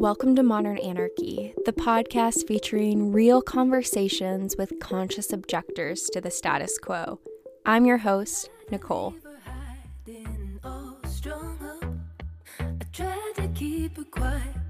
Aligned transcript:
Welcome 0.00 0.34
to 0.36 0.42
Modern 0.42 0.78
Anarchy, 0.78 1.52
the 1.66 1.74
podcast 1.74 2.48
featuring 2.48 3.12
real 3.12 3.42
conversations 3.42 4.56
with 4.56 4.80
conscious 4.80 5.30
objectors 5.30 6.04
to 6.14 6.22
the 6.22 6.30
status 6.30 6.78
quo. 6.78 7.20
I'm 7.66 7.84
your 7.84 7.98
host, 7.98 8.48
Nicole. 8.70 9.14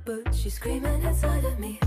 but 0.05 0.35
she's 0.35 0.55
screaming 0.55 1.01
inside 1.05 1.45
of 1.45 1.61
me. 1.61 1.79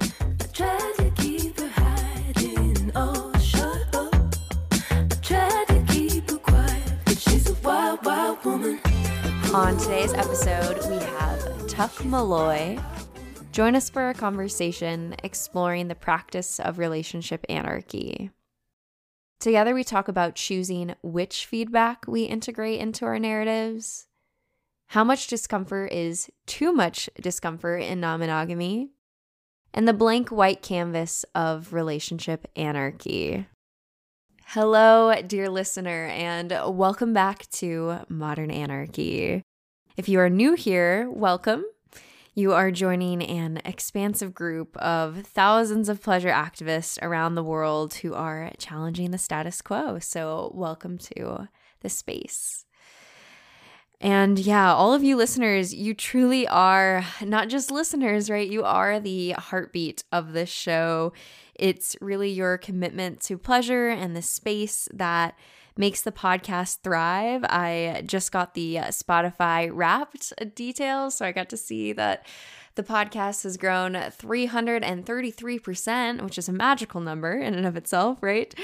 I 0.00 0.44
tried 0.52 0.94
to 0.96 1.12
keep 1.14 1.60
her 1.60 1.68
hiding, 1.68 2.90
oh, 2.96 3.32
shut 3.38 3.94
up. 3.94 4.34
I 4.80 5.14
tried 5.22 5.66
to 5.68 5.84
keep 5.92 6.28
her 6.28 6.38
quiet, 6.38 6.92
but 7.04 7.20
she's 7.20 7.48
a 7.50 7.54
wild, 7.62 8.04
wild 8.04 8.44
woman. 8.44 8.80
On 9.54 9.76
today's 9.78 10.12
episode, 10.12 10.78
we 10.90 10.96
have 10.96 11.59
Tuck 11.80 12.04
Malloy. 12.04 12.78
Join 13.52 13.74
us 13.74 13.88
for 13.88 14.10
a 14.10 14.12
conversation 14.12 15.14
exploring 15.24 15.88
the 15.88 15.94
practice 15.94 16.60
of 16.60 16.78
relationship 16.78 17.42
anarchy. 17.48 18.30
Together, 19.38 19.72
we 19.72 19.82
talk 19.82 20.06
about 20.06 20.34
choosing 20.34 20.94
which 21.02 21.46
feedback 21.46 22.04
we 22.06 22.24
integrate 22.24 22.80
into 22.80 23.06
our 23.06 23.18
narratives, 23.18 24.08
how 24.88 25.04
much 25.04 25.26
discomfort 25.26 25.90
is 25.90 26.28
too 26.44 26.70
much 26.70 27.08
discomfort 27.18 27.82
in 27.82 27.98
non 27.98 28.20
monogamy, 28.20 28.90
and 29.72 29.88
the 29.88 29.94
blank 29.94 30.28
white 30.28 30.60
canvas 30.60 31.24
of 31.34 31.72
relationship 31.72 32.46
anarchy. 32.56 33.46
Hello, 34.48 35.14
dear 35.26 35.48
listener, 35.48 36.08
and 36.08 36.50
welcome 36.76 37.14
back 37.14 37.48
to 37.52 38.00
Modern 38.10 38.50
Anarchy. 38.50 39.44
If 39.96 40.08
you 40.08 40.20
are 40.20 40.30
new 40.30 40.54
here, 40.54 41.10
welcome. 41.10 41.64
You 42.34 42.52
are 42.52 42.70
joining 42.70 43.22
an 43.22 43.60
expansive 43.64 44.32
group 44.32 44.76
of 44.76 45.26
thousands 45.26 45.88
of 45.88 46.00
pleasure 46.00 46.30
activists 46.30 46.96
around 47.02 47.34
the 47.34 47.42
world 47.42 47.94
who 47.94 48.14
are 48.14 48.52
challenging 48.56 49.10
the 49.10 49.18
status 49.18 49.60
quo. 49.60 49.98
So, 49.98 50.52
welcome 50.54 50.96
to 50.98 51.48
the 51.80 51.88
space. 51.88 52.64
And 54.00 54.38
yeah, 54.38 54.72
all 54.72 54.94
of 54.94 55.02
you 55.02 55.16
listeners, 55.16 55.74
you 55.74 55.92
truly 55.92 56.46
are 56.48 57.04
not 57.20 57.48
just 57.48 57.70
listeners, 57.70 58.30
right? 58.30 58.48
You 58.48 58.64
are 58.64 59.00
the 59.00 59.32
heartbeat 59.32 60.04
of 60.12 60.32
this 60.32 60.48
show. 60.48 61.12
It's 61.54 61.96
really 62.00 62.30
your 62.30 62.56
commitment 62.56 63.20
to 63.22 63.36
pleasure 63.36 63.88
and 63.88 64.16
the 64.16 64.22
space 64.22 64.88
that 64.94 65.34
makes 65.76 66.02
the 66.02 66.12
podcast 66.12 66.78
thrive. 66.82 67.44
I 67.44 68.02
just 68.06 68.32
got 68.32 68.54
the 68.54 68.76
Spotify 68.90 69.70
wrapped 69.72 70.32
details, 70.54 71.16
so 71.16 71.26
I 71.26 71.32
got 71.32 71.48
to 71.50 71.56
see 71.56 71.92
that 71.92 72.24
the 72.76 72.84
podcast 72.84 73.42
has 73.42 73.56
grown 73.56 73.94
333%, 73.94 76.22
which 76.22 76.38
is 76.38 76.48
a 76.48 76.52
magical 76.52 77.00
number 77.00 77.32
in 77.32 77.54
and 77.54 77.66
of 77.66 77.76
itself, 77.76 78.18
right? 78.20 78.54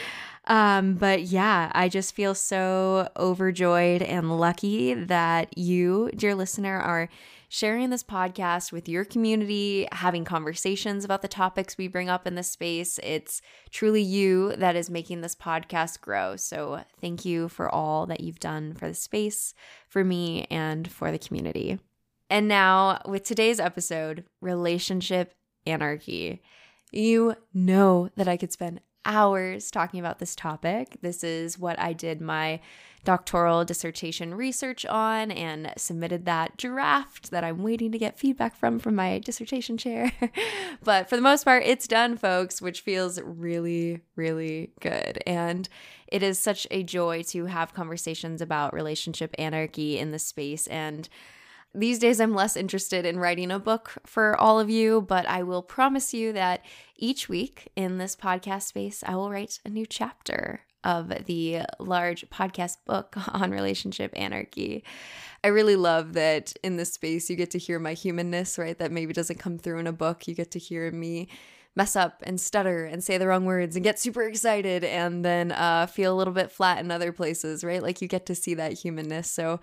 Um, 0.46 0.94
but 0.94 1.22
yeah, 1.22 1.72
I 1.74 1.88
just 1.88 2.14
feel 2.14 2.32
so 2.34 3.08
overjoyed 3.16 4.02
and 4.02 4.38
lucky 4.38 4.94
that 4.94 5.58
you, 5.58 6.10
dear 6.14 6.36
listener, 6.36 6.78
are 6.78 7.08
sharing 7.56 7.88
this 7.88 8.02
podcast 8.02 8.70
with 8.70 8.86
your 8.86 9.02
community, 9.02 9.88
having 9.90 10.26
conversations 10.26 11.06
about 11.06 11.22
the 11.22 11.28
topics 11.28 11.78
we 11.78 11.88
bring 11.88 12.10
up 12.10 12.26
in 12.26 12.34
this 12.34 12.50
space. 12.50 13.00
It's 13.02 13.40
truly 13.70 14.02
you 14.02 14.54
that 14.56 14.76
is 14.76 14.90
making 14.90 15.22
this 15.22 15.34
podcast 15.34 16.02
grow. 16.02 16.36
So 16.36 16.82
thank 17.00 17.24
you 17.24 17.48
for 17.48 17.74
all 17.74 18.04
that 18.08 18.20
you've 18.20 18.40
done 18.40 18.74
for 18.74 18.88
the 18.88 18.94
space, 18.94 19.54
for 19.88 20.04
me, 20.04 20.46
and 20.50 20.86
for 20.92 21.10
the 21.10 21.18
community. 21.18 21.78
And 22.28 22.46
now, 22.46 23.00
with 23.06 23.22
today's 23.22 23.58
episode, 23.58 24.24
relationship 24.42 25.32
anarchy. 25.64 26.42
You 26.92 27.36
know 27.54 28.10
that 28.16 28.28
I 28.28 28.36
could 28.36 28.52
spend 28.52 28.82
hours 29.06 29.70
talking 29.70 30.00
about 30.00 30.18
this 30.18 30.34
topic. 30.34 30.98
This 31.00 31.24
is 31.24 31.58
what 31.58 31.78
I 31.78 31.92
did 31.92 32.20
my 32.20 32.60
doctoral 33.06 33.64
dissertation 33.64 34.34
research 34.34 34.84
on 34.84 35.30
and 35.30 35.72
submitted 35.76 36.24
that 36.24 36.56
draft 36.56 37.30
that 37.30 37.44
I'm 37.44 37.62
waiting 37.62 37.92
to 37.92 37.98
get 37.98 38.18
feedback 38.18 38.56
from 38.56 38.80
from 38.80 38.96
my 38.96 39.20
dissertation 39.20 39.78
chair. 39.78 40.12
but 40.82 41.08
for 41.08 41.14
the 41.14 41.22
most 41.22 41.44
part, 41.44 41.62
it's 41.64 41.86
done, 41.86 42.16
folks, 42.16 42.60
which 42.60 42.80
feels 42.80 43.20
really, 43.22 44.00
really 44.16 44.72
good. 44.80 45.22
And 45.24 45.68
it 46.08 46.22
is 46.22 46.38
such 46.38 46.66
a 46.70 46.82
joy 46.82 47.22
to 47.28 47.46
have 47.46 47.72
conversations 47.72 48.42
about 48.42 48.74
relationship 48.74 49.34
anarchy 49.38 49.98
in 49.98 50.10
the 50.10 50.18
space 50.18 50.66
and 50.66 51.08
these 51.74 51.98
days, 51.98 52.20
I'm 52.20 52.34
less 52.34 52.56
interested 52.56 53.04
in 53.04 53.18
writing 53.18 53.50
a 53.50 53.58
book 53.58 53.94
for 54.06 54.36
all 54.36 54.58
of 54.58 54.70
you, 54.70 55.02
but 55.02 55.26
I 55.26 55.42
will 55.42 55.62
promise 55.62 56.14
you 56.14 56.32
that 56.32 56.64
each 56.96 57.28
week 57.28 57.68
in 57.76 57.98
this 57.98 58.16
podcast 58.16 58.62
space, 58.62 59.04
I 59.06 59.14
will 59.14 59.30
write 59.30 59.60
a 59.64 59.68
new 59.68 59.84
chapter 59.84 60.62
of 60.84 61.12
the 61.26 61.62
large 61.78 62.24
podcast 62.30 62.76
book 62.86 63.16
on 63.34 63.50
relationship 63.50 64.12
anarchy. 64.16 64.84
I 65.44 65.48
really 65.48 65.76
love 65.76 66.14
that 66.14 66.54
in 66.62 66.76
this 66.76 66.92
space, 66.92 67.28
you 67.28 67.36
get 67.36 67.50
to 67.50 67.58
hear 67.58 67.78
my 67.78 67.92
humanness, 67.92 68.56
right? 68.56 68.78
That 68.78 68.92
maybe 68.92 69.12
doesn't 69.12 69.38
come 69.38 69.58
through 69.58 69.80
in 69.80 69.86
a 69.86 69.92
book. 69.92 70.26
You 70.26 70.34
get 70.34 70.52
to 70.52 70.58
hear 70.58 70.90
me 70.90 71.28
mess 71.74 71.94
up 71.94 72.22
and 72.24 72.40
stutter 72.40 72.86
and 72.86 73.04
say 73.04 73.18
the 73.18 73.26
wrong 73.26 73.44
words 73.44 73.76
and 73.76 73.84
get 73.84 74.00
super 74.00 74.22
excited 74.22 74.82
and 74.82 75.24
then 75.24 75.52
uh, 75.52 75.86
feel 75.86 76.14
a 76.14 76.16
little 76.16 76.32
bit 76.32 76.50
flat 76.50 76.78
in 76.78 76.90
other 76.90 77.12
places, 77.12 77.62
right? 77.62 77.82
Like 77.82 78.00
you 78.00 78.08
get 78.08 78.24
to 78.26 78.34
see 78.34 78.54
that 78.54 78.72
humanness. 78.72 79.30
So 79.30 79.60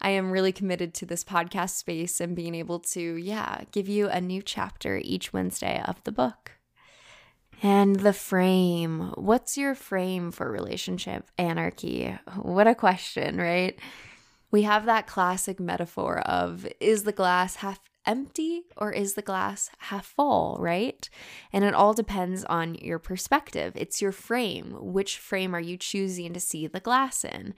I 0.00 0.10
am 0.10 0.30
really 0.30 0.52
committed 0.52 0.94
to 0.94 1.06
this 1.06 1.24
podcast 1.24 1.70
space 1.70 2.20
and 2.20 2.36
being 2.36 2.54
able 2.54 2.80
to, 2.80 3.16
yeah, 3.16 3.62
give 3.72 3.88
you 3.88 4.08
a 4.08 4.20
new 4.20 4.42
chapter 4.42 5.00
each 5.02 5.32
Wednesday 5.32 5.82
of 5.86 6.02
the 6.04 6.12
book. 6.12 6.52
And 7.62 8.00
the 8.00 8.12
frame. 8.12 9.12
What's 9.14 9.56
your 9.56 9.74
frame 9.74 10.30
for 10.30 10.50
relationship 10.50 11.30
anarchy? 11.38 12.16
What 12.42 12.66
a 12.66 12.74
question, 12.74 13.38
right? 13.38 13.78
We 14.50 14.62
have 14.62 14.84
that 14.86 15.06
classic 15.06 15.58
metaphor 15.58 16.20
of 16.20 16.66
is 16.80 17.04
the 17.04 17.12
glass 17.12 17.56
half 17.56 17.80
empty 18.04 18.62
or 18.76 18.92
is 18.92 19.14
the 19.14 19.22
glass 19.22 19.70
half 19.78 20.06
full, 20.06 20.56
right? 20.60 21.08
And 21.52 21.64
it 21.64 21.74
all 21.74 21.94
depends 21.94 22.44
on 22.44 22.76
your 22.76 22.98
perspective. 22.98 23.72
It's 23.74 24.00
your 24.00 24.12
frame. 24.12 24.76
Which 24.78 25.18
frame 25.18 25.54
are 25.54 25.60
you 25.60 25.76
choosing 25.76 26.32
to 26.34 26.40
see 26.40 26.66
the 26.66 26.80
glass 26.80 27.24
in? 27.24 27.54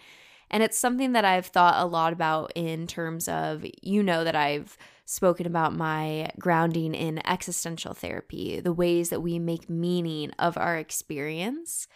And 0.51 0.63
it's 0.63 0.79
something 0.79 1.13
that 1.13 1.25
I've 1.25 1.47
thought 1.47 1.83
a 1.83 1.87
lot 1.87 2.13
about 2.13 2.53
in 2.55 2.87
terms 2.87 3.29
of, 3.29 3.65
you 3.83 4.03
know, 4.03 4.25
that 4.25 4.37
I've 4.37 4.77
spoken 5.05 5.47
about 5.47 5.75
my 5.75 6.31
grounding 6.39 6.95
in 6.95 7.27
existential 7.27 7.95
therapy, 7.95 8.61
the 8.61 8.73
ways 8.73 9.11
that 9.11 9.21
we 9.23 9.39
make 9.39 9.71
meaning 9.71 10.31
of 10.39 10.59
our 10.59 10.77
experience. 10.77 11.89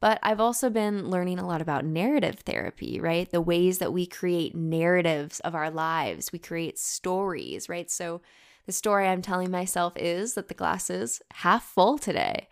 But 0.00 0.18
I've 0.22 0.40
also 0.40 0.70
been 0.70 1.10
learning 1.10 1.38
a 1.38 1.46
lot 1.46 1.60
about 1.60 1.84
narrative 1.84 2.40
therapy, 2.40 3.00
right? 3.00 3.30
The 3.30 3.40
ways 3.40 3.78
that 3.78 3.92
we 3.92 4.06
create 4.06 4.54
narratives 4.54 5.40
of 5.40 5.54
our 5.54 5.70
lives, 5.70 6.32
we 6.32 6.38
create 6.38 6.78
stories, 6.78 7.68
right? 7.68 7.90
So 7.90 8.22
the 8.66 8.72
story 8.72 9.06
I'm 9.06 9.20
telling 9.20 9.50
myself 9.50 9.92
is 9.96 10.34
that 10.34 10.48
the 10.48 10.54
glass 10.54 10.90
is 10.90 11.20
half 11.32 11.64
full 11.64 11.98
today. 11.98 12.48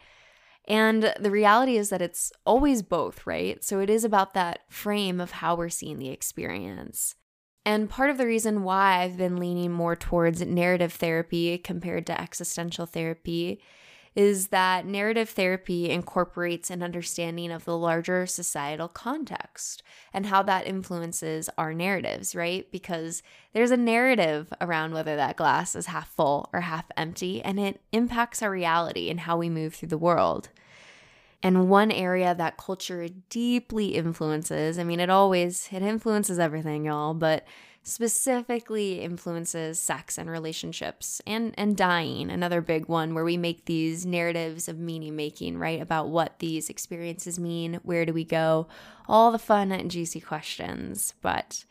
And 0.69 1.15
the 1.19 1.31
reality 1.31 1.79
is 1.79 1.89
that 1.89 2.03
it's 2.03 2.31
always 2.45 2.83
both, 2.83 3.27
right? 3.27 3.65
So 3.65 3.81
it 3.81 3.89
is 3.89 4.05
about 4.05 4.35
that 4.35 4.61
frame 4.69 5.19
of 5.19 5.31
how 5.31 5.57
we're 5.57 5.71
seeing 5.71 5.99
the 5.99 6.11
experience. 6.11 7.15
And 7.65 7.89
part 7.89 8.11
of 8.11 8.19
the 8.19 8.27
reason 8.27 8.63
why 8.63 9.03
I've 9.03 9.17
been 9.17 9.39
leaning 9.39 9.73
more 9.73 9.97
towards 9.97 10.43
narrative 10.43 10.93
therapy 10.93 11.57
compared 11.57 12.07
to 12.07 12.21
existential 12.21 12.85
therapy 12.85 13.61
is 14.19 14.49
that 14.49 14.85
narrative 14.85 15.29
therapy 15.29 15.89
incorporates 15.89 16.71
an 16.71 16.83
understanding 16.83 17.53
of 17.53 17.65
the 17.65 17.79
larger 17.79 18.27
societal 18.27 18.89
context 18.89 19.81
and 20.13 20.27
how 20.27 20.43
that 20.43 20.67
influences 20.67 21.49
our 21.57 21.73
narratives, 21.73 22.35
right? 22.35 22.69
Because 22.73 23.23
there's 23.53 23.71
a 23.71 23.77
narrative 23.77 24.53
around 24.61 24.93
whether 24.93 25.15
that 25.15 25.37
glass 25.37 25.77
is 25.77 25.87
half 25.87 26.11
full 26.17 26.51
or 26.53 26.63
half 26.63 26.87
empty, 26.97 27.41
and 27.41 27.61
it 27.61 27.81
impacts 27.93 28.43
our 28.43 28.51
reality 28.51 29.09
and 29.09 29.21
how 29.21 29.37
we 29.37 29.49
move 29.49 29.77
through 29.77 29.91
the 29.91 29.97
world. 29.97 30.49
And 31.41 31.71
one 31.71 31.93
area 31.93 32.35
that 32.35 32.57
culture 32.57 33.07
deeply 33.31 33.95
influences, 33.95 34.81
I 34.81 34.83
mean, 34.83 34.99
it 34.99 35.11
always 35.11 35.69
it 35.71 35.83
influences 35.83 36.41
everything, 36.41 36.87
y'all, 36.87 37.15
but 37.15 37.47
specifically 37.89 39.01
influences 39.01 39.81
sex 39.81 40.19
and 40.19 40.29
relationships 40.31 41.23
and 41.27 41.55
and 41.57 41.75
dying 41.75 42.31
another 42.31 42.61
big 42.61 42.87
one 42.87 43.15
where 43.15 43.25
we 43.25 43.37
make 43.39 43.65
these 43.65 44.05
narratives 44.05 44.69
of 44.69 44.79
meaning 44.79 45.17
making 45.17 45.57
right 45.57 45.81
about 45.81 46.09
what 46.09 46.39
these 46.39 46.69
experiences 46.69 47.39
mean 47.39 47.81
where 47.83 48.05
do 48.05 48.13
we 48.13 48.25
go 48.25 48.69
all 49.09 49.33
the 49.33 49.39
fun 49.39 49.73
and 49.73 49.91
juicy 49.91 50.21
questions 50.21 51.15
but 51.23 51.65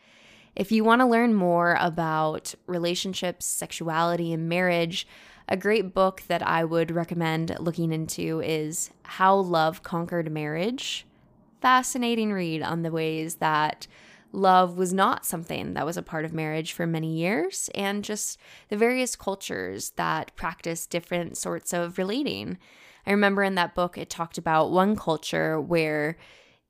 if 0.56 0.72
you 0.72 0.84
want 0.84 1.02
to 1.02 1.06
learn 1.06 1.36
more 1.36 1.78
about 1.80 2.56
relationships 2.66 3.46
sexuality 3.46 4.34
and 4.34 4.50
marriage 4.50 5.08
a 5.48 5.56
great 5.56 5.94
book 5.94 6.24
that 6.28 6.46
I 6.46 6.66
would 6.66 6.92
recommend 6.92 7.56
looking 7.60 7.94
into 7.94 8.42
is 8.42 8.92
How 9.04 9.36
Love 9.36 9.82
Conquered 9.82 10.30
Marriage. 10.30 11.06
Fascinating 11.62 12.34
read 12.34 12.62
on 12.62 12.82
the 12.82 12.92
ways 12.92 13.36
that 13.36 13.88
love 14.38 14.78
was 14.78 14.94
not 14.94 15.26
something 15.26 15.74
that 15.74 15.86
was 15.86 15.98
a 15.98 16.02
part 16.02 16.26
of 16.26 16.34
marriage 16.34 16.72
for 16.72 16.88
many 16.88 17.18
years, 17.18 17.70
and 17.76 18.04
just 18.04 18.40
the 18.70 18.78
various 18.78 19.16
cultures 19.16 19.92
that 19.92 20.36
practice 20.36 20.86
different 20.86 21.38
sorts 21.38 21.74
of 21.74 21.98
relating. 21.98 22.58
I 23.06 23.12
remember 23.12 23.44
in 23.44 23.56
that 23.56 23.76
book, 23.76 23.98
it 23.98 24.10
talked 24.10 24.38
about 24.38 24.72
one 24.72 24.96
culture 24.96 25.60
where 25.60 26.18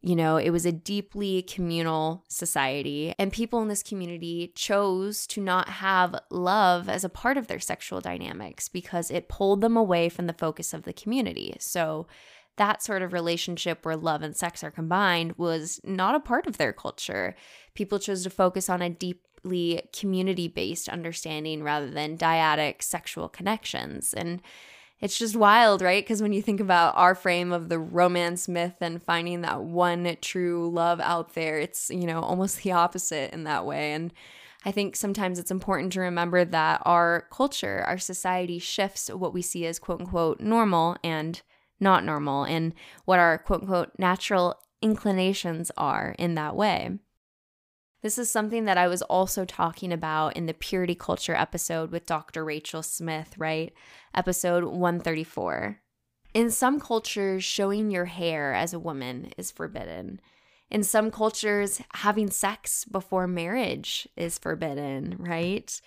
you 0.02 0.16
know, 0.16 0.38
it 0.38 0.52
was 0.52 0.66
a 0.66 0.72
deeply 0.72 1.42
communal 1.42 2.24
society, 2.28 3.14
and 3.18 3.34
people 3.34 3.62
in 3.62 3.68
this 3.68 3.82
community 3.82 4.52
chose 4.56 5.26
to 5.28 5.42
not 5.42 5.68
have 5.68 6.16
love 6.30 6.88
as 6.88 7.04
a 7.04 7.10
part 7.10 7.36
of 7.36 7.48
their 7.48 7.60
sexual 7.60 8.00
dynamics 8.00 8.70
because 8.70 9.10
it 9.10 9.28
pulled 9.28 9.62
them 9.62 9.76
away 9.76 10.08
from 10.08 10.28
the 10.28 10.34
focus 10.34 10.74
of 10.74 10.84
the 10.84 10.94
community. 10.94 11.56
So, 11.60 12.08
that 12.58 12.84
sort 12.84 13.02
of 13.02 13.14
relationship 13.14 13.86
where 13.86 13.96
love 13.96 14.22
and 14.22 14.36
sex 14.36 14.64
are 14.64 14.72
combined 14.72 15.38
was 15.38 15.80
not 15.84 16.16
a 16.16 16.20
part 16.20 16.48
of 16.48 16.58
their 16.58 16.74
culture. 16.74 17.36
People 17.74 18.00
chose 18.00 18.24
to 18.24 18.30
focus 18.30 18.70
on 18.70 18.82
a 18.82 18.90
deeply 18.90 19.82
community 19.96 20.48
based 20.48 20.90
understanding 20.90 21.64
rather 21.64 21.90
than 21.90 22.18
dyadic 22.18 22.82
sexual 22.82 23.30
connections. 23.30 24.14
And 24.14 24.42
it's 25.00 25.18
just 25.18 25.36
wild, 25.36 25.82
right? 25.82 26.04
Because 26.04 26.22
when 26.22 26.34
you 26.34 26.42
think 26.42 26.60
about 26.60 26.98
our 26.98 27.14
frame 27.14 27.52
of 27.52 27.70
the 27.70 27.78
romance 27.78 28.48
myth 28.48 28.76
and 28.82 29.02
finding 29.02 29.42
that 29.42 29.64
one 29.64 30.18
true 30.22 30.72
love 30.72 31.00
out 31.00 31.36
there, 31.36 31.60
it's, 31.60 31.92
you 31.92 32.08
know, 32.08 32.20
almost 32.20 32.64
the 32.64 32.72
opposite 32.72 33.32
in 33.32 33.44
that 33.44 33.66
way. 33.66 33.94
And 33.94 34.12
I 34.66 34.72
think 34.72 34.96
sometimes 34.96 35.38
it's 35.38 35.52
important 35.52 35.94
to 35.94 36.02
remember 36.02 36.44
that 36.44 36.82
our 36.84 37.28
culture, 37.32 37.84
our 37.86 38.00
society 38.00 38.58
shifts 38.58 39.10
what 39.10 39.34
we 39.34 39.44
see 39.44 39.68
as 39.68 39.78
quote 39.78 40.02
unquote 40.02 40.40
normal 40.40 40.98
and 41.04 41.42
not 41.80 42.04
normal, 42.04 42.44
and 42.44 42.74
what 43.06 43.20
our 43.20 43.38
quote 43.38 43.62
unquote 43.62 43.92
natural 43.98 44.56
inclinations 44.82 45.72
are 45.78 46.16
in 46.18 46.36
that 46.36 46.56
way. 46.56 46.98
This 48.04 48.18
is 48.18 48.30
something 48.30 48.66
that 48.66 48.78
I 48.78 48.88
was 48.88 49.02
also 49.02 49.44
talking 49.44 49.92
about 49.92 50.38
in 50.38 50.46
the 50.46 50.54
purity 50.54 50.96
culture 50.96 51.34
episode 51.34 51.92
with 51.92 52.06
Dr. 52.06 52.46
Rachel 52.46 52.84
Smith, 52.84 53.36
right? 53.38 53.74
Episode 54.14 54.64
134. 54.66 55.82
In 56.34 56.52
some 56.52 56.80
cultures, 56.80 57.44
showing 57.44 57.90
your 57.90 58.06
hair 58.06 58.54
as 58.54 58.74
a 58.74 58.80
woman 58.80 59.32
is 59.38 59.50
forbidden. 59.50 60.22
In 60.70 60.84
some 60.84 61.10
cultures, 61.10 61.82
having 61.96 62.30
sex 62.30 62.86
before 62.86 63.26
marriage 63.26 64.08
is 64.16 64.38
forbidden, 64.38 65.16
right? 65.18 65.82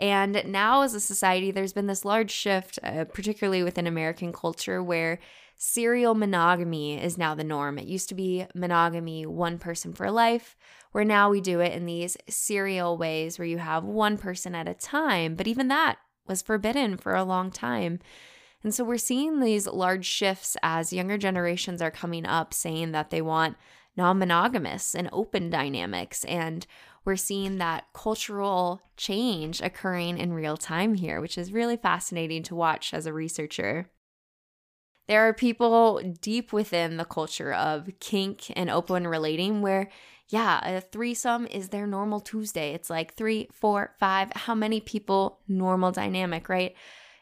And 0.00 0.42
now, 0.46 0.80
as 0.80 0.94
a 0.94 1.00
society, 1.00 1.50
there's 1.50 1.74
been 1.74 1.86
this 1.86 2.06
large 2.06 2.30
shift, 2.30 2.78
uh, 2.82 3.04
particularly 3.04 3.62
within 3.62 3.86
American 3.86 4.32
culture, 4.32 4.82
where 4.82 5.18
serial 5.56 6.14
monogamy 6.14 6.98
is 6.98 7.18
now 7.18 7.34
the 7.34 7.44
norm. 7.44 7.78
It 7.78 7.84
used 7.84 8.08
to 8.08 8.14
be 8.14 8.46
monogamy, 8.54 9.26
one 9.26 9.58
person 9.58 9.92
for 9.92 10.10
life, 10.10 10.56
where 10.92 11.04
now 11.04 11.28
we 11.28 11.42
do 11.42 11.60
it 11.60 11.74
in 11.74 11.84
these 11.84 12.16
serial 12.30 12.96
ways 12.96 13.38
where 13.38 13.46
you 13.46 13.58
have 13.58 13.84
one 13.84 14.16
person 14.16 14.54
at 14.54 14.66
a 14.66 14.72
time. 14.72 15.34
But 15.34 15.46
even 15.46 15.68
that 15.68 15.98
was 16.26 16.40
forbidden 16.40 16.96
for 16.96 17.14
a 17.14 17.22
long 17.22 17.50
time. 17.50 17.98
And 18.64 18.74
so 18.74 18.84
we're 18.84 18.96
seeing 18.96 19.40
these 19.40 19.66
large 19.66 20.06
shifts 20.06 20.56
as 20.62 20.94
younger 20.94 21.18
generations 21.18 21.82
are 21.82 21.90
coming 21.90 22.24
up 22.24 22.54
saying 22.54 22.92
that 22.92 23.10
they 23.10 23.20
want 23.20 23.56
non 23.96 24.18
monogamous 24.18 24.94
and 24.94 25.10
open 25.12 25.50
dynamics. 25.50 26.24
And 26.24 26.66
we're 27.04 27.16
seeing 27.16 27.58
that 27.58 27.86
cultural 27.94 28.80
change 28.96 29.60
occurring 29.60 30.18
in 30.18 30.32
real 30.32 30.56
time 30.56 30.94
here, 30.94 31.20
which 31.20 31.38
is 31.38 31.52
really 31.52 31.76
fascinating 31.76 32.42
to 32.44 32.54
watch 32.54 32.92
as 32.92 33.06
a 33.06 33.12
researcher. 33.12 33.90
There 35.08 35.26
are 35.26 35.34
people 35.34 36.00
deep 36.20 36.52
within 36.52 36.96
the 36.96 37.04
culture 37.04 37.52
of 37.52 37.90
kink 37.98 38.52
and 38.54 38.70
open 38.70 39.08
relating 39.08 39.60
where, 39.60 39.90
yeah, 40.28 40.76
a 40.76 40.80
threesome 40.80 41.46
is 41.48 41.70
their 41.70 41.86
normal 41.86 42.20
Tuesday. 42.20 42.74
It's 42.74 42.90
like 42.90 43.14
three, 43.14 43.48
four, 43.52 43.94
five, 43.98 44.30
how 44.34 44.54
many 44.54 44.80
people, 44.80 45.40
normal 45.48 45.90
dynamic, 45.90 46.48
right? 46.48 46.76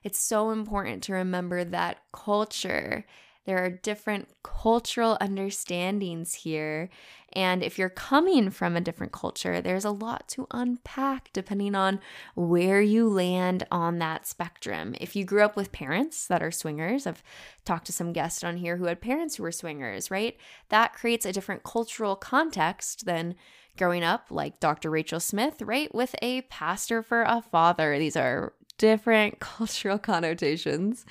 It's 0.04 0.18
so 0.18 0.50
important 0.50 1.04
to 1.04 1.14
remember 1.14 1.64
that 1.64 2.02
culture 2.12 3.06
there 3.48 3.64
are 3.64 3.70
different 3.70 4.28
cultural 4.42 5.16
understandings 5.22 6.34
here. 6.34 6.90
And 7.32 7.62
if 7.62 7.78
you're 7.78 7.88
coming 7.88 8.50
from 8.50 8.76
a 8.76 8.80
different 8.82 9.10
culture, 9.10 9.62
there's 9.62 9.86
a 9.86 9.90
lot 9.90 10.28
to 10.28 10.46
unpack 10.50 11.30
depending 11.32 11.74
on 11.74 12.00
where 12.34 12.82
you 12.82 13.08
land 13.08 13.66
on 13.70 14.00
that 14.00 14.26
spectrum. 14.26 14.94
If 15.00 15.16
you 15.16 15.24
grew 15.24 15.42
up 15.42 15.56
with 15.56 15.72
parents 15.72 16.26
that 16.26 16.42
are 16.42 16.50
swingers, 16.50 17.06
I've 17.06 17.22
talked 17.64 17.86
to 17.86 17.92
some 17.92 18.12
guests 18.12 18.44
on 18.44 18.58
here 18.58 18.76
who 18.76 18.84
had 18.84 19.00
parents 19.00 19.36
who 19.36 19.44
were 19.44 19.50
swingers, 19.50 20.10
right? 20.10 20.36
That 20.68 20.92
creates 20.92 21.24
a 21.24 21.32
different 21.32 21.62
cultural 21.62 22.16
context 22.16 23.06
than 23.06 23.34
growing 23.78 24.04
up 24.04 24.26
like 24.28 24.60
Dr. 24.60 24.90
Rachel 24.90 25.20
Smith, 25.20 25.62
right? 25.62 25.94
With 25.94 26.14
a 26.20 26.42
pastor 26.42 27.02
for 27.02 27.22
a 27.22 27.40
father. 27.40 27.98
These 27.98 28.16
are 28.16 28.52
different 28.76 29.40
cultural 29.40 29.98
connotations. 29.98 31.06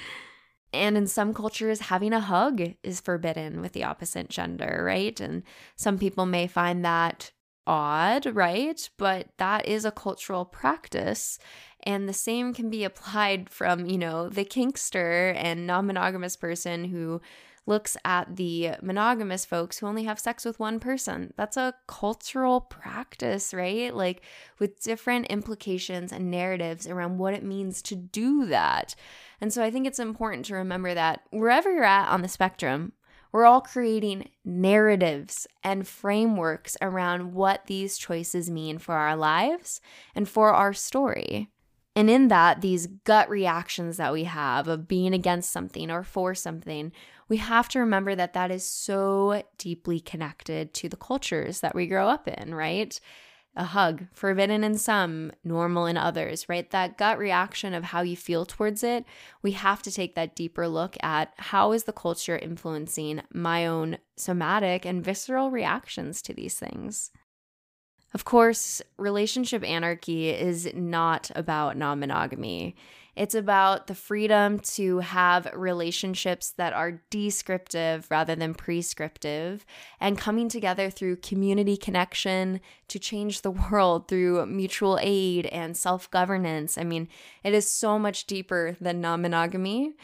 And 0.74 0.98
in 0.98 1.08
some 1.08 1.34
cultures, 1.34 1.82
having 1.82 2.14
a 2.14 2.20
hug 2.20 2.62
is 2.84 3.00
forbidden 3.00 3.62
with 3.62 3.72
the 3.74 3.84
opposite 3.84 4.30
gender, 4.30 4.84
right? 4.86 5.20
And 5.20 5.44
some 5.76 5.98
people 5.98 6.26
may 6.26 6.48
find 6.48 6.84
that 6.84 7.32
odd, 7.66 8.26
right? 8.36 8.90
But 8.98 9.28
that 9.38 9.68
is 9.68 9.86
a 9.86 9.92
cultural 9.92 10.46
practice. 10.46 11.40
And 11.84 12.08
the 12.08 12.14
same 12.14 12.54
can 12.54 12.70
be 12.70 12.84
applied 12.84 13.50
from, 13.50 13.86
you 13.86 13.98
know, 13.98 14.30
the 14.30 14.46
kinkster 14.46 15.34
and 15.38 15.68
non 15.68 15.88
monogamous 15.88 16.36
person 16.36 16.86
who 16.86 17.22
looks 17.68 17.98
at 18.06 18.38
the 18.38 18.72
monogamous 18.82 19.46
folks 19.46 19.78
who 19.78 19.88
only 19.88 20.06
have 20.06 20.20
sex 20.20 20.46
with 20.46 20.58
one 20.58 20.80
person. 20.80 21.34
That's 21.36 21.58
a 21.58 21.74
cultural 21.86 22.62
practice, 22.62 23.54
right? 23.54 23.94
Like 23.94 24.22
with 24.58 24.82
different 24.82 25.28
implications 25.28 26.14
and 26.14 26.32
narratives 26.32 26.88
around 26.88 27.18
what 27.18 27.34
it 27.34 27.44
means 27.44 27.82
to 27.84 27.96
do 27.96 28.46
that. 28.46 28.96
And 29.40 29.54
so 29.54 29.64
I 29.64 29.72
think 29.72 29.86
it's 29.86 30.00
important 30.00 30.46
to 30.46 30.56
remember 30.56 30.94
that 30.94 31.22
wherever 31.32 31.72
you're 31.72 31.84
at 31.84 32.10
on 32.10 32.22
the 32.22 32.28
spectrum, 32.28 32.94
we're 33.32 33.46
all 33.46 33.62
creating 33.62 34.30
narratives 34.44 35.48
and 35.64 35.88
frameworks 35.88 36.78
around 36.82 37.34
what 37.34 37.68
these 37.68 37.98
choices 37.98 38.50
mean 38.50 38.78
for 38.78 38.96
our 38.96 39.16
lives 39.16 39.82
and 40.16 40.28
for 40.28 40.54
our 40.54 40.74
story. 40.74 41.50
And 41.96 42.10
in 42.10 42.28
that, 42.28 42.62
these 42.62 42.88
gut 42.88 43.30
reactions 43.30 43.98
that 43.98 44.14
we 44.14 44.26
have 44.26 44.68
of 44.68 44.88
being 44.88 45.14
against 45.14 45.52
something 45.52 45.90
or 45.90 46.04
for 46.04 46.36
something, 46.36 46.92
we 47.28 47.38
have 47.38 47.68
to 47.70 47.80
remember 47.80 48.16
that 48.16 48.34
that 48.34 48.52
is 48.52 48.66
so 48.66 49.44
deeply 49.58 50.00
connected 50.00 50.74
to 50.76 50.90
the 50.90 50.96
cultures 50.96 51.60
that 51.62 51.76
we 51.76 51.88
grow 51.88 52.08
up 52.08 52.28
in, 52.28 52.54
right? 52.54 53.00
A 53.58 53.64
hug, 53.64 54.06
forbidden 54.14 54.64
in 54.64 54.78
some, 54.78 55.32
normal 55.44 55.88
in 55.88 55.98
others, 55.98 56.48
right? 56.48 56.70
That 56.70 56.96
gut 56.96 57.18
reaction 57.18 57.74
of 57.74 57.86
how 57.86 58.02
you 58.02 58.16
feel 58.16 58.46
towards 58.46 58.84
it, 58.84 59.04
we 59.42 59.54
have 59.54 59.82
to 59.82 59.92
take 59.92 60.14
that 60.14 60.36
deeper 60.36 60.68
look 60.68 60.96
at 61.02 61.34
how 61.38 61.72
is 61.72 61.86
the 61.86 61.92
culture 61.92 62.38
influencing 62.38 63.24
my 63.34 63.66
own 63.66 63.98
somatic 64.16 64.86
and 64.86 65.04
visceral 65.04 65.50
reactions 65.50 66.22
to 66.22 66.36
these 66.36 66.60
things. 66.60 67.10
Of 68.14 68.26
course, 68.26 68.80
relationship 68.98 69.64
anarchy 69.64 70.30
is 70.30 70.72
not 70.76 71.32
about 71.36 71.78
non 71.78 72.00
monogamy. 72.00 72.76
It's 73.18 73.34
about 73.34 73.88
the 73.88 73.96
freedom 73.96 74.60
to 74.60 75.00
have 75.00 75.50
relationships 75.56 76.52
that 76.52 76.72
are 76.72 77.02
descriptive 77.10 78.06
rather 78.12 78.36
than 78.36 78.54
prescriptive 78.54 79.66
and 80.00 80.20
coming 80.20 80.50
together 80.50 80.92
through 80.92 81.18
community 81.18 81.78
connection 81.78 82.62
to 82.90 83.00
change 83.00 83.42
the 83.42 83.50
world 83.72 84.08
through 84.08 84.46
mutual 84.46 85.00
aid 85.02 85.48
and 85.48 85.76
self 85.76 86.12
governance. 86.12 86.78
I 86.78 86.84
mean, 86.84 87.08
it 87.44 87.56
is 87.56 87.70
so 87.70 87.98
much 87.98 88.28
deeper 88.28 88.78
than 88.80 89.02
non 89.02 89.24
monogamy. 89.24 89.96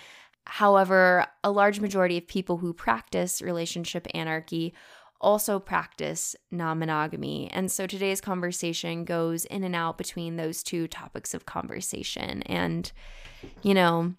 However, 0.46 1.28
a 1.44 1.52
large 1.52 1.80
majority 1.80 2.18
of 2.18 2.28
people 2.28 2.58
who 2.58 2.74
practice 2.74 3.44
relationship 3.44 4.08
anarchy 4.16 4.74
also 5.24 5.60
practice 5.60 6.36
non 6.52 6.80
monogamy. 6.80 7.50
And 7.52 7.72
so 7.72 7.88
today's 7.88 8.22
conversation 8.22 9.06
goes 9.06 9.46
in 9.46 9.64
and 9.64 9.76
out 9.76 9.98
between 9.98 10.36
those 10.36 10.62
two 10.62 10.88
topics 10.88 11.34
of 11.34 11.46
conversation. 11.46 12.44
And, 12.44 12.92
you 13.62 13.74
know, 13.74 14.14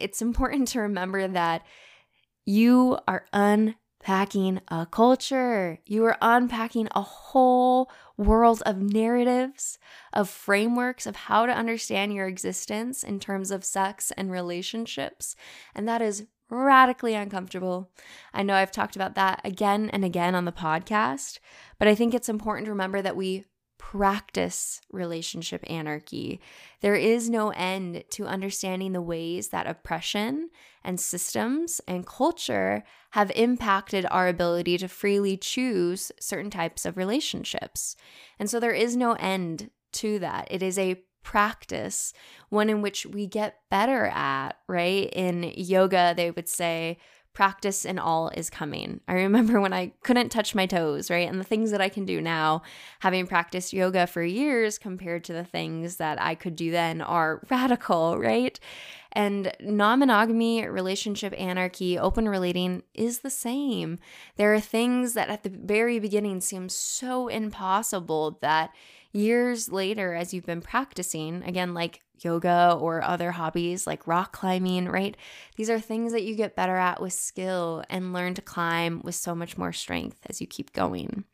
it's 0.00 0.22
important 0.22 0.68
to 0.68 0.80
remember 0.80 1.28
that 1.28 1.62
you 2.46 2.98
are 3.06 3.26
unpacking 3.32 4.60
a 4.68 4.86
culture, 4.86 5.80
you 5.86 6.04
are 6.04 6.18
unpacking 6.20 6.88
a 6.94 7.02
whole 7.02 7.90
world 8.16 8.62
of 8.64 8.80
narratives, 8.80 9.78
of 10.12 10.28
frameworks 10.28 11.06
of 11.06 11.16
how 11.16 11.46
to 11.46 11.52
understand 11.52 12.14
your 12.14 12.28
existence 12.28 13.02
in 13.02 13.18
terms 13.18 13.50
of 13.50 13.64
sex 13.64 14.12
and 14.16 14.30
relationships. 14.30 15.34
And 15.74 15.88
that 15.88 16.00
is 16.00 16.26
radically 16.54 17.14
uncomfortable. 17.14 17.90
I 18.32 18.42
know 18.42 18.54
I've 18.54 18.72
talked 18.72 18.96
about 18.96 19.14
that 19.16 19.40
again 19.44 19.90
and 19.90 20.04
again 20.04 20.34
on 20.34 20.44
the 20.44 20.52
podcast, 20.52 21.38
but 21.78 21.88
I 21.88 21.94
think 21.94 22.14
it's 22.14 22.28
important 22.28 22.66
to 22.66 22.72
remember 22.72 23.02
that 23.02 23.16
we 23.16 23.44
practice 23.78 24.80
relationship 24.90 25.62
anarchy. 25.68 26.40
There 26.80 26.94
is 26.94 27.28
no 27.28 27.50
end 27.50 28.04
to 28.10 28.26
understanding 28.26 28.92
the 28.92 29.02
ways 29.02 29.48
that 29.48 29.66
oppression 29.66 30.48
and 30.82 30.98
systems 30.98 31.80
and 31.86 32.06
culture 32.06 32.82
have 33.10 33.30
impacted 33.36 34.06
our 34.10 34.26
ability 34.26 34.78
to 34.78 34.88
freely 34.88 35.36
choose 35.36 36.10
certain 36.18 36.50
types 36.50 36.86
of 36.86 36.96
relationships. 36.96 37.94
And 38.38 38.48
so 38.48 38.58
there 38.58 38.72
is 38.72 38.96
no 38.96 39.12
end 39.14 39.70
to 39.92 40.18
that. 40.18 40.48
It 40.50 40.62
is 40.62 40.78
a 40.78 41.02
practice, 41.24 42.12
one 42.50 42.70
in 42.70 42.82
which 42.82 43.04
we 43.04 43.26
get 43.26 43.58
better 43.70 44.06
at, 44.06 44.52
right? 44.68 45.10
In 45.12 45.52
yoga, 45.56 46.14
they 46.16 46.30
would 46.30 46.48
say, 46.48 46.98
practice 47.34 47.84
and 47.84 47.98
all 47.98 48.28
is 48.30 48.48
coming. 48.48 49.00
I 49.08 49.14
remember 49.14 49.60
when 49.60 49.72
I 49.72 49.92
couldn't 50.04 50.28
touch 50.28 50.54
my 50.54 50.66
toes, 50.66 51.10
right? 51.10 51.28
And 51.28 51.40
the 51.40 51.44
things 51.44 51.72
that 51.72 51.80
I 51.80 51.88
can 51.88 52.04
do 52.04 52.22
now, 52.22 52.62
having 53.00 53.26
practiced 53.26 53.72
yoga 53.72 54.06
for 54.06 54.22
years 54.22 54.78
compared 54.78 55.24
to 55.24 55.32
the 55.32 55.44
things 55.44 55.96
that 55.96 56.22
I 56.22 56.36
could 56.36 56.54
do 56.54 56.70
then 56.70 57.00
are 57.00 57.42
radical, 57.50 58.18
right? 58.18 58.58
And 59.12 59.52
non 59.60 59.98
monogamy, 59.98 60.66
relationship 60.66 61.34
anarchy, 61.36 61.98
open 61.98 62.28
relating 62.28 62.84
is 62.94 63.18
the 63.18 63.30
same. 63.30 63.98
There 64.36 64.54
are 64.54 64.60
things 64.60 65.14
that 65.14 65.28
at 65.28 65.42
the 65.42 65.50
very 65.50 65.98
beginning 65.98 66.40
seem 66.40 66.68
so 66.68 67.28
impossible 67.28 68.38
that 68.42 68.70
years 69.14 69.70
later, 69.70 70.14
as 70.14 70.34
you've 70.34 70.46
been 70.46 70.60
practicing, 70.60 71.42
again, 71.44 71.72
like 71.72 72.00
yoga 72.20 72.76
or 72.78 73.02
other 73.02 73.32
hobbies 73.32 73.86
like 73.86 74.06
rock 74.06 74.32
climbing, 74.32 74.88
right? 74.88 75.16
These 75.56 75.70
are 75.70 75.80
things 75.80 76.12
that 76.12 76.24
you 76.24 76.34
get 76.34 76.56
better 76.56 76.76
at 76.76 77.00
with 77.00 77.12
skill 77.12 77.84
and 77.88 78.12
learn 78.12 78.34
to 78.34 78.42
climb 78.42 79.00
with 79.04 79.14
so 79.14 79.34
much 79.34 79.58
more 79.58 79.72
strength 79.72 80.18
as 80.26 80.40
you 80.40 80.46
keep 80.46 80.72
going. 80.72 81.24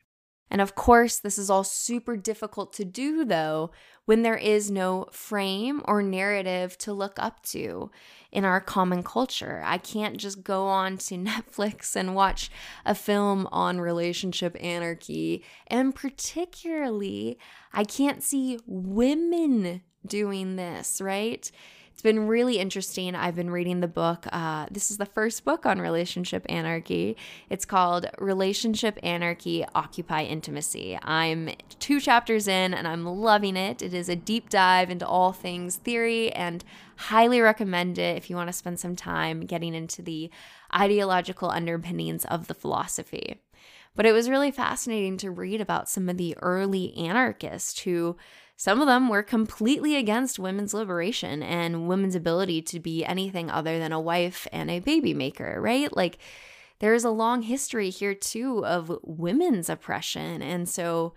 And 0.51 0.61
of 0.61 0.75
course, 0.75 1.19
this 1.19 1.39
is 1.39 1.49
all 1.49 1.65
super 1.65 2.17
difficult 2.17 2.73
to 2.75 2.85
do 2.85 3.25
though 3.25 3.71
when 4.07 4.23
there 4.23 4.37
is 4.37 4.71
no 4.71 5.07
frame 5.13 5.83
or 5.85 6.03
narrative 6.03 6.77
to 6.79 6.93
look 6.93 7.19
up 7.19 7.43
to 7.45 7.91
in 8.33 8.45
our 8.45 8.61
common 8.61 9.03
culture. 9.03 9.63
I 9.65 9.79
can't 9.79 10.17
just 10.17 10.43
go 10.43 10.67
on 10.67 10.99
to 10.99 11.15
Netflix 11.17 11.97
and 11.97 12.15
watch 12.15 12.51
a 12.85 12.95
film 12.95 13.49
on 13.51 13.81
relationship 13.81 14.57
anarchy. 14.61 15.45
And 15.67 15.95
particularly, 15.95 17.39
I 17.73 17.85
can't 17.85 18.23
see 18.23 18.59
women 18.67 19.83
doing 20.07 20.57
this, 20.57 21.01
right? 21.01 21.51
It's 21.93 22.03
been 22.03 22.27
really 22.29 22.59
interesting. 22.59 23.15
I've 23.15 23.37
been 23.37 23.51
reading 23.51 23.81
the 23.81 23.89
book. 23.89 24.27
Uh, 24.33 24.67
this 24.71 24.91
is 24.91 24.97
the 24.97 25.05
first 25.05 25.45
book 25.45 25.67
on 25.67 25.81
relationship 25.81 26.47
anarchy. 26.49 27.17
It's 27.51 27.67
called 27.67 28.07
Relationship 28.19 28.99
Anarchy 29.03 29.67
Occupy 29.75 30.23
Intimacy. 30.25 30.99
I'm 31.03 31.51
two 31.79 32.01
chapters 32.01 32.49
in 32.49 32.73
and 32.73 32.89
I'm 32.89 33.05
loving 33.05 33.57
it. 33.57 33.83
It 33.83 33.93
is 33.93 34.09
a 34.09 34.17
deep 34.17 34.49
dive 34.49 34.89
into 34.89 35.07
all 35.07 35.33
things 35.33 35.77
theory 35.77 36.33
and 36.33 36.65
highly 36.97 37.41
recommend 37.43 37.99
it 37.99 38.17
if 38.17 38.31
you 38.31 38.37
want 38.37 38.49
to 38.49 38.55
spend 38.55 38.81
some 38.81 38.97
time 38.97 39.41
getting 39.41 39.75
into 39.75 40.01
the 40.01 40.31
ideological 40.75 41.51
underpinnings 41.51 42.25
of 42.25 42.47
the 42.47 42.55
philosophy. 42.55 43.43
But 43.95 44.07
it 44.07 44.13
was 44.13 44.31
really 44.31 44.53
fascinating 44.53 45.19
to 45.19 45.31
read 45.31 45.61
about 45.61 45.89
some 45.89 46.09
of 46.09 46.17
the 46.17 46.37
early 46.39 46.97
anarchists 46.97 47.81
who 47.81 48.17
some 48.61 48.83
of 48.83 48.87
them 48.87 49.09
were 49.09 49.23
completely 49.23 49.97
against 49.97 50.39
women's 50.39 50.75
liberation 50.75 51.43
and 51.43 51.89
women's 51.89 52.15
ability 52.15 52.61
to 52.61 52.79
be 52.79 53.03
anything 53.07 53.49
other 53.49 53.79
than 53.79 53.91
a 53.91 53.99
wife 53.99 54.47
and 54.53 54.71
a 54.71 54.81
baby 54.81 55.15
maker, 55.15 55.59
right? 55.63 55.97
Like, 55.97 56.19
there's 56.79 57.03
a 57.03 57.09
long 57.09 57.41
history 57.41 57.89
here, 57.89 58.13
too, 58.13 58.63
of 58.67 58.99
women's 59.03 59.71
oppression. 59.71 60.43
And 60.43 60.69
so, 60.69 61.15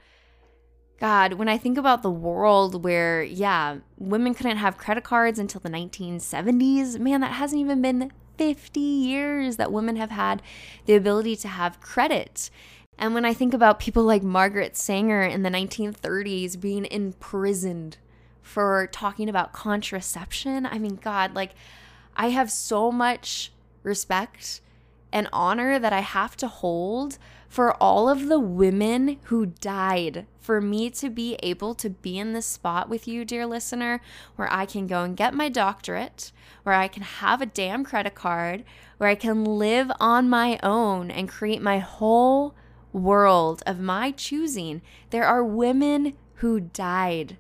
God, 1.01 1.33
when 1.33 1.49
I 1.49 1.57
think 1.57 1.77
about 1.77 2.01
the 2.01 2.09
world 2.09 2.81
where, 2.81 3.21
yeah, 3.21 3.79
women 3.97 4.33
couldn't 4.33 4.55
have 4.55 4.77
credit 4.77 5.03
cards 5.03 5.37
until 5.37 5.59
the 5.59 5.69
1970s, 5.69 6.97
man, 6.97 7.19
that 7.19 7.33
hasn't 7.33 7.59
even 7.59 7.81
been 7.81 8.13
50 8.37 8.79
years 8.79 9.57
that 9.57 9.73
women 9.73 9.97
have 9.97 10.11
had 10.11 10.41
the 10.85 10.95
ability 10.95 11.35
to 11.35 11.49
have 11.49 11.81
credit. 11.81 12.49
And 12.97 13.13
when 13.13 13.25
I 13.25 13.33
think 13.33 13.53
about 13.53 13.79
people 13.79 14.03
like 14.03 14.23
Margaret 14.23 14.77
Sanger 14.77 15.23
in 15.23 15.43
the 15.43 15.49
1930s 15.49 16.59
being 16.59 16.85
imprisoned 16.85 17.97
for 18.41 18.87
talking 18.91 19.29
about 19.29 19.53
contraception, 19.53 20.65
I 20.65 20.77
mean, 20.77 20.99
God, 21.01 21.33
like, 21.33 21.51
I 22.15 22.29
have 22.29 22.51
so 22.51 22.91
much 22.91 23.51
respect 23.81 24.61
and 25.11 25.27
honor 25.31 25.79
that 25.79 25.93
I 25.93 25.99
have 25.99 26.35
to 26.37 26.47
hold 26.47 27.17
for 27.47 27.73
all 27.81 28.09
of 28.09 28.27
the 28.27 28.39
women 28.39 29.19
who 29.25 29.45
died 29.45 30.25
for 30.39 30.59
me 30.59 30.89
to 30.89 31.09
be 31.09 31.37
able 31.43 31.75
to 31.75 31.89
be 31.89 32.17
in 32.17 32.33
this 32.33 32.47
spot 32.47 32.89
with 32.89 33.07
you, 33.07 33.23
dear 33.23 33.45
listener, 33.45 34.01
where 34.35 34.51
I 34.51 34.65
can 34.65 34.87
go 34.87 35.03
and 35.03 35.15
get 35.15 35.35
my 35.35 35.49
doctorate, 35.49 36.31
where 36.63 36.75
I 36.75 36.87
can 36.87 37.03
have 37.03 37.41
a 37.41 37.45
damn 37.45 37.83
credit 37.83 38.15
card, 38.15 38.63
where 38.97 39.09
I 39.09 39.15
can 39.15 39.45
live 39.45 39.91
on 39.99 40.29
my 40.29 40.59
own 40.63 41.11
and 41.11 41.29
create 41.29 41.61
my 41.61 41.77
whole 41.77 42.55
world 42.93 43.63
of 43.65 43.79
my 43.79 44.11
choosing, 44.11 44.81
there 45.09 45.25
are 45.25 45.43
women 45.43 46.13
who 46.35 46.59
died 46.59 47.37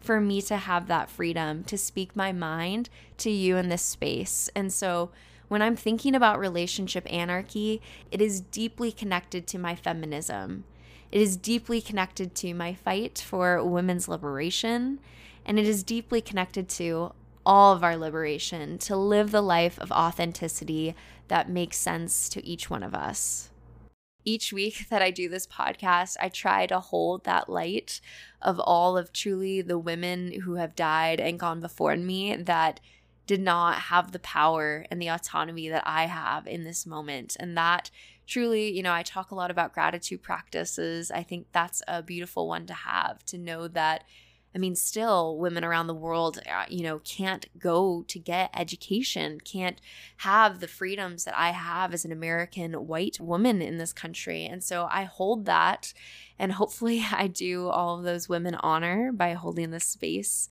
for 0.00 0.20
me 0.20 0.40
to 0.42 0.56
have 0.56 0.86
that 0.86 1.10
freedom 1.10 1.64
to 1.64 1.76
speak 1.78 2.16
my 2.16 2.32
mind 2.32 2.88
to 3.18 3.30
you 3.30 3.56
in 3.56 3.68
this 3.68 3.82
space. 3.82 4.48
And 4.54 4.72
so 4.72 5.10
when 5.48 5.62
I'm 5.62 5.76
thinking 5.76 6.14
about 6.14 6.38
relationship 6.38 7.06
anarchy, 7.12 7.80
it 8.10 8.20
is 8.20 8.40
deeply 8.40 8.90
connected 8.90 9.46
to 9.48 9.58
my 9.58 9.74
feminism. 9.74 10.64
It 11.10 11.20
is 11.20 11.36
deeply 11.36 11.80
connected 11.80 12.34
to 12.36 12.54
my 12.54 12.74
fight 12.74 13.22
for 13.24 13.62
women's 13.62 14.08
liberation. 14.08 14.98
And 15.44 15.58
it 15.58 15.66
is 15.66 15.82
deeply 15.82 16.20
connected 16.20 16.68
to 16.70 17.12
all 17.44 17.74
of 17.74 17.84
our 17.84 17.96
liberation 17.96 18.78
to 18.78 18.96
live 18.96 19.30
the 19.30 19.42
life 19.42 19.78
of 19.78 19.92
authenticity 19.92 20.94
that 21.28 21.50
makes 21.50 21.76
sense 21.76 22.28
to 22.30 22.44
each 22.44 22.70
one 22.70 22.82
of 22.82 22.94
us 22.94 23.50
each 24.24 24.52
week 24.52 24.86
that 24.90 25.02
I 25.02 25.10
do 25.10 25.28
this 25.28 25.46
podcast, 25.46 26.16
I 26.20 26.28
try 26.28 26.66
to 26.66 26.80
hold 26.80 27.24
that 27.24 27.48
light 27.48 28.00
of 28.40 28.58
all 28.60 28.96
of 28.96 29.12
truly 29.12 29.62
the 29.62 29.78
women 29.78 30.40
who 30.42 30.54
have 30.54 30.74
died 30.74 31.20
and 31.20 31.38
gone 31.38 31.60
before 31.60 31.96
me 31.96 32.36
that 32.36 32.80
did 33.26 33.40
not 33.40 33.76
have 33.76 34.12
the 34.12 34.18
power 34.18 34.84
and 34.90 35.00
the 35.00 35.08
autonomy 35.08 35.68
that 35.68 35.84
I 35.86 36.06
have 36.06 36.46
in 36.46 36.64
this 36.64 36.84
moment. 36.84 37.36
And 37.38 37.56
that 37.56 37.90
truly, 38.26 38.70
you 38.70 38.82
know, 38.82 38.92
I 38.92 39.02
talk 39.02 39.30
a 39.30 39.34
lot 39.34 39.50
about 39.50 39.72
gratitude 39.72 40.22
practices. 40.22 41.10
I 41.10 41.22
think 41.22 41.46
that's 41.52 41.82
a 41.86 42.02
beautiful 42.02 42.48
one 42.48 42.66
to 42.66 42.74
have 42.74 43.24
to 43.26 43.38
know 43.38 43.68
that 43.68 44.04
I 44.54 44.58
mean, 44.58 44.74
still, 44.74 45.38
women 45.38 45.64
around 45.64 45.86
the 45.86 45.94
world, 45.94 46.38
uh, 46.46 46.64
you 46.68 46.82
know, 46.82 46.98
can't 47.00 47.46
go 47.58 48.04
to 48.08 48.18
get 48.18 48.50
education, 48.54 49.40
can't 49.40 49.80
have 50.18 50.60
the 50.60 50.68
freedoms 50.68 51.24
that 51.24 51.36
I 51.36 51.50
have 51.50 51.94
as 51.94 52.04
an 52.04 52.12
American 52.12 52.72
white 52.86 53.18
woman 53.18 53.62
in 53.62 53.78
this 53.78 53.92
country. 53.92 54.44
And 54.44 54.62
so 54.62 54.88
I 54.90 55.04
hold 55.04 55.46
that. 55.46 55.94
And 56.38 56.52
hopefully, 56.52 57.02
I 57.12 57.28
do 57.28 57.68
all 57.68 57.98
of 57.98 58.04
those 58.04 58.28
women 58.28 58.54
honor 58.56 59.10
by 59.12 59.32
holding 59.32 59.70
this 59.70 59.86
space 59.86 60.50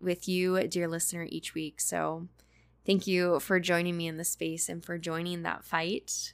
with 0.00 0.28
you, 0.28 0.66
dear 0.66 0.88
listener, 0.88 1.26
each 1.28 1.54
week. 1.54 1.80
So 1.80 2.28
thank 2.86 3.06
you 3.06 3.38
for 3.40 3.60
joining 3.60 3.96
me 3.96 4.06
in 4.06 4.16
the 4.16 4.24
space 4.24 4.68
and 4.68 4.84
for 4.84 4.98
joining 4.98 5.42
that 5.42 5.64
fight. 5.64 6.32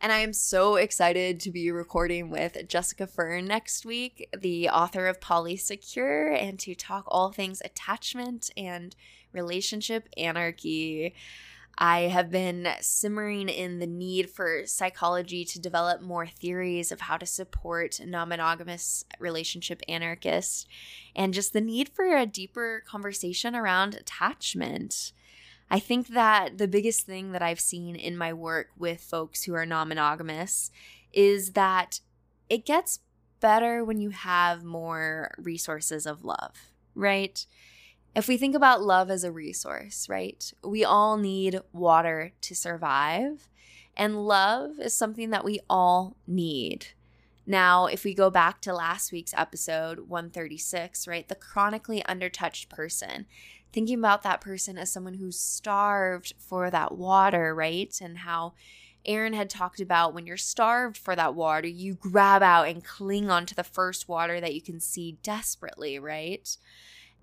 And 0.00 0.12
I 0.12 0.18
am 0.18 0.34
so 0.34 0.76
excited 0.76 1.40
to 1.40 1.50
be 1.50 1.70
recording 1.70 2.28
with 2.28 2.68
Jessica 2.68 3.06
Fern 3.06 3.46
next 3.46 3.86
week, 3.86 4.28
the 4.38 4.68
author 4.68 5.06
of 5.06 5.20
Polysecure, 5.20 6.38
and 6.40 6.58
to 6.60 6.74
talk 6.74 7.04
all 7.08 7.32
things 7.32 7.62
attachment 7.64 8.50
and 8.56 8.94
relationship 9.32 10.08
anarchy. 10.16 11.14
I 11.78 12.02
have 12.02 12.30
been 12.30 12.68
simmering 12.80 13.48
in 13.48 13.78
the 13.78 13.86
need 13.86 14.30
for 14.30 14.66
psychology 14.66 15.44
to 15.46 15.60
develop 15.60 16.00
more 16.00 16.26
theories 16.26 16.92
of 16.92 17.02
how 17.02 17.16
to 17.16 17.26
support 17.26 18.00
non 18.04 18.28
monogamous 18.28 19.04
relationship 19.18 19.82
anarchists 19.88 20.66
and 21.14 21.34
just 21.34 21.52
the 21.52 21.60
need 21.60 21.88
for 21.88 22.16
a 22.16 22.26
deeper 22.26 22.82
conversation 22.86 23.54
around 23.54 23.94
attachment. 23.94 25.12
I 25.70 25.80
think 25.80 26.08
that 26.08 26.58
the 26.58 26.68
biggest 26.68 27.06
thing 27.06 27.32
that 27.32 27.42
I've 27.42 27.60
seen 27.60 27.96
in 27.96 28.16
my 28.16 28.32
work 28.32 28.68
with 28.78 29.00
folks 29.00 29.44
who 29.44 29.54
are 29.54 29.66
non 29.66 29.88
monogamous 29.88 30.70
is 31.12 31.52
that 31.52 32.00
it 32.48 32.64
gets 32.64 33.00
better 33.40 33.84
when 33.84 34.00
you 34.00 34.10
have 34.10 34.62
more 34.62 35.34
resources 35.38 36.06
of 36.06 36.24
love, 36.24 36.72
right? 36.94 37.44
If 38.14 38.28
we 38.28 38.36
think 38.36 38.54
about 38.54 38.82
love 38.82 39.10
as 39.10 39.24
a 39.24 39.32
resource, 39.32 40.08
right? 40.08 40.52
We 40.64 40.84
all 40.84 41.16
need 41.16 41.60
water 41.72 42.32
to 42.42 42.54
survive, 42.54 43.48
and 43.96 44.26
love 44.26 44.78
is 44.78 44.94
something 44.94 45.30
that 45.30 45.44
we 45.44 45.60
all 45.68 46.16
need. 46.26 46.88
Now, 47.46 47.86
if 47.86 48.04
we 48.04 48.14
go 48.14 48.28
back 48.28 48.60
to 48.62 48.74
last 48.74 49.12
week's 49.12 49.34
episode 49.36 50.00
136, 50.08 51.06
right, 51.06 51.28
the 51.28 51.36
chronically 51.36 52.02
undertouched 52.08 52.68
person, 52.68 53.26
thinking 53.72 53.98
about 53.98 54.22
that 54.22 54.40
person 54.40 54.78
as 54.78 54.90
someone 54.90 55.14
who's 55.14 55.38
starved 55.38 56.34
for 56.38 56.70
that 56.70 56.96
water, 56.96 57.54
right? 57.54 57.94
And 58.00 58.18
how 58.18 58.54
Aaron 59.04 59.34
had 59.34 59.48
talked 59.48 59.80
about 59.80 60.14
when 60.14 60.26
you're 60.26 60.36
starved 60.36 60.96
for 60.96 61.14
that 61.14 61.34
water, 61.34 61.68
you 61.68 61.94
grab 61.94 62.42
out 62.42 62.68
and 62.68 62.84
cling 62.84 63.30
onto 63.30 63.54
the 63.54 63.64
first 63.64 64.08
water 64.08 64.40
that 64.40 64.54
you 64.54 64.60
can 64.60 64.80
see 64.80 65.18
desperately, 65.22 65.98
right? 65.98 66.56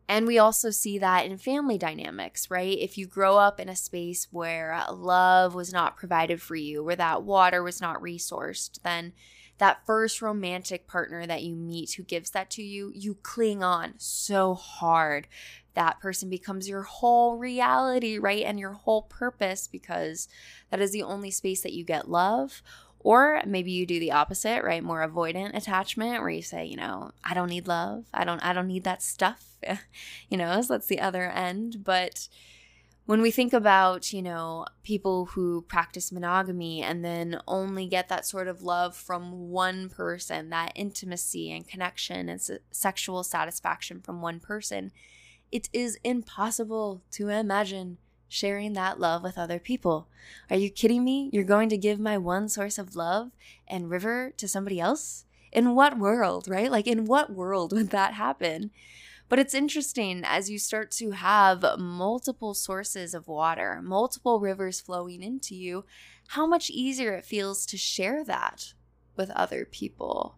And 0.07 0.27
we 0.27 0.37
also 0.37 0.69
see 0.69 0.97
that 0.99 1.25
in 1.25 1.37
family 1.37 1.77
dynamics, 1.77 2.51
right? 2.51 2.77
If 2.77 2.97
you 2.97 3.07
grow 3.07 3.37
up 3.37 3.59
in 3.59 3.69
a 3.69 3.75
space 3.75 4.27
where 4.31 4.73
uh, 4.73 4.93
love 4.93 5.55
was 5.55 5.71
not 5.71 5.97
provided 5.97 6.41
for 6.41 6.55
you, 6.55 6.83
where 6.83 6.95
that 6.95 7.23
water 7.23 7.63
was 7.63 7.79
not 7.79 8.01
resourced, 8.01 8.81
then 8.83 9.13
that 9.63 9.85
first 9.85 10.21
romantic 10.21 10.87
partner 10.87 11.25
that 11.25 11.41
you 11.41 11.55
meet 11.55 11.93
who 11.93 12.03
gives 12.03 12.31
that 12.31 12.49
to 12.49 12.61
you, 12.61 12.91
you 12.93 13.15
cling 13.23 13.63
on 13.63 13.93
so 13.97 14.53
hard. 14.53 15.25
That 15.73 16.01
person 16.01 16.29
becomes 16.29 16.67
your 16.67 16.81
whole 16.81 17.37
reality, 17.37 18.17
right? 18.17 18.43
And 18.43 18.59
your 18.59 18.73
whole 18.73 19.03
purpose 19.03 19.69
because 19.71 20.27
that 20.69 20.81
is 20.81 20.91
the 20.91 21.01
only 21.01 21.31
space 21.31 21.61
that 21.61 21.71
you 21.71 21.85
get 21.85 22.09
love 22.09 22.61
or 22.99 23.41
maybe 23.45 23.71
you 23.71 23.85
do 23.85 24.01
the 24.01 24.11
opposite, 24.11 24.65
right? 24.65 24.83
More 24.83 25.07
avoidant 25.07 25.55
attachment 25.55 26.19
where 26.19 26.29
you 26.29 26.41
say, 26.41 26.65
you 26.65 26.75
know, 26.75 27.11
I 27.23 27.33
don't 27.33 27.47
need 27.49 27.65
love. 27.65 28.03
I 28.13 28.25
don't 28.25 28.43
I 28.43 28.51
don't 28.51 28.67
need 28.67 28.83
that 28.83 29.01
stuff. 29.01 29.45
you 30.29 30.37
know, 30.37 30.61
so 30.61 30.73
that's 30.73 30.87
the 30.87 30.99
other 30.99 31.29
end, 31.29 31.85
but 31.85 32.27
when 33.05 33.21
we 33.21 33.31
think 33.31 33.51
about, 33.51 34.13
you 34.13 34.21
know, 34.21 34.65
people 34.83 35.25
who 35.25 35.61
practice 35.63 36.11
monogamy 36.11 36.81
and 36.81 37.03
then 37.03 37.39
only 37.47 37.85
get 37.85 38.07
that 38.07 38.25
sort 38.25 38.47
of 38.47 38.63
love 38.63 38.95
from 38.95 39.49
one 39.49 39.89
person, 39.89 40.49
that 40.49 40.71
intimacy 40.75 41.51
and 41.51 41.67
connection 41.67 42.29
and 42.29 42.41
sexual 42.71 43.23
satisfaction 43.23 43.99
from 43.99 44.21
one 44.21 44.39
person, 44.39 44.91
it 45.51 45.69
is 45.73 45.99
impossible 46.03 47.01
to 47.11 47.27
imagine 47.27 47.97
sharing 48.29 48.73
that 48.73 48.99
love 48.99 49.21
with 49.21 49.37
other 49.37 49.59
people. 49.59 50.07
Are 50.49 50.55
you 50.55 50.69
kidding 50.69 51.03
me? 51.03 51.29
You're 51.33 51.43
going 51.43 51.69
to 51.69 51.77
give 51.77 51.99
my 51.99 52.17
one 52.17 52.47
source 52.47 52.77
of 52.77 52.95
love 52.95 53.31
and 53.67 53.89
river 53.89 54.31
to 54.37 54.47
somebody 54.47 54.79
else? 54.79 55.25
In 55.51 55.75
what 55.75 55.99
world, 55.99 56.47
right? 56.47 56.71
Like, 56.71 56.87
in 56.87 57.05
what 57.05 57.31
world 57.31 57.73
would 57.73 57.91
that 57.91 58.15
happen? 58.15 58.71
But 59.29 59.39
it's 59.39 59.53
interesting 59.53 60.21
as 60.23 60.49
you 60.49 60.59
start 60.59 60.91
to 60.91 61.11
have 61.11 61.65
multiple 61.79 62.53
sources 62.53 63.13
of 63.13 63.27
water, 63.27 63.81
multiple 63.81 64.39
rivers 64.39 64.79
flowing 64.79 65.23
into 65.23 65.55
you, 65.55 65.85
how 66.29 66.45
much 66.45 66.69
easier 66.69 67.13
it 67.13 67.25
feels 67.25 67.65
to 67.67 67.77
share 67.77 68.23
that 68.25 68.73
with 69.15 69.31
other 69.31 69.65
people. 69.65 70.35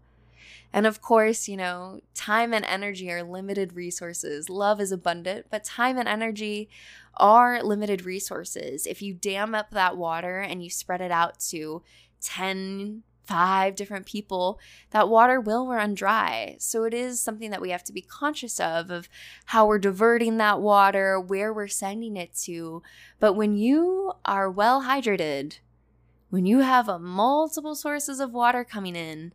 And 0.71 0.85
of 0.85 1.01
course, 1.01 1.47
you 1.47 1.55
know, 1.55 2.01
time 2.13 2.53
and 2.53 2.65
energy 2.65 3.09
are 3.11 3.23
limited 3.23 3.73
resources. 3.73 4.49
Love 4.49 4.81
is 4.81 4.91
abundant, 4.91 5.47
but 5.49 5.63
time 5.63 5.97
and 5.97 6.07
energy 6.07 6.69
are 7.15 7.63
limited 7.63 8.03
resources. 8.03 8.85
If 8.85 9.01
you 9.01 9.13
dam 9.13 9.55
up 9.55 9.71
that 9.71 9.95
water 9.95 10.39
and 10.39 10.61
you 10.61 10.69
spread 10.69 10.99
it 10.99 11.11
out 11.11 11.39
to 11.51 11.81
10, 12.21 13.03
five 13.25 13.75
different 13.75 14.05
people, 14.05 14.59
that 14.91 15.09
water 15.09 15.39
will 15.39 15.67
run 15.67 15.93
dry. 15.93 16.55
So 16.59 16.83
it 16.83 16.93
is 16.93 17.19
something 17.19 17.51
that 17.51 17.61
we 17.61 17.71
have 17.71 17.83
to 17.85 17.93
be 17.93 18.01
conscious 18.01 18.59
of 18.59 18.89
of 18.89 19.09
how 19.45 19.65
we're 19.65 19.79
diverting 19.79 20.37
that 20.37 20.61
water, 20.61 21.19
where 21.19 21.53
we're 21.53 21.67
sending 21.67 22.17
it 22.17 22.33
to. 22.43 22.81
But 23.19 23.33
when 23.33 23.55
you 23.55 24.13
are 24.25 24.49
well 24.49 24.83
hydrated, 24.83 25.59
when 26.29 26.45
you 26.45 26.59
have 26.59 26.87
multiple 27.01 27.75
sources 27.75 28.19
of 28.19 28.33
water 28.33 28.63
coming 28.63 28.95
in, 28.95 29.33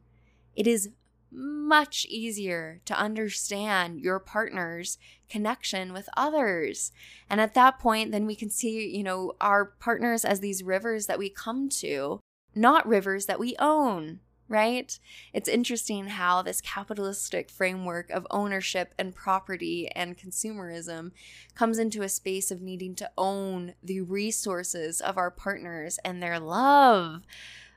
it 0.54 0.66
is 0.66 0.90
much 1.32 2.06
easier 2.08 2.80
to 2.84 2.98
understand 2.98 4.00
your 4.00 4.18
partner's 4.18 4.98
connection 5.28 5.92
with 5.92 6.08
others. 6.16 6.90
And 7.28 7.40
at 7.40 7.54
that 7.54 7.78
point, 7.78 8.10
then 8.10 8.26
we 8.26 8.34
can 8.34 8.50
see, 8.50 8.88
you 8.88 9.04
know, 9.04 9.34
our 9.40 9.64
partners 9.64 10.24
as 10.24 10.40
these 10.40 10.62
rivers 10.62 11.06
that 11.06 11.18
we 11.18 11.30
come 11.30 11.68
to, 11.68 12.20
not 12.54 12.86
rivers 12.86 13.26
that 13.26 13.40
we 13.40 13.56
own, 13.58 14.20
right? 14.48 14.98
It's 15.32 15.48
interesting 15.48 16.06
how 16.06 16.42
this 16.42 16.60
capitalistic 16.60 17.50
framework 17.50 18.10
of 18.10 18.26
ownership 18.30 18.94
and 18.98 19.14
property 19.14 19.88
and 19.94 20.18
consumerism 20.18 21.12
comes 21.54 21.78
into 21.78 22.02
a 22.02 22.08
space 22.08 22.50
of 22.50 22.60
needing 22.60 22.94
to 22.96 23.10
own 23.16 23.74
the 23.82 24.00
resources 24.00 25.00
of 25.00 25.16
our 25.16 25.30
partners 25.30 25.98
and 26.04 26.22
their 26.22 26.40
love. 26.40 27.22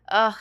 Ugh 0.09 0.35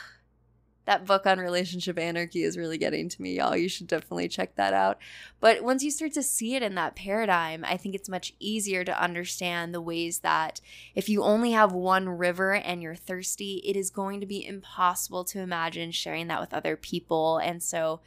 that 0.85 1.05
book 1.05 1.25
on 1.25 1.39
relationship 1.39 1.97
anarchy 1.97 2.43
is 2.43 2.57
really 2.57 2.77
getting 2.77 3.07
to 3.09 3.21
me, 3.21 3.37
y'all. 3.37 3.55
You 3.55 3.69
should 3.69 3.87
definitely 3.87 4.27
check 4.27 4.55
that 4.55 4.73
out. 4.73 4.97
But 5.39 5.63
once 5.63 5.83
you 5.83 5.91
start 5.91 6.13
to 6.13 6.23
see 6.23 6.55
it 6.55 6.63
in 6.63 6.75
that 6.75 6.95
paradigm, 6.95 7.63
I 7.65 7.77
think 7.77 7.95
it's 7.95 8.09
much 8.09 8.33
easier 8.39 8.83
to 8.83 9.01
understand 9.01 9.73
the 9.73 9.81
ways 9.81 10.19
that 10.19 10.59
if 10.93 11.07
you 11.07 11.23
only 11.23 11.51
have 11.51 11.71
one 11.71 12.09
river 12.09 12.53
and 12.53 12.81
you're 12.81 12.95
thirsty, 12.95 13.61
it 13.63 13.77
is 13.77 13.89
going 13.89 14.19
to 14.19 14.25
be 14.25 14.45
impossible 14.45 15.23
to 15.25 15.39
imagine 15.39 15.91
sharing 15.91 16.27
that 16.27 16.41
with 16.41 16.53
other 16.53 16.75
people. 16.75 17.37
And 17.37 17.63
so, 17.63 18.01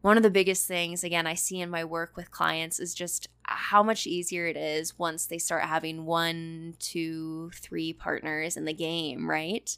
one 0.00 0.16
of 0.16 0.24
the 0.24 0.30
biggest 0.30 0.66
things, 0.66 1.04
again, 1.04 1.28
I 1.28 1.34
see 1.34 1.60
in 1.60 1.70
my 1.70 1.84
work 1.84 2.16
with 2.16 2.32
clients 2.32 2.80
is 2.80 2.92
just 2.92 3.28
how 3.44 3.84
much 3.84 4.04
easier 4.04 4.46
it 4.46 4.56
is 4.56 4.98
once 4.98 5.26
they 5.26 5.38
start 5.38 5.62
having 5.62 6.04
one, 6.04 6.74
two, 6.80 7.52
three 7.54 7.92
partners 7.92 8.56
in 8.56 8.64
the 8.64 8.72
game, 8.72 9.30
right? 9.30 9.76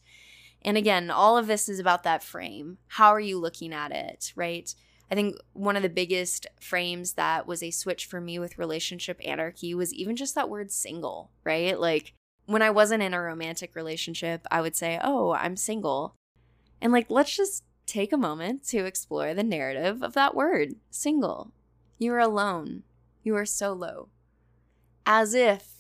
And 0.64 0.77
again, 0.77 1.11
all 1.11 1.37
of 1.37 1.46
this 1.46 1.68
is 1.68 1.79
about 1.79 2.05
that 2.05 2.22
frame. 2.22 2.79
How 2.88 3.09
are 3.11 3.20
you 3.20 3.38
looking 3.38 3.72
at 3.72 3.92
it, 3.92 4.33
right? 4.35 4.74
I 5.11 5.14
think 5.14 5.37
one 5.53 5.77
of 5.77 5.83
the 5.83 5.90
biggest 5.90 6.46
frames 6.61 7.12
that 7.12 7.46
was 7.46 7.62
a 7.62 7.70
switch 7.70 8.07
for 8.07 8.20
me 8.20 8.38
with 8.38 8.59
relationship 8.59 9.20
anarchy 9.24 9.74
was 9.74 9.92
even 9.92 10.16
just 10.16 10.35
that 10.35 10.48
word 10.48 10.70
single, 10.70 11.31
right? 11.44 11.79
Like 11.79 12.14
when 12.46 12.62
I 12.62 12.70
wasn't 12.70 13.03
in 13.03 13.12
a 13.12 13.20
romantic 13.20 13.77
relationship, 13.77 14.46
I 14.50 14.61
would 14.61 14.74
say, 14.74 14.98
Oh, 15.03 15.33
I'm 15.33 15.57
single. 15.57 16.14
And 16.81 16.92
like, 16.92 17.07
let's 17.11 17.37
just 17.37 17.64
take 17.87 18.12
a 18.12 18.18
moment 18.18 18.66
to 18.68 18.87
explore 18.87 19.35
the 19.35 19.42
narrative 19.42 20.03
of 20.03 20.14
that 20.14 20.35
word 20.35 20.77
single. 20.90 21.53
You 21.98 22.14
are 22.14 22.18
alone. 22.18 22.83
You 23.22 23.37
are 23.37 23.46
solo. 23.46 24.09
As 25.07 25.35
if 25.35 25.74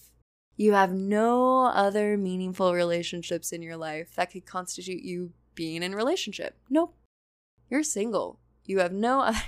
you 0.56 0.72
have 0.72 0.92
no 0.92 1.66
other 1.66 2.16
meaningful 2.16 2.74
relationships 2.74 3.52
in 3.52 3.62
your 3.62 3.76
life 3.76 4.14
that 4.16 4.30
could 4.32 4.46
constitute 4.46 5.02
you 5.02 5.32
being 5.54 5.82
in 5.82 5.94
relationship. 5.94 6.56
Nope. 6.70 6.94
You're 7.68 7.82
single. 7.82 8.38
You 8.64 8.80
have 8.80 8.92
no 8.92 9.20
other 9.20 9.38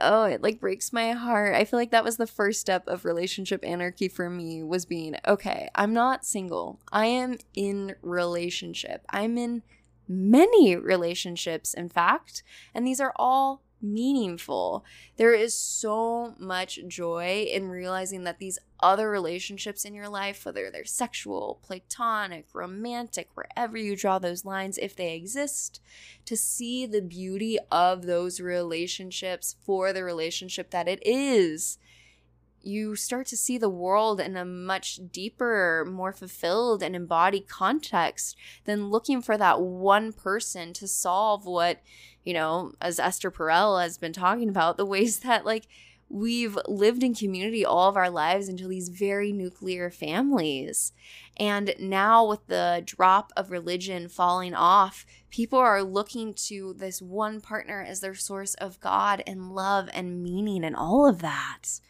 Oh, 0.00 0.24
it 0.24 0.42
like 0.42 0.60
breaks 0.60 0.92
my 0.92 1.12
heart. 1.12 1.54
I 1.54 1.64
feel 1.64 1.78
like 1.78 1.92
that 1.92 2.04
was 2.04 2.16
the 2.16 2.26
first 2.26 2.60
step 2.60 2.88
of 2.88 3.04
relationship 3.04 3.64
anarchy 3.64 4.08
for 4.08 4.28
me 4.28 4.62
was 4.62 4.84
being, 4.84 5.16
okay, 5.26 5.68
I'm 5.74 5.92
not 5.92 6.24
single. 6.24 6.80
I 6.90 7.06
am 7.06 7.38
in 7.54 7.94
relationship. 8.02 9.04
I'm 9.10 9.38
in 9.38 9.62
many 10.08 10.76
relationships 10.76 11.74
in 11.74 11.88
fact, 11.88 12.42
and 12.74 12.86
these 12.86 13.00
are 13.00 13.12
all 13.16 13.62
meaningful. 13.84 14.84
There 15.16 15.34
is 15.34 15.54
so 15.54 16.34
much 16.38 16.80
joy 16.88 17.46
in 17.50 17.68
realizing 17.68 18.24
that 18.24 18.38
these 18.38 18.58
other 18.80 19.10
relationships 19.10 19.84
in 19.84 19.94
your 19.94 20.08
life, 20.08 20.44
whether 20.44 20.70
they're 20.70 20.84
sexual, 20.84 21.60
platonic, 21.62 22.46
romantic, 22.52 23.28
wherever 23.34 23.76
you 23.78 23.96
draw 23.96 24.18
those 24.18 24.44
lines, 24.44 24.78
if 24.78 24.96
they 24.96 25.14
exist, 25.14 25.80
to 26.24 26.36
see 26.36 26.86
the 26.86 27.02
beauty 27.02 27.58
of 27.70 28.06
those 28.06 28.40
relationships 28.40 29.56
for 29.62 29.92
the 29.92 30.02
relationship 30.02 30.70
that 30.70 30.88
it 30.88 31.00
is 31.06 31.78
you 32.66 32.96
start 32.96 33.26
to 33.28 33.36
see 33.36 33.58
the 33.58 33.68
world 33.68 34.20
in 34.20 34.36
a 34.36 34.44
much 34.44 35.00
deeper, 35.12 35.86
more 35.88 36.12
fulfilled 36.12 36.82
and 36.82 36.96
embodied 36.96 37.48
context 37.48 38.36
than 38.64 38.90
looking 38.90 39.22
for 39.22 39.36
that 39.36 39.60
one 39.60 40.12
person 40.12 40.72
to 40.74 40.88
solve 40.88 41.46
what, 41.46 41.80
you 42.24 42.32
know, 42.32 42.72
as 42.80 42.98
Esther 42.98 43.30
Perel 43.30 43.80
has 43.82 43.98
been 43.98 44.12
talking 44.12 44.48
about, 44.48 44.76
the 44.76 44.86
ways 44.86 45.20
that 45.20 45.44
like 45.44 45.66
we've 46.08 46.58
lived 46.68 47.02
in 47.02 47.14
community 47.14 47.64
all 47.64 47.88
of 47.88 47.96
our 47.96 48.10
lives 48.10 48.48
into 48.48 48.68
these 48.68 48.88
very 48.88 49.32
nuclear 49.32 49.90
families. 49.90 50.92
And 51.36 51.74
now, 51.80 52.24
with 52.26 52.46
the 52.46 52.82
drop 52.84 53.32
of 53.36 53.50
religion 53.50 54.08
falling 54.08 54.54
off, 54.54 55.04
people 55.30 55.58
are 55.58 55.82
looking 55.82 56.34
to 56.34 56.74
this 56.74 57.02
one 57.02 57.40
partner 57.40 57.82
as 57.82 58.00
their 58.00 58.14
source 58.14 58.54
of 58.54 58.80
God 58.80 59.22
and 59.26 59.52
love 59.52 59.88
and 59.92 60.22
meaning 60.22 60.64
and 60.64 60.76
all 60.76 61.08
of 61.08 61.20
that 61.20 61.80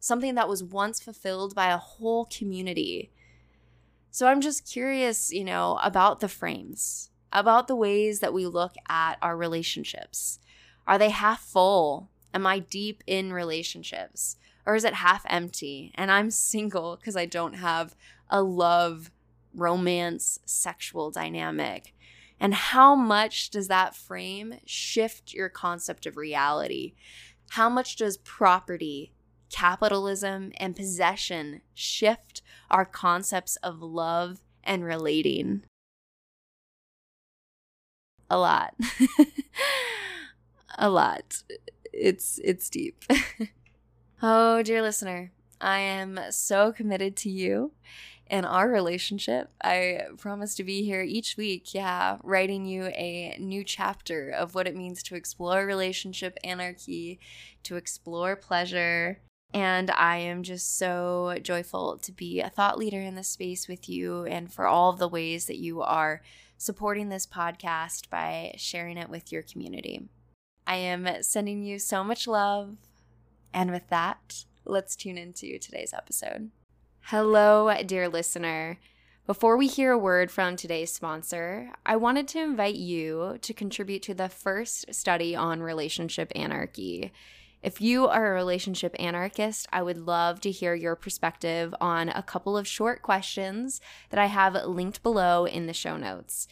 something 0.00 0.34
that 0.34 0.48
was 0.48 0.64
once 0.64 0.98
fulfilled 0.98 1.54
by 1.54 1.70
a 1.70 1.76
whole 1.76 2.24
community. 2.24 3.12
So 4.10 4.26
I'm 4.26 4.40
just 4.40 4.68
curious, 4.68 5.30
you 5.32 5.44
know, 5.44 5.78
about 5.82 6.20
the 6.20 6.28
frames, 6.28 7.10
about 7.32 7.68
the 7.68 7.76
ways 7.76 8.20
that 8.20 8.32
we 8.32 8.46
look 8.46 8.74
at 8.88 9.18
our 9.22 9.36
relationships. 9.36 10.40
Are 10.86 10.98
they 10.98 11.10
half 11.10 11.40
full? 11.40 12.08
Am 12.32 12.46
I 12.46 12.58
deep 12.58 13.04
in 13.06 13.32
relationships? 13.32 14.36
Or 14.66 14.74
is 14.74 14.84
it 14.84 14.94
half 14.94 15.24
empty? 15.28 15.92
And 15.94 16.10
I'm 16.10 16.30
single 16.32 16.96
because 16.96 17.16
I 17.16 17.26
don't 17.26 17.54
have 17.54 17.94
a 18.28 18.42
love, 18.42 19.10
romance, 19.54 20.40
sexual 20.44 21.10
dynamic. 21.10 21.94
And 22.40 22.54
how 22.54 22.94
much 22.94 23.50
does 23.50 23.68
that 23.68 23.94
frame 23.94 24.54
shift 24.64 25.34
your 25.34 25.50
concept 25.50 26.06
of 26.06 26.16
reality? 26.16 26.94
How 27.50 27.68
much 27.68 27.96
does 27.96 28.16
property 28.16 29.12
capitalism, 29.50 30.52
and 30.56 30.76
possession 30.76 31.60
shift 31.74 32.42
our 32.70 32.84
concepts 32.84 33.56
of 33.56 33.82
love 33.82 34.40
and 34.64 34.84
relating. 34.84 35.62
a 38.30 38.38
lot. 38.38 38.74
a 40.78 40.88
lot. 40.88 41.42
It's 41.92 42.38
it's 42.44 42.70
deep. 42.70 43.04
oh, 44.22 44.62
dear 44.62 44.80
listener, 44.80 45.32
I 45.60 45.78
am 45.80 46.18
so 46.30 46.72
committed 46.72 47.16
to 47.18 47.30
you 47.30 47.72
and 48.28 48.46
our 48.46 48.68
relationship. 48.68 49.50
I 49.62 50.02
promise 50.16 50.54
to 50.54 50.64
be 50.64 50.84
here 50.84 51.02
each 51.02 51.36
week, 51.36 51.74
yeah, 51.74 52.18
writing 52.22 52.64
you 52.64 52.84
a 52.86 53.36
new 53.40 53.64
chapter 53.64 54.30
of 54.30 54.54
what 54.54 54.68
it 54.68 54.76
means 54.76 55.02
to 55.04 55.16
explore 55.16 55.66
relationship 55.66 56.38
anarchy, 56.44 57.18
to 57.64 57.74
explore 57.74 58.36
pleasure. 58.36 59.18
And 59.52 59.90
I 59.90 60.18
am 60.18 60.42
just 60.42 60.78
so 60.78 61.36
joyful 61.42 61.98
to 61.98 62.12
be 62.12 62.40
a 62.40 62.48
thought 62.48 62.78
leader 62.78 63.00
in 63.00 63.16
this 63.16 63.28
space 63.28 63.66
with 63.66 63.88
you 63.88 64.24
and 64.24 64.52
for 64.52 64.66
all 64.66 64.90
of 64.90 64.98
the 64.98 65.08
ways 65.08 65.46
that 65.46 65.58
you 65.58 65.82
are 65.82 66.22
supporting 66.56 67.08
this 67.08 67.26
podcast 67.26 68.08
by 68.10 68.54
sharing 68.56 68.96
it 68.96 69.08
with 69.08 69.32
your 69.32 69.42
community. 69.42 70.08
I 70.66 70.76
am 70.76 71.08
sending 71.22 71.64
you 71.64 71.78
so 71.78 72.04
much 72.04 72.28
love. 72.28 72.76
And 73.52 73.72
with 73.72 73.88
that, 73.88 74.44
let's 74.64 74.94
tune 74.94 75.18
into 75.18 75.58
today's 75.58 75.92
episode. 75.92 76.50
Hello, 77.04 77.74
dear 77.84 78.08
listener. 78.08 78.78
Before 79.26 79.56
we 79.56 79.66
hear 79.66 79.92
a 79.92 79.98
word 79.98 80.30
from 80.30 80.54
today's 80.54 80.92
sponsor, 80.92 81.70
I 81.84 81.96
wanted 81.96 82.28
to 82.28 82.40
invite 82.40 82.76
you 82.76 83.38
to 83.42 83.54
contribute 83.54 84.02
to 84.02 84.14
the 84.14 84.28
first 84.28 84.94
study 84.94 85.34
on 85.34 85.62
relationship 85.62 86.30
anarchy. 86.34 87.12
If 87.62 87.80
you 87.80 88.06
are 88.06 88.26
a 88.26 88.34
relationship 88.34 88.96
anarchist, 88.98 89.66
I 89.70 89.82
would 89.82 89.98
love 89.98 90.40
to 90.40 90.50
hear 90.50 90.74
your 90.74 90.96
perspective 90.96 91.74
on 91.78 92.08
a 92.08 92.22
couple 92.22 92.56
of 92.56 92.66
short 92.66 93.02
questions 93.02 93.82
that 94.08 94.18
I 94.18 94.26
have 94.26 94.54
linked 94.64 95.02
below 95.02 95.44
in 95.44 95.66
the 95.66 95.74
show 95.74 95.98
notes. 95.98 96.48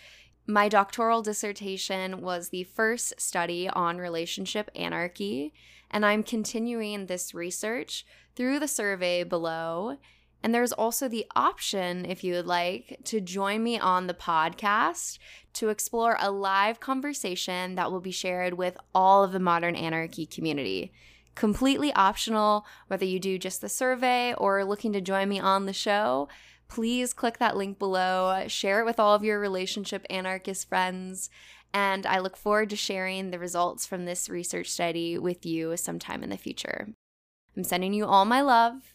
My 0.47 0.69
doctoral 0.69 1.23
dissertation 1.23 2.21
was 2.21 2.51
the 2.51 2.65
first 2.65 3.19
study 3.19 3.71
on 3.71 3.97
relationship 3.97 4.71
anarchy, 4.75 5.55
and 5.91 6.05
I'm 6.05 6.23
continuing 6.23 7.07
this 7.07 7.33
research 7.33 8.05
through 8.37 8.59
the 8.59 8.69
survey 8.69 9.25
below. 9.25 9.97
And 10.43 10.55
there's 10.55 10.73
also 10.73 11.09
the 11.09 11.27
option, 11.35 12.05
if 12.05 12.23
you 12.23 12.35
would 12.35 12.47
like, 12.47 13.01
to 13.05 13.21
join 13.21 13.63
me 13.63 13.79
on 13.79 14.07
the 14.07 14.15
podcast 14.15 15.19
to 15.55 15.69
explore 15.69 16.17
a 16.21 16.31
live 16.31 16.79
conversation 16.79 17.75
that 17.75 17.91
will 17.91 18.01
be 18.01 18.13
shared 18.13 18.55
with 18.55 18.77
all 18.95 19.25
of 19.25 19.33
the 19.33 19.41
modern 19.41 19.75
anarchy 19.75 20.27
community. 20.27 20.93
Completely 21.35 21.93
optional, 21.95 22.65
whether 22.87 23.05
you 23.05 23.19
do 23.19 23.39
just 23.39 23.61
the 23.61 23.69
survey 23.69 24.33
or 24.35 24.65
looking 24.65 24.93
to 24.93 25.01
join 25.01 25.29
me 25.29 25.41
on 25.41 25.67
the 25.67 25.73
show. 25.73 26.29
Please 26.69 27.13
click 27.13 27.39
that 27.39 27.57
link 27.57 27.79
below, 27.79 28.45
share 28.47 28.81
it 28.81 28.85
with 28.85 29.01
all 29.01 29.15
of 29.15 29.25
your 29.25 29.41
relationship 29.41 30.07
anarchist 30.11 30.69
friends, 30.69 31.31
and 31.73 32.07
I 32.07 32.19
look 32.19 32.37
forward 32.37 32.71
to 32.71 32.77
sharing 32.77 33.31
the 33.31 33.39
results 33.39 33.87
from 33.87 34.05
this 34.05 34.29
research 34.29 34.69
study 34.69 35.19
with 35.19 35.45
you 35.45 35.77
sometime 35.77 36.23
in 36.23 36.31
the 36.31 36.37
future. 36.37 36.89
I'm 37.57 37.65
sending 37.65 37.93
you 37.93 38.07
all 38.07 38.25
my 38.25 38.41
love, 38.41 38.95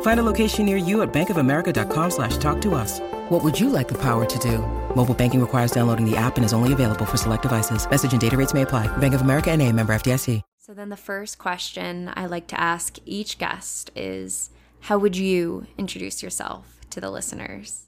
Find 0.00 0.18
a 0.18 0.24
location 0.24 0.66
near 0.66 0.76
you 0.76 1.02
at 1.02 1.12
bankofamerica.com 1.12 2.10
slash 2.10 2.36
talk 2.38 2.60
to 2.62 2.74
us. 2.74 2.98
What 3.28 3.44
would 3.44 3.58
you 3.60 3.70
like 3.70 3.86
the 3.86 3.98
power 3.98 4.24
to 4.24 4.38
do? 4.40 4.58
Mobile 4.96 5.14
banking 5.14 5.40
requires 5.40 5.70
downloading 5.70 6.04
the 6.04 6.16
app 6.16 6.36
and 6.36 6.44
is 6.44 6.52
only 6.52 6.72
available 6.72 7.04
for 7.04 7.16
select 7.16 7.42
devices. 7.42 7.88
Message 7.88 8.10
and 8.10 8.20
data 8.20 8.36
rates 8.36 8.54
may 8.54 8.62
apply. 8.62 8.88
Bank 8.98 9.14
of 9.14 9.20
America 9.20 9.52
and 9.52 9.62
a 9.62 9.72
member 9.72 9.92
FDIC. 9.92 10.42
So 10.68 10.74
then 10.74 10.90
the 10.90 10.98
first 10.98 11.38
question 11.38 12.10
I 12.14 12.26
like 12.26 12.46
to 12.48 12.60
ask 12.60 12.98
each 13.06 13.38
guest 13.38 13.90
is, 13.96 14.50
how 14.80 14.98
would 14.98 15.16
you 15.16 15.66
introduce 15.78 16.22
yourself 16.22 16.78
to 16.90 17.00
the 17.00 17.10
listeners? 17.10 17.86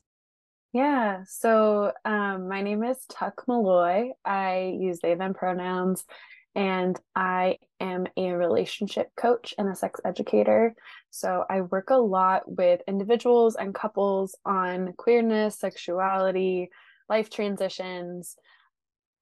Yeah, 0.72 1.24
so 1.28 1.92
um, 2.06 2.48
my 2.48 2.62
name 2.62 2.82
is 2.82 2.96
Tuck 3.10 3.42
Malloy. 3.46 4.12
I 4.24 4.78
use 4.80 5.00
they, 5.02 5.14
them 5.14 5.34
pronouns, 5.34 6.04
and 6.54 6.98
I 7.14 7.58
am 7.78 8.06
a 8.16 8.32
relationship 8.32 9.08
coach 9.16 9.54
and 9.56 9.68
a 9.68 9.74
sex 9.74 10.00
educator. 10.04 10.74
So 11.10 11.44
I 11.48 11.62
work 11.62 11.90
a 11.90 11.96
lot 11.96 12.42
with 12.46 12.80
individuals 12.88 13.56
and 13.56 13.74
couples 13.74 14.36
on 14.44 14.94
queerness, 14.96 15.58
sexuality, 15.58 16.70
life 17.08 17.30
transitions, 17.30 18.36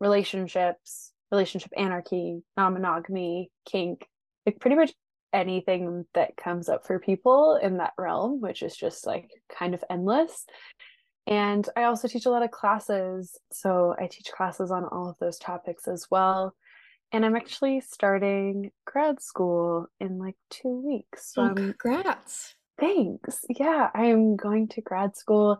relationships, 0.00 1.12
relationship 1.30 1.72
anarchy, 1.76 2.42
non 2.56 2.72
monogamy, 2.74 3.50
kink, 3.66 4.06
like 4.46 4.58
pretty 4.60 4.76
much 4.76 4.92
anything 5.32 6.06
that 6.14 6.36
comes 6.36 6.68
up 6.68 6.86
for 6.86 6.98
people 6.98 7.58
in 7.62 7.76
that 7.78 7.92
realm, 7.98 8.40
which 8.40 8.62
is 8.62 8.74
just 8.76 9.06
like 9.06 9.28
kind 9.56 9.74
of 9.74 9.84
endless. 9.90 10.46
And 11.26 11.68
I 11.76 11.84
also 11.84 12.08
teach 12.08 12.24
a 12.24 12.30
lot 12.30 12.42
of 12.42 12.50
classes. 12.50 13.38
So 13.52 13.94
I 13.98 14.06
teach 14.06 14.32
classes 14.34 14.70
on 14.70 14.84
all 14.86 15.10
of 15.10 15.16
those 15.20 15.38
topics 15.38 15.86
as 15.86 16.06
well. 16.10 16.54
And 17.12 17.24
I'm 17.24 17.36
actually 17.36 17.80
starting 17.80 18.70
grad 18.84 19.20
school 19.22 19.86
in 19.98 20.18
like 20.18 20.36
two 20.50 20.82
weeks. 20.86 21.32
So 21.32 21.42
oh, 21.50 21.54
congrats. 21.54 22.54
Thanks. 22.78 23.44
Yeah, 23.48 23.90
I'm 23.94 24.36
going 24.36 24.68
to 24.68 24.82
grad 24.82 25.16
school 25.16 25.58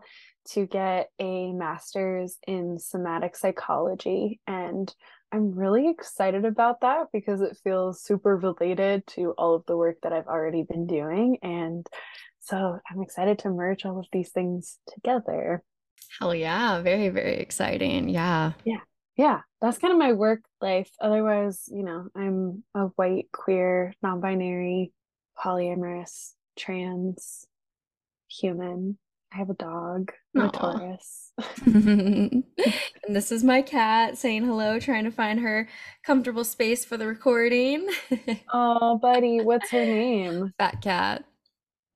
to 0.51 0.65
get 0.65 1.09
a 1.19 1.51
master's 1.51 2.37
in 2.47 2.79
somatic 2.79 3.35
psychology. 3.35 4.39
And 4.47 4.93
I'm 5.31 5.51
really 5.51 5.89
excited 5.89 6.45
about 6.45 6.81
that 6.81 7.07
because 7.13 7.41
it 7.41 7.57
feels 7.63 8.01
super 8.01 8.37
related 8.37 9.05
to 9.07 9.33
all 9.37 9.55
of 9.55 9.65
the 9.67 9.77
work 9.77 9.97
that 10.03 10.13
I've 10.13 10.27
already 10.27 10.63
been 10.63 10.87
doing. 10.87 11.37
And 11.43 11.85
so 12.39 12.79
I'm 12.89 13.01
excited 13.01 13.39
to 13.39 13.49
merge 13.49 13.85
all 13.85 13.99
of 13.99 14.07
these 14.11 14.29
things 14.29 14.79
together. 14.87 15.61
Hell 16.19 16.33
yeah. 16.33 16.81
Very, 16.81 17.09
very 17.09 17.37
exciting. 17.37 18.09
Yeah. 18.09 18.53
Yeah. 18.65 18.79
Yeah. 19.19 19.41
That's 19.59 19.77
kind 19.77 19.91
of 19.91 19.99
my 19.99 20.13
work 20.13 20.45
life. 20.61 20.89
Otherwise, 21.01 21.67
you 21.67 21.83
know, 21.83 22.07
I'm 22.15 22.63
a 22.73 22.85
white, 22.95 23.27
queer, 23.33 23.93
non 24.01 24.21
binary, 24.21 24.93
polyamorous, 25.37 26.31
trans 26.57 27.45
human. 28.29 28.97
I 29.33 29.37
have 29.37 29.49
a 29.49 29.55
dog, 29.55 30.13
a 30.37 30.47
Taurus. 30.47 31.33
and 31.65 32.43
this 33.09 33.33
is 33.33 33.43
my 33.43 33.61
cat 33.61 34.17
saying 34.17 34.45
hello, 34.45 34.79
trying 34.79 35.03
to 35.03 35.11
find 35.11 35.41
her 35.41 35.67
comfortable 36.01 36.45
space 36.45 36.85
for 36.85 36.95
the 36.95 37.05
recording. 37.05 37.89
oh, 38.53 38.97
buddy, 38.99 39.41
what's 39.41 39.69
her 39.71 39.85
name? 39.85 40.53
Fat 40.57 40.81
cat. 40.81 41.25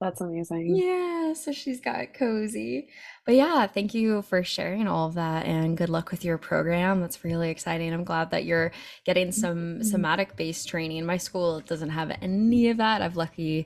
That's 0.04 0.20
amazing. 0.20 0.76
Yeah, 0.76 1.32
so 1.32 1.54
she's 1.54 1.80
got 1.80 2.14
cozy. 2.14 2.90
But 3.26 3.36
yeah, 3.36 3.68
thank 3.68 3.94
you 3.94 4.22
for 4.22 4.44
sharing 4.44 4.86
all 4.86 5.08
of 5.08 5.14
that 5.14 5.46
and 5.46 5.78
good 5.78 5.88
luck 5.88 6.12
with 6.12 6.26
your 6.26 6.38
program. 6.38 7.00
That's 7.00 7.24
really 7.24 7.50
exciting. 7.50 7.94
I'm 7.94 8.04
glad 8.04 8.32
that 8.32 8.44
you're 8.44 8.74
getting 9.06 9.32
some 9.32 9.82
somatic 9.82 10.36
based 10.36 10.68
training. 10.68 11.06
My 11.06 11.16
school 11.16 11.62
doesn't 11.62 11.92
have 11.92 12.12
any 12.22 12.68
of 12.68 12.78
that. 12.78 13.02
I've 13.02 13.16
lucky 13.16 13.66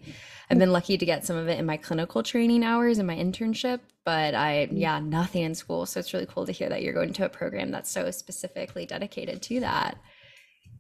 I've 0.52 0.60
been 0.60 0.72
lucky 0.72 0.96
to 0.96 1.06
get 1.08 1.26
some 1.26 1.38
of 1.38 1.48
it 1.48 1.58
in 1.58 1.66
my 1.66 1.78
clinical 1.78 2.22
training 2.22 2.64
hours 2.64 3.00
in 3.00 3.08
my 3.08 3.16
internship, 3.16 3.80
but 4.06 4.36
I 4.36 4.68
mm-hmm. 4.68 4.78
yeah, 4.78 5.00
nothing 5.00 5.42
in 5.42 5.56
school. 5.56 5.88
So 5.88 6.00
it's 6.00 6.14
really 6.14 6.28
cool 6.28 6.46
to 6.46 6.52
hear 6.52 6.70
that 6.70 6.84
you're 6.84 6.94
going 6.94 7.14
to 7.14 7.26
a 7.26 7.30
program 7.30 7.72
that's 7.72 7.90
so 7.90 8.12
specifically 8.12 8.86
dedicated 8.86 9.42
to 9.42 9.60
that. 9.62 9.98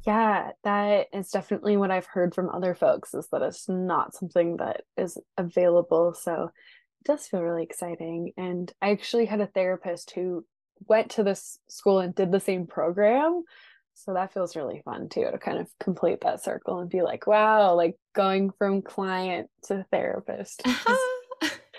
Yeah, 0.07 0.51
that 0.63 1.07
is 1.11 1.31
definitely 1.31 1.75
what 1.75 1.91
I've 1.91 2.05
heard 2.05 2.33
from 2.33 2.49
other 2.49 2.73
folks 2.73 3.13
is 3.13 3.27
that 3.33 3.41
it's 3.41 3.67
not 3.67 4.15
something 4.15 4.55
that 4.55 4.83
is 4.95 5.17
available. 5.37 6.13
So 6.13 6.43
it 6.45 7.03
does 7.03 7.27
feel 7.27 7.41
really 7.41 7.63
exciting. 7.63 8.31
And 8.37 8.71
I 8.81 8.91
actually 8.91 9.25
had 9.25 9.41
a 9.41 9.47
therapist 9.47 10.11
who 10.11 10.45
went 10.87 11.11
to 11.11 11.23
this 11.23 11.59
school 11.67 11.99
and 11.99 12.15
did 12.15 12.31
the 12.31 12.39
same 12.39 12.67
program. 12.67 13.43
So 13.95 14.13
that 14.13 14.31
feels 14.31 14.55
really 14.55 14.81
fun 14.85 15.09
too 15.09 15.27
to 15.29 15.37
kind 15.37 15.57
of 15.57 15.67
complete 15.81 16.21
that 16.21 16.41
circle 16.41 16.79
and 16.79 16.89
be 16.89 17.01
like, 17.01 17.27
wow, 17.27 17.75
like 17.75 17.97
going 18.15 18.51
from 18.57 18.81
client 18.83 19.49
to 19.63 19.85
therapist. 19.91 20.63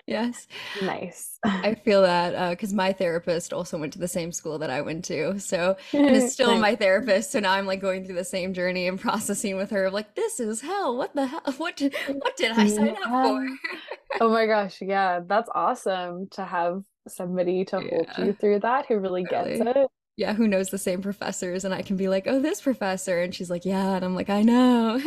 Yes. 0.09 0.47
Nice. 0.81 1.39
I 1.45 1.75
feel 1.75 2.01
that 2.03 2.51
because 2.51 2.73
uh, 2.73 2.77
my 2.77 2.95
therapist 2.95 3.53
also 3.53 3.77
went 3.77 3.93
to 3.93 3.99
the 3.99 4.09
same 4.09 4.33
school 4.33 4.59
that 4.59 4.71
I 4.71 4.81
went 4.81 5.05
to. 5.07 5.39
So, 5.39 5.77
and 5.93 6.17
is 6.17 6.33
still 6.33 6.53
nice. 6.53 6.61
my 6.61 6.77
therapist. 6.77 7.31
So 7.31 7.41
now 7.41 7.53
I'm 7.53 7.67
like 7.67 7.81
going 7.81 8.07
through 8.07 8.15
the 8.15 8.25
same 8.25 8.55
journey 8.55 8.89
and 8.89 8.99
processing 8.99 9.57
with 9.57 9.71
her 9.71 9.91
like, 9.91 10.15
this 10.15 10.41
is 10.41 10.63
hell. 10.63 10.97
What 10.97 11.15
the 11.15 11.27
hell? 11.27 11.43
What 11.59 11.77
did, 11.77 11.95
what 12.09 12.37
did 12.37 12.53
I 12.53 12.69
sign 12.69 12.87
yeah. 12.87 12.93
up 13.05 13.27
for? 13.27 13.49
oh 14.23 14.31
my 14.31 14.47
gosh. 14.47 14.79
Yeah. 14.81 15.21
That's 15.27 15.51
awesome 15.55 16.29
to 16.33 16.45
have 16.45 16.83
somebody 17.07 17.67
to 17.67 17.83
yeah. 17.83 17.91
hold 17.91 18.27
you 18.27 18.33
through 18.33 18.61
that 18.61 18.87
who 18.87 18.99
really, 18.99 19.27
really. 19.31 19.59
gets 19.59 19.77
it 19.77 19.87
yeah, 20.19 20.35
who 20.35 20.49
knows 20.49 20.71
the 20.71 20.79
same 20.79 21.01
professors? 21.01 21.65
And 21.65 21.73
I 21.73 21.81
can 21.81 21.97
be 21.97 22.09
like, 22.09 22.25
oh, 22.27 22.41
this 22.41 22.61
professor. 22.61 23.21
And 23.21 23.33
she's 23.33 23.49
like, 23.49 23.65
yeah. 23.65 23.95
And 23.95 24.05
I'm 24.05 24.17
like, 24.17 24.29
I 24.29 24.43
know. 24.43 25.01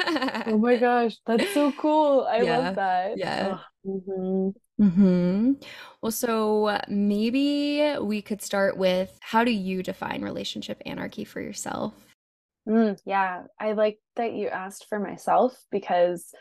oh 0.47 0.57
my 0.57 0.77
gosh, 0.77 1.17
that's 1.25 1.53
so 1.53 1.73
cool. 1.73 2.25
I 2.31 2.43
yeah, 2.43 2.57
love 2.57 2.75
that. 2.75 3.17
Yeah. 3.17 3.57
Oh. 3.57 3.99
Mm-hmm. 4.07 4.49
Mm-hmm. 4.81 5.53
Well, 6.01 6.11
so 6.11 6.79
maybe 6.87 7.95
we 8.01 8.21
could 8.21 8.41
start 8.41 8.77
with 8.77 9.15
how 9.21 9.43
do 9.43 9.51
you 9.51 9.83
define 9.83 10.23
relationship 10.23 10.81
anarchy 10.85 11.23
for 11.23 11.39
yourself? 11.39 11.93
Mm, 12.67 12.99
yeah, 13.05 13.43
I 13.59 13.73
like 13.73 13.99
that 14.15 14.33
you 14.33 14.47
asked 14.47 14.87
for 14.89 14.99
myself 14.99 15.55
because 15.71 16.33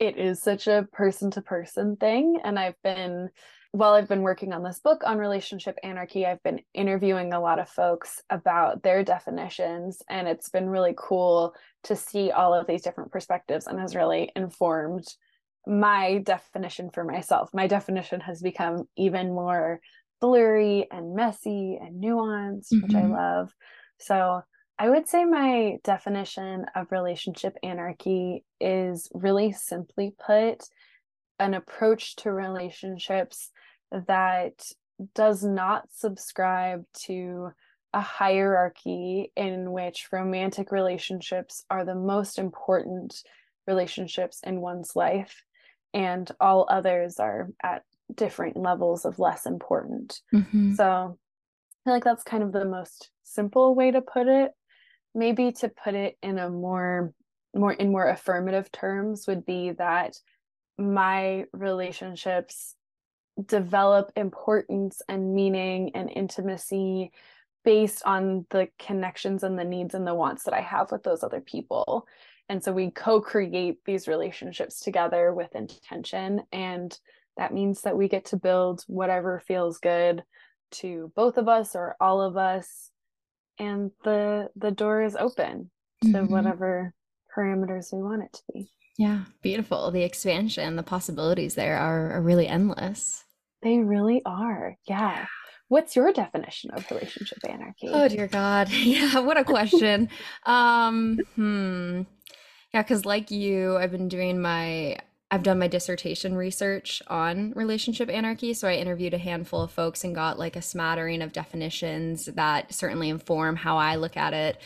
it 0.00 0.16
is 0.16 0.42
such 0.42 0.66
a 0.66 0.86
person 0.92 1.30
to 1.32 1.42
person 1.42 1.96
thing. 1.96 2.40
And 2.42 2.58
I've 2.58 2.80
been, 2.82 3.28
while 3.72 3.94
I've 3.94 4.08
been 4.08 4.22
working 4.22 4.52
on 4.52 4.62
this 4.62 4.80
book 4.80 5.02
on 5.04 5.18
relationship 5.18 5.76
anarchy, 5.82 6.26
I've 6.26 6.42
been 6.42 6.60
interviewing 6.74 7.32
a 7.32 7.40
lot 7.40 7.58
of 7.60 7.68
folks 7.68 8.20
about 8.30 8.82
their 8.82 9.04
definitions. 9.04 10.02
And 10.08 10.26
it's 10.26 10.48
been 10.48 10.68
really 10.68 10.94
cool 10.96 11.54
to 11.84 11.94
see 11.94 12.30
all 12.32 12.54
of 12.54 12.66
these 12.66 12.82
different 12.82 13.12
perspectives 13.12 13.66
and 13.66 13.78
has 13.78 13.94
really 13.94 14.30
informed 14.34 15.06
my 15.66 16.18
definition 16.18 16.90
for 16.90 17.04
myself. 17.04 17.50
My 17.52 17.66
definition 17.66 18.20
has 18.20 18.40
become 18.40 18.88
even 18.96 19.28
more 19.28 19.80
blurry 20.20 20.86
and 20.90 21.14
messy 21.14 21.78
and 21.80 22.02
nuanced, 22.02 22.72
mm-hmm. 22.72 22.82
which 22.82 22.94
I 22.94 23.02
mm-hmm. 23.02 23.12
love. 23.12 23.54
So 23.98 24.42
I 24.78 24.90
would 24.90 25.08
say 25.08 25.24
my 25.24 25.78
definition 25.82 26.66
of 26.74 26.92
relationship 26.92 27.56
anarchy 27.62 28.44
is 28.60 29.08
really 29.12 29.52
simply 29.52 30.14
put 30.24 30.62
an 31.40 31.54
approach 31.54 32.16
to 32.16 32.32
relationships 32.32 33.50
that 33.90 34.54
does 35.14 35.44
not 35.44 35.84
subscribe 35.92 36.84
to 36.92 37.50
a 37.92 38.00
hierarchy 38.00 39.32
in 39.36 39.72
which 39.72 40.08
romantic 40.12 40.70
relationships 40.70 41.64
are 41.70 41.84
the 41.84 41.94
most 41.94 42.38
important 42.38 43.22
relationships 43.66 44.40
in 44.44 44.60
one's 44.60 44.94
life 44.94 45.42
and 45.94 46.30
all 46.40 46.66
others 46.70 47.18
are 47.18 47.48
at 47.62 47.82
different 48.14 48.56
levels 48.56 49.04
of 49.04 49.18
less 49.18 49.46
important. 49.46 50.20
Mm-hmm. 50.34 50.74
So 50.74 50.84
I 50.84 51.84
feel 51.84 51.94
like 51.94 52.04
that's 52.04 52.24
kind 52.24 52.42
of 52.42 52.52
the 52.52 52.64
most 52.64 53.10
simple 53.22 53.74
way 53.74 53.90
to 53.90 54.00
put 54.00 54.26
it 54.26 54.52
maybe 55.14 55.52
to 55.52 55.68
put 55.68 55.94
it 55.94 56.16
in 56.22 56.38
a 56.38 56.48
more 56.48 57.12
more 57.54 57.72
in 57.72 57.90
more 57.90 58.08
affirmative 58.08 58.70
terms 58.70 59.26
would 59.26 59.44
be 59.44 59.72
that 59.72 60.16
my 60.78 61.44
relationships 61.52 62.76
develop 63.46 64.12
importance 64.16 65.02
and 65.08 65.34
meaning 65.34 65.90
and 65.94 66.10
intimacy 66.10 67.10
based 67.64 68.02
on 68.04 68.46
the 68.50 68.68
connections 68.78 69.42
and 69.42 69.58
the 69.58 69.64
needs 69.64 69.94
and 69.94 70.06
the 70.06 70.14
wants 70.14 70.44
that 70.44 70.54
I 70.54 70.60
have 70.60 70.92
with 70.92 71.02
those 71.02 71.22
other 71.22 71.40
people. 71.40 72.06
And 72.48 72.62
so 72.64 72.72
we 72.72 72.90
co 72.90 73.20
create 73.20 73.84
these 73.84 74.08
relationships 74.08 74.80
together 74.80 75.34
with 75.34 75.54
intention. 75.54 76.42
And 76.52 76.98
that 77.36 77.54
means 77.54 77.82
that 77.82 77.96
we 77.96 78.08
get 78.08 78.26
to 78.26 78.36
build 78.36 78.84
whatever 78.86 79.40
feels 79.46 79.78
good 79.78 80.24
to 80.70 81.12
both 81.14 81.38
of 81.38 81.48
us 81.48 81.74
or 81.74 81.96
all 82.00 82.20
of 82.20 82.36
us. 82.36 82.90
And 83.58 83.90
the 84.04 84.50
the 84.56 84.70
door 84.70 85.02
is 85.02 85.16
open 85.16 85.70
to 86.02 86.08
mm-hmm. 86.08 86.32
whatever 86.32 86.94
parameters 87.36 87.92
we 87.92 88.02
want 88.02 88.22
it 88.22 88.32
to 88.32 88.42
be. 88.52 88.70
Yeah 88.96 89.24
beautiful. 89.42 89.90
The 89.90 90.02
expansion 90.02 90.76
the 90.76 90.82
possibilities 90.82 91.54
there 91.54 91.76
are, 91.76 92.12
are 92.12 92.22
really 92.22 92.48
endless. 92.48 93.24
They 93.62 93.78
really 93.78 94.22
are. 94.24 94.76
Yeah. 94.88 95.26
What's 95.68 95.96
your 95.96 96.12
definition 96.12 96.70
of 96.70 96.90
relationship 96.90 97.38
anarchy? 97.46 97.88
Oh 97.88 98.08
dear 98.08 98.26
god. 98.26 98.68
Yeah 98.72 99.20
what 99.20 99.36
a 99.36 99.44
question. 99.44 100.08
Um 100.44 101.18
hmm 101.34 102.02
yeah 102.78 102.82
because 102.84 103.04
like 103.04 103.30
you 103.32 103.76
i've 103.76 103.90
been 103.90 104.08
doing 104.08 104.40
my 104.40 104.96
I've 105.30 105.42
done 105.42 105.58
my 105.58 105.68
dissertation 105.68 106.34
research 106.34 107.02
on 107.06 107.52
relationship 107.52 108.08
anarchy. 108.08 108.54
So 108.54 108.66
I 108.66 108.76
interviewed 108.76 109.12
a 109.12 109.18
handful 109.18 109.60
of 109.60 109.70
folks 109.70 110.02
and 110.02 110.14
got 110.14 110.38
like 110.38 110.56
a 110.56 110.62
smattering 110.62 111.20
of 111.20 111.34
definitions 111.34 112.30
that 112.34 112.72
certainly 112.72 113.10
inform 113.10 113.56
how 113.56 113.76
I 113.76 113.96
look 113.96 114.16
at 114.16 114.32
it. 114.32 114.58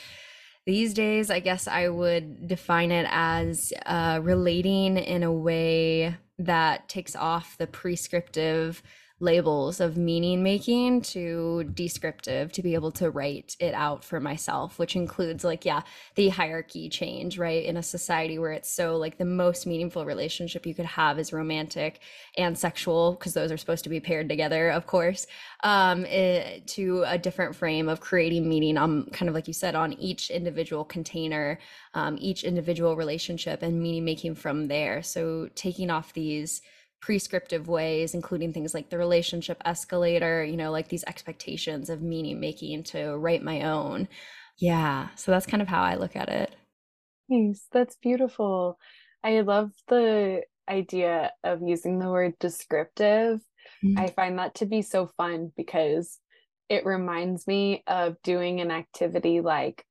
These 0.64 0.94
days, 0.94 1.32
I 1.32 1.40
guess 1.40 1.66
I 1.66 1.88
would 1.88 2.46
define 2.46 2.92
it 2.92 3.08
as 3.10 3.72
uh, 3.84 4.20
relating 4.22 4.98
in 4.98 5.24
a 5.24 5.32
way 5.32 6.16
that 6.38 6.88
takes 6.88 7.16
off 7.16 7.58
the 7.58 7.66
prescriptive 7.66 8.84
labels 9.22 9.80
of 9.80 9.96
meaning 9.96 10.42
making 10.42 11.00
to 11.00 11.64
descriptive 11.74 12.52
to 12.52 12.62
be 12.62 12.74
able 12.74 12.90
to 12.90 13.10
write 13.10 13.56
it 13.60 13.72
out 13.72 14.04
for 14.04 14.20
myself 14.20 14.78
which 14.78 14.96
includes 14.96 15.44
like 15.44 15.64
yeah 15.64 15.80
the 16.16 16.28
hierarchy 16.28 16.88
change 16.88 17.38
right 17.38 17.64
in 17.64 17.76
a 17.76 17.82
society 17.82 18.38
where 18.38 18.52
it's 18.52 18.70
so 18.70 18.96
like 18.96 19.16
the 19.18 19.24
most 19.24 19.66
meaningful 19.66 20.04
relationship 20.04 20.66
you 20.66 20.74
could 20.74 20.84
have 20.84 21.18
is 21.18 21.32
romantic 21.32 22.00
and 22.36 22.58
sexual 22.58 23.12
because 23.12 23.32
those 23.32 23.52
are 23.52 23.56
supposed 23.56 23.84
to 23.84 23.90
be 23.90 24.00
paired 24.00 24.28
together 24.28 24.70
of 24.70 24.86
course 24.86 25.26
um 25.62 26.04
it, 26.06 26.10
eh, 26.12 26.58
to 26.66 27.04
a 27.06 27.16
different 27.16 27.54
frame 27.54 27.88
of 27.88 28.00
creating 28.00 28.48
meaning 28.48 28.76
on 28.76 29.04
kind 29.06 29.28
of 29.28 29.34
like 29.34 29.46
you 29.46 29.54
said 29.54 29.74
on 29.74 29.92
each 29.94 30.30
individual 30.30 30.84
container 30.84 31.58
um, 31.94 32.16
each 32.20 32.44
individual 32.44 32.96
relationship 32.96 33.62
and 33.62 33.80
meaning 33.80 34.04
making 34.04 34.34
from 34.34 34.68
there. 34.68 35.02
So 35.02 35.48
taking 35.54 35.90
off 35.90 36.12
these 36.12 36.62
prescriptive 37.02 37.68
ways, 37.68 38.14
including 38.14 38.52
things 38.52 38.72
like 38.72 38.88
the 38.88 38.96
relationship 38.96 39.60
escalator, 39.64 40.42
you 40.44 40.56
know, 40.56 40.70
like 40.70 40.88
these 40.88 41.04
expectations 41.04 41.90
of 41.90 42.00
meaning 42.00 42.40
making 42.40 42.84
to 42.84 43.16
write 43.16 43.42
my 43.42 43.62
own. 43.62 44.08
Yeah. 44.58 45.08
So 45.16 45.32
that's 45.32 45.46
kind 45.46 45.60
of 45.60 45.68
how 45.68 45.82
I 45.82 45.96
look 45.96 46.16
at 46.16 46.28
it. 46.28 46.54
Nice. 47.28 47.66
That's 47.72 47.96
beautiful. 47.96 48.78
I 49.24 49.40
love 49.40 49.72
the 49.88 50.42
idea 50.70 51.32
of 51.42 51.60
using 51.62 51.98
the 51.98 52.08
word 52.08 52.34
descriptive. 52.38 53.40
Mm-hmm. 53.84 53.98
I 53.98 54.06
find 54.08 54.38
that 54.38 54.54
to 54.56 54.66
be 54.66 54.82
so 54.82 55.10
fun 55.16 55.52
because 55.56 56.18
it 56.68 56.86
reminds 56.86 57.46
me 57.46 57.82
of 57.86 58.16
doing 58.22 58.60
an 58.60 58.70
activity 58.70 59.40
like 59.40 59.84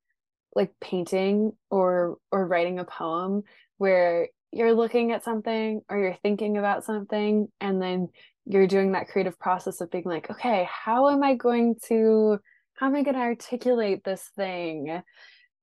like 0.55 0.71
painting 0.81 1.53
or 1.69 2.17
or 2.31 2.45
writing 2.47 2.79
a 2.79 2.85
poem 2.85 3.43
where 3.77 4.27
you're 4.51 4.73
looking 4.73 5.11
at 5.11 5.23
something 5.23 5.81
or 5.89 5.97
you're 5.97 6.17
thinking 6.21 6.57
about 6.57 6.83
something 6.83 7.47
and 7.59 7.81
then 7.81 8.09
you're 8.45 8.67
doing 8.67 8.91
that 8.91 9.07
creative 9.07 9.39
process 9.39 9.81
of 9.81 9.91
being 9.91 10.03
like 10.05 10.29
okay 10.29 10.67
how 10.69 11.09
am 11.09 11.23
i 11.23 11.35
going 11.35 11.75
to 11.87 12.37
how 12.73 12.87
am 12.87 12.95
i 12.95 13.03
going 13.03 13.15
to 13.15 13.21
articulate 13.21 14.03
this 14.03 14.29
thing 14.35 15.01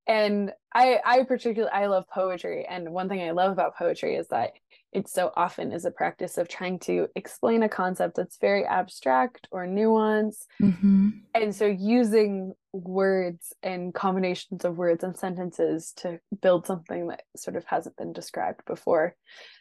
and 0.06 0.52
i 0.74 0.98
i 1.04 1.22
particularly 1.24 1.72
i 1.72 1.86
love 1.86 2.04
poetry 2.12 2.64
and 2.68 2.90
one 2.90 3.08
thing 3.08 3.20
i 3.20 3.30
love 3.30 3.52
about 3.52 3.76
poetry 3.76 4.14
is 4.16 4.28
that 4.28 4.52
it 4.92 5.06
so 5.06 5.30
often 5.36 5.70
is 5.70 5.84
a 5.84 5.90
practice 5.90 6.38
of 6.38 6.48
trying 6.48 6.78
to 6.78 7.08
explain 7.14 7.62
a 7.62 7.68
concept 7.68 8.16
that's 8.16 8.38
very 8.38 8.64
abstract 8.64 9.46
or 9.50 9.66
nuanced 9.66 10.46
mm-hmm. 10.62 11.10
and 11.34 11.54
so 11.54 11.66
using 11.66 12.54
words 12.72 13.52
and 13.62 13.94
combinations 13.94 14.64
of 14.64 14.76
words 14.76 15.02
and 15.02 15.16
sentences 15.16 15.92
to 15.96 16.20
build 16.42 16.66
something 16.66 17.08
that 17.08 17.22
sort 17.36 17.56
of 17.56 17.64
hasn't 17.66 17.96
been 17.96 18.12
described 18.12 18.60
before. 18.66 19.14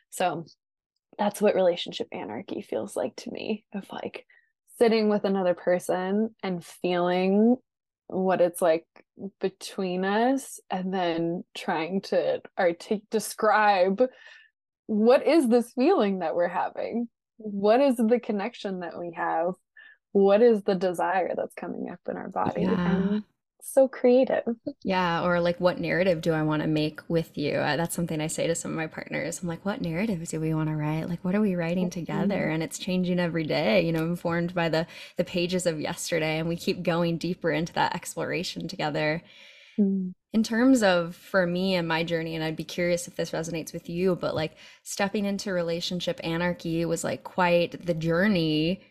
So 0.10 0.46
that's 1.18 1.42
what 1.42 1.56
relationship 1.56 2.08
anarchy 2.12 2.62
feels 2.62 2.96
like 2.96 3.16
to 3.18 3.32
me 3.32 3.66
of 3.74 3.86
like 3.92 4.26
sitting 4.78 5.10
with 5.10 5.24
another 5.24 5.54
person 5.54 6.36
and 6.44 6.64
feeling 6.64 7.58
what 8.08 8.42
it's 8.42 8.62
like 8.62 8.86
between 9.42 10.06
us 10.06 10.60
and 10.70 10.94
then 10.94 11.44
trying 11.56 12.02
to 12.02 12.42
artic- 12.58 13.10
describe 13.10 14.02
what 14.86 15.28
is 15.28 15.48
this 15.50 15.72
feeling 15.74 16.20
that 16.20 16.36
we're 16.36 16.48
having? 16.48 17.10
What 17.38 17.82
is 17.82 17.98
the 17.98 18.20
connection 18.20 18.80
that 18.80 18.98
we 18.98 19.12
have 19.16 19.54
what 20.12 20.42
is 20.42 20.64
the 20.64 20.76
desire 20.76 21.34
that's 21.36 21.54
coming 21.56 21.90
up 21.90 22.00
in 22.10 22.18
our 22.18 22.30
body? 22.30 22.62
Yeah. 22.62 22.96
and 22.96 23.24
so 23.62 23.88
creative. 23.88 24.44
Yeah 24.84 25.24
or 25.24 25.40
like 25.40 25.60
what 25.60 25.80
narrative 25.80 26.22
do 26.22 26.32
i 26.32 26.42
want 26.42 26.62
to 26.62 26.68
make 26.68 27.02
with 27.10 27.38
you? 27.38 27.56
Uh, 27.56 27.76
that's 27.76 27.96
something 27.96 28.22
i 28.22 28.28
say 28.28 28.48
to 28.48 28.56
some 28.56 28.72
of 28.72 28.78
my 28.78 28.88
partners. 28.88 29.42
I'm 29.42 29.48
like 29.48 29.66
what 29.66 29.82
narrative 29.82 30.26
do 30.28 30.40
we 30.40 30.54
want 30.54 30.70
to 30.70 30.76
write? 30.76 31.10
Like 31.10 31.24
what 31.24 31.36
are 31.36 31.42
we 31.42 31.56
writing 31.56 31.90
together? 31.90 32.36
Mm-hmm. 32.36 32.54
and 32.54 32.64
it's 32.64 32.80
changing 32.80 33.20
every 33.20 33.44
day 33.44 33.82
you 33.86 33.92
know 33.92 34.04
informed 34.06 34.54
by 34.54 34.70
the 34.70 34.88
the 35.18 35.24
pages 35.24 35.66
of 35.66 35.80
yesterday 35.80 36.40
and 36.40 36.48
we 36.48 36.56
keep 36.56 36.84
going 36.84 37.18
deeper 37.18 37.52
into 37.52 37.74
that 37.74 37.96
exploration 37.96 38.68
together. 38.68 39.22
Mm. 39.80 40.16
in 40.34 40.42
terms 40.42 40.82
of 40.82 41.16
for 41.16 41.46
me 41.46 41.76
and 41.76 41.88
my 41.88 42.04
journey 42.04 42.34
and 42.34 42.44
i'd 42.44 42.56
be 42.56 42.64
curious 42.64 43.08
if 43.08 43.16
this 43.16 43.30
resonates 43.30 43.74
with 43.74 43.88
you 43.88 44.16
but 44.16 44.34
like 44.34 44.56
stepping 44.82 45.26
into 45.26 45.54
relationship 45.54 46.20
anarchy 46.24 46.84
was 46.84 47.04
like 47.04 47.24
quite 47.24 47.86
the 47.86 47.94
journey 47.94 48.82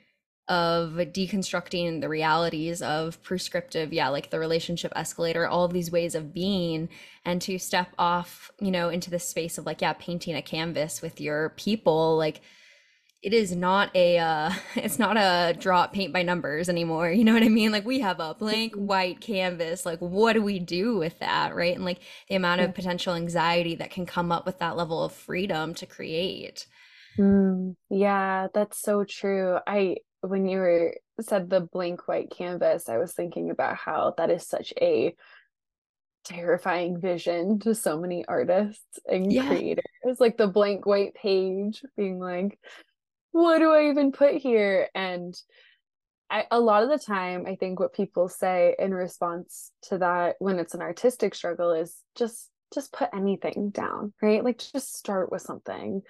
of 0.48 0.92
deconstructing 0.92 2.00
the 2.00 2.08
realities 2.08 2.80
of 2.80 3.20
prescriptive 3.22 3.92
yeah 3.92 4.08
like 4.08 4.30
the 4.30 4.38
relationship 4.38 4.92
escalator 4.94 5.46
all 5.46 5.64
of 5.64 5.72
these 5.72 5.90
ways 5.90 6.14
of 6.14 6.32
being 6.32 6.88
and 7.24 7.42
to 7.42 7.58
step 7.58 7.88
off 7.98 8.50
you 8.60 8.70
know 8.70 8.88
into 8.88 9.10
the 9.10 9.18
space 9.18 9.58
of 9.58 9.66
like 9.66 9.80
yeah 9.80 9.92
painting 9.94 10.36
a 10.36 10.42
canvas 10.42 11.02
with 11.02 11.20
your 11.20 11.50
people 11.56 12.16
like 12.16 12.40
it 13.22 13.34
is 13.34 13.56
not 13.56 13.90
a 13.96 14.18
uh 14.18 14.52
it's 14.76 15.00
not 15.00 15.16
a 15.16 15.52
draw 15.58 15.84
paint 15.88 16.12
by 16.12 16.22
numbers 16.22 16.68
anymore 16.68 17.10
you 17.10 17.24
know 17.24 17.34
what 17.34 17.42
i 17.42 17.48
mean 17.48 17.72
like 17.72 17.84
we 17.84 17.98
have 17.98 18.20
a 18.20 18.34
blank 18.34 18.72
mm-hmm. 18.72 18.86
white 18.86 19.20
canvas 19.20 19.84
like 19.84 19.98
what 19.98 20.34
do 20.34 20.42
we 20.42 20.60
do 20.60 20.96
with 20.96 21.18
that 21.18 21.56
right 21.56 21.74
and 21.74 21.84
like 21.84 21.98
the 22.28 22.36
amount 22.36 22.60
of 22.60 22.72
potential 22.72 23.14
anxiety 23.14 23.74
that 23.74 23.90
can 23.90 24.06
come 24.06 24.30
up 24.30 24.46
with 24.46 24.60
that 24.60 24.76
level 24.76 25.02
of 25.02 25.12
freedom 25.12 25.74
to 25.74 25.86
create 25.86 26.66
Mm, 27.18 27.76
yeah, 27.90 28.48
that's 28.52 28.80
so 28.80 29.04
true. 29.04 29.58
I 29.66 29.96
when 30.28 30.46
you 30.46 30.58
were 30.58 30.94
said 31.20 31.48
the 31.48 31.60
blank 31.60 32.06
white 32.08 32.30
canvas, 32.30 32.88
I 32.88 32.98
was 32.98 33.12
thinking 33.12 33.50
about 33.50 33.76
how 33.76 34.14
that 34.18 34.30
is 34.30 34.46
such 34.46 34.72
a 34.80 35.14
terrifying 36.24 37.00
vision 37.00 37.58
to 37.60 37.74
so 37.74 37.98
many 37.98 38.24
artists 38.26 38.98
and 39.06 39.32
Yeah. 39.32 39.46
creators. 39.46 39.84
Like 40.18 40.36
the 40.36 40.48
blank 40.48 40.86
white 40.86 41.14
page 41.14 41.82
being 41.96 42.18
like, 42.18 42.58
what 43.32 43.58
do 43.58 43.72
I 43.72 43.90
even 43.90 44.12
put 44.12 44.34
here? 44.34 44.88
And 44.94 45.34
I, 46.28 46.46
a 46.50 46.58
lot 46.58 46.82
of 46.82 46.88
the 46.88 46.98
time, 46.98 47.44
I 47.46 47.54
think 47.54 47.78
what 47.78 47.94
people 47.94 48.28
say 48.28 48.74
in 48.78 48.92
response 48.92 49.70
to 49.82 49.98
that 49.98 50.36
when 50.38 50.58
it's 50.58 50.74
an 50.74 50.82
artistic 50.82 51.34
struggle 51.34 51.72
is 51.72 51.96
just 52.16 52.50
just 52.74 52.92
put 52.92 53.08
anything 53.14 53.70
down, 53.70 54.12
right? 54.20 54.42
Like 54.42 54.58
just 54.58 54.96
start 54.96 55.30
with 55.30 55.42
something. 55.42 56.02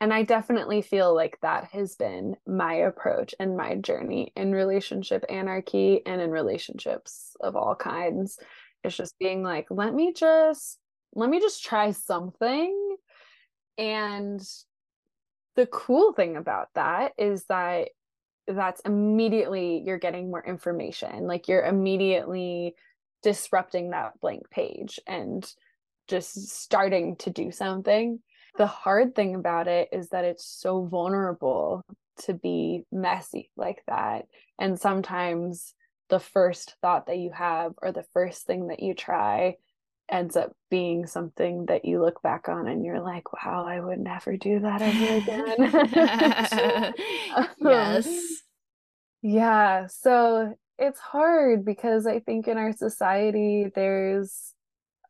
And 0.00 0.12
I 0.12 0.24
definitely 0.24 0.82
feel 0.82 1.14
like 1.14 1.38
that 1.40 1.70
has 1.72 1.96
been 1.96 2.36
my 2.46 2.74
approach 2.74 3.34
and 3.40 3.56
my 3.56 3.76
journey 3.76 4.32
in 4.36 4.52
relationship 4.52 5.24
anarchy 5.28 6.02
and 6.04 6.20
in 6.20 6.30
relationships 6.30 7.34
of 7.40 7.56
all 7.56 7.74
kinds. 7.74 8.38
It's 8.84 8.96
just 8.96 9.18
being 9.18 9.42
like, 9.42 9.66
let 9.70 9.94
me 9.94 10.12
just 10.12 10.78
let 11.14 11.30
me 11.30 11.40
just 11.40 11.64
try 11.64 11.92
something. 11.92 12.96
And 13.78 14.40
the 15.54 15.66
cool 15.66 16.12
thing 16.12 16.36
about 16.36 16.68
that 16.74 17.12
is 17.16 17.44
that 17.44 17.88
that's 18.46 18.80
immediately 18.82 19.82
you're 19.84 19.98
getting 19.98 20.30
more 20.30 20.44
information. 20.44 21.26
Like 21.26 21.48
you're 21.48 21.64
immediately 21.64 22.74
disrupting 23.22 23.90
that 23.90 24.20
blank 24.20 24.50
page 24.50 25.00
and 25.06 25.50
just 26.06 26.48
starting 26.50 27.16
to 27.16 27.30
do 27.30 27.50
something. 27.50 28.20
The 28.56 28.66
hard 28.66 29.14
thing 29.14 29.34
about 29.34 29.68
it 29.68 29.88
is 29.92 30.08
that 30.10 30.24
it's 30.24 30.46
so 30.46 30.84
vulnerable 30.84 31.82
to 32.24 32.34
be 32.34 32.84
messy 32.90 33.50
like 33.56 33.82
that. 33.86 34.26
And 34.58 34.78
sometimes 34.78 35.74
the 36.08 36.20
first 36.20 36.76
thought 36.80 37.06
that 37.06 37.18
you 37.18 37.30
have 37.32 37.72
or 37.82 37.92
the 37.92 38.06
first 38.12 38.46
thing 38.46 38.68
that 38.68 38.82
you 38.82 38.94
try 38.94 39.56
ends 40.08 40.36
up 40.36 40.52
being 40.70 41.06
something 41.06 41.66
that 41.66 41.84
you 41.84 42.00
look 42.00 42.22
back 42.22 42.48
on 42.48 42.68
and 42.68 42.84
you're 42.84 43.00
like, 43.00 43.32
wow, 43.32 43.64
I 43.66 43.80
would 43.80 43.98
never 43.98 44.36
do 44.36 44.60
that 44.60 44.82
ever 44.82 45.16
again. 45.16 46.94
Um, 47.36 47.48
Yes. 47.58 48.42
yeah, 49.22 49.86
so 49.88 50.54
it's 50.78 51.00
hard 51.00 51.64
because 51.64 52.06
I 52.06 52.20
think 52.20 52.48
in 52.48 52.56
our 52.56 52.72
society 52.72 53.70
there's 53.74 54.54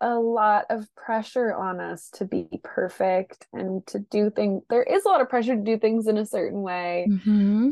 a 0.00 0.14
lot 0.14 0.66
of 0.70 0.86
pressure 0.94 1.54
on 1.54 1.80
us 1.80 2.08
to 2.14 2.24
be 2.24 2.48
perfect 2.62 3.46
and 3.52 3.86
to 3.88 3.98
do 3.98 4.30
things. 4.30 4.62
There 4.68 4.82
is 4.82 5.04
a 5.04 5.08
lot 5.08 5.20
of 5.20 5.28
pressure 5.28 5.56
to 5.56 5.62
do 5.62 5.78
things 5.78 6.06
in 6.06 6.18
a 6.18 6.26
certain 6.26 6.62
way. 6.62 7.08
hmm 7.24 7.70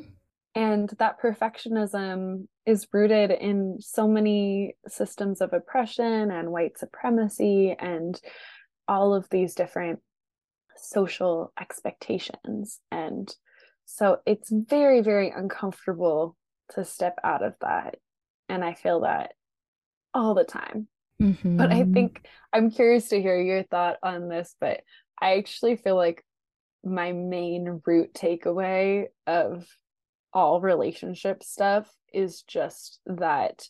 And 0.55 0.89
that 0.99 1.21
perfectionism 1.21 2.47
is 2.67 2.87
rooted 2.93 3.31
in 3.31 3.79
so 3.81 4.09
many 4.09 4.77
systems 4.87 5.41
of 5.41 5.53
oppression 5.53 6.31
and 6.31 6.51
white 6.51 6.79
supremacy 6.79 7.75
and 7.79 8.21
all 8.89 9.15
of 9.15 9.29
these 9.31 9.55
different 9.55 10.01
social 10.77 11.53
expectations. 11.61 12.81
And 12.91 13.35
so 13.85 14.19
it's 14.27 14.51
very, 14.51 15.01
very 15.03 15.31
uncomfortable 15.31 16.37
to 16.75 16.85
step 16.85 17.19
out 17.23 17.43
of 17.43 17.55
that. 17.61 17.97
And 18.49 18.65
I 18.65 18.75
feel 18.75 19.01
that 19.01 19.33
all 20.13 20.35
the 20.35 20.45
time. 20.45 20.89
But 21.57 21.73
I 21.73 21.85
hmm 21.85 21.93
think 21.93 22.27
I'm 22.53 22.71
curious 22.71 23.09
to 23.09 23.21
hear 23.23 23.41
your 23.41 23.63
thought 23.65 23.99
on 24.03 24.29
this, 24.29 24.55
but 24.61 24.81
I 25.21 25.39
actually 25.39 25.77
feel 25.77 25.97
like 25.97 26.25
my 26.85 27.13
main 27.13 27.81
root 27.87 28.13
takeaway 28.15 29.07
of 29.27 29.67
all 30.33 30.61
relationship 30.61 31.43
stuff 31.43 31.91
is 32.13 32.43
just 32.43 33.01
that 33.07 33.69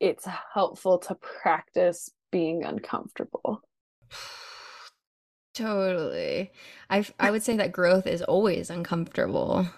it's 0.00 0.26
helpful 0.54 0.98
to 0.98 1.16
practice 1.16 2.10
being 2.30 2.64
uncomfortable. 2.64 3.62
Totally. 5.54 6.52
I 6.90 7.06
I 7.18 7.30
would 7.30 7.42
say 7.42 7.56
that 7.56 7.72
growth 7.72 8.06
is 8.06 8.22
always 8.22 8.70
uncomfortable. 8.70 9.68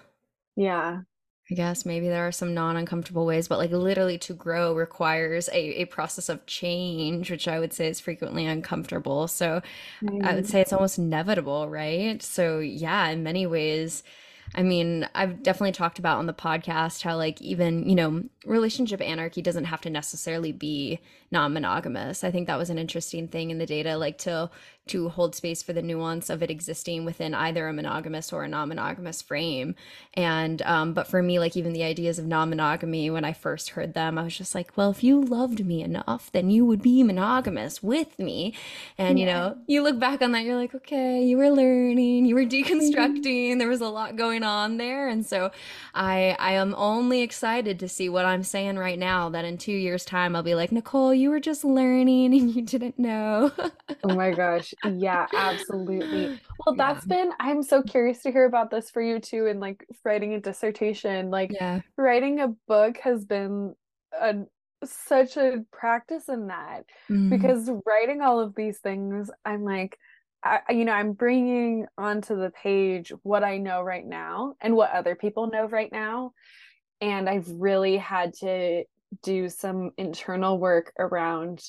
Yeah. 0.57 1.03
I 1.51 1.55
guess 1.55 1.87
maybe 1.87 2.09
there 2.09 2.27
are 2.27 2.33
some 2.33 2.55
non-uncomfortable 2.55 3.25
ways, 3.25 3.47
but 3.47 3.59
like 3.59 3.71
literally 3.71 4.19
to 4.19 4.35
grow 4.35 4.75
requires 4.75 5.49
a, 5.51 5.83
a 5.83 5.85
process 5.85 6.29
of 6.29 6.45
change, 6.47 7.31
which 7.31 7.47
I 7.47 7.61
would 7.61 7.73
say 7.73 7.87
is 7.89 8.01
frequently 8.01 8.47
uncomfortable. 8.47 9.29
So 9.29 9.63
I 10.23 10.35
would 10.35 10.47
Mm, 10.47 10.49
say 10.49 10.61
it's 10.61 10.73
almost 10.73 10.99
inevitable, 10.99 11.69
right? 11.69 12.23
So 12.23 12.59
yeah, 12.61 13.09
in 13.09 13.23
many 13.23 13.47
ways, 13.47 14.03
I 14.55 14.63
mean, 14.63 15.09
I've 15.15 15.43
definitely 15.43 15.73
talked 15.73 15.99
about 15.99 16.19
on 16.19 16.27
the 16.27 16.33
podcast 16.35 17.03
how 17.03 17.17
like 17.17 17.41
even, 17.43 17.89
you 17.89 17.95
know, 17.95 18.25
relationship 18.45 19.01
anarchy 19.01 19.43
doesn't 19.43 19.65
have 19.67 19.83
to 19.83 19.91
necessarily 19.91 20.53
be 20.53 21.01
non-monogamous. 21.31 22.25
I 22.25 22.31
think 22.31 22.47
that 22.47 22.59
was 22.59 22.71
an 22.71 22.79
interesting 22.79 23.29
thing 23.29 23.51
in 23.51 23.59
the 23.59 23.67
data, 23.67 23.97
like 23.97 24.19
to 24.19 24.51
to 24.89 25.09
hold 25.09 25.35
space 25.35 25.63
for 25.63 25.73
the 25.73 25.83
nuance 25.83 26.31
of 26.31 26.43
it 26.43 26.51
existing 26.51 27.05
within 27.05 27.35
either 27.35 27.69
a 27.69 27.73
monogamous 27.73 28.33
or 28.33 28.45
a 28.45 28.49
non-monogamous 28.49 29.23
frame. 29.23 29.75
And 30.15 30.63
um, 30.63 30.93
but 30.95 31.07
for 31.07 31.23
me, 31.23 31.39
like 31.39 31.57
even 31.57 31.73
the 31.73 31.83
ideas 31.85 32.19
of 32.19 32.27
non-monogamy, 32.27 33.11
when 33.11 33.25
I 33.25 33.33
first 33.33 33.71
heard 33.71 33.95
them, 33.95 34.19
I 34.19 34.23
was 34.25 34.37
just 34.37 34.55
like, 34.55 34.77
well, 34.77 34.91
if 34.91 35.03
you 35.05 35.21
loved 35.25 35.65
me 35.67 35.83
enough, 35.83 36.31
then 36.33 36.51
you 36.51 36.65
would 36.65 36.83
be 36.83 37.03
monogamous 37.03 37.83
with 37.83 38.19
me. 38.19 38.55
And 38.99 39.19
you 39.19 39.27
Yeah. 39.27 39.27
know, 39.27 39.57
you 39.69 39.83
look 39.83 39.99
back 39.99 40.23
on 40.23 40.33
that, 40.33 40.45
you're 40.45 40.57
like, 40.57 40.75
okay, 40.75 41.23
you 41.25 41.37
were 41.37 41.51
learning, 41.51 42.27
you 42.27 42.35
were 42.35 42.45
deconstructing, 42.45 43.59
there 43.59 43.69
was 43.69 43.81
a 43.81 43.89
lot 43.89 44.17
going 44.17 44.43
on 44.43 44.77
there. 44.79 45.09
And 45.09 45.25
so 45.27 45.51
I 45.95 46.37
I 46.39 46.53
am 46.53 46.75
only 46.77 47.23
excited 47.23 47.79
to 47.81 47.89
see 47.89 48.09
what 48.09 48.25
I'm 48.25 48.43
saying 48.43 48.77
right 48.79 48.99
now, 48.99 49.29
that 49.31 49.45
in 49.45 49.59
two 49.59 49.73
years' 49.73 50.05
time 50.05 50.37
I'll 50.37 50.43
be 50.43 50.55
like, 50.55 50.73
Nicole, 50.73 51.15
you 51.15 51.31
were 51.31 51.41
just 51.41 51.65
learning 51.65 52.35
and 52.35 52.51
you 52.55 52.63
didn't 52.63 52.99
know. 52.99 53.53
Oh 54.03 54.15
my 54.15 54.33
gosh. 54.33 54.75
Yeah, 54.83 55.27
absolutely. 55.35 56.33
Well, 56.65 56.75
Yeah. 56.79 56.85
that's 56.95 57.07
been, 57.07 57.33
I'm 57.41 57.63
so 57.63 57.83
curious 57.83 58.23
to 58.23 58.33
hear 58.33 58.45
about 58.45 58.71
this 58.71 58.91
for 58.91 59.03
you 59.03 59.19
too, 59.21 59.47
and 59.47 59.61
like 59.61 59.87
writing 60.05 60.35
a 60.35 60.41
dissertation. 60.41 61.31
Like 61.31 61.51
Yeah. 61.51 61.81
writing 61.97 62.41
a 62.41 62.49
book 62.69 62.99
has 62.99 63.25
been 63.25 63.75
a 64.13 64.45
such 64.85 65.37
a 65.37 65.65
practice 65.73 66.29
in 66.29 66.49
that 66.49 66.85
Mm. 67.11 67.31
because 67.31 67.71
writing 67.87 68.21
all 68.21 68.41
of 68.41 68.55
these 68.55 68.79
things, 68.79 69.31
I'm 69.45 69.65
like, 69.65 69.99
I, 70.45 70.61
you 70.71 70.85
know, 70.85 70.93
I'm 70.93 71.13
bringing 71.15 71.87
onto 71.99 72.37
the 72.37 72.51
page 72.51 73.13
what 73.23 73.43
I 73.43 73.59
know 73.59 73.83
right 73.83 74.07
now 74.07 74.55
and 74.61 74.77
what 74.77 74.91
other 74.93 75.17
people 75.17 75.49
know 75.49 75.67
right 75.67 75.91
now. 75.91 76.33
And 77.01 77.29
I've 77.29 77.49
really 77.49 77.97
had 77.97 78.35
to 78.41 78.85
do 79.23 79.49
some 79.49 79.93
internal 79.99 80.59
work 80.59 80.93
around 80.99 81.63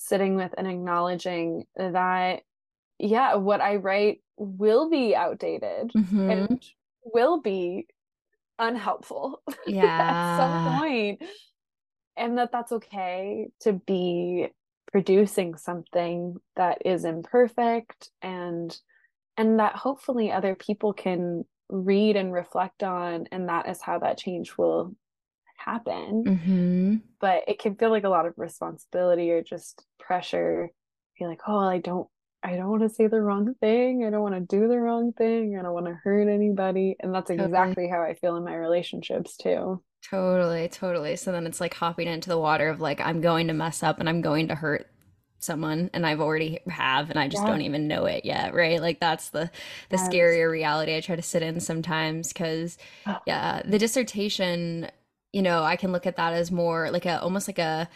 sitting 0.00 0.34
with 0.34 0.54
and 0.56 0.66
acknowledging 0.66 1.64
that, 1.76 2.42
yeah, 2.98 3.34
what 3.34 3.60
I 3.60 3.76
write 3.76 4.22
will 4.36 4.88
be 4.88 5.14
outdated 5.14 5.92
Mhm. 5.92 6.30
and 6.30 6.62
will 7.04 7.40
be 7.40 7.86
unhelpful 8.58 9.42
at 9.98 10.24
some 10.36 10.62
point 10.62 11.22
and 12.16 12.36
that 12.38 12.52
that's 12.52 12.72
okay 12.72 13.48
to 13.60 13.72
be 13.72 14.48
producing 14.92 15.56
something 15.56 16.36
that 16.56 16.78
is 16.84 17.04
imperfect 17.04 18.10
and 18.22 18.78
and 19.36 19.60
that 19.60 19.76
hopefully 19.76 20.30
other 20.30 20.54
people 20.54 20.92
can 20.92 21.44
read 21.70 22.16
and 22.16 22.32
reflect 22.32 22.82
on 22.82 23.26
and 23.32 23.48
that 23.48 23.68
is 23.68 23.80
how 23.80 23.98
that 23.98 24.18
change 24.18 24.58
will 24.58 24.94
happen 25.64 26.26
hmm 26.26 27.02
but 27.20 27.42
it 27.48 27.58
can 27.58 27.76
feel 27.76 27.90
like 27.90 28.04
a 28.04 28.08
lot 28.08 28.26
of 28.26 28.34
responsibility 28.36 29.30
or 29.30 29.42
just 29.42 29.86
pressure. 29.98 30.70
Be 31.18 31.26
like 31.26 31.40
oh 31.46 31.58
i 31.58 31.78
don't 31.78 32.08
i 32.42 32.56
don't 32.56 32.68
want 32.70 32.82
to 32.82 32.88
say 32.88 33.06
the 33.06 33.20
wrong 33.20 33.54
thing. 33.60 34.04
I 34.04 34.10
don't 34.10 34.22
want 34.22 34.34
to 34.34 34.40
do 34.56 34.68
the 34.68 34.78
wrong 34.80 35.12
thing. 35.12 35.56
I 35.58 35.62
don't 35.62 35.74
want 35.74 35.86
to 35.86 35.94
hurt 36.02 36.28
anybody. 36.28 36.96
And 37.00 37.14
that's 37.14 37.30
Totally. 37.36 37.76
exactly 37.76 37.88
how 37.88 38.02
i 38.02 38.14
feel 38.14 38.36
in 38.36 38.44
my 38.44 38.54
relationships 38.56 39.36
too. 39.36 39.82
Totally, 40.02 40.68
totally. 40.68 41.16
So 41.16 41.30
then 41.30 41.46
it's 41.46 41.60
like 41.60 41.74
hopping 41.74 42.08
into 42.08 42.30
the 42.30 42.38
water 42.38 42.68
of 42.68 42.80
like, 42.80 43.00
I'm 43.00 43.20
going 43.20 43.48
to 43.48 43.52
mess 43.54 43.82
up 43.82 44.00
and 44.00 44.08
I'm 44.08 44.22
going 44.22 44.48
to 44.48 44.54
hurt 44.54 44.86
someone 45.38 45.90
and 45.92 46.06
I've 46.06 46.20
already 46.20 46.60
have 46.68 47.10
and 47.10 47.18
I 47.18 47.28
just 47.28 47.44
yeah. 47.44 47.46
don't 47.46 47.62
even 47.62 47.86
know 47.86 48.06
it 48.06 48.24
yet, 48.24 48.54
right? 48.54 48.80
Like 48.80 48.98
that's 49.00 49.30
the 49.30 49.50
the 49.90 49.96
yes. 49.96 49.96
scarier 49.96 50.50
reality 50.50 50.96
I 50.96 51.00
try 51.00 51.16
to 51.16 51.22
sit 51.22 51.42
in 51.42 51.60
sometimes 51.60 52.32
because 52.32 52.76
Oh, 53.06 53.20
yeah, 53.26 53.62
the 53.64 53.78
dissertation, 53.78 54.90
you 55.32 55.42
know, 55.42 55.62
I 55.62 55.76
can 55.76 55.92
look 55.92 56.06
at 56.06 56.16
that 56.16 56.32
as 56.32 56.50
more 56.50 56.90
like 56.90 57.06
a 57.06 57.20
almost 57.20 57.48
like 57.48 57.58
a 57.58 57.88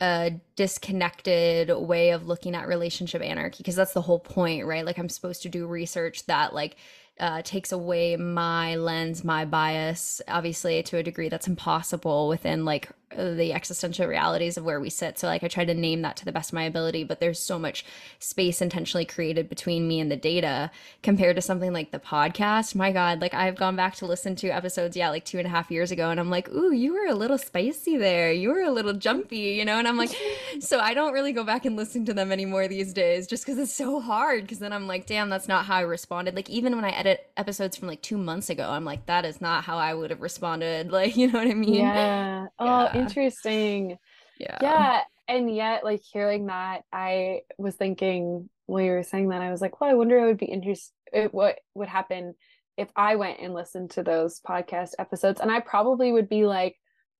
a 0.00 0.40
disconnected 0.54 1.70
way 1.70 2.10
of 2.10 2.26
looking 2.26 2.54
at 2.54 2.68
relationship 2.68 3.20
anarchy 3.20 3.58
because 3.58 3.74
that's 3.74 3.94
the 3.94 4.00
whole 4.00 4.20
point, 4.20 4.64
right? 4.64 4.86
Like 4.86 4.98
I'm 4.98 5.08
supposed 5.08 5.42
to 5.42 5.48
do 5.48 5.66
research 5.66 6.26
that 6.26 6.54
like 6.54 6.76
uh, 7.20 7.42
takes 7.42 7.72
away 7.72 8.16
my 8.16 8.76
lens, 8.76 9.24
my 9.24 9.44
bias. 9.44 10.20
Obviously, 10.28 10.82
to 10.84 10.98
a 10.98 11.02
degree, 11.02 11.28
that's 11.28 11.48
impossible 11.48 12.28
within 12.28 12.64
like 12.64 12.90
the 13.16 13.52
existential 13.52 14.06
realities 14.06 14.56
of 14.56 14.64
where 14.64 14.80
we 14.80 14.90
sit. 14.90 15.18
So, 15.18 15.26
like, 15.26 15.42
I 15.42 15.48
try 15.48 15.64
to 15.64 15.74
name 15.74 16.02
that 16.02 16.16
to 16.18 16.24
the 16.24 16.32
best 16.32 16.50
of 16.50 16.54
my 16.54 16.64
ability, 16.64 17.04
but 17.04 17.20
there's 17.20 17.38
so 17.38 17.58
much 17.58 17.84
space 18.18 18.60
intentionally 18.60 19.06
created 19.06 19.48
between 19.48 19.88
me 19.88 19.98
and 20.00 20.10
the 20.10 20.16
data 20.16 20.70
compared 21.02 21.36
to 21.36 21.42
something 21.42 21.72
like 21.72 21.90
the 21.90 21.98
podcast. 21.98 22.74
My 22.74 22.92
God, 22.92 23.20
like, 23.20 23.32
I've 23.34 23.56
gone 23.56 23.76
back 23.76 23.96
to 23.96 24.06
listen 24.06 24.36
to 24.36 24.48
episodes, 24.48 24.96
yeah, 24.96 25.08
like 25.08 25.24
two 25.24 25.38
and 25.38 25.46
a 25.46 25.50
half 25.50 25.70
years 25.70 25.90
ago, 25.90 26.10
and 26.10 26.20
I'm 26.20 26.30
like, 26.30 26.50
ooh, 26.50 26.72
you 26.72 26.92
were 26.92 27.06
a 27.06 27.14
little 27.14 27.38
spicy 27.38 27.96
there. 27.96 28.30
You 28.30 28.50
were 28.50 28.60
a 28.60 28.70
little 28.70 28.92
jumpy, 28.92 29.38
you 29.38 29.64
know? 29.64 29.78
And 29.78 29.88
I'm 29.88 29.96
like, 29.96 30.14
so 30.60 30.78
I 30.78 30.92
don't 30.92 31.14
really 31.14 31.32
go 31.32 31.44
back 31.44 31.64
and 31.64 31.76
listen 31.76 32.04
to 32.06 32.14
them 32.14 32.30
anymore 32.30 32.68
these 32.68 32.92
days 32.92 33.26
just 33.26 33.44
because 33.44 33.58
it's 33.58 33.74
so 33.74 34.00
hard. 34.00 34.42
Because 34.42 34.58
then 34.58 34.72
I'm 34.72 34.86
like, 34.86 35.06
damn, 35.06 35.30
that's 35.30 35.48
not 35.48 35.64
how 35.64 35.76
I 35.76 35.80
responded. 35.80 36.36
Like, 36.36 36.50
even 36.50 36.76
when 36.76 36.84
I 36.84 36.90
edit 36.90 37.07
episodes 37.36 37.76
from 37.76 37.88
like 37.88 38.02
two 38.02 38.18
months 38.18 38.50
ago, 38.50 38.68
I'm 38.68 38.84
like, 38.84 39.06
that 39.06 39.24
is 39.24 39.40
not 39.40 39.64
how 39.64 39.78
I 39.78 39.94
would 39.94 40.10
have 40.10 40.20
responded. 40.20 40.90
Like, 40.98 41.16
you 41.16 41.30
know 41.30 41.38
what 41.38 41.48
I 41.48 41.54
mean? 41.54 41.74
Yeah. 41.74 42.46
Oh, 42.58 42.88
interesting. 42.94 43.98
Yeah. 44.38 44.58
Yeah. 44.60 45.00
And 45.28 45.54
yet, 45.54 45.84
like 45.84 46.00
hearing 46.12 46.46
that, 46.46 46.82
I 46.92 47.40
was 47.58 47.76
thinking 47.76 48.48
while 48.66 48.82
you 48.82 48.90
were 48.92 49.02
saying 49.02 49.28
that, 49.28 49.42
I 49.42 49.50
was 49.50 49.60
like, 49.60 49.80
well, 49.80 49.90
I 49.90 49.94
wonder 49.94 50.18
it 50.18 50.26
would 50.26 50.38
be 50.38 50.46
interesting 50.46 50.92
what 51.30 51.58
would 51.74 51.88
happen 51.88 52.34
if 52.76 52.88
I 52.94 53.16
went 53.16 53.40
and 53.40 53.54
listened 53.54 53.90
to 53.92 54.02
those 54.02 54.40
podcast 54.40 54.90
episodes. 54.98 55.40
And 55.40 55.50
I 55.50 55.60
probably 55.60 56.12
would 56.12 56.28
be 56.28 56.46
like, 56.46 56.76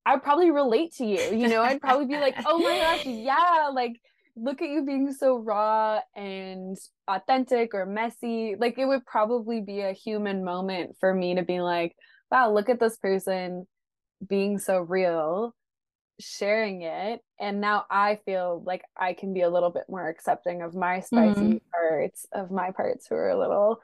I'd 0.06 0.22
probably 0.22 0.50
relate 0.50 0.94
to 0.96 1.04
you. 1.04 1.20
You 1.34 1.48
know, 1.48 1.62
I'd 1.62 1.80
probably 1.80 2.06
be 2.06 2.18
like, 2.18 2.36
oh 2.46 2.58
my 2.58 2.78
gosh, 2.78 3.06
yeah, 3.06 3.70
like 3.72 4.00
look 4.40 4.62
at 4.62 4.68
you 4.68 4.84
being 4.84 5.12
so 5.12 5.36
raw 5.38 6.00
and 6.14 6.76
authentic 7.08 7.74
or 7.74 7.86
messy. 7.86 8.54
Like 8.58 8.78
it 8.78 8.86
would 8.86 9.04
probably 9.06 9.60
be 9.60 9.80
a 9.80 9.92
human 9.92 10.44
moment 10.44 10.96
for 11.00 11.12
me 11.12 11.34
to 11.36 11.42
be 11.42 11.60
like, 11.60 11.94
wow, 12.30 12.52
look 12.52 12.68
at 12.68 12.80
this 12.80 12.96
person 12.96 13.66
being 14.26 14.58
so 14.58 14.78
real 14.78 15.54
sharing 16.20 16.82
it 16.82 17.20
and 17.38 17.60
now 17.60 17.84
i 17.90 18.18
feel 18.24 18.62
like 18.66 18.82
i 18.96 19.12
can 19.12 19.32
be 19.32 19.42
a 19.42 19.48
little 19.48 19.70
bit 19.70 19.84
more 19.88 20.08
accepting 20.08 20.62
of 20.62 20.74
my 20.74 21.00
spicy 21.00 21.40
mm-hmm. 21.40 21.56
parts 21.72 22.26
of 22.32 22.50
my 22.50 22.72
parts 22.72 23.06
who 23.06 23.14
are 23.14 23.28
a 23.28 23.38
little 23.38 23.78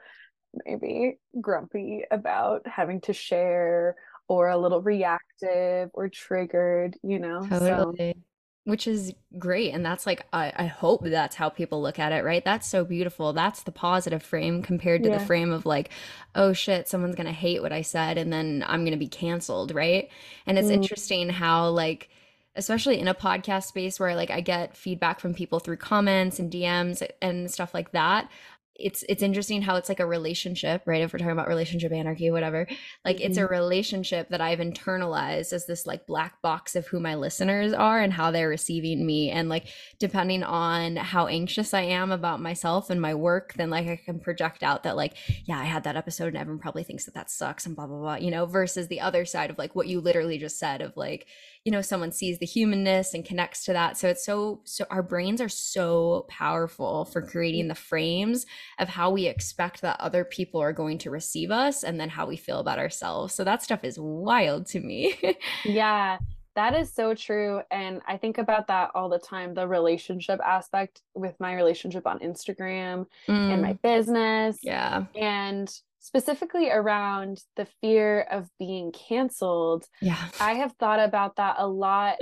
maybe 0.65 1.17
grumpy 1.39 2.03
about 2.11 2.61
having 2.65 2.99
to 2.99 3.13
share 3.13 3.95
or 4.27 4.49
a 4.49 4.57
little 4.57 4.81
reactive 4.81 5.89
or 5.93 6.09
triggered 6.09 6.97
you 7.03 7.19
know 7.19 7.45
totally. 7.47 8.13
so 8.13 8.19
which 8.65 8.87
is 8.87 9.13
great 9.37 9.73
and 9.73 9.85
that's 9.85 10.05
like 10.05 10.25
I, 10.33 10.51
I 10.55 10.65
hope 10.65 11.03
that's 11.03 11.35
how 11.35 11.49
people 11.49 11.81
look 11.81 11.99
at 11.99 12.11
it 12.11 12.23
right 12.23 12.43
that's 12.43 12.67
so 12.67 12.83
beautiful 12.83 13.31
that's 13.31 13.63
the 13.63 13.71
positive 13.71 14.21
frame 14.21 14.61
compared 14.61 15.03
to 15.03 15.09
yeah. 15.09 15.19
the 15.19 15.25
frame 15.25 15.51
of 15.51 15.65
like 15.65 15.91
oh 16.33 16.51
shit 16.51 16.89
someone's 16.89 17.15
gonna 17.15 17.31
hate 17.31 17.61
what 17.61 17.71
i 17.71 17.81
said 17.81 18.17
and 18.17 18.33
then 18.33 18.63
i'm 18.67 18.83
gonna 18.83 18.97
be 18.97 19.07
canceled 19.07 19.73
right 19.73 20.09
and 20.45 20.57
it's 20.57 20.67
mm. 20.67 20.73
interesting 20.73 21.29
how 21.29 21.69
like 21.69 22.09
especially 22.55 22.99
in 22.99 23.07
a 23.07 23.13
podcast 23.13 23.65
space 23.65 23.99
where 23.99 24.15
like 24.15 24.31
I 24.31 24.41
get 24.41 24.77
feedback 24.77 25.19
from 25.19 25.33
people 25.33 25.59
through 25.59 25.77
comments 25.77 26.39
and 26.39 26.51
DMs 26.51 27.05
and 27.21 27.51
stuff 27.51 27.73
like 27.73 27.91
that 27.91 28.29
it's 28.77 29.03
it's 29.07 29.23
interesting 29.23 29.61
how 29.61 29.75
it's 29.75 29.89
like 29.89 29.99
a 29.99 30.05
relationship 30.05 30.81
right 30.85 31.01
if 31.01 31.13
we're 31.13 31.19
talking 31.19 31.31
about 31.31 31.47
relationship 31.47 31.91
anarchy 31.91 32.29
whatever 32.29 32.67
like 33.03 33.17
mm-hmm. 33.17 33.27
it's 33.27 33.37
a 33.37 33.41
mm-hmm. 33.41 33.53
relationship 33.53 34.27
that 34.29 34.41
i've 34.41 34.59
internalized 34.59 35.53
as 35.53 35.65
this 35.65 35.85
like 35.85 36.05
black 36.05 36.41
box 36.41 36.75
of 36.75 36.85
who 36.87 36.99
my 36.99 37.15
listeners 37.15 37.73
are 37.73 38.01
and 38.01 38.13
how 38.13 38.31
they're 38.31 38.49
receiving 38.49 39.05
me 39.05 39.29
and 39.31 39.47
like 39.47 39.67
depending 39.99 40.43
on 40.43 40.95
how 40.95 41.27
anxious 41.27 41.73
i 41.73 41.81
am 41.81 42.11
about 42.11 42.41
myself 42.41 42.89
and 42.89 43.01
my 43.01 43.13
work 43.13 43.53
then 43.53 43.69
like 43.69 43.87
i 43.87 43.95
can 43.95 44.19
project 44.19 44.63
out 44.63 44.83
that 44.83 44.97
like 44.97 45.15
yeah 45.45 45.59
i 45.59 45.63
had 45.63 45.83
that 45.83 45.95
episode 45.95 46.27
and 46.27 46.37
everyone 46.37 46.59
probably 46.59 46.83
thinks 46.83 47.05
that 47.05 47.13
that 47.13 47.31
sucks 47.31 47.65
and 47.65 47.75
blah 47.75 47.87
blah 47.87 47.99
blah 47.99 48.15
you 48.15 48.31
know 48.31 48.45
versus 48.45 48.87
the 48.87 48.99
other 48.99 49.25
side 49.25 49.49
of 49.49 49.57
like 49.57 49.75
what 49.75 49.87
you 49.87 50.01
literally 50.01 50.37
just 50.37 50.59
said 50.59 50.81
of 50.81 50.95
like 50.97 51.27
you 51.65 51.71
know 51.71 51.81
someone 51.81 52.11
sees 52.11 52.39
the 52.39 52.45
humanness 52.45 53.13
and 53.13 53.25
connects 53.25 53.65
to 53.65 53.73
that 53.73 53.97
so 53.97 54.07
it's 54.07 54.23
so 54.23 54.61
so 54.63 54.85
our 54.89 55.03
brains 55.03 55.41
are 55.41 55.49
so 55.49 56.25
powerful 56.29 57.05
for 57.05 57.21
creating 57.21 57.67
the 57.67 57.75
frames 57.75 58.45
of 58.79 58.87
how 58.87 59.09
we 59.09 59.25
expect 59.27 59.81
that 59.81 59.99
other 59.99 60.23
people 60.23 60.61
are 60.61 60.73
going 60.73 60.97
to 60.99 61.09
receive 61.09 61.51
us 61.51 61.83
and 61.83 61.99
then 61.99 62.09
how 62.09 62.25
we 62.25 62.37
feel 62.37 62.59
about 62.59 62.79
ourselves. 62.79 63.33
So 63.33 63.43
that 63.43 63.63
stuff 63.63 63.83
is 63.83 63.97
wild 63.99 64.67
to 64.67 64.79
me. 64.79 65.17
yeah. 65.65 66.17
That 66.55 66.73
is 66.73 66.93
so 66.93 67.13
true. 67.13 67.61
And 67.69 68.01
I 68.07 68.15
think 68.15 68.37
about 68.37 68.67
that 68.67 68.91
all 68.95 69.09
the 69.09 69.19
time 69.19 69.53
the 69.53 69.67
relationship 69.67 70.39
aspect 70.45 71.01
with 71.13 71.37
my 71.39 71.53
relationship 71.53 72.07
on 72.07 72.19
Instagram 72.19 73.07
mm. 73.27 73.53
and 73.53 73.61
my 73.61 73.73
mm. 73.73 73.81
business. 73.81 74.59
Yeah. 74.61 75.05
And 75.15 75.69
specifically 76.05 76.69
around 76.69 77.41
the 77.55 77.65
fear 77.81 78.21
of 78.29 78.47
being 78.59 78.91
canceled. 78.91 79.85
Yeah. 80.03 80.23
I 80.39 80.53
have 80.53 80.73
thought 80.73 80.99
about 80.99 81.37
that 81.37 81.55
a 81.57 81.67
lot 81.67 82.17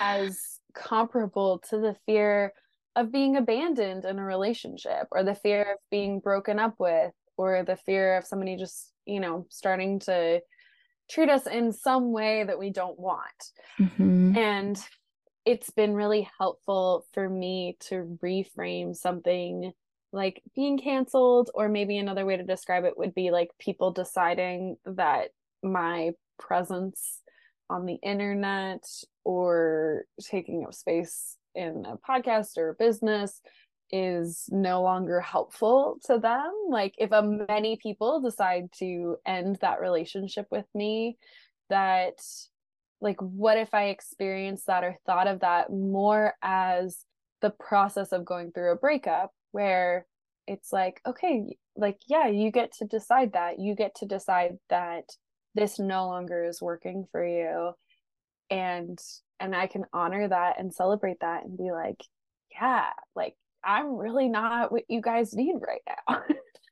as 0.00 0.38
comparable 0.74 1.60
to 1.70 1.78
the 1.78 1.96
fear 2.06 2.52
of 2.94 3.10
being 3.10 3.36
abandoned 3.36 4.04
in 4.04 4.20
a 4.20 4.24
relationship 4.24 5.08
or 5.10 5.24
the 5.24 5.34
fear 5.34 5.62
of 5.62 5.78
being 5.90 6.20
broken 6.20 6.60
up 6.60 6.76
with 6.78 7.10
or 7.36 7.64
the 7.64 7.74
fear 7.74 8.16
of 8.16 8.24
somebody 8.24 8.56
just 8.56 8.92
you 9.06 9.18
know 9.18 9.44
starting 9.50 9.98
to 9.98 10.40
treat 11.10 11.28
us 11.28 11.48
in 11.48 11.72
some 11.72 12.12
way 12.12 12.44
that 12.44 12.58
we 12.58 12.70
don't 12.70 12.98
want 12.98 13.50
mm-hmm. 13.80 14.36
and 14.36 14.80
it's 15.44 15.70
been 15.70 15.94
really 15.94 16.28
helpful 16.38 17.06
for 17.12 17.28
me 17.28 17.76
to 17.80 18.18
reframe 18.22 18.94
something 18.94 19.72
like 20.12 20.42
being 20.54 20.78
canceled 20.78 21.50
or 21.54 21.68
maybe 21.68 21.98
another 21.98 22.26
way 22.26 22.36
to 22.36 22.42
describe 22.42 22.84
it 22.84 22.98
would 22.98 23.14
be 23.14 23.30
like 23.30 23.50
people 23.58 23.92
deciding 23.92 24.76
that 24.84 25.30
my 25.62 26.10
presence 26.38 27.20
on 27.68 27.86
the 27.86 27.98
internet 28.02 28.82
or 29.24 30.04
taking 30.20 30.64
up 30.64 30.74
space 30.74 31.36
in 31.54 31.84
a 31.86 31.96
podcast 31.96 32.56
or 32.56 32.70
a 32.70 32.74
business 32.74 33.40
is 33.92 34.46
no 34.50 34.82
longer 34.82 35.20
helpful 35.20 35.98
to 36.04 36.18
them. 36.18 36.52
Like 36.68 36.94
if 36.98 37.12
a 37.12 37.22
many 37.22 37.76
people 37.76 38.20
decide 38.20 38.70
to 38.78 39.16
end 39.26 39.58
that 39.60 39.80
relationship 39.80 40.46
with 40.50 40.66
me 40.74 41.16
that 41.68 42.20
like 43.00 43.20
what 43.20 43.56
if 43.56 43.72
i 43.72 43.84
experienced 43.84 44.66
that 44.66 44.84
or 44.84 44.96
thought 45.06 45.26
of 45.26 45.40
that 45.40 45.72
more 45.72 46.34
as 46.42 47.04
the 47.40 47.50
process 47.50 48.12
of 48.12 48.24
going 48.24 48.52
through 48.52 48.72
a 48.72 48.76
breakup 48.76 49.32
where 49.52 50.06
it's 50.46 50.72
like 50.72 51.00
okay 51.06 51.56
like 51.76 51.98
yeah 52.08 52.26
you 52.26 52.50
get 52.50 52.72
to 52.72 52.84
decide 52.84 53.32
that 53.34 53.58
you 53.58 53.74
get 53.74 53.94
to 53.94 54.06
decide 54.06 54.58
that 54.68 55.04
this 55.54 55.78
no 55.78 56.06
longer 56.06 56.44
is 56.44 56.62
working 56.62 57.06
for 57.12 57.24
you 57.26 57.72
and 58.50 58.98
and 59.40 59.56
I 59.56 59.66
can 59.66 59.86
honor 59.92 60.28
that 60.28 60.60
and 60.60 60.72
celebrate 60.72 61.20
that 61.20 61.44
and 61.44 61.56
be 61.56 61.72
like, 61.72 62.04
yeah, 62.52 62.90
like 63.16 63.34
I'm 63.64 63.96
really 63.96 64.28
not 64.28 64.70
what 64.70 64.84
you 64.88 65.00
guys 65.00 65.34
need 65.34 65.54
right 65.66 65.80
now 65.88 66.22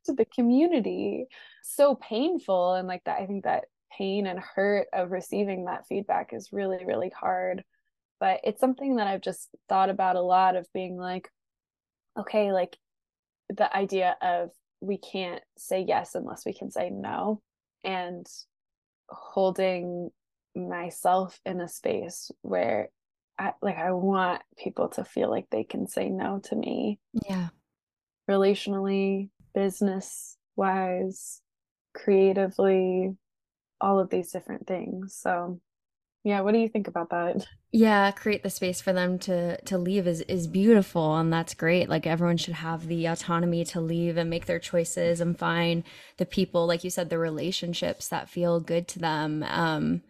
to 0.04 0.12
the 0.16 0.26
community. 0.26 1.26
So 1.62 1.94
painful. 1.94 2.74
And 2.74 2.86
like 2.86 3.02
that, 3.04 3.20
I 3.20 3.26
think 3.26 3.44
that 3.44 3.64
pain 3.90 4.26
and 4.26 4.38
hurt 4.38 4.88
of 4.92 5.10
receiving 5.10 5.64
that 5.64 5.86
feedback 5.88 6.32
is 6.32 6.52
really, 6.52 6.84
really 6.84 7.10
hard. 7.18 7.64
But 8.20 8.40
it's 8.44 8.60
something 8.60 8.96
that 8.96 9.06
I've 9.06 9.22
just 9.22 9.48
thought 9.68 9.90
about 9.90 10.16
a 10.16 10.20
lot 10.20 10.56
of 10.56 10.66
being 10.74 10.96
like, 10.96 11.30
okay, 12.18 12.52
like 12.52 12.76
the 13.48 13.74
idea 13.74 14.16
of 14.20 14.50
we 14.80 14.98
can't 14.98 15.42
say 15.56 15.84
yes 15.86 16.14
unless 16.14 16.44
we 16.44 16.52
can 16.52 16.70
say 16.70 16.90
no. 16.90 17.40
And 17.84 18.26
holding 19.08 20.10
myself 20.54 21.40
in 21.46 21.60
a 21.60 21.68
space 21.68 22.30
where 22.42 22.88
I 23.38 23.52
like 23.62 23.76
I 23.76 23.92
want 23.92 24.42
people 24.58 24.88
to 24.90 25.04
feel 25.04 25.30
like 25.30 25.46
they 25.50 25.64
can 25.64 25.86
say 25.86 26.08
no 26.08 26.40
to 26.44 26.56
me. 26.56 26.98
Yeah. 27.28 27.48
Relationally, 28.28 29.30
business 29.54 30.36
wise, 30.56 31.40
creatively, 31.94 33.16
all 33.80 33.98
of 33.98 34.10
these 34.10 34.32
different 34.32 34.66
things. 34.66 35.16
So 35.18 35.60
yeah, 36.28 36.42
what 36.42 36.52
do 36.52 36.58
you 36.58 36.68
think 36.68 36.88
about 36.88 37.08
that? 37.08 37.46
Yeah, 37.72 38.10
create 38.12 38.42
the 38.42 38.50
space 38.50 38.80
for 38.82 38.92
them 38.92 39.18
to 39.20 39.60
to 39.62 39.78
leave 39.78 40.06
is 40.06 40.20
is 40.22 40.46
beautiful 40.46 41.16
and 41.16 41.32
that's 41.32 41.54
great. 41.54 41.88
Like 41.88 42.06
everyone 42.06 42.36
should 42.38 42.54
have 42.54 42.86
the 42.86 43.06
autonomy 43.06 43.64
to 43.66 43.80
leave 43.80 44.16
and 44.18 44.28
make 44.30 44.46
their 44.46 44.58
choices 44.58 45.20
and 45.20 45.38
find 45.38 45.84
the 46.18 46.26
people 46.26 46.66
like 46.66 46.84
you 46.84 46.90
said 46.90 47.10
the 47.10 47.18
relationships 47.18 48.08
that 48.08 48.28
feel 48.28 48.60
good 48.60 48.88
to 48.88 48.98
them. 48.98 49.42
Um 49.42 50.02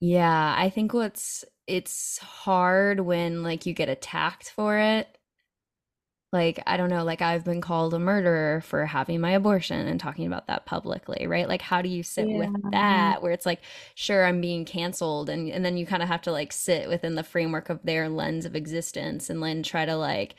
yeah, 0.00 0.54
I 0.58 0.70
think 0.70 0.94
what's 0.94 1.44
it's 1.66 2.18
hard 2.18 3.00
when 3.00 3.42
like 3.44 3.66
you 3.66 3.72
get 3.74 3.88
attacked 3.88 4.50
for 4.50 4.78
it. 4.78 5.15
Like 6.36 6.62
i 6.66 6.76
don't 6.76 6.90
know 6.90 7.02
like 7.02 7.22
i've 7.22 7.44
been 7.44 7.60
called 7.60 7.94
a 7.94 7.98
murderer 7.98 8.60
for 8.60 8.84
having 8.84 9.20
my 9.20 9.30
abortion 9.30 9.88
and 9.88 9.98
talking 9.98 10.26
about 10.26 10.46
that 10.46 10.66
publicly 10.66 11.26
right 11.26 11.48
like 11.48 11.62
how 11.62 11.80
do 11.80 11.88
you 11.88 12.02
sit 12.02 12.28
yeah. 12.28 12.38
with 12.38 12.70
that 12.72 13.22
where 13.22 13.32
it's 13.32 13.46
like 13.46 13.60
sure 13.94 14.26
i'm 14.26 14.40
being 14.40 14.64
canceled 14.64 15.30
and 15.30 15.48
and 15.50 15.64
then 15.64 15.76
you 15.76 15.86
kind 15.86 16.02
of 16.02 16.08
have 16.08 16.20
to 16.20 16.30
like 16.30 16.52
sit 16.52 16.88
within 16.88 17.14
the 17.14 17.22
framework 17.22 17.70
of 17.70 17.82
their 17.84 18.08
lens 18.08 18.44
of 18.44 18.54
existence 18.54 19.30
and 19.30 19.42
then 19.42 19.62
try 19.62 19.86
to 19.86 19.96
like 19.96 20.34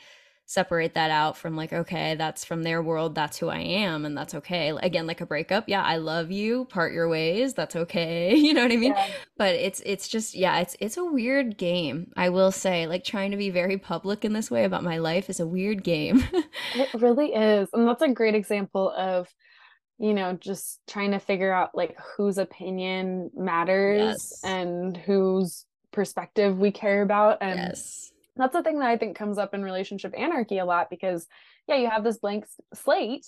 separate 0.48 0.94
that 0.94 1.10
out 1.10 1.36
from 1.36 1.54
like 1.56 1.74
okay 1.74 2.14
that's 2.14 2.42
from 2.42 2.62
their 2.62 2.82
world 2.82 3.14
that's 3.14 3.36
who 3.36 3.50
i 3.50 3.58
am 3.58 4.06
and 4.06 4.16
that's 4.16 4.34
okay 4.34 4.72
again 4.82 5.06
like 5.06 5.20
a 5.20 5.26
breakup 5.26 5.64
yeah 5.66 5.82
i 5.82 5.98
love 5.98 6.30
you 6.30 6.64
part 6.64 6.90
your 6.90 7.06
ways 7.06 7.52
that's 7.52 7.76
okay 7.76 8.34
you 8.34 8.54
know 8.54 8.62
what 8.62 8.72
i 8.72 8.76
mean 8.76 8.94
yeah. 8.94 9.08
but 9.36 9.54
it's 9.54 9.82
it's 9.84 10.08
just 10.08 10.34
yeah 10.34 10.58
it's 10.60 10.74
it's 10.80 10.96
a 10.96 11.04
weird 11.04 11.58
game 11.58 12.10
i 12.16 12.30
will 12.30 12.50
say 12.50 12.86
like 12.86 13.04
trying 13.04 13.30
to 13.30 13.36
be 13.36 13.50
very 13.50 13.76
public 13.76 14.24
in 14.24 14.32
this 14.32 14.50
way 14.50 14.64
about 14.64 14.82
my 14.82 14.96
life 14.96 15.28
is 15.28 15.38
a 15.38 15.46
weird 15.46 15.84
game 15.84 16.24
it 16.74 16.94
really 16.94 17.34
is 17.34 17.68
and 17.74 17.86
that's 17.86 18.00
a 18.00 18.08
great 18.08 18.34
example 18.34 18.90
of 18.96 19.28
you 19.98 20.14
know 20.14 20.32
just 20.32 20.80
trying 20.88 21.10
to 21.10 21.18
figure 21.18 21.52
out 21.52 21.74
like 21.74 21.94
whose 22.16 22.38
opinion 22.38 23.30
matters 23.36 23.98
yes. 23.98 24.40
and 24.44 24.96
whose 24.96 25.66
perspective 25.92 26.58
we 26.58 26.70
care 26.70 27.02
about 27.02 27.36
and 27.42 27.58
yes 27.58 28.12
that's 28.38 28.54
the 28.54 28.62
thing 28.62 28.78
that 28.78 28.88
I 28.88 28.96
think 28.96 29.16
comes 29.16 29.36
up 29.36 29.52
in 29.52 29.62
relationship 29.62 30.14
anarchy 30.16 30.58
a 30.58 30.64
lot 30.64 30.88
because, 30.90 31.26
yeah, 31.66 31.76
you 31.76 31.90
have 31.90 32.04
this 32.04 32.18
blank 32.18 32.46
slate. 32.72 33.26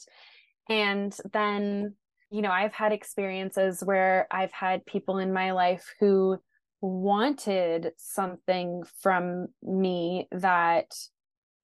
And 0.69 1.15
then, 1.33 1.97
you 2.31 2.43
know, 2.43 2.51
I've 2.51 2.73
had 2.73 2.93
experiences 2.93 3.83
where 3.85 4.29
I've 4.31 4.53
had 4.53 4.87
people 4.87 5.19
in 5.19 5.33
my 5.33 5.51
life 5.51 5.93
who 5.99 6.39
wanted 6.81 7.91
something 7.99 8.85
from 9.03 9.49
me 9.63 10.29
that 10.31 10.95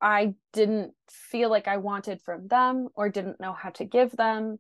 I 0.02 0.34
didn't 0.52 0.92
feel 1.08 1.48
like 1.48 1.68
I 1.68 1.76
wanted 1.76 2.20
from 2.20 2.48
them 2.48 2.88
or 2.94 3.08
didn't 3.08 3.40
know 3.40 3.52
how 3.52 3.70
to 3.70 3.84
give 3.84 4.10
them. 4.10 4.58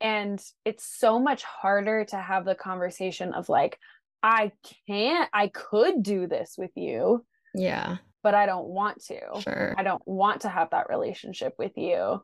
And 0.00 0.42
it's 0.64 0.84
so 0.98 1.20
much 1.20 1.44
harder 1.44 2.04
to 2.06 2.16
have 2.16 2.44
the 2.44 2.54
conversation 2.54 3.34
of 3.34 3.48
like, 3.48 3.78
I 4.22 4.52
can't, 4.88 5.28
I 5.32 5.48
could 5.48 6.02
do 6.02 6.26
this 6.26 6.54
with 6.56 6.72
you. 6.74 7.24
Yeah 7.54 7.98
but 8.24 8.34
I 8.34 8.46
don't 8.46 8.66
want 8.66 9.04
to. 9.04 9.20
Sure. 9.40 9.74
I 9.78 9.84
don't 9.84 10.02
want 10.06 10.40
to 10.40 10.48
have 10.48 10.70
that 10.70 10.88
relationship 10.88 11.54
with 11.58 11.76
you. 11.76 12.22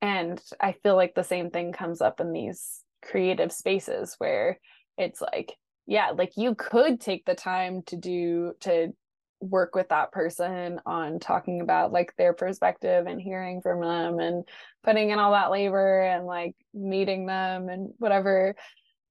And 0.00 0.40
I 0.58 0.72
feel 0.82 0.96
like 0.96 1.14
the 1.14 1.24
same 1.24 1.50
thing 1.50 1.72
comes 1.72 2.00
up 2.00 2.20
in 2.20 2.32
these 2.32 2.82
creative 3.02 3.52
spaces 3.52 4.14
where 4.16 4.58
it's 4.96 5.20
like, 5.20 5.56
yeah, 5.86 6.12
like 6.16 6.36
you 6.36 6.54
could 6.54 7.00
take 7.00 7.26
the 7.26 7.34
time 7.34 7.82
to 7.86 7.96
do 7.96 8.54
to 8.60 8.94
work 9.40 9.74
with 9.74 9.88
that 9.88 10.12
person 10.12 10.78
on 10.86 11.18
talking 11.18 11.62
about 11.62 11.92
like 11.92 12.14
their 12.16 12.32
perspective 12.32 13.06
and 13.06 13.20
hearing 13.20 13.60
from 13.60 13.80
them 13.80 14.20
and 14.20 14.44
putting 14.84 15.10
in 15.10 15.18
all 15.18 15.32
that 15.32 15.50
labor 15.50 16.02
and 16.02 16.26
like 16.26 16.54
meeting 16.74 17.26
them 17.26 17.68
and 17.68 17.92
whatever 17.98 18.54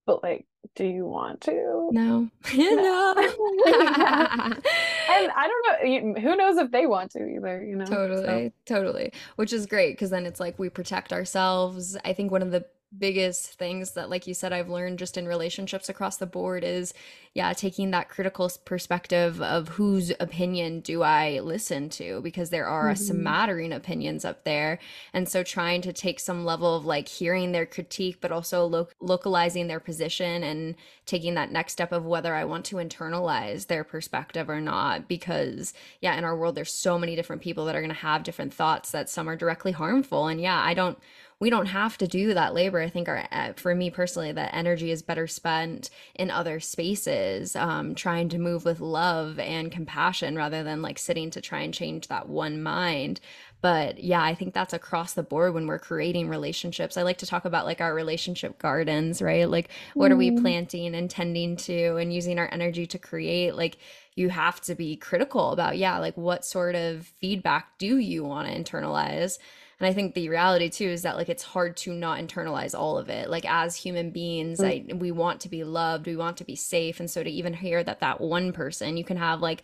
but 0.06 0.24
like 0.24 0.46
do 0.76 0.86
you 0.86 1.06
want 1.06 1.42
to? 1.42 1.90
No. 1.92 2.30
No. 2.54 3.14
And 5.12 5.32
i 5.36 5.48
don't 5.48 6.14
know 6.14 6.22
who 6.22 6.36
knows 6.36 6.58
if 6.58 6.70
they 6.72 6.86
want 6.86 7.12
to 7.12 7.26
either 7.26 7.64
you 7.64 7.76
know 7.76 7.86
totally 7.86 8.50
so. 8.50 8.52
totally 8.76 9.12
which 9.38 9.52
is 9.52 9.66
great 9.66 9.94
because 9.94 10.12
then 10.12 10.26
it's 10.28 10.40
like 10.40 10.60
we 10.60 10.70
protect 10.70 11.12
ourselves. 11.12 11.98
I 12.06 12.14
think 12.14 12.32
one 12.32 12.42
of 12.42 12.52
the 12.52 12.66
biggest 12.98 13.54
things 13.54 13.92
that 13.92 14.10
like 14.10 14.26
you 14.26 14.34
said 14.34 14.52
I've 14.52 14.70
learned 14.70 14.98
just 14.98 15.16
in 15.16 15.28
relationships 15.28 15.90
across 15.90 16.18
the 16.18 16.26
board 16.26 16.64
is 16.64 16.92
yeah 17.36 17.54
taking 17.54 17.92
that 17.92 18.10
critical 18.10 18.52
perspective 18.66 19.40
of 19.44 19.70
whose 19.70 20.12
opinion 20.20 20.80
do 20.80 21.04
I 21.04 21.40
listen 21.40 21.90
to? 21.90 22.20
Because 22.22 22.50
there 22.50 22.66
are 22.68 22.86
mm-hmm. 22.86 22.94
a 22.94 23.06
smattering 23.06 23.74
opinions 23.74 24.26
up 24.26 24.44
there. 24.44 24.80
And 25.14 25.30
so 25.30 25.44
trying 25.44 25.84
to 25.84 25.94
take 25.94 26.20
some 26.20 26.46
level 26.46 26.76
of 26.76 26.86
like 26.86 27.08
hearing 27.08 27.52
their 27.52 27.68
critique 27.68 28.18
but 28.22 28.32
also 28.32 28.66
lo- 28.66 28.88
localizing 29.00 29.68
their 29.68 29.80
position 29.80 30.42
and 30.42 30.74
taking 31.06 31.36
that 31.36 31.52
next 31.52 31.74
step 31.74 31.92
of 31.92 32.06
whether 32.06 32.34
I 32.34 32.46
want 32.46 32.66
to 32.66 32.78
internalize 32.78 33.68
their 33.68 33.84
perspective 33.84 34.50
or 34.50 34.60
not. 34.60 35.08
Because 35.08 35.74
yeah 36.02 36.18
in 36.18 36.24
our 36.24 36.36
world 36.36 36.56
there's 36.56 36.74
so 36.74 36.98
many 36.98 37.16
different 37.16 37.44
people 37.44 37.66
that 37.66 37.76
are 37.76 37.82
going 37.82 37.90
to 37.90 37.96
have 37.96 38.24
different 38.24 38.54
thoughts 38.54 38.90
that 38.92 39.12
some 39.12 39.30
are 39.30 39.36
directly 39.36 39.74
harmful. 39.74 40.26
And 40.26 40.42
yeah 40.42 40.60
I 40.60 40.74
don't 40.74 40.98
we 41.40 41.50
don't 41.50 41.68
have 41.68 41.98
to 41.98 42.08
do 42.08 42.34
that 42.34 42.54
labor. 42.54 42.82
I 42.82 42.90
think 42.90 43.08
our, 43.08 43.26
uh, 43.32 43.54
for 43.54 43.74
me 43.74 43.90
personally, 43.90 44.34
that 44.34 44.54
energy 44.54 44.92
is 44.92 45.02
better 45.02 45.26
spent 45.26 45.90
in 46.16 46.30
other 46.30 46.60
spaces, 46.60 47.56
um, 47.56 47.96
trying 47.96 48.28
to 48.30 48.38
move 48.38 48.66
with 48.66 48.82
love 48.82 49.40
and 49.40 49.72
compassion 49.72 50.36
rather 50.36 50.64
than 50.64 50.82
like 50.82 51.00
sitting 51.00 51.32
to 51.32 51.42
try 51.42 51.62
and 51.62 51.74
change 51.74 52.10
that 52.10 52.28
one 52.28 52.62
mind. 52.62 53.22
But 53.62 54.04
yeah, 54.04 54.22
I 54.22 54.36
think 54.36 54.54
that's 54.54 54.74
across 54.74 55.14
the 55.14 55.24
board 55.24 55.54
when 55.54 55.68
we're 55.68 55.80
creating 55.80 56.30
relationships. 56.30 56.98
I 56.98 57.04
like 57.04 57.18
to 57.20 57.26
talk 57.26 57.46
about 57.46 57.66
like 57.66 57.82
our 57.82 57.94
relationship 57.94 58.58
gardens, 58.58 59.22
right? 59.22 59.50
Like, 59.50 59.70
what 59.94 60.12
mm. 60.12 60.14
are 60.14 60.18
we 60.18 60.32
mm-hmm. 60.32 60.42
planting 60.42 60.96
and 60.96 61.10
tending 61.10 61.56
to 61.58 61.98
and 61.98 62.14
using 62.14 62.40
our 62.40 62.50
energy 62.52 62.86
to 62.88 62.98
create? 62.98 63.56
Like, 63.56 63.78
you 64.16 64.30
have 64.30 64.60
to 64.62 64.76
be 64.76 64.98
critical 64.98 65.52
about, 65.52 65.78
yeah, 65.78 65.98
like 66.00 66.18
what 66.18 66.44
sort 66.44 66.76
of 66.76 67.08
feedback 67.08 67.78
do 67.78 67.98
you 67.98 68.24
want 68.24 68.48
to 68.48 68.54
internalize? 68.54 69.38
And 69.80 69.88
i 69.88 69.94
think 69.94 70.14
the 70.14 70.30
reality 70.30 70.70
too 70.70 70.88
is 70.88 71.04
that 71.04 71.16
like 71.16 71.30
it's 71.30 71.44
hard 71.44 71.78
to 71.78 71.94
not 71.94 72.20
internalize 72.20 72.78
all 72.78 72.98
of 72.98 73.10
it. 73.10 73.30
Like 73.30 73.46
as 73.46 73.76
human 73.76 74.12
beings 74.12 74.60
mm-hmm. 74.60 74.92
I, 74.92 74.94
we 74.96 75.12
want 75.12 75.42
to 75.42 75.50
be 75.50 75.64
loved 75.64 76.06
we 76.06 76.16
want 76.16 76.38
to 76.38 76.44
be 76.44 76.56
safe. 76.56 77.00
And 77.00 77.10
so 77.10 77.24
to 77.24 77.30
even 77.30 77.54
hear 77.54 77.84
that 77.84 78.00
that 78.02 78.22
one 78.22 78.52
person 78.52 78.98
you 78.98 79.04
can 79.04 79.18
have 79.18 79.42
like 79.42 79.64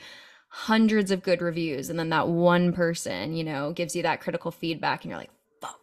hundreds 0.49 1.11
of 1.11 1.23
good 1.23 1.41
reviews 1.41 1.89
and 1.89 1.99
then 1.99 2.09
that 2.09 2.29
one 2.29 2.71
person 2.71 3.35
you 3.35 3.43
know 3.43 3.73
gives 3.73 3.95
you 3.95 4.03
that 4.03 4.21
critical 4.21 4.51
feedback 4.51 5.03
and 5.03 5.09
you're 5.09 5.19
like 5.19 5.31
fuck 5.61 5.79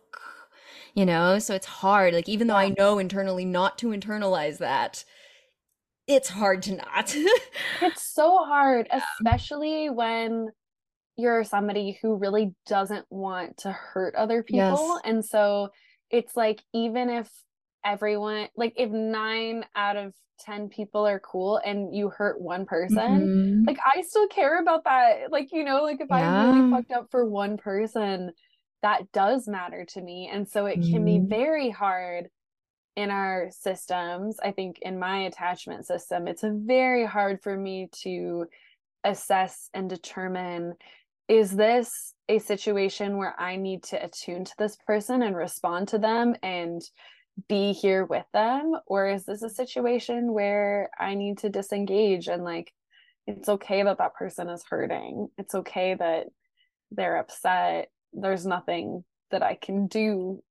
you 0.95 1.07
know? 1.07 1.39
So 1.39 1.55
it's 1.55 1.67
hard. 1.67 2.15
Like 2.15 2.29
even 2.29 2.47
though 2.47 2.57
i 2.57 2.71
know 2.71 2.99
internally 2.99 3.45
not 3.45 3.79
to 3.79 3.89
internalize 3.89 4.59
that 4.59 5.05
it's 6.09 6.31
hard 6.31 6.63
to 6.65 6.77
not. 6.77 7.15
It's 7.83 8.03
so 8.03 8.39
hard 8.45 8.89
especially 8.91 9.91
when 9.91 10.51
you're 11.23 11.45
somebody 11.45 11.99
who 12.03 12.17
really 12.17 12.53
doesn't 12.67 13.07
want 13.09 13.59
to 13.59 13.71
hurt 13.71 14.17
other 14.17 14.43
people. 14.43 14.59
Yes. 14.59 15.01
And 15.05 15.25
so 15.25 15.69
it's 16.11 16.37
like, 16.37 16.61
even 16.75 17.09
if 17.09 17.31
everyone, 17.85 18.49
like, 18.57 18.75
if 18.77 18.91
nine 18.91 19.65
out 19.77 19.97
of 19.97 20.13
10 20.41 20.69
people 20.69 21.07
are 21.07 21.21
cool 21.21 21.61
and 21.65 21.95
you 21.95 22.09
hurt 22.09 22.41
one 22.41 22.67
person, 22.67 22.97
mm-hmm. 22.99 23.65
like, 23.67 23.79
I 23.85 24.03
still 24.03 24.27
care 24.27 24.61
about 24.61 24.85
that. 24.85 25.31
Like, 25.31 25.51
you 25.53 25.65
know, 25.65 25.85
like, 25.85 26.01
if 26.01 26.09
yeah. 26.11 26.17
I 26.17 26.45
really 26.47 26.71
fucked 26.71 26.93
up 26.93 27.07
for 27.11 27.25
one 27.25 27.57
person, 27.57 28.33
that 28.83 29.13
does 29.13 29.47
matter 29.47 29.87
to 29.91 30.01
me. 30.01 30.29
And 30.33 30.49
so 30.49 30.67
it 30.67 30.81
mm-hmm. 30.81 30.93
can 30.93 31.05
be 31.05 31.19
mm-hmm. 31.19 31.29
very 31.29 31.71
hard 31.71 32.29
in 32.97 33.11
our 33.11 33.49
systems. 33.51 34.39
I 34.43 34.51
think 34.51 34.81
in 34.83 34.99
my 34.99 35.19
attachment 35.21 35.87
system, 35.87 36.27
it's 36.27 36.43
very 36.45 37.07
hard 37.07 37.41
for 37.43 37.57
me 37.57 37.89
to 38.03 38.47
assess 39.05 39.71
and 39.73 39.89
determine 39.89 40.75
is 41.29 41.51
this 41.53 42.15
a 42.29 42.39
situation 42.39 43.17
where 43.17 43.39
I 43.41 43.57
need 43.57 43.83
to 43.85 44.05
attune 44.05 44.45
to 44.45 44.55
this 44.59 44.77
person 44.87 45.23
and 45.23 45.37
respond 45.37 45.89
to 45.89 45.99
them 45.99 46.35
and 46.43 46.83
be 47.49 47.73
here 47.73 48.05
with 48.05 48.27
them? 48.33 48.75
Or 48.87 49.09
is 49.09 49.25
this 49.25 49.43
a 49.43 49.51
situation 49.51 50.33
where 50.33 50.91
I 50.99 51.15
need 51.15 51.39
to 51.39 51.49
disengage 51.49 52.29
and 52.29 52.45
like, 52.45 52.73
it's 53.27 53.49
okay 53.49 53.83
that 53.83 53.99
that 53.99 54.15
person 54.15 54.49
is 54.49 54.65
hurting. 54.69 55.29
It's 55.39 55.55
okay 55.55 55.95
that 55.95 56.27
they're 56.91 57.19
upset. 57.19 57.91
There's 58.13 58.45
nothing 58.45 59.05
that 59.31 59.43
I 59.43 59.55
can 59.55 59.87
do 59.87 60.43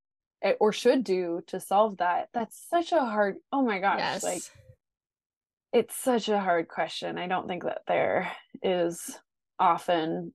eh, 0.41 0.53
or 0.59 0.71
should 0.71 1.03
do 1.03 1.41
to 1.47 1.59
solve 1.59 1.97
that. 1.97 2.29
That's 2.33 2.65
such 2.69 2.93
a 2.93 2.99
hard, 2.99 3.37
oh 3.51 3.63
my 3.63 3.79
gosh, 3.79 3.99
yes. 3.99 4.23
like, 4.23 4.41
it's 5.73 5.95
such 5.95 6.29
a 6.29 6.39
hard 6.39 6.67
question. 6.67 7.17
I 7.17 7.27
don't 7.27 7.47
think 7.47 7.63
that 7.63 7.81
there 7.87 8.31
is 8.63 9.19
often 9.59 10.33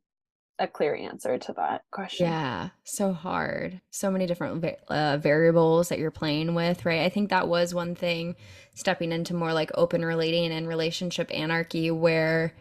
a 0.59 0.67
clear 0.67 0.95
answer 0.95 1.39
to 1.39 1.53
that 1.55 1.85
question. 1.91 2.27
Yeah, 2.27 2.71
so 2.85 3.13
hard. 3.13 3.81
So 3.91 4.11
many 4.11 4.27
different 4.27 4.65
uh, 4.89 5.19
variables 5.19 5.89
that 5.89 5.99
you're 5.99 6.11
playing 6.11 6.55
with, 6.55 6.87
right? 6.87 7.03
I 7.03 7.09
think 7.09 7.31
that 7.31 7.49
was 7.49 7.75
one 7.75 7.95
thing 7.95 8.37
stepping 8.75 9.13
into 9.13 9.35
more 9.35 9.53
like 9.53 9.71
open 9.75 10.05
relating 10.05 10.53
and 10.53 10.69
relationship 10.69 11.31
anarchy 11.33 11.91
where 11.91 12.55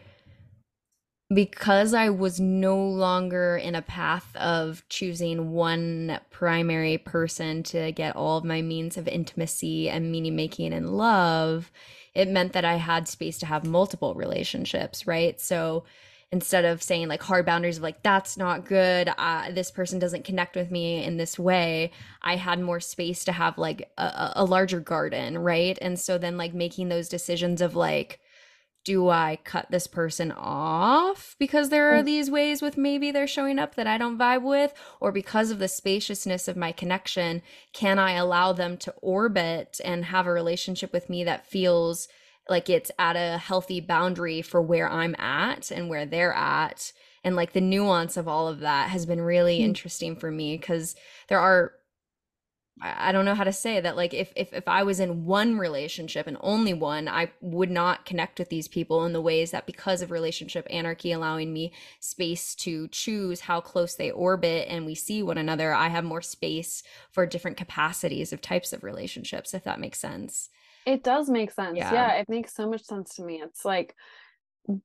because 1.32 1.92
I 1.92 2.10
was 2.10 2.38
no 2.38 2.78
longer 2.78 3.56
in 3.56 3.74
a 3.74 3.82
path 3.82 4.34
of 4.36 4.84
choosing 4.88 5.50
one 5.50 6.20
primary 6.30 6.98
person 6.98 7.64
to 7.64 7.90
get 7.90 8.14
all 8.14 8.38
of 8.38 8.44
my 8.44 8.62
means 8.62 8.96
of 8.96 9.08
intimacy 9.08 9.88
and 9.90 10.12
meaning 10.12 10.36
making 10.36 10.72
and 10.72 10.96
love, 10.96 11.72
it 12.14 12.28
meant 12.28 12.52
that 12.52 12.64
I 12.64 12.76
had 12.76 13.08
space 13.08 13.38
to 13.38 13.46
have 13.46 13.64
multiple 13.64 14.14
relationships, 14.14 15.06
right? 15.06 15.40
So 15.40 15.84
instead 16.32 16.64
of 16.64 16.82
saying 16.82 17.08
like 17.08 17.22
hard 17.22 17.46
boundaries 17.46 17.76
of 17.76 17.82
like 17.82 18.02
that's 18.02 18.36
not 18.36 18.64
good 18.64 19.08
uh, 19.16 19.50
this 19.52 19.70
person 19.70 19.98
doesn't 19.98 20.24
connect 20.24 20.56
with 20.56 20.70
me 20.70 21.02
in 21.04 21.16
this 21.16 21.38
way 21.38 21.90
i 22.22 22.36
had 22.36 22.60
more 22.60 22.80
space 22.80 23.24
to 23.24 23.32
have 23.32 23.56
like 23.58 23.90
a, 23.96 24.32
a 24.36 24.44
larger 24.44 24.80
garden 24.80 25.38
right 25.38 25.78
and 25.80 25.98
so 25.98 26.18
then 26.18 26.36
like 26.36 26.52
making 26.52 26.88
those 26.88 27.08
decisions 27.08 27.60
of 27.60 27.76
like 27.76 28.20
do 28.84 29.08
I 29.08 29.38
cut 29.42 29.66
this 29.68 29.88
person 29.88 30.30
off 30.30 31.34
because 31.40 31.70
there 31.70 31.96
are 31.96 32.02
Mm. 32.02 32.04
these 32.04 32.30
ways 32.30 32.62
with 32.62 32.76
maybe 32.78 33.10
they're 33.10 33.26
showing 33.26 33.58
up 33.58 33.74
that 33.74 33.88
I 33.88 33.98
don't 33.98 34.16
vibe 34.16 34.42
with? 34.42 34.72
Or 35.00 35.10
because 35.10 35.50
of 35.50 35.58
the 35.58 35.66
spaciousness 35.66 36.46
of 36.46 36.56
my 36.56 36.70
connection, 36.70 37.42
can 37.72 37.98
I 37.98 38.12
allow 38.12 38.52
them 38.52 38.76
to 38.78 38.94
orbit 39.02 39.80
and 39.84 40.04
have 40.04 40.24
a 40.28 40.32
relationship 40.32 40.92
with 40.92 41.10
me 41.10 41.24
that 41.24 41.48
feels 41.48 42.06
like 42.48 42.70
it's 42.70 42.90
at 42.98 43.16
a 43.16 43.38
healthy 43.38 43.80
boundary 43.80 44.42
for 44.42 44.62
where 44.62 44.88
I'm 44.90 45.14
at 45.18 45.70
and 45.70 45.88
where 45.88 46.06
they're 46.06 46.32
at? 46.34 46.92
And 47.24 47.34
like 47.36 47.52
the 47.52 47.60
nuance 47.60 48.16
of 48.16 48.28
all 48.28 48.48
of 48.48 48.60
that 48.60 48.90
has 48.90 49.06
been 49.06 49.20
really 49.20 49.58
Mm. 49.58 49.62
interesting 49.62 50.16
for 50.16 50.30
me 50.30 50.56
because 50.56 50.94
there 51.28 51.40
are 51.40 51.72
I 52.80 53.08
I 53.08 53.12
don't 53.12 53.24
know 53.24 53.34
how 53.34 53.44
to 53.44 53.52
say 53.52 53.80
that. 53.80 53.96
Like, 53.96 54.12
if, 54.14 54.32
if 54.36 54.52
if 54.52 54.68
I 54.68 54.82
was 54.82 55.00
in 55.00 55.24
one 55.24 55.58
relationship 55.58 56.26
and 56.26 56.36
only 56.40 56.74
one, 56.74 57.08
I 57.08 57.30
would 57.40 57.70
not 57.70 58.04
connect 58.04 58.38
with 58.38 58.48
these 58.50 58.68
people 58.68 59.04
in 59.04 59.12
the 59.12 59.20
ways 59.20 59.50
that 59.50 59.66
because 59.66 60.02
of 60.02 60.10
relationship 60.10 60.66
anarchy 60.70 61.12
allowing 61.12 61.52
me 61.52 61.72
space 62.00 62.54
to 62.56 62.88
choose 62.88 63.40
how 63.40 63.60
close 63.60 63.94
they 63.94 64.10
orbit 64.10 64.68
and 64.68 64.84
we 64.86 64.94
see 64.94 65.22
one 65.22 65.38
another, 65.38 65.72
I 65.72 65.88
have 65.88 66.04
more 66.04 66.22
space 66.22 66.82
for 67.10 67.26
different 67.26 67.56
capacities 67.56 68.32
of 68.32 68.40
types 68.42 68.72
of 68.72 68.84
relationships, 68.84 69.54
if 69.54 69.64
that 69.64 69.80
makes 69.80 69.98
sense. 70.00 70.50
It 70.86 71.02
does 71.02 71.28
make 71.28 71.50
sense. 71.50 71.76
Yeah. 71.76 71.92
Yeah. 71.92 72.12
it 72.14 72.28
makes 72.28 72.54
so 72.54 72.70
much 72.70 72.84
sense 72.84 73.16
to 73.16 73.24
me. 73.24 73.42
It's 73.44 73.64
like 73.64 73.94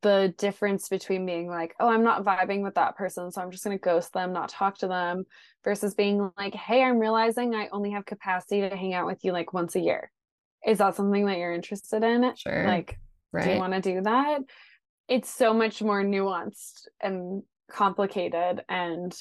the 0.02 0.34
difference 0.38 0.90
between 0.90 1.26
being 1.26 1.48
like, 1.48 1.76
oh, 1.80 1.88
I'm 1.88 2.04
not 2.04 2.26
vibing 2.26 2.62
with 2.62 2.76
that 2.76 2.96
person, 2.96 3.32
so 3.32 3.42
I'm 3.42 3.52
just 3.52 3.64
going 3.64 3.78
to 3.78 3.82
ghost 3.82 4.14
them, 4.14 4.34
not 4.34 4.50
talk 4.50 4.78
to 4.80 4.88
them, 4.88 5.24
versus 5.64 5.94
being 5.94 6.30
like, 6.38 6.54
hey, 6.54 6.84
I'm 6.84 7.00
realizing 7.00 7.56
I 7.56 7.70
only 7.72 7.92
have 7.92 8.06
capacity 8.06 8.62
to 8.62 8.76
hang 8.76 8.94
out 8.94 9.06
with 9.06 9.24
you 9.24 9.32
like 9.32 9.54
once 9.54 9.76
a 9.76 9.80
year. 9.80 10.12
Is 10.66 10.80
that 10.80 10.96
something 10.96 11.26
that 11.26 11.38
you're 11.38 11.54
interested 11.54 12.04
in? 12.04 12.36
Sure. 12.36 12.68
Like, 12.68 13.00
do 13.34 13.50
you 13.50 13.58
want 13.58 13.74
to 13.74 13.82
do 13.82 14.02
that? 14.02 14.42
It's 15.08 15.30
so 15.30 15.54
much 15.54 15.82
more 15.82 16.04
nuanced 16.04 16.88
and 17.02 17.44
complicated, 17.70 18.64
and 18.70 19.16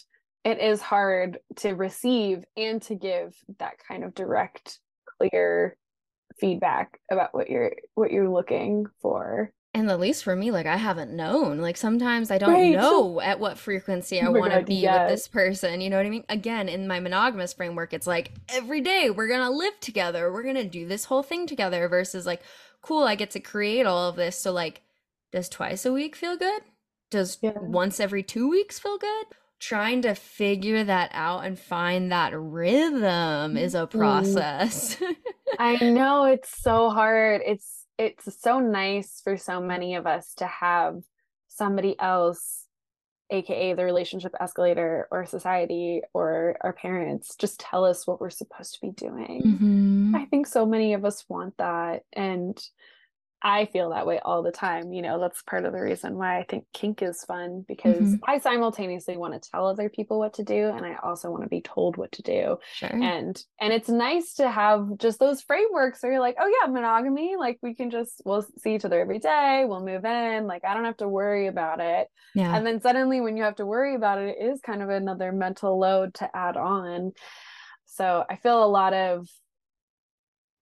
it 0.45 0.59
is 0.59 0.83
hard 0.83 1.39
to 1.57 1.73
receive 1.73 2.45
and 2.57 2.83
to 2.83 2.95
give 2.95 3.35
that 3.59 3.75
kind 3.87 4.05
of 4.05 4.15
direct, 4.15 4.79
clear 5.19 5.77
feedback 6.41 6.99
about 7.11 7.35
what 7.35 7.51
you're 7.51 7.73
what 7.95 8.11
you're 8.11 8.29
looking 8.29 8.87
for. 9.01 9.53
And 9.73 9.89
at 9.89 10.01
least 10.01 10.25
for 10.25 10.35
me, 10.35 10.51
like 10.51 10.67
I 10.67 10.77
haven't 10.77 11.13
known. 11.15 11.59
Like 11.59 11.77
sometimes 11.77 12.31
I 12.33 12.39
don't 12.39 12.53
Right. 12.53 12.75
know 12.75 13.21
at 13.21 13.39
what 13.39 13.57
frequency 13.57 14.21
I 14.21 14.27
Oh 14.27 14.33
want 14.33 14.53
to 14.53 14.63
be 14.63 14.75
yes. 14.75 15.09
with 15.09 15.17
this 15.17 15.29
person. 15.29 15.81
You 15.81 15.91
know 15.91 15.97
what 15.97 16.07
I 16.07 16.11
mean? 16.11 16.25
Again, 16.29 16.69
in 16.69 16.89
my 16.89 16.99
monogamous 16.99 17.53
framework, 17.53 17.93
it's 17.93 18.07
like 18.07 18.33
every 18.49 18.81
day 18.81 19.11
we're 19.11 19.29
gonna 19.29 19.51
live 19.51 19.79
together. 19.81 20.33
We're 20.33 20.43
gonna 20.43 20.65
do 20.65 20.87
this 20.89 21.05
whole 21.05 21.23
thing 21.23 21.47
together 21.47 21.87
versus 21.89 22.27
like, 22.27 22.43
cool, 22.83 23.05
I 23.05 23.15
get 23.15 23.31
to 23.33 23.41
create 23.41 23.87
all 23.87 24.09
of 24.09 24.17
this. 24.17 24.37
So 24.37 24.51
like, 24.53 24.81
does 25.31 25.49
twice 25.49 25.87
a 25.87 25.93
week 25.93 26.17
feel 26.17 26.37
good? 26.37 26.63
Does 27.11 27.39
Yeah. 27.41 27.53
once 27.59 28.01
every 28.01 28.25
two 28.25 28.51
weeks 28.51 28.81
feel 28.81 28.99
good? 28.99 29.27
Trying 29.61 30.01
to 30.03 30.15
figure 30.15 30.83
that 30.85 31.11
out 31.13 31.45
and 31.45 31.59
find 31.59 32.11
that 32.13 32.33
rhythm 32.35 33.59
is 33.59 33.75
a 33.75 33.87
Mm. 33.87 33.91
process. 33.91 34.97
I 35.59 35.77
know 35.77 36.25
it's 36.25 36.63
so 36.63 36.89
hard. 36.89 37.43
It's 37.45 37.85
it's 37.99 38.41
so 38.41 38.59
nice 38.61 39.21
for 39.23 39.37
so 39.37 39.61
many 39.61 39.95
of 39.97 40.07
us 40.07 40.33
to 40.37 40.47
have 40.47 41.03
somebody 41.49 41.95
else, 42.01 42.65
aka 43.29 43.75
the 43.75 43.85
relationship 43.85 44.33
escalator 44.41 45.07
or 45.11 45.27
society 45.27 46.01
or 46.15 46.57
our 46.63 46.73
parents, 46.73 47.37
just 47.37 47.61
tell 47.61 47.85
us 47.85 48.07
what 48.07 48.19
we're 48.19 48.31
supposed 48.31 48.73
to 48.75 48.81
be 48.81 48.93
doing. 48.93 49.43
Mhm. 49.45 50.15
I 50.17 50.25
think 50.25 50.47
so 50.47 50.65
many 50.65 50.95
of 50.95 51.05
us 51.05 51.27
want 51.29 51.59
that. 51.59 52.05
And 52.15 52.59
I 53.43 53.67
feel 53.67 53.91
that 53.91 54.07
way 54.07 54.19
all 54.23 54.43
the 54.43 54.53
time. 54.53 54.93
You 54.93 55.01
know, 55.03 55.19
that's 55.19 55.43
part 55.43 55.65
of 55.65 55.73
the 55.73 55.81
reason 55.81 56.17
why 56.17 56.39
I 56.39 56.45
think 56.45 56.67
kink 56.75 57.01
is 57.03 57.25
fun 57.25 57.65
because 57.67 57.99
Mhm. 58.15 58.21
I 58.27 58.39
simultaneously 58.39 59.17
want 59.17 59.35
to 59.41 59.51
tell 59.51 59.67
other 59.67 59.89
people 59.89 60.19
what 60.19 60.35
to 60.35 60.45
do 60.45 60.69
and 60.69 60.85
I 60.85 60.97
also 61.03 61.31
want 61.31 61.45
to 61.45 61.49
be 61.49 61.63
told 61.63 61.97
what 61.97 62.13
to 62.13 62.23
do. 62.23 62.59
Sure. 62.75 62.91
And 62.93 63.43
and 63.61 63.73
it's 63.73 63.89
nice 63.89 64.35
to 64.35 64.51
have 64.51 64.99
just 64.99 65.19
those 65.19 65.41
frameworks 65.41 66.03
where 66.03 66.13
you're 66.13 66.21
like, 66.21 66.37
oh 66.39 66.47
yeah, 66.61 66.71
monogamy, 66.71 67.37
like 67.37 67.59
we 67.63 67.75
can 67.75 67.91
just 67.91 68.21
we'll 68.25 68.47
see 68.59 68.75
each 68.75 68.85
other 68.85 69.01
every 69.01 69.19
day, 69.19 69.65
we'll 69.67 69.85
move 69.85 70.05
in, 70.05 70.47
like 70.47 70.65
I 70.65 70.75
don't 70.75 70.85
have 70.85 70.99
to 70.99 71.09
worry 71.09 71.47
about 71.47 71.81
it. 71.81 72.09
yeah. 72.35 72.55
And 72.55 72.67
then 72.67 72.81
suddenly 72.81 73.21
when 73.21 73.37
you 73.37 73.43
have 73.45 73.57
to 73.57 73.67
worry 73.67 73.95
about 73.95 74.19
it, 74.19 74.37
it 74.39 74.45
is 74.45 74.61
kind 74.61 74.83
of 74.83 74.91
another 74.91 75.33
mental 75.33 75.79
load 75.79 76.15
to 76.15 76.37
add 76.37 76.57
on. 76.57 77.13
So 77.87 78.25
I 78.29 78.37
feel 78.37 78.63
a 78.63 78.67
lot 78.67 78.93
of 78.93 79.27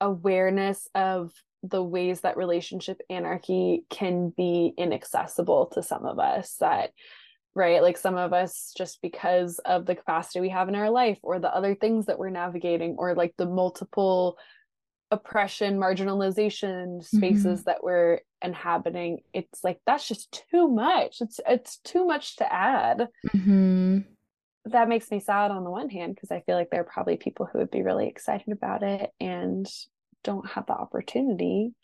awareness 0.00 0.88
of 0.94 1.32
the 1.62 1.82
ways 1.82 2.20
that 2.20 2.36
relationship 2.36 3.00
anarchy 3.10 3.84
can 3.90 4.30
be 4.30 4.72
inaccessible 4.76 5.66
to 5.66 5.82
some 5.82 6.06
of 6.06 6.18
us 6.18 6.54
that 6.60 6.92
right 7.54 7.82
like 7.82 7.96
some 7.96 8.16
of 8.16 8.32
us 8.32 8.72
just 8.76 9.02
because 9.02 9.58
of 9.60 9.84
the 9.86 9.94
capacity 9.96 10.40
we 10.40 10.48
have 10.50 10.68
in 10.68 10.74
our 10.76 10.90
life 10.90 11.18
or 11.22 11.38
the 11.40 11.52
other 11.54 11.74
things 11.74 12.06
that 12.06 12.18
we're 12.18 12.30
navigating 12.30 12.94
or 12.98 13.14
like 13.14 13.34
the 13.38 13.46
multiple 13.46 14.38
oppression 15.10 15.78
marginalization 15.78 17.02
spaces 17.02 17.64
that 17.64 17.82
we're 17.82 18.20
inhabiting 18.42 19.18
it's 19.32 19.64
like 19.64 19.80
that's 19.86 20.06
just 20.06 20.44
too 20.50 20.68
much. 20.68 21.20
It's 21.20 21.40
it's 21.48 21.78
too 21.78 22.04
much 22.06 22.36
to 22.36 22.52
add. 22.52 23.08
Mhm. 23.34 24.04
that 24.66 24.88
makes 24.88 25.10
me 25.10 25.18
sad 25.18 25.50
on 25.50 25.64
the 25.64 25.70
one 25.70 25.88
hand 25.88 26.14
because 26.14 26.30
I 26.30 26.40
feel 26.40 26.54
like 26.56 26.68
there 26.68 26.82
are 26.82 26.92
probably 26.92 27.16
people 27.16 27.46
who 27.46 27.58
would 27.58 27.70
be 27.70 27.82
really 27.82 28.06
excited 28.06 28.52
about 28.52 28.82
it 28.82 29.10
and 29.18 29.66
don't 30.24 30.46
have 30.46 30.66
the 30.66 30.72
opportunity. 30.72 31.74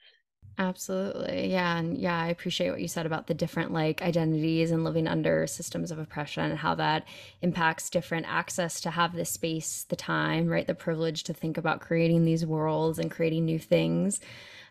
Absolutely. 0.56 1.50
Yeah. 1.50 1.78
And 1.78 1.98
yeah, 1.98 2.20
I 2.20 2.28
appreciate 2.28 2.70
what 2.70 2.80
you 2.80 2.86
said 2.86 3.06
about 3.06 3.26
the 3.26 3.34
different 3.34 3.72
like 3.72 4.02
identities 4.02 4.70
and 4.70 4.84
living 4.84 5.08
under 5.08 5.48
systems 5.48 5.90
of 5.90 5.98
oppression 5.98 6.44
and 6.44 6.58
how 6.58 6.76
that 6.76 7.08
impacts 7.42 7.90
different 7.90 8.26
access 8.28 8.80
to 8.82 8.90
have 8.90 9.16
the 9.16 9.24
space, 9.24 9.84
the 9.88 9.96
time, 9.96 10.46
right? 10.46 10.66
The 10.66 10.74
privilege 10.74 11.24
to 11.24 11.34
think 11.34 11.58
about 11.58 11.80
creating 11.80 12.24
these 12.24 12.46
worlds 12.46 13.00
and 13.00 13.10
creating 13.10 13.44
new 13.44 13.58
things. 13.58 14.20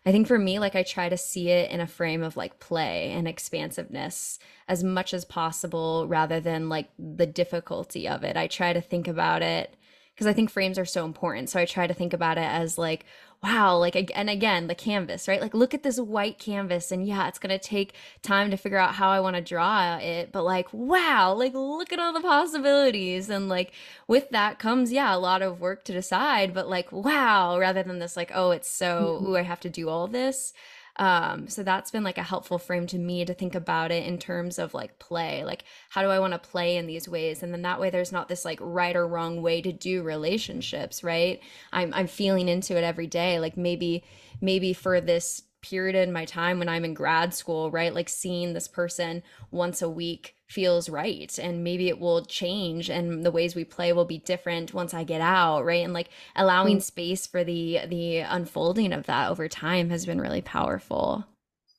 I 0.06 0.12
think 0.12 0.26
for 0.26 0.38
me, 0.38 0.58
like 0.58 0.74
I 0.74 0.84
try 0.84 1.10
to 1.10 1.18
see 1.18 1.50
it 1.50 1.70
in 1.70 1.80
a 1.80 1.86
frame 1.86 2.22
of 2.22 2.36
like 2.36 2.60
play 2.60 3.10
and 3.10 3.28
expansiveness 3.28 4.38
as 4.68 4.82
much 4.82 5.12
as 5.12 5.26
possible 5.26 6.06
rather 6.08 6.40
than 6.40 6.70
like 6.70 6.88
the 6.98 7.26
difficulty 7.26 8.08
of 8.08 8.24
it. 8.24 8.38
I 8.38 8.46
try 8.46 8.72
to 8.72 8.80
think 8.80 9.06
about 9.06 9.42
it 9.42 9.74
because 10.14 10.26
I 10.26 10.32
think 10.32 10.50
frames 10.50 10.78
are 10.78 10.84
so 10.84 11.04
important. 11.04 11.50
So 11.50 11.58
I 11.58 11.64
try 11.64 11.86
to 11.86 11.94
think 11.94 12.12
about 12.12 12.38
it 12.38 12.42
as 12.44 12.78
like, 12.78 13.04
wow, 13.42 13.76
like, 13.76 14.10
and 14.14 14.30
again, 14.30 14.68
the 14.68 14.74
canvas, 14.74 15.28
right? 15.28 15.40
Like, 15.40 15.52
look 15.52 15.74
at 15.74 15.82
this 15.82 16.00
white 16.00 16.38
canvas, 16.38 16.90
and 16.90 17.06
yeah, 17.06 17.28
it's 17.28 17.38
gonna 17.38 17.58
take 17.58 17.92
time 18.22 18.50
to 18.50 18.56
figure 18.56 18.78
out 18.78 18.94
how 18.94 19.10
I 19.10 19.20
want 19.20 19.36
to 19.36 19.42
draw 19.42 19.98
it, 19.98 20.32
but 20.32 20.44
like, 20.44 20.72
wow, 20.72 21.34
like, 21.34 21.52
look 21.52 21.92
at 21.92 21.98
all 21.98 22.14
the 22.14 22.20
possibilities. 22.20 23.28
And 23.28 23.48
like, 23.48 23.72
with 24.08 24.30
that 24.30 24.58
comes, 24.58 24.92
yeah, 24.92 25.14
a 25.14 25.18
lot 25.18 25.42
of 25.42 25.60
work 25.60 25.84
to 25.84 25.92
decide, 25.92 26.54
but 26.54 26.68
like, 26.70 26.90
wow, 26.90 27.58
rather 27.58 27.82
than 27.82 27.98
this, 27.98 28.16
like, 28.16 28.30
oh, 28.34 28.52
it's 28.52 28.70
so, 28.70 29.18
mm-hmm. 29.20 29.26
ooh, 29.26 29.36
I 29.36 29.42
have 29.42 29.60
to 29.60 29.70
do 29.70 29.90
all 29.90 30.06
this. 30.06 30.54
Um, 30.96 31.48
so 31.48 31.62
that's 31.62 31.90
been 31.90 32.04
like 32.04 32.18
a 32.18 32.22
helpful 32.22 32.58
frame 32.58 32.86
to 32.88 32.98
me 32.98 33.24
to 33.24 33.34
think 33.34 33.54
about 33.54 33.90
it 33.90 34.06
in 34.06 34.18
terms 34.18 34.58
of 34.58 34.74
like 34.74 34.98
play. 34.98 35.44
Like, 35.44 35.64
how 35.90 36.02
do 36.02 36.08
I 36.08 36.20
want 36.20 36.32
to 36.32 36.38
play 36.38 36.76
in 36.76 36.86
these 36.86 37.08
ways? 37.08 37.42
And 37.42 37.52
then 37.52 37.62
that 37.62 37.80
way 37.80 37.90
there's 37.90 38.12
not 38.12 38.28
this 38.28 38.44
like 38.44 38.58
right 38.60 38.94
or 38.94 39.06
wrong 39.06 39.42
way 39.42 39.60
to 39.62 39.72
do 39.72 40.02
relationships, 40.02 41.02
right? 41.02 41.40
I'm 41.72 41.92
I'm 41.94 42.06
feeling 42.06 42.48
into 42.48 42.76
it 42.76 42.84
every 42.84 43.06
day. 43.06 43.40
Like 43.40 43.56
maybe 43.56 44.04
maybe 44.40 44.72
for 44.72 45.00
this 45.00 45.42
period 45.62 45.96
in 45.96 46.12
my 46.12 46.26
time 46.26 46.58
when 46.58 46.68
I'm 46.68 46.84
in 46.84 46.94
grad 46.94 47.32
school, 47.32 47.70
right? 47.70 47.94
Like 47.94 48.08
seeing 48.08 48.52
this 48.52 48.68
person 48.68 49.22
once 49.50 49.80
a 49.80 49.88
week 49.88 50.36
feels 50.54 50.88
right 50.88 51.36
and 51.38 51.64
maybe 51.64 51.88
it 51.88 51.98
will 51.98 52.24
change 52.24 52.88
and 52.88 53.26
the 53.26 53.30
ways 53.32 53.56
we 53.56 53.64
play 53.64 53.92
will 53.92 54.04
be 54.04 54.18
different 54.18 54.72
once 54.72 54.94
I 54.94 55.02
get 55.02 55.20
out, 55.20 55.64
right? 55.64 55.84
And 55.84 55.92
like 55.92 56.10
allowing 56.36 56.78
mm. 56.78 56.82
space 56.82 57.26
for 57.26 57.42
the 57.42 57.80
the 57.88 58.18
unfolding 58.18 58.92
of 58.92 59.06
that 59.06 59.30
over 59.30 59.48
time 59.48 59.90
has 59.90 60.06
been 60.06 60.20
really 60.20 60.42
powerful. 60.42 61.24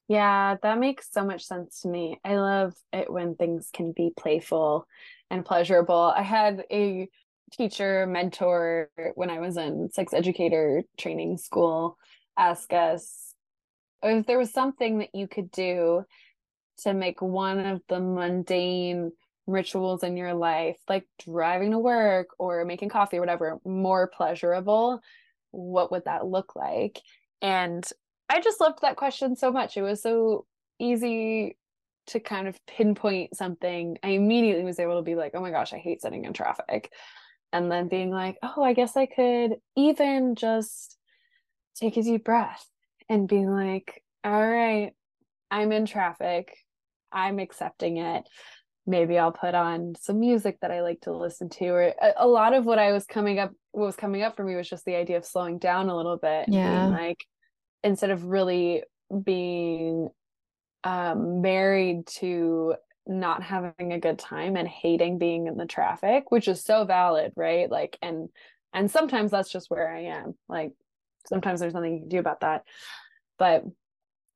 Yeah, 0.09 0.57
that 0.61 0.77
makes 0.77 1.11
so 1.11 1.25
much 1.25 1.45
sense 1.45 1.81
to 1.81 1.87
me. 1.87 2.19
I 2.23 2.35
love 2.35 2.75
it 2.91 3.11
when 3.11 3.35
things 3.35 3.69
can 3.73 3.93
be 3.93 4.11
playful 4.15 4.87
and 5.31 5.45
pleasurable. 5.45 6.13
I 6.15 6.21
had 6.21 6.63
a 6.69 7.07
teacher, 7.53 8.05
mentor 8.05 8.89
when 9.15 9.29
I 9.29 9.39
was 9.39 9.55
in 9.55 9.89
sex 9.91 10.13
educator 10.13 10.83
training 10.97 11.37
school 11.37 11.97
ask 12.37 12.73
us 12.73 13.33
if 14.03 14.25
there 14.25 14.37
was 14.37 14.51
something 14.51 14.99
that 14.99 15.15
you 15.15 15.27
could 15.27 15.49
do 15.51 16.03
to 16.83 16.93
make 16.93 17.21
one 17.21 17.59
of 17.65 17.81
the 17.87 17.99
mundane 17.99 19.11
rituals 19.47 20.03
in 20.03 20.17
your 20.17 20.33
life, 20.33 20.77
like 20.89 21.07
driving 21.23 21.71
to 21.71 21.79
work 21.79 22.29
or 22.39 22.65
making 22.65 22.89
coffee 22.89 23.17
or 23.17 23.21
whatever, 23.21 23.59
more 23.65 24.07
pleasurable, 24.07 25.01
what 25.51 25.91
would 25.91 26.05
that 26.05 26.25
look 26.25 26.55
like? 26.55 26.99
And 27.41 27.85
I 28.29 28.41
just 28.41 28.59
loved 28.59 28.81
that 28.81 28.97
question 28.97 29.35
so 29.35 29.51
much. 29.51 29.77
It 29.77 29.83
was 29.83 30.01
so 30.01 30.45
easy 30.79 31.57
to 32.07 32.19
kind 32.19 32.47
of 32.47 32.59
pinpoint 32.65 33.35
something. 33.35 33.97
I 34.03 34.09
immediately 34.09 34.63
was 34.63 34.79
able 34.79 34.97
to 34.97 35.03
be 35.03 35.15
like, 35.15 35.31
oh 35.35 35.41
my 35.41 35.51
gosh, 35.51 35.73
I 35.73 35.77
hate 35.77 36.01
sitting 36.01 36.25
in 36.25 36.33
traffic. 36.33 36.91
And 37.53 37.71
then 37.71 37.87
being 37.87 38.11
like, 38.11 38.37
oh, 38.43 38.63
I 38.63 38.73
guess 38.73 38.97
I 38.97 39.05
could 39.05 39.55
even 39.75 40.35
just 40.35 40.97
take 41.75 41.97
a 41.97 42.03
deep 42.03 42.25
breath 42.25 42.65
and 43.07 43.27
be 43.27 43.45
like, 43.45 44.03
all 44.23 44.47
right, 44.47 44.93
I'm 45.51 45.71
in 45.71 45.85
traffic. 45.85 46.57
I'm 47.15 47.39
accepting 47.39 47.97
it. 47.97 48.27
Maybe 48.85 49.17
I'll 49.17 49.31
put 49.31 49.55
on 49.55 49.95
some 49.99 50.19
music 50.19 50.59
that 50.61 50.69
I 50.69 50.81
like 50.81 51.01
to 51.01 51.11
listen 51.15 51.49
to. 51.49 51.67
Or 51.69 51.81
a, 51.81 52.13
a 52.17 52.27
lot 52.27 52.53
of 52.53 52.65
what 52.65 52.77
I 52.77 52.91
was 52.91 53.05
coming 53.05 53.39
up, 53.39 53.51
what 53.71 53.85
was 53.85 53.95
coming 53.95 54.21
up 54.21 54.35
for 54.35 54.43
me 54.43 54.55
was 54.55 54.69
just 54.69 54.85
the 54.85 54.95
idea 54.95 55.17
of 55.17 55.25
slowing 55.25 55.57
down 55.57 55.89
a 55.89 55.95
little 55.95 56.17
bit. 56.17 56.49
Yeah. 56.49 56.87
Like 56.87 57.25
instead 57.83 58.11
of 58.11 58.25
really 58.25 58.83
being 59.23 60.09
um, 60.83 61.41
married 61.41 62.05
to 62.07 62.75
not 63.07 63.43
having 63.43 63.93
a 63.93 63.99
good 63.99 64.19
time 64.19 64.55
and 64.55 64.67
hating 64.67 65.17
being 65.17 65.47
in 65.47 65.57
the 65.57 65.65
traffic, 65.65 66.31
which 66.31 66.47
is 66.47 66.63
so 66.63 66.85
valid, 66.85 67.31
right? 67.35 67.69
Like, 67.69 67.97
and 68.01 68.29
and 68.73 68.91
sometimes 68.91 69.31
that's 69.31 69.51
just 69.51 69.69
where 69.69 69.89
I 69.89 70.05
am. 70.05 70.35
Like, 70.49 70.73
sometimes 71.27 71.59
there's 71.59 71.73
nothing 71.73 71.93
you 71.93 71.99
can 72.01 72.09
do 72.09 72.19
about 72.19 72.41
that. 72.41 72.63
But 73.37 73.63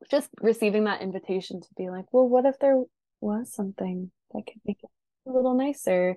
just 0.09 0.29
receiving 0.41 0.85
that 0.85 1.01
invitation 1.01 1.61
to 1.61 1.67
be 1.77 1.89
like, 1.89 2.05
well, 2.11 2.27
what 2.27 2.45
if 2.45 2.57
there 2.59 2.81
was 3.21 3.53
something 3.53 4.11
that 4.33 4.43
could 4.45 4.61
make 4.65 4.79
it 4.83 4.89
a 5.27 5.31
little 5.31 5.55
nicer? 5.55 6.15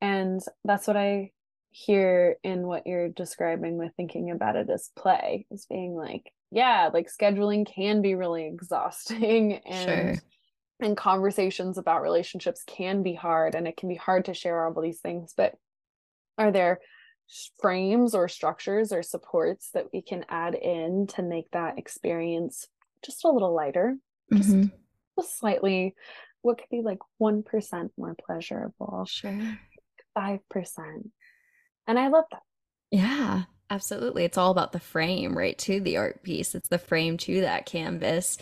And 0.00 0.40
that's 0.64 0.86
what 0.86 0.96
I 0.96 1.32
hear 1.70 2.36
in 2.42 2.66
what 2.66 2.86
you're 2.86 3.08
describing 3.08 3.76
with 3.76 3.92
thinking 3.96 4.30
about 4.30 4.56
it 4.56 4.70
as 4.70 4.90
play, 4.96 5.46
is 5.50 5.66
being 5.66 5.94
like, 5.94 6.32
yeah, 6.50 6.88
like 6.92 7.08
scheduling 7.08 7.66
can 7.66 8.00
be 8.00 8.14
really 8.14 8.46
exhausting 8.52 9.54
and 9.66 9.84
Sure. 9.84 10.14
and 10.80 10.96
conversations 10.96 11.76
about 11.76 12.02
relationships 12.02 12.62
can 12.66 13.02
be 13.02 13.14
hard 13.14 13.54
and 13.54 13.66
it 13.68 13.76
can 13.76 13.88
be 13.88 13.96
hard 13.96 14.24
to 14.26 14.34
share 14.34 14.64
all 14.64 14.76
of 14.76 14.82
these 14.82 15.00
things, 15.00 15.34
but 15.36 15.54
are 16.38 16.50
there 16.50 16.80
frames 17.60 18.14
or 18.14 18.28
structures 18.28 18.90
or 18.92 19.02
supports 19.02 19.70
that 19.74 19.86
we 19.92 20.00
can 20.00 20.24
add 20.30 20.54
in 20.54 21.06
to 21.08 21.22
make 21.22 21.50
that 21.50 21.76
experience 21.76 22.66
just 23.04 23.24
a 23.24 23.30
little 23.30 23.54
lighter, 23.54 23.96
just, 24.34 24.50
Mhm. 24.50 24.72
just 25.18 25.38
slightly 25.38 25.94
what 26.42 26.58
could 26.58 26.68
be 26.70 26.82
like 26.82 26.98
1% 27.18 27.92
more 27.98 28.14
pleasurable, 28.14 29.04
Sure. 29.06 29.58
5%. 30.14 31.10
And 31.86 31.98
I 31.98 32.08
love 32.08 32.24
that. 32.30 32.42
Yeah, 32.90 33.44
absolutely. 33.70 34.24
It's 34.24 34.38
all 34.38 34.50
about 34.50 34.72
the 34.72 34.80
frame, 34.80 35.36
right? 35.36 35.58
To 35.58 35.80
the 35.80 35.96
art 35.96 36.22
piece. 36.22 36.54
It's 36.54 36.68
the 36.68 36.78
frame 36.78 37.16
to 37.18 37.40
that 37.42 37.66
canvas. 37.66 38.38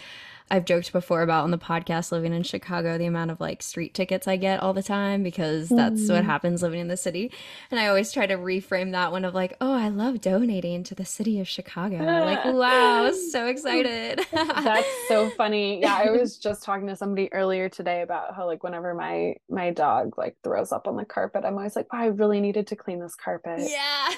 I've 0.48 0.64
joked 0.64 0.92
before 0.92 1.22
about 1.22 1.42
on 1.42 1.50
the 1.50 1.58
podcast 1.58 2.12
living 2.12 2.32
in 2.32 2.44
Chicago, 2.44 2.96
the 2.98 3.06
amount 3.06 3.32
of 3.32 3.40
like 3.40 3.62
street 3.64 3.94
tickets 3.94 4.28
I 4.28 4.36
get 4.36 4.62
all 4.62 4.72
the 4.72 4.82
time 4.82 5.24
because 5.24 5.68
that's 5.68 6.08
what 6.08 6.22
Mm. 6.22 6.26
happens 6.26 6.62
living 6.62 6.78
in 6.78 6.86
the 6.86 6.96
city. 6.96 7.32
And 7.70 7.80
I 7.80 7.88
always 7.88 8.12
try 8.12 8.26
to 8.26 8.36
reframe 8.36 8.92
that 8.92 9.10
one 9.10 9.24
of 9.24 9.34
like, 9.34 9.56
oh, 9.60 9.72
I 9.74 9.88
love 9.88 10.20
donating 10.20 10.84
to 10.84 10.94
the 10.94 11.04
city 11.04 11.40
of 11.40 11.48
Chicago. 11.48 11.96
Like, 11.96 12.44
wow, 12.54 13.10
so 13.32 13.46
excited. 13.48 14.20
That's 14.32 14.86
so 15.08 15.30
funny. 15.30 15.80
Yeah, 15.80 16.00
I 16.06 16.10
was 16.12 16.38
just 16.46 16.62
talking 16.62 16.86
to 16.86 16.94
somebody 16.96 17.32
earlier 17.32 17.68
today 17.68 18.02
about 18.02 18.34
how 18.36 18.46
like 18.46 18.62
whenever 18.62 18.94
my 18.94 19.34
my 19.50 19.72
dog 19.72 20.16
like 20.16 20.36
throws 20.44 20.70
up 20.70 20.86
on 20.86 20.96
the 20.96 21.04
carpet, 21.04 21.44
I'm 21.44 21.56
always 21.56 21.74
like, 21.74 21.92
wow, 21.92 22.02
I 22.02 22.06
really 22.06 22.40
needed 22.40 22.68
to 22.68 22.76
clean 22.76 23.00
this 23.00 23.16
carpet. 23.16 23.60
Yeah. 23.60 24.08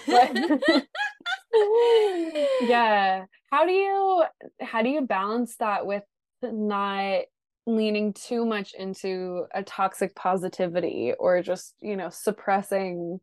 Yeah. 2.61 3.25
How 3.51 3.65
do 3.65 3.73
you 3.73 4.25
how 4.61 4.83
do 4.83 4.91
you 4.91 5.01
balance 5.03 5.57
that 5.57 5.87
with 5.87 6.03
not 6.43 7.23
leaning 7.67 8.13
too 8.13 8.47
much 8.47 8.75
into 8.75 9.47
a 9.55 9.63
toxic 9.63 10.15
positivity 10.15 11.13
or 11.19 11.43
just, 11.43 11.75
you 11.81 11.97
know, 11.97 12.11
suppressing 12.11 13.21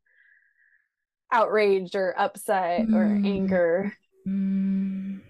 outrage 1.31 1.95
or 1.95 2.13
upset 2.19 2.87
or 2.93 3.19
Mm. 3.19 3.23
anger? 3.23 3.93
Mm, 4.27 5.21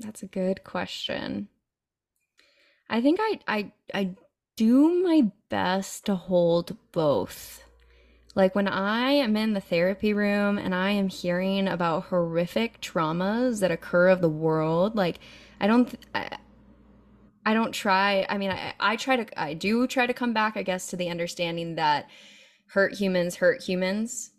that's 0.00 0.22
a 0.22 0.26
good 0.26 0.64
question. 0.64 1.48
I 2.88 3.00
think 3.00 3.18
I 3.20 3.40
I 3.46 3.72
I 3.92 4.10
do 4.56 5.02
my 5.02 5.30
best 5.48 6.06
to 6.06 6.14
hold 6.14 6.76
both. 6.92 7.64
Like 8.34 8.54
when 8.54 8.68
I 8.68 9.12
am 9.12 9.36
in 9.36 9.54
the 9.54 9.60
therapy 9.60 10.14
room 10.14 10.58
and 10.58 10.74
I 10.74 10.90
am 10.92 11.08
hearing 11.08 11.68
about 11.68 12.04
horrific 12.06 12.80
traumas 12.80 13.60
that 13.60 13.70
occur 13.72 14.08
of 14.08 14.20
the 14.22 14.28
world, 14.30 14.96
like 14.96 15.20
I 15.60 15.66
don't 15.68 15.86
th- 15.86 16.02
I, 16.14 16.38
I 17.46 17.54
don't 17.54 17.72
try, 17.72 18.26
I 18.28 18.38
mean 18.38 18.50
I 18.50 18.74
I 18.80 18.96
try 18.96 19.16
to 19.16 19.40
I 19.40 19.54
do 19.54 19.86
try 19.86 20.06
to 20.06 20.14
come 20.14 20.32
back 20.32 20.56
I 20.56 20.62
guess 20.62 20.88
to 20.88 20.96
the 20.96 21.10
understanding 21.10 21.74
that 21.76 22.08
hurt 22.68 22.94
humans 22.94 23.36
hurt 23.36 23.62
humans. 23.62 24.30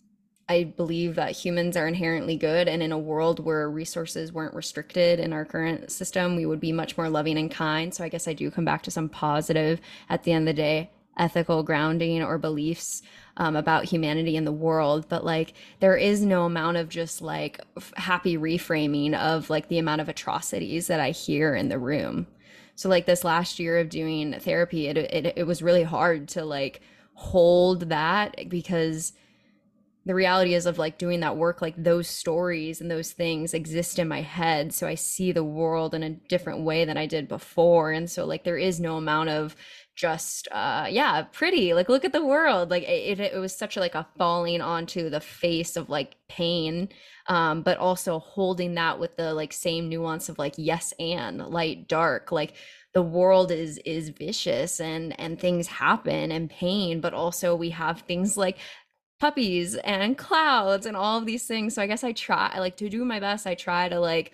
I 0.48 0.64
believe 0.64 1.16
that 1.16 1.32
humans 1.32 1.76
are 1.76 1.88
inherently 1.88 2.38
good, 2.38 2.68
and 2.68 2.84
in 2.84 2.92
a 2.92 3.00
world 3.00 3.40
where 3.40 3.70
resources 3.70 4.32
weren't 4.32 4.54
restricted 4.54 5.20
in 5.20 5.34
our 5.34 5.44
current 5.44 5.92
system, 5.92 6.36
we 6.36 6.46
would 6.46 6.60
be 6.60 6.72
much 6.72 6.98
more 6.98 7.10
loving 7.10 7.38
and 7.40 7.50
kind. 7.50 7.92
So 7.94 8.04
I 8.04 8.10
guess 8.10 8.28
I 8.28 8.34
do 8.34 8.52
come 8.52 8.64
back 8.66 8.84
to 8.84 8.92
some 8.92 9.10
positive, 9.10 9.82
at 10.08 10.22
the 10.22 10.34
end 10.34 10.48
of 10.48 10.56
the 10.56 10.62
day, 10.62 10.92
ethical 11.18 11.64
grounding 11.64 12.22
or 12.22 12.38
beliefs 12.38 13.02
um, 13.38 13.56
about 13.56 13.86
humanity 13.86 14.36
in 14.36 14.46
the 14.46 14.52
world. 14.52 15.10
But 15.10 15.26
like, 15.26 15.54
there 15.80 15.98
is 15.98 16.24
no 16.24 16.46
amount 16.46 16.78
of 16.78 16.90
just 16.90 17.24
like 17.24 17.60
f- 17.76 17.94
happy 17.98 18.38
reframing 18.38 19.16
of 19.16 19.50
like 19.50 19.68
the 19.68 19.80
amount 19.80 20.02
of 20.02 20.10
atrocities 20.10 20.86
that 20.88 21.00
I 21.00 21.10
hear 21.10 21.56
in 21.56 21.70
the 21.70 21.80
room. 21.80 22.28
So 22.76 22.90
like 22.90 23.06
this 23.06 23.24
last 23.24 23.60
year 23.60 23.78
of 23.80 23.90
doing 23.90 24.34
therapy, 24.40 24.88
it 24.88 24.98
it, 24.98 25.34
it 25.38 25.48
was 25.48 25.62
really 25.62 25.84
hard 25.84 26.28
to 26.30 26.46
like 26.46 26.82
hold 27.14 27.90
that 27.90 28.50
because 28.50 29.14
the 30.06 30.14
reality 30.14 30.54
is 30.54 30.68
of 30.68 30.78
like 30.78 31.00
doing 31.00 31.22
that 31.22 31.38
work 31.38 31.62
like 31.62 31.74
those 31.78 32.08
stories 32.08 32.80
and 32.80 32.92
those 32.92 33.12
things 33.12 33.54
exist 33.54 33.98
in 33.98 34.08
my 34.08 34.22
head. 34.22 34.74
So 34.74 34.88
i 34.88 34.96
see 34.96 35.32
the 35.32 35.44
world 35.44 35.96
in 35.96 36.04
a 36.04 36.12
different 36.12 36.62
way 36.62 36.86
than 36.86 36.98
i 36.98 37.06
did 37.08 37.28
before. 37.28 37.92
And 37.92 38.10
so 38.10 38.26
like 38.26 38.44
there 38.44 38.58
is 38.58 38.80
no 38.80 38.98
amount 38.98 39.30
of 39.30 39.56
just 39.96 40.48
uh 40.52 40.88
yeah 40.90 41.22
pretty 41.32 41.74
like 41.74 41.88
look 41.88 42.04
at 42.04 42.12
the 42.12 42.26
world 42.26 42.70
like 42.70 42.84
it, 42.84 43.20
it, 43.20 43.38
was 43.38 43.56
such 43.56 43.78
a, 43.78 43.80
like 43.80 43.96
a 43.96 44.06
falling 44.18 44.62
onto 44.62 45.10
the 45.10 45.22
face 45.22 45.78
of 45.78 45.90
like 45.90 46.18
pain 46.28 46.90
um 47.28 47.62
but 47.62 47.78
also 47.78 48.20
holding 48.20 48.76
that 48.76 49.00
with 49.00 49.16
the 49.16 49.34
like 49.34 49.54
same 49.54 49.88
nuance 49.88 50.28
of 50.28 50.38
like 50.38 50.54
yes 50.58 50.94
and 51.00 51.38
light 51.48 51.88
dark 51.88 52.32
like 52.32 52.54
the 52.94 53.02
world 53.02 53.52
is 53.52 53.78
is 53.86 54.10
vicious 54.10 54.80
and 54.80 55.18
and 55.20 55.40
things 55.40 55.68
happen 55.68 56.32
and 56.32 56.50
pain 56.50 57.00
but 57.00 57.14
also 57.14 57.56
we 57.56 57.70
have 57.70 58.02
things 58.02 58.36
like 58.36 58.58
puppies 59.20 59.76
and 59.76 60.18
clouds 60.18 60.86
and 60.86 60.98
all 60.98 61.18
of 61.18 61.26
these 61.26 61.46
things. 61.46 61.74
So 61.76 61.82
I 61.82 61.88
guess 61.88 62.04
I 62.04 62.12
try 62.12 62.58
like 62.60 62.78
to 62.78 62.90
do 62.90 63.06
my 63.06 63.20
best. 63.20 63.48
I 63.48 63.56
try 63.56 63.90
to 63.90 64.00
like 64.00 64.34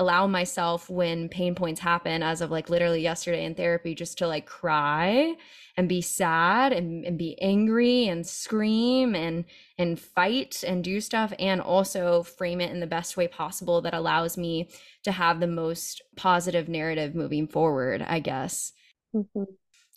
allow 0.00 0.26
myself 0.26 0.90
when 0.90 1.28
pain 1.28 1.54
points 1.54 1.80
happen 1.80 2.22
as 2.22 2.40
of 2.40 2.50
like 2.50 2.70
literally 2.70 3.02
yesterday 3.02 3.44
in 3.44 3.54
therapy 3.54 3.94
just 3.94 4.18
to 4.18 4.26
like 4.26 4.46
cry 4.46 5.36
and 5.76 5.88
be 5.88 6.00
sad 6.00 6.72
and, 6.72 7.04
and 7.04 7.18
be 7.18 7.40
angry 7.40 8.08
and 8.08 8.26
scream 8.26 9.14
and 9.14 9.44
and 9.78 10.00
fight 10.00 10.64
and 10.66 10.82
do 10.82 11.00
stuff 11.00 11.32
and 11.38 11.60
also 11.60 12.22
frame 12.22 12.60
it 12.60 12.72
in 12.72 12.80
the 12.80 12.86
best 12.86 13.16
way 13.16 13.28
possible 13.28 13.80
that 13.82 13.94
allows 13.94 14.36
me 14.36 14.68
to 15.04 15.12
have 15.12 15.38
the 15.38 15.46
most 15.46 16.02
positive 16.16 16.68
narrative 16.68 17.14
moving 17.14 17.46
forward 17.46 18.02
i 18.02 18.18
guess 18.18 18.72
Mhm. 19.14 19.46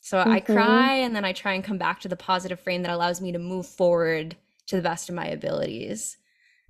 so 0.01 0.19
I 0.19 0.41
Mhm. 0.41 0.45
cry 0.53 0.93
and 0.95 1.15
then 1.15 1.25
I 1.25 1.33
try 1.33 1.53
and 1.53 1.63
come 1.63 1.77
back 1.77 2.01
to 2.01 2.09
the 2.09 2.15
positive 2.17 2.59
frame 2.59 2.81
that 2.83 2.91
allows 2.91 3.21
me 3.21 3.31
to 3.31 3.39
move 3.39 3.65
forward 3.65 4.35
to 4.67 4.75
the 4.75 4.81
best 4.81 5.09
of 5.09 5.15
my 5.15 5.27
abilities. 5.27 6.17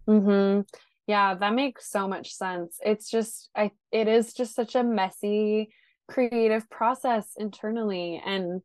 Mm-hmm. 0.07 0.61
Yeah, 1.07 1.35
that 1.35 1.53
makes 1.53 1.89
so 1.89 2.07
much 2.07 2.33
sense. 2.33 2.79
It's 2.83 3.09
just 3.09 3.49
I 3.55 3.71
it 3.91 4.07
is 4.07 4.33
just 4.33 4.55
such 4.55 4.75
a 4.75 4.83
messy 4.83 5.69
creative 6.07 6.69
process 6.69 7.33
internally 7.37 8.21
and 8.25 8.61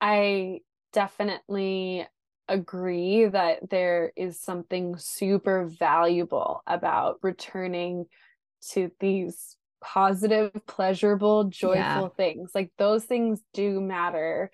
I 0.00 0.60
definitely 0.92 2.06
agree 2.48 3.26
that 3.26 3.70
there 3.70 4.12
is 4.16 4.40
something 4.40 4.96
super 4.98 5.66
valuable 5.66 6.62
about 6.66 7.18
returning 7.22 8.06
to 8.72 8.90
these 9.00 9.56
positive, 9.82 10.52
pleasurable, 10.66 11.44
joyful 11.44 12.08
Yeah. 12.08 12.10
things. 12.10 12.52
Like 12.54 12.72
those 12.78 13.04
things 13.04 13.40
do 13.54 13.80
matter. 13.80 14.50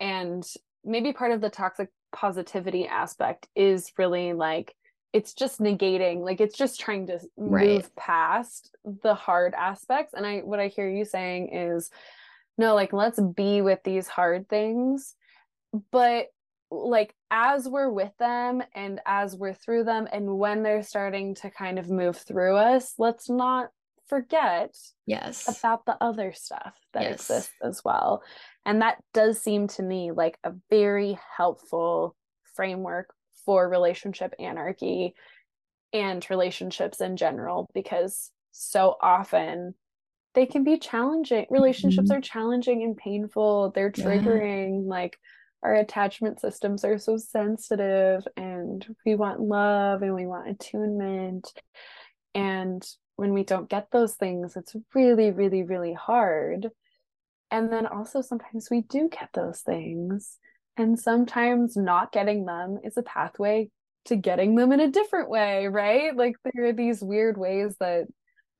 And 0.00 0.44
maybe 0.84 1.12
part 1.12 1.32
of 1.32 1.40
the 1.40 1.50
toxic 1.50 1.90
positivity 2.12 2.86
aspect 2.88 3.48
is 3.56 3.92
really 3.98 4.32
like 4.34 4.74
it's 5.16 5.32
just 5.32 5.60
negating 5.60 6.20
like 6.20 6.40
it's 6.42 6.58
just 6.58 6.78
trying 6.78 7.06
to 7.06 7.18
move 7.38 7.50
Right. 7.50 7.96
past 7.96 8.76
the 9.02 9.14
hard 9.14 9.54
aspects 9.54 10.12
and 10.12 10.26
i 10.26 10.38
what 10.40 10.60
i 10.60 10.68
hear 10.68 10.88
you 10.90 11.06
saying 11.06 11.54
is 11.54 11.90
no 12.58 12.74
like 12.74 12.92
let's 12.92 13.18
be 13.20 13.62
with 13.62 13.78
these 13.82 14.08
hard 14.08 14.46
things 14.48 15.14
but 15.90 16.26
like 16.70 17.14
as 17.30 17.66
we're 17.66 17.90
with 17.90 18.12
them 18.18 18.62
and 18.74 19.00
as 19.06 19.34
we're 19.36 19.54
through 19.54 19.84
them 19.84 20.06
and 20.12 20.36
when 20.38 20.62
they're 20.62 20.82
starting 20.82 21.34
to 21.36 21.48
kind 21.50 21.78
of 21.78 21.88
move 21.88 22.18
through 22.18 22.56
us 22.56 22.92
let's 22.98 23.30
not 23.30 23.70
forget 24.08 24.76
Yes. 25.06 25.46
about 25.48 25.86
the 25.86 25.96
other 26.00 26.32
stuff 26.32 26.74
that 26.92 27.02
Yes. 27.02 27.14
exists 27.30 27.52
as 27.62 27.82
well. 27.84 28.22
And 28.64 28.82
that 28.82 28.98
does 29.14 29.40
seem 29.40 29.68
to 29.68 29.82
me 29.82 30.12
like 30.12 30.38
a 30.44 30.52
very 30.70 31.18
helpful 31.36 32.16
framework 32.54 33.12
for 33.46 33.68
relationship 33.68 34.34
anarchy 34.38 35.14
and 35.92 36.28
relationships 36.28 37.00
in 37.00 37.16
general, 37.16 37.70
because 37.72 38.30
so 38.52 38.96
often 39.00 39.74
they 40.34 40.44
can 40.44 40.64
be 40.64 40.78
challenging. 40.78 41.46
Relationships 41.48 42.10
Mhm. 42.10 42.16
are 42.16 42.20
challenging 42.20 42.82
and 42.82 42.96
painful. 42.96 43.70
They're 43.70 43.92
Yeah. 43.96 44.04
triggering. 44.04 44.86
Like 44.86 45.18
our 45.62 45.74
attachment 45.74 46.40
systems 46.40 46.84
are 46.84 46.98
so 46.98 47.16
sensitive 47.16 48.26
and 48.36 48.86
we 49.06 49.14
want 49.14 49.40
love 49.40 50.02
and 50.02 50.14
we 50.14 50.26
want 50.26 50.48
attunement. 50.48 51.54
And 52.34 52.86
when 53.16 53.32
we 53.32 53.44
don't 53.44 53.70
get 53.70 53.90
those 53.90 54.14
things, 54.14 54.56
it's 54.56 54.76
really, 54.94 55.30
really, 55.30 55.62
really 55.62 55.94
hard. 55.94 56.70
And 57.50 57.72
then 57.72 57.86
also 57.86 58.20
sometimes 58.20 58.68
we 58.70 58.82
do 58.82 59.08
get 59.08 59.30
those 59.32 59.62
things. 59.62 60.38
And 60.76 60.98
sometimes 60.98 61.76
not 61.76 62.12
getting 62.12 62.44
them 62.44 62.78
is 62.84 62.96
a 62.96 63.02
pathway 63.02 63.70
to 64.06 64.16
getting 64.16 64.54
them 64.54 64.72
in 64.72 64.80
a 64.80 64.90
different 64.90 65.30
way, 65.30 65.66
right? 65.66 66.14
Like 66.14 66.36
there 66.44 66.66
are 66.66 66.72
these 66.72 67.02
weird 67.02 67.38
ways 67.38 67.76
that 67.80 68.06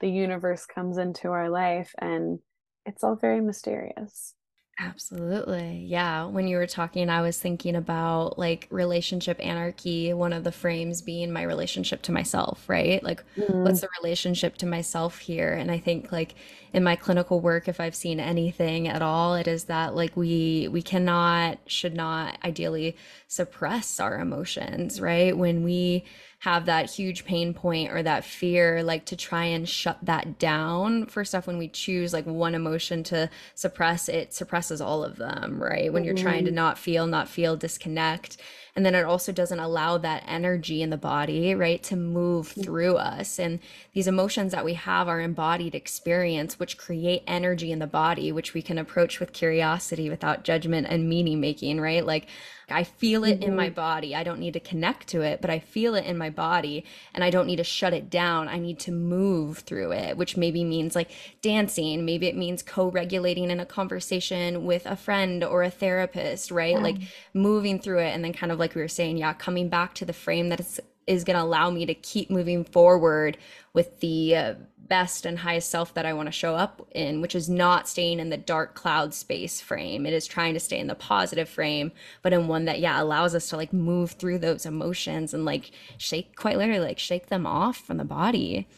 the 0.01 0.09
universe 0.09 0.67
comes 0.67 0.99
into 0.99 1.31
our 1.31 1.49
life 1.49 1.93
and 1.99 2.39
it's 2.85 3.05
all 3.05 3.17
very 3.17 3.41
mysterious. 3.41 4.35
Absolutely. 4.79 5.85
Yeah. 5.87 6.27
When 6.27 6.47
you 6.47 6.59
were 6.59 6.67
talking, 6.67 7.09
I 7.09 7.23
was 7.23 7.39
thinking 7.39 7.77
about 7.77 8.39
like 8.39 8.67
relationship 8.71 9.39
anarchy, 9.41 10.13
one 10.13 10.35
of 10.35 10.45
the 10.45 10.53
frames 10.53 11.01
being 11.01 11.33
my 11.33 11.43
relationship 11.45 12.03
to 12.03 12.13
myself, 12.13 12.63
right? 12.69 13.03
Like, 13.03 13.25
what's 13.37 13.81
mm-hmm. 13.81 13.87
the 13.87 13.89
relationship 14.03 14.59
to 14.59 14.67
myself 14.67 15.19
here? 15.19 15.55
And 15.55 15.71
I 15.71 15.79
think 15.79 16.13
like 16.13 16.35
in 16.75 16.85
my 16.85 16.95
clinical 16.95 17.41
work, 17.41 17.69
if 17.69 17.81
I've 17.81 17.95
seen 17.95 18.21
anything 18.21 18.87
at 18.87 19.01
all, 19.01 19.35
it 19.35 19.49
is 19.49 19.65
that 19.65 19.95
like 19.95 20.15
we 20.15 20.69
we 20.71 20.83
cannot, 20.83 21.59
should 21.67 21.95
not 21.95 22.37
ideally 22.45 22.97
suppress 23.29 23.99
our 23.99 24.19
emotions, 24.21 25.01
right? 25.01 25.35
When 25.35 25.65
we 25.65 26.05
have 26.41 26.67
that 26.67 26.91
huge 26.91 27.25
pain 27.25 27.55
point 27.55 27.91
or 27.91 28.03
that 28.03 28.25
fear, 28.25 28.83
like 28.83 29.07
to 29.07 29.17
try 29.17 29.45
and 29.45 29.69
shut 29.69 29.99
that 30.03 30.39
down. 30.39 31.07
First 31.07 31.35
off, 31.35 31.47
when 31.47 31.57
we 31.59 31.69
choose 31.69 32.13
like 32.13 32.27
one 32.27 32.55
emotion 32.55 33.03
to 33.05 33.31
suppress, 33.55 34.09
it 34.09 34.35
suppresses 34.35 34.81
all 34.81 35.03
of 35.03 35.17
them, 35.17 35.61
right? 35.63 35.91
When 35.93 36.05
you're 36.05 36.15
trying 36.15 36.45
to 36.45 36.51
Mhm. 36.51 36.55
not 36.55 36.79
feel, 36.79 37.07
not 37.07 37.29
feel, 37.29 37.57
disconnect. 37.57 38.37
And 38.77 38.85
then 38.85 38.95
it 38.95 39.07
also 39.07 39.33
doesn't 39.33 39.59
allow 39.59 39.97
that 39.97 40.25
energy 40.29 40.83
in 40.83 40.91
the 40.91 40.99
body, 40.99 41.55
right, 41.55 41.83
to 41.85 41.97
move 41.97 42.49
through 42.49 42.97
us. 42.97 43.39
And 43.39 43.59
these 43.95 44.07
emotions 44.07 44.53
that 44.53 44.67
we 44.67 44.75
have 44.75 45.09
are 45.09 45.23
embodied 45.23 45.75
experience, 45.75 46.59
which 46.59 46.77
create 46.77 47.23
energy 47.27 47.73
in 47.73 47.79
the 47.79 47.87
body, 47.87 48.31
which 48.31 48.53
we 48.53 48.61
can 48.61 48.77
approach 48.77 49.19
with 49.19 49.33
curiosity 49.33 50.11
without 50.11 50.45
judgment 50.45 50.87
and 50.91 51.09
meaning 51.09 51.41
making, 51.41 51.81
right? 51.81 52.05
Like, 52.05 52.27
I 52.69 52.83
feel 52.83 53.23
it 53.25 53.39
in 53.41 53.55
my 53.55 53.71
Mhm. 53.71 53.75
body. 53.75 54.15
I 54.15 54.25
don't 54.25 54.41
need 54.41 54.55
to 54.55 54.61
connect 54.61 55.07
to 55.09 55.21
it, 55.23 55.41
but 55.41 55.51
I 55.51 55.61
feel 55.61 55.95
it 55.95 56.05
in 56.05 56.19
my 56.19 56.31
body 56.31 56.85
and 57.15 57.23
I 57.23 57.31
don't 57.31 57.47
need 57.47 57.57
to 57.57 57.65
shut 57.65 57.93
it 57.95 58.11
down. 58.11 58.49
I 58.49 58.59
need 58.59 58.81
to 58.81 58.93
move 58.93 59.59
through 59.59 59.93
it, 59.93 60.17
which 60.17 60.37
maybe 60.37 60.65
means 60.65 60.97
like 60.97 61.11
dancing. 61.43 62.05
Maybe 62.05 62.27
it 62.27 62.37
means 62.37 62.63
co 62.63 62.89
regulating 62.91 63.51
in 63.51 63.61
a 63.61 63.67
conversation 63.67 64.65
with 64.67 64.85
a 64.87 64.97
friend 64.97 65.45
or 65.45 65.63
a 65.63 65.71
therapist, 65.71 66.51
right? 66.51 66.81
Like 66.83 66.99
moving 67.35 67.79
through 67.81 68.01
it. 68.01 68.15
And 68.15 68.25
then, 68.25 68.33
kind 68.33 68.51
of 68.51 68.59
like 68.59 68.75
we 68.75 68.83
were 68.83 68.89
saying, 68.89 69.17
yeah, 69.19 69.33
coming 69.33 69.69
back 69.69 69.95
to 69.95 70.05
the 70.05 70.13
frame 70.13 70.49
that 70.49 70.61
is, 70.61 70.81
is 71.07 71.25
going 71.25 71.37
to 71.37 71.43
allow 71.43 71.71
me 71.71 71.87
to 71.87 71.95
keep 71.95 72.31
moving 72.31 72.65
forward 72.65 73.39
with 73.73 74.01
the 74.01 74.37
uh, 74.37 74.55
best 74.79 75.27
and 75.27 75.39
highest 75.39 75.71
self 75.71 75.95
that 75.95 76.07
I 76.07 76.13
want 76.13 76.27
to 76.27 76.33
show 76.33 76.55
up 76.55 76.87
in, 76.93 77.21
which 77.21 77.35
is 77.35 77.49
not 77.49 77.89
staying 77.89 78.21
in 78.21 78.31
the 78.31 78.37
dark 78.37 78.75
cloud 78.75 79.15
space 79.15 79.61
frame. 79.61 80.07
It 80.07 80.13
is 80.13 80.27
trying 80.27 80.55
to 80.55 80.61
stay 80.61 80.79
in 80.79 80.87
the 80.87 80.95
positive 80.95 81.49
frame, 81.49 81.93
but 82.23 82.33
in 82.33 82.49
one 82.49 82.65
that, 82.67 82.81
yeah, 82.81 83.01
allows 83.01 83.35
us 83.35 83.49
to 83.51 83.57
like 83.57 83.73
move 83.73 84.13
through 84.13 84.39
those 84.39 84.67
emotions 84.67 85.35
and 85.35 85.45
like 85.45 85.71
shake, 85.99 86.37
quite 86.37 86.59
literally, 86.59 86.81
like 86.85 86.99
shake 86.99 87.27
them 87.29 87.47
off 87.47 87.77
from 87.77 87.99
the 87.99 88.05
body. 88.05 88.69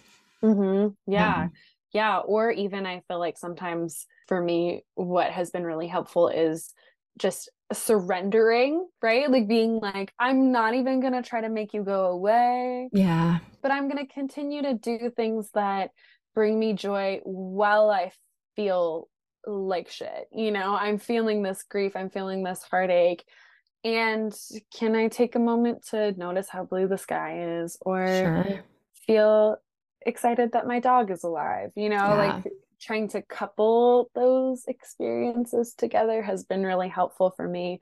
Mm-hmm. 0.42 1.12
Yeah. 1.12 1.42
Yeah. 1.42 1.48
Yeah. 1.92 2.18
Or 2.18 2.50
even 2.50 2.86
I 2.86 3.02
feel 3.08 3.18
like 3.18 3.38
sometimes 3.38 4.06
for 4.26 4.40
me, 4.40 4.84
what 4.94 5.30
has 5.30 5.50
been 5.50 5.64
really 5.64 5.88
helpful 5.88 6.28
is 6.28 6.72
just 7.18 7.50
surrendering, 7.72 8.86
right? 9.02 9.30
Like 9.30 9.48
being 9.48 9.78
like, 9.80 10.12
I'm 10.18 10.52
not 10.52 10.74
even 10.74 11.00
going 11.00 11.12
to 11.12 11.22
try 11.22 11.40
to 11.40 11.48
make 11.48 11.74
you 11.74 11.82
go 11.82 12.06
away, 12.06 12.88
Yeah. 12.92 13.38
but 13.62 13.70
I'm 13.70 13.88
going 13.90 14.04
to 14.06 14.12
continue 14.12 14.62
to 14.62 14.74
do 14.74 15.10
things 15.14 15.50
that 15.54 15.90
bring 16.34 16.58
me 16.58 16.72
joy 16.72 17.20
while 17.24 17.90
I 17.90 18.12
feel 18.56 19.08
like 19.46 19.90
shit. 19.90 20.28
You 20.32 20.50
know, 20.50 20.74
I'm 20.74 20.98
feeling 20.98 21.42
this 21.42 21.62
grief, 21.62 21.96
I'm 21.96 22.10
feeling 22.10 22.42
this 22.42 22.62
heartache. 22.70 23.24
And 23.84 24.34
can 24.74 24.96
I 24.96 25.08
take 25.08 25.34
a 25.36 25.38
moment 25.38 25.86
to 25.90 26.12
notice 26.12 26.48
how 26.48 26.64
blue 26.64 26.88
the 26.88 26.98
sky 26.98 27.60
is 27.62 27.76
or 27.80 28.06
Sure. 28.06 28.64
feel 29.06 29.56
excited 30.04 30.52
that 30.52 30.66
my 30.66 30.80
dog 30.80 31.10
is 31.10 31.22
alive? 31.22 31.70
You 31.76 31.88
know, 31.88 31.96
Yeah. 31.96 32.14
like 32.14 32.52
trying 32.80 33.08
to 33.08 33.22
couple 33.22 34.10
those 34.14 34.64
experiences 34.66 35.74
together 35.74 36.22
has 36.22 36.44
been 36.44 36.64
really 36.64 36.88
helpful 36.88 37.32
for 37.36 37.48
me 37.48 37.80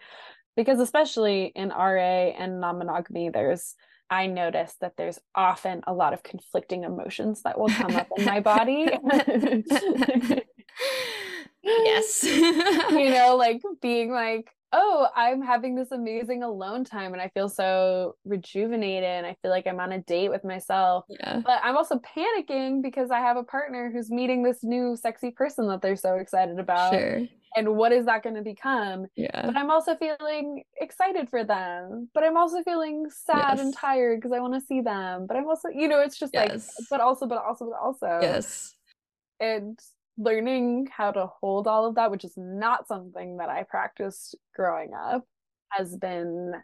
because 0.57 0.81
especially 0.81 1.53
in 1.55 1.69
RA 1.69 2.31
and 2.31 2.61
non-monogamy 2.61 3.31
there's 3.31 3.75
I 4.09 4.27
notice 4.29 4.75
that 4.81 4.97
there's 4.97 5.19
often 5.35 5.83
a 5.87 5.93
lot 5.93 6.13
of 6.13 6.23
conflicting 6.23 6.85
emotions 6.85 7.43
that 7.43 7.59
will 7.59 7.69
come 7.69 7.97
up 7.97 8.07
in 8.17 8.25
my 8.25 8.39
body. 8.39 8.87
yes. 11.63 12.23
you 12.91 13.11
know, 13.11 13.37
like 13.37 13.63
being 13.83 14.11
like, 14.13 14.49
oh, 14.77 15.09
I'm 15.17 15.41
having 15.41 15.75
this 15.75 15.91
amazing 15.91 16.43
alone 16.43 16.85
time 16.85 17.15
and 17.15 17.23
I 17.23 17.29
feel 17.31 17.49
so 17.49 18.17
rejuvenated 18.27 19.05
and 19.05 19.27
I 19.27 19.35
feel 19.41 19.51
like 19.51 19.67
I'm 19.67 19.81
on 19.81 19.93
a 19.93 20.01
date 20.03 20.29
with 20.29 20.45
myself. 20.45 21.07
Yeah. 21.09 21.41
But 21.45 21.61
I'm 21.65 21.79
also 21.79 21.99
panicking 22.01 22.83
because 22.83 23.11
I 23.11 23.21
have 23.21 23.39
a 23.39 23.43
partner 23.43 23.91
who's 23.91 24.11
meeting 24.11 24.43
this 24.43 24.63
new 24.63 24.95
sexy 24.95 25.31
person 25.31 25.67
that 25.69 25.81
they're 25.81 25.97
so 25.97 26.17
excited 26.17 26.59
about. 26.59 26.93
Sure. 26.93 27.23
And 27.57 27.75
what 27.75 27.91
is 27.91 28.05
that 28.05 28.23
going 28.23 28.37
to 28.37 28.43
become? 28.43 29.07
Yeah. 29.17 29.47
But 29.47 29.57
I'm 29.57 29.71
also 29.71 29.97
feeling 29.97 30.63
excited 30.79 31.31
for 31.31 31.43
them. 31.43 32.11
But 32.13 32.25
I'm 32.25 32.37
also 32.37 32.63
feeling 32.63 33.07
sad 33.09 33.59
and 33.59 33.75
tired 33.75 34.19
because 34.19 34.33
I 34.33 34.41
want 34.41 34.53
to 34.53 34.61
see 34.61 34.83
them. 34.83 35.27
But 35.27 35.39
I'm 35.39 35.49
also, 35.49 35.71
you 35.71 35.89
know, 35.89 36.01
it's 36.01 36.19
just 36.19 36.35
like, 36.35 36.53
but 36.91 37.01
also, 37.01 37.27
but 37.27 37.43
also, 37.43 37.65
but 37.71 37.79
also 37.83 38.19
Yes. 38.21 38.75
and 39.41 39.79
learning 40.19 40.89
how 40.91 41.13
to 41.13 41.27
hold 41.27 41.67
all 41.67 41.87
of 41.87 41.95
that, 41.97 42.11
which 42.11 42.25
is 42.25 42.35
not 42.37 42.89
something 42.89 43.37
that 43.39 43.49
I 43.51 43.65
practiced 43.65 44.35
growing 44.55 44.93
up, 44.95 45.25
has 45.71 45.97
been 45.97 46.55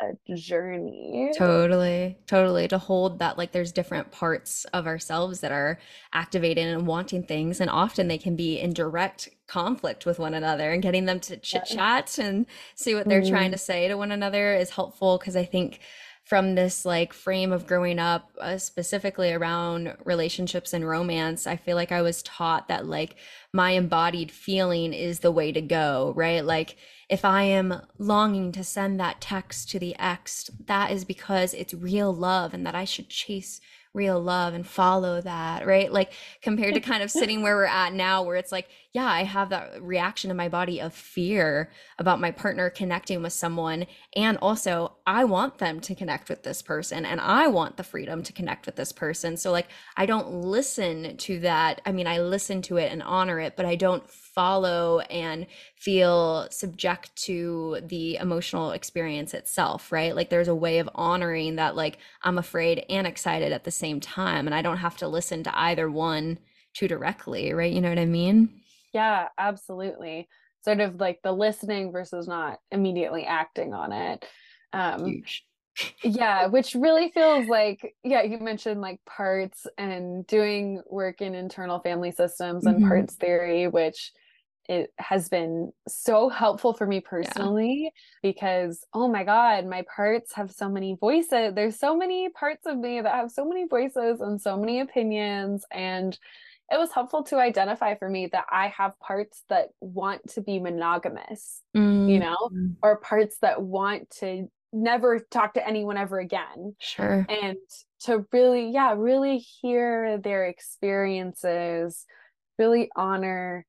a 0.00 0.14
journey. 0.34 1.34
Totally, 1.36 2.16
totally. 2.26 2.68
To 2.68 2.78
hold 2.78 3.18
that, 3.18 3.36
like, 3.36 3.52
there's 3.52 3.70
different 3.70 4.10
parts 4.10 4.64
of 4.66 4.86
ourselves 4.86 5.40
that 5.40 5.52
are 5.52 5.78
activated 6.14 6.66
and 6.66 6.86
wanting 6.86 7.22
things, 7.22 7.60
and 7.60 7.68
often 7.68 8.08
they 8.08 8.16
can 8.18 8.34
be 8.34 8.58
in 8.58 8.72
direct 8.72 9.28
conflict 9.46 10.06
with 10.06 10.18
one 10.18 10.32
another, 10.34 10.72
and 10.72 10.82
getting 10.82 11.04
them 11.04 11.20
to 11.20 11.36
chit 11.36 11.64
chat 11.66 12.18
and 12.18 12.46
see 12.74 12.94
what 12.94 13.08
they're 13.08 13.22
trying 13.22 13.50
Mhm. 13.50 13.52
to 13.52 13.58
say 13.58 13.88
to 13.88 13.96
one 13.96 14.10
another 14.10 14.54
is 14.54 14.70
helpful 14.70 15.18
because 15.18 15.36
I 15.36 15.44
think 15.44 15.80
from 16.28 16.54
this 16.54 16.84
like 16.84 17.14
frame 17.14 17.52
of 17.52 17.66
growing 17.66 17.98
up, 17.98 18.30
uh, 18.38 18.58
specifically 18.58 19.32
around 19.32 19.96
relationships 20.04 20.74
and 20.74 20.86
romance, 20.86 21.46
I 21.46 21.56
feel 21.56 21.74
like 21.74 21.90
I 21.90 22.02
was 22.02 22.22
taught 22.22 22.68
that 22.68 22.84
like 22.84 23.16
my 23.54 23.70
embodied 23.70 24.30
feeling 24.30 24.92
is 24.92 25.20
the 25.20 25.32
way 25.32 25.52
to 25.52 25.62
go, 25.62 26.12
right? 26.14 26.44
Like 26.44 26.76
if 27.08 27.24
I 27.24 27.44
am 27.44 27.80
longing 27.96 28.52
to 28.52 28.62
send 28.62 29.00
that 29.00 29.22
text 29.22 29.70
to 29.70 29.78
the 29.78 29.98
ex, 29.98 30.50
that 30.66 30.90
is 30.90 31.06
because 31.06 31.54
it's 31.54 31.72
real 31.72 32.12
love 32.14 32.52
and 32.52 32.66
that 32.66 32.74
I 32.74 32.84
should 32.84 33.08
chase 33.08 33.62
real 33.94 34.20
love 34.20 34.52
and 34.52 34.66
follow 34.66 35.22
that, 35.22 35.66
right? 35.66 35.90
Like 35.90 36.12
compared 36.42 36.74
to 36.74 36.80
kind 36.80 37.02
of 37.02 37.10
sitting 37.10 37.40
where 37.40 37.56
we're 37.56 37.64
at 37.64 37.94
now, 37.94 38.22
where 38.22 38.36
it's 38.36 38.52
like, 38.52 38.68
yeah, 38.94 39.06
I 39.06 39.24
have 39.24 39.50
that 39.50 39.82
reaction 39.82 40.30
in 40.30 40.36
my 40.36 40.48
body 40.48 40.80
of 40.80 40.94
fear 40.94 41.70
about 41.98 42.20
my 42.20 42.30
partner 42.30 42.70
connecting 42.70 43.22
with 43.22 43.34
someone. 43.34 43.86
And 44.16 44.38
also, 44.40 44.96
I 45.06 45.24
want 45.24 45.58
them 45.58 45.80
to 45.80 45.94
connect 45.94 46.30
with 46.30 46.42
this 46.42 46.62
person 46.62 47.04
and 47.04 47.20
I 47.20 47.48
want 47.48 47.76
the 47.76 47.84
freedom 47.84 48.22
to 48.22 48.32
connect 48.32 48.64
with 48.64 48.76
this 48.76 48.92
person. 48.92 49.36
So, 49.36 49.52
like, 49.52 49.68
I 49.98 50.06
don't 50.06 50.32
listen 50.32 51.18
to 51.18 51.38
that. 51.40 51.82
I 51.84 51.92
mean, 51.92 52.06
I 52.06 52.20
listen 52.20 52.62
to 52.62 52.78
it 52.78 52.90
and 52.90 53.02
honor 53.02 53.38
it, 53.40 53.56
but 53.56 53.66
I 53.66 53.76
don't 53.76 54.08
follow 54.08 55.00
and 55.00 55.46
feel 55.76 56.48
subject 56.50 57.14
to 57.24 57.80
the 57.84 58.16
emotional 58.16 58.70
experience 58.70 59.34
itself, 59.34 59.92
right? 59.92 60.14
Like 60.16 60.30
there's 60.30 60.48
a 60.48 60.54
way 60.54 60.78
of 60.78 60.88
honoring 60.94 61.56
that 61.56 61.76
like 61.76 61.98
I'm 62.22 62.38
afraid 62.38 62.84
and 62.88 63.06
excited 63.06 63.52
at 63.52 63.64
the 63.64 63.70
same 63.70 64.00
time 64.00 64.46
and 64.46 64.54
I 64.54 64.62
don't 64.62 64.76
have 64.78 64.96
to 64.98 65.08
listen 65.08 65.42
to 65.42 65.58
either 65.58 65.90
one 65.90 66.38
too 66.72 66.88
directly, 66.88 67.52
right? 67.52 67.72
You 67.72 67.80
know 67.80 67.88
what 67.88 67.98
I 67.98 68.06
mean? 68.06 68.60
Yeah, 68.92 69.28
absolutely. 69.38 70.28
Sort 70.64 70.80
of 70.80 70.96
like 71.00 71.20
the 71.22 71.32
listening 71.32 71.92
versus 71.92 72.26
not 72.26 72.58
immediately 72.70 73.24
acting 73.24 73.74
on 73.74 73.92
it. 73.92 74.24
Um, 74.72 75.04
Huge. 75.04 75.44
yeah, 76.02 76.46
which 76.46 76.74
really 76.74 77.10
feels 77.10 77.48
like, 77.48 77.94
yeah, 78.04 78.22
you 78.22 78.38
mentioned 78.38 78.80
like 78.80 79.04
parts 79.04 79.66
and 79.78 80.26
doing 80.26 80.82
work 80.88 81.20
in 81.20 81.34
internal 81.34 81.80
family 81.80 82.12
systems 82.12 82.66
and 82.66 82.78
Mhm. 82.78 82.88
parts 82.88 83.14
theory, 83.16 83.68
which 83.68 84.12
it 84.68 84.92
has 84.98 85.28
been 85.28 85.72
so 85.88 86.28
helpful 86.28 86.74
for 86.74 86.86
me 86.86 87.00
personally 87.00 87.90
because 88.22 88.84
oh 88.92 89.08
my 89.08 89.24
god 89.24 89.64
my 89.66 89.82
parts 89.94 90.34
have 90.34 90.50
so 90.50 90.68
many 90.68 90.94
voices 91.00 91.54
there's 91.54 91.78
so 91.78 91.96
many 91.96 92.28
parts 92.28 92.66
of 92.66 92.76
me 92.78 93.00
that 93.00 93.14
have 93.14 93.30
so 93.30 93.46
many 93.48 93.66
voices 93.66 94.20
and 94.20 94.40
so 94.40 94.58
many 94.58 94.80
opinions 94.80 95.64
and 95.72 96.18
it 96.70 96.78
was 96.78 96.92
helpful 96.92 97.22
to 97.24 97.36
identify 97.36 97.94
for 97.94 98.08
me 98.08 98.28
that 98.32 98.44
I 98.50 98.68
have 98.68 98.98
parts 99.00 99.42
that 99.48 99.68
want 99.80 100.28
to 100.30 100.42
be 100.42 100.58
monogamous, 100.58 101.62
mm-hmm. 101.76 102.08
you 102.08 102.18
know, 102.18 102.36
or 102.82 102.98
parts 102.98 103.38
that 103.40 103.62
want 103.62 104.10
to 104.20 104.48
never 104.72 105.18
talk 105.18 105.54
to 105.54 105.66
anyone 105.66 105.96
ever 105.96 106.18
again. 106.18 106.74
Sure. 106.78 107.26
And 107.28 107.56
to 108.00 108.26
really, 108.32 108.70
yeah, 108.70 108.94
really 108.96 109.38
hear 109.38 110.18
their 110.18 110.46
experiences, 110.46 112.04
really 112.58 112.90
honor, 112.94 113.64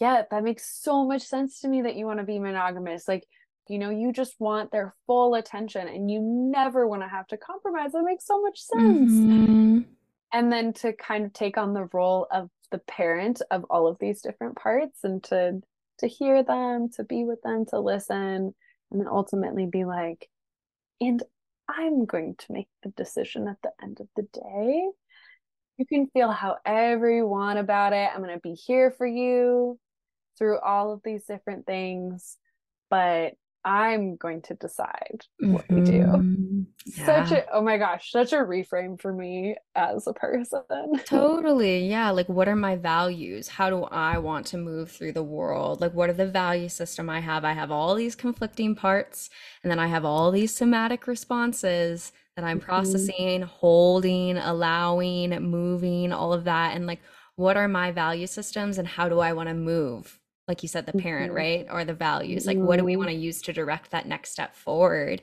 yeah, 0.00 0.22
that 0.30 0.42
makes 0.42 0.82
so 0.82 1.06
much 1.06 1.22
sense 1.22 1.60
to 1.60 1.68
me 1.68 1.82
that 1.82 1.94
you 1.94 2.06
want 2.06 2.18
to 2.18 2.24
be 2.24 2.38
monogamous. 2.38 3.06
Like, 3.06 3.26
you 3.68 3.78
know, 3.78 3.90
you 3.90 4.12
just 4.12 4.34
want 4.40 4.72
their 4.72 4.94
full 5.06 5.34
attention 5.34 5.86
and 5.86 6.10
you 6.10 6.20
never 6.20 6.88
want 6.88 7.02
to 7.02 7.08
have 7.08 7.28
to 7.28 7.36
compromise. 7.36 7.92
That 7.92 8.02
makes 8.02 8.26
so 8.26 8.42
much 8.42 8.58
sense. 8.60 9.12
Mm-hmm. 9.12 9.78
And 10.32 10.52
then 10.52 10.72
to 10.74 10.92
kind 10.92 11.24
of 11.24 11.32
take 11.32 11.58
on 11.58 11.74
the 11.74 11.88
role 11.92 12.26
of 12.30 12.50
the 12.70 12.78
parent 12.78 13.42
of 13.50 13.64
all 13.68 13.86
of 13.86 13.98
these 13.98 14.22
different 14.22 14.56
parts 14.56 15.00
and 15.02 15.22
to 15.24 15.60
to 15.98 16.06
hear 16.06 16.42
them, 16.42 16.88
to 16.88 17.04
be 17.04 17.24
with 17.24 17.42
them, 17.42 17.66
to 17.66 17.78
listen, 17.78 18.54
and 18.90 19.00
then 19.00 19.06
ultimately 19.06 19.66
be 19.66 19.84
like, 19.84 20.28
and 21.00 21.22
I'm 21.68 22.06
going 22.06 22.36
to 22.38 22.52
make 22.52 22.68
the 22.82 22.90
decision 22.90 23.48
at 23.48 23.58
the 23.62 23.72
end 23.82 24.00
of 24.00 24.08
the 24.16 24.22
day. 24.32 24.88
You 25.76 25.86
can 25.86 26.08
feel 26.08 26.30
however 26.30 27.10
you 27.10 27.26
want 27.26 27.58
about 27.58 27.92
it. 27.92 28.10
I'm 28.12 28.22
going 28.22 28.34
to 28.34 28.40
be 28.40 28.54
here 28.54 28.90
for 28.90 29.06
you 29.06 29.78
through 30.38 30.58
all 30.60 30.92
of 30.92 31.00
these 31.04 31.24
different 31.24 31.66
things, 31.66 32.36
but 32.88 33.34
I'm 33.64 34.16
going 34.16 34.40
to 34.42 34.54
decide 34.54 35.26
what 35.38 35.68
mm-hmm. 35.68 35.74
we 35.74 35.80
do. 35.82 36.00
Mm-hmm. 36.00 36.62
Yeah. 36.96 37.04
Such 37.04 37.32
a 37.32 37.52
oh 37.52 37.62
my 37.62 37.76
gosh, 37.76 38.10
such 38.10 38.32
a 38.32 38.36
reframe 38.36 39.00
for 39.00 39.12
me 39.12 39.56
as 39.74 40.06
a 40.06 40.14
person. 40.14 40.62
totally. 41.06 41.86
Yeah, 41.86 42.10
like 42.10 42.28
what 42.28 42.48
are 42.48 42.56
my 42.56 42.76
values? 42.76 43.48
How 43.48 43.68
do 43.68 43.84
I 43.84 44.18
want 44.18 44.46
to 44.46 44.56
move 44.58 44.90
through 44.90 45.12
the 45.12 45.22
world? 45.22 45.80
Like 45.80 45.92
what 45.92 46.08
are 46.08 46.14
the 46.14 46.26
value 46.26 46.68
system 46.68 47.10
I 47.10 47.20
have? 47.20 47.44
I 47.44 47.52
have 47.52 47.70
all 47.70 47.94
these 47.94 48.14
conflicting 48.14 48.74
parts 48.74 49.28
and 49.62 49.70
then 49.70 49.78
I 49.78 49.88
have 49.88 50.04
all 50.04 50.30
these 50.30 50.56
somatic 50.56 51.06
responses 51.06 52.12
that 52.36 52.44
I'm 52.44 52.58
mm-hmm. 52.58 52.66
processing, 52.66 53.42
holding, 53.42 54.38
allowing, 54.38 55.30
moving, 55.42 56.12
all 56.12 56.32
of 56.32 56.44
that 56.44 56.76
and 56.76 56.86
like 56.86 57.00
what 57.36 57.56
are 57.56 57.68
my 57.68 57.90
value 57.90 58.26
systems 58.26 58.78
and 58.78 58.86
how 58.86 59.08
do 59.08 59.20
I 59.20 59.32
want 59.32 59.48
to 59.48 59.54
move 59.54 60.19
like 60.50 60.64
you 60.64 60.68
said 60.68 60.84
the 60.84 60.92
parent 60.92 61.28
mm-hmm. 61.28 61.36
right 61.36 61.66
or 61.70 61.84
the 61.84 61.94
values 61.94 62.44
like 62.44 62.58
what 62.58 62.76
do 62.76 62.84
we 62.84 62.96
want 62.96 63.08
to 63.08 63.14
mm-hmm. 63.14 63.22
use 63.22 63.40
to 63.40 63.52
direct 63.52 63.92
that 63.92 64.04
next 64.04 64.32
step 64.32 64.56
forward 64.56 65.22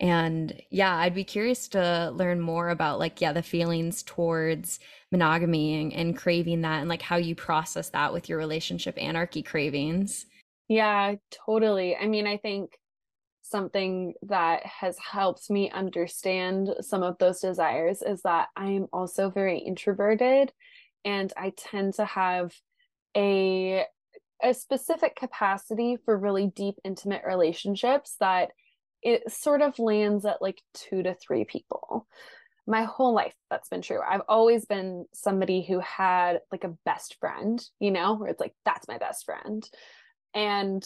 and 0.00 0.60
yeah 0.70 0.96
i'd 0.96 1.14
be 1.14 1.22
curious 1.22 1.68
to 1.68 2.10
learn 2.14 2.40
more 2.40 2.70
about 2.70 2.98
like 2.98 3.20
yeah 3.20 3.32
the 3.32 3.40
feelings 3.40 4.02
towards 4.02 4.80
monogamy 5.12 5.80
and, 5.80 5.92
and 5.92 6.16
craving 6.16 6.62
that 6.62 6.80
and 6.80 6.88
like 6.88 7.02
how 7.02 7.14
you 7.14 7.36
process 7.36 7.90
that 7.90 8.12
with 8.12 8.28
your 8.28 8.36
relationship 8.36 9.00
anarchy 9.00 9.44
cravings 9.44 10.26
yeah 10.66 11.14
totally 11.46 11.94
i 11.94 12.08
mean 12.08 12.26
i 12.26 12.36
think 12.36 12.76
something 13.44 14.14
that 14.22 14.66
has 14.66 14.98
helped 14.98 15.48
me 15.48 15.70
understand 15.70 16.70
some 16.80 17.04
of 17.04 17.16
those 17.18 17.40
desires 17.40 18.02
is 18.02 18.22
that 18.22 18.48
I 18.56 18.70
am 18.70 18.88
also 18.90 19.28
very 19.28 19.58
introverted 19.58 20.50
and 21.04 21.30
I 21.36 21.52
tend 21.54 21.94
to 21.94 22.06
have 22.06 22.54
a 23.16 23.84
a 24.42 24.54
specific 24.54 25.16
capacity 25.16 25.96
for 26.04 26.16
really 26.16 26.48
deep 26.48 26.76
intimate 26.84 27.22
relationships 27.26 28.16
that 28.20 28.50
it 29.02 29.30
sort 29.30 29.62
of 29.62 29.78
lands 29.78 30.24
at 30.24 30.42
like 30.42 30.60
two 30.72 31.02
to 31.02 31.14
three 31.14 31.44
people. 31.44 32.06
My 32.66 32.84
whole 32.84 33.14
life 33.14 33.34
that's 33.50 33.68
been 33.68 33.82
true. 33.82 34.00
I've 34.06 34.22
always 34.28 34.64
been 34.64 35.04
somebody 35.12 35.62
who 35.62 35.80
had 35.80 36.40
like 36.50 36.64
a 36.64 36.74
best 36.84 37.16
friend 37.20 37.62
you 37.78 37.90
know 37.90 38.14
where 38.14 38.30
it's 38.30 38.40
like 38.40 38.54
that's 38.64 38.88
my 38.88 38.98
best 38.98 39.24
friend. 39.24 39.68
And 40.34 40.84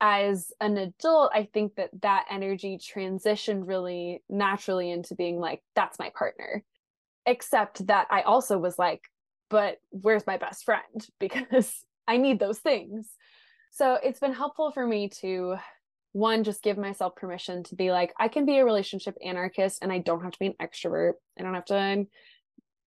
as 0.00 0.52
an 0.60 0.76
adult 0.76 1.30
i 1.32 1.48
think 1.54 1.76
that 1.76 1.88
that 2.02 2.26
energy 2.28 2.76
transitioned 2.78 3.62
really 3.66 4.20
naturally 4.28 4.90
into 4.90 5.14
being 5.14 5.38
like 5.38 5.62
that's 5.74 5.98
my 5.98 6.10
partner. 6.18 6.64
Except 7.26 7.86
that 7.86 8.08
i 8.10 8.22
also 8.22 8.58
was 8.58 8.78
like 8.78 9.02
but 9.50 9.78
where's 9.90 10.26
my 10.26 10.36
best 10.36 10.64
friend? 10.64 10.82
Because 11.20 11.84
I 12.06 12.16
need 12.16 12.38
those 12.38 12.58
things. 12.58 13.08
So 13.72 13.98
it's 14.02 14.20
been 14.20 14.32
helpful 14.32 14.70
for 14.70 14.86
me 14.86 15.08
to 15.20 15.56
one 16.12 16.44
just 16.44 16.62
give 16.62 16.78
myself 16.78 17.16
permission 17.16 17.64
to 17.64 17.74
be 17.74 17.90
like 17.90 18.14
I 18.18 18.28
can 18.28 18.46
be 18.46 18.58
a 18.58 18.64
relationship 18.64 19.16
anarchist 19.24 19.80
and 19.82 19.92
I 19.92 19.98
don't 19.98 20.22
have 20.22 20.32
to 20.32 20.38
be 20.38 20.46
an 20.46 20.54
extrovert. 20.62 21.14
I 21.38 21.42
don't 21.42 21.54
have 21.54 21.64
to 21.66 22.06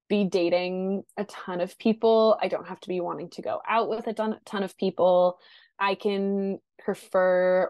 be 0.07 0.23
dating 0.23 1.03
a 1.17 1.25
ton 1.25 1.59
of 1.59 1.77
people. 1.77 2.37
I 2.41 2.47
don't 2.47 2.67
have 2.67 2.79
to 2.79 2.87
be 2.87 3.01
wanting 3.01 3.29
to 3.31 3.41
go 3.41 3.61
out 3.67 3.89
with 3.89 4.07
a 4.07 4.13
ton, 4.13 4.39
ton 4.45 4.63
of 4.63 4.77
people. 4.77 5.39
I 5.77 5.95
can 5.95 6.59
prefer 6.79 7.69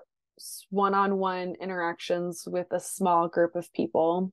one-on-one 0.69 1.55
interactions 1.59 2.43
with 2.45 2.67
a 2.71 2.79
small 2.79 3.27
group 3.27 3.55
of 3.55 3.73
people 3.73 4.31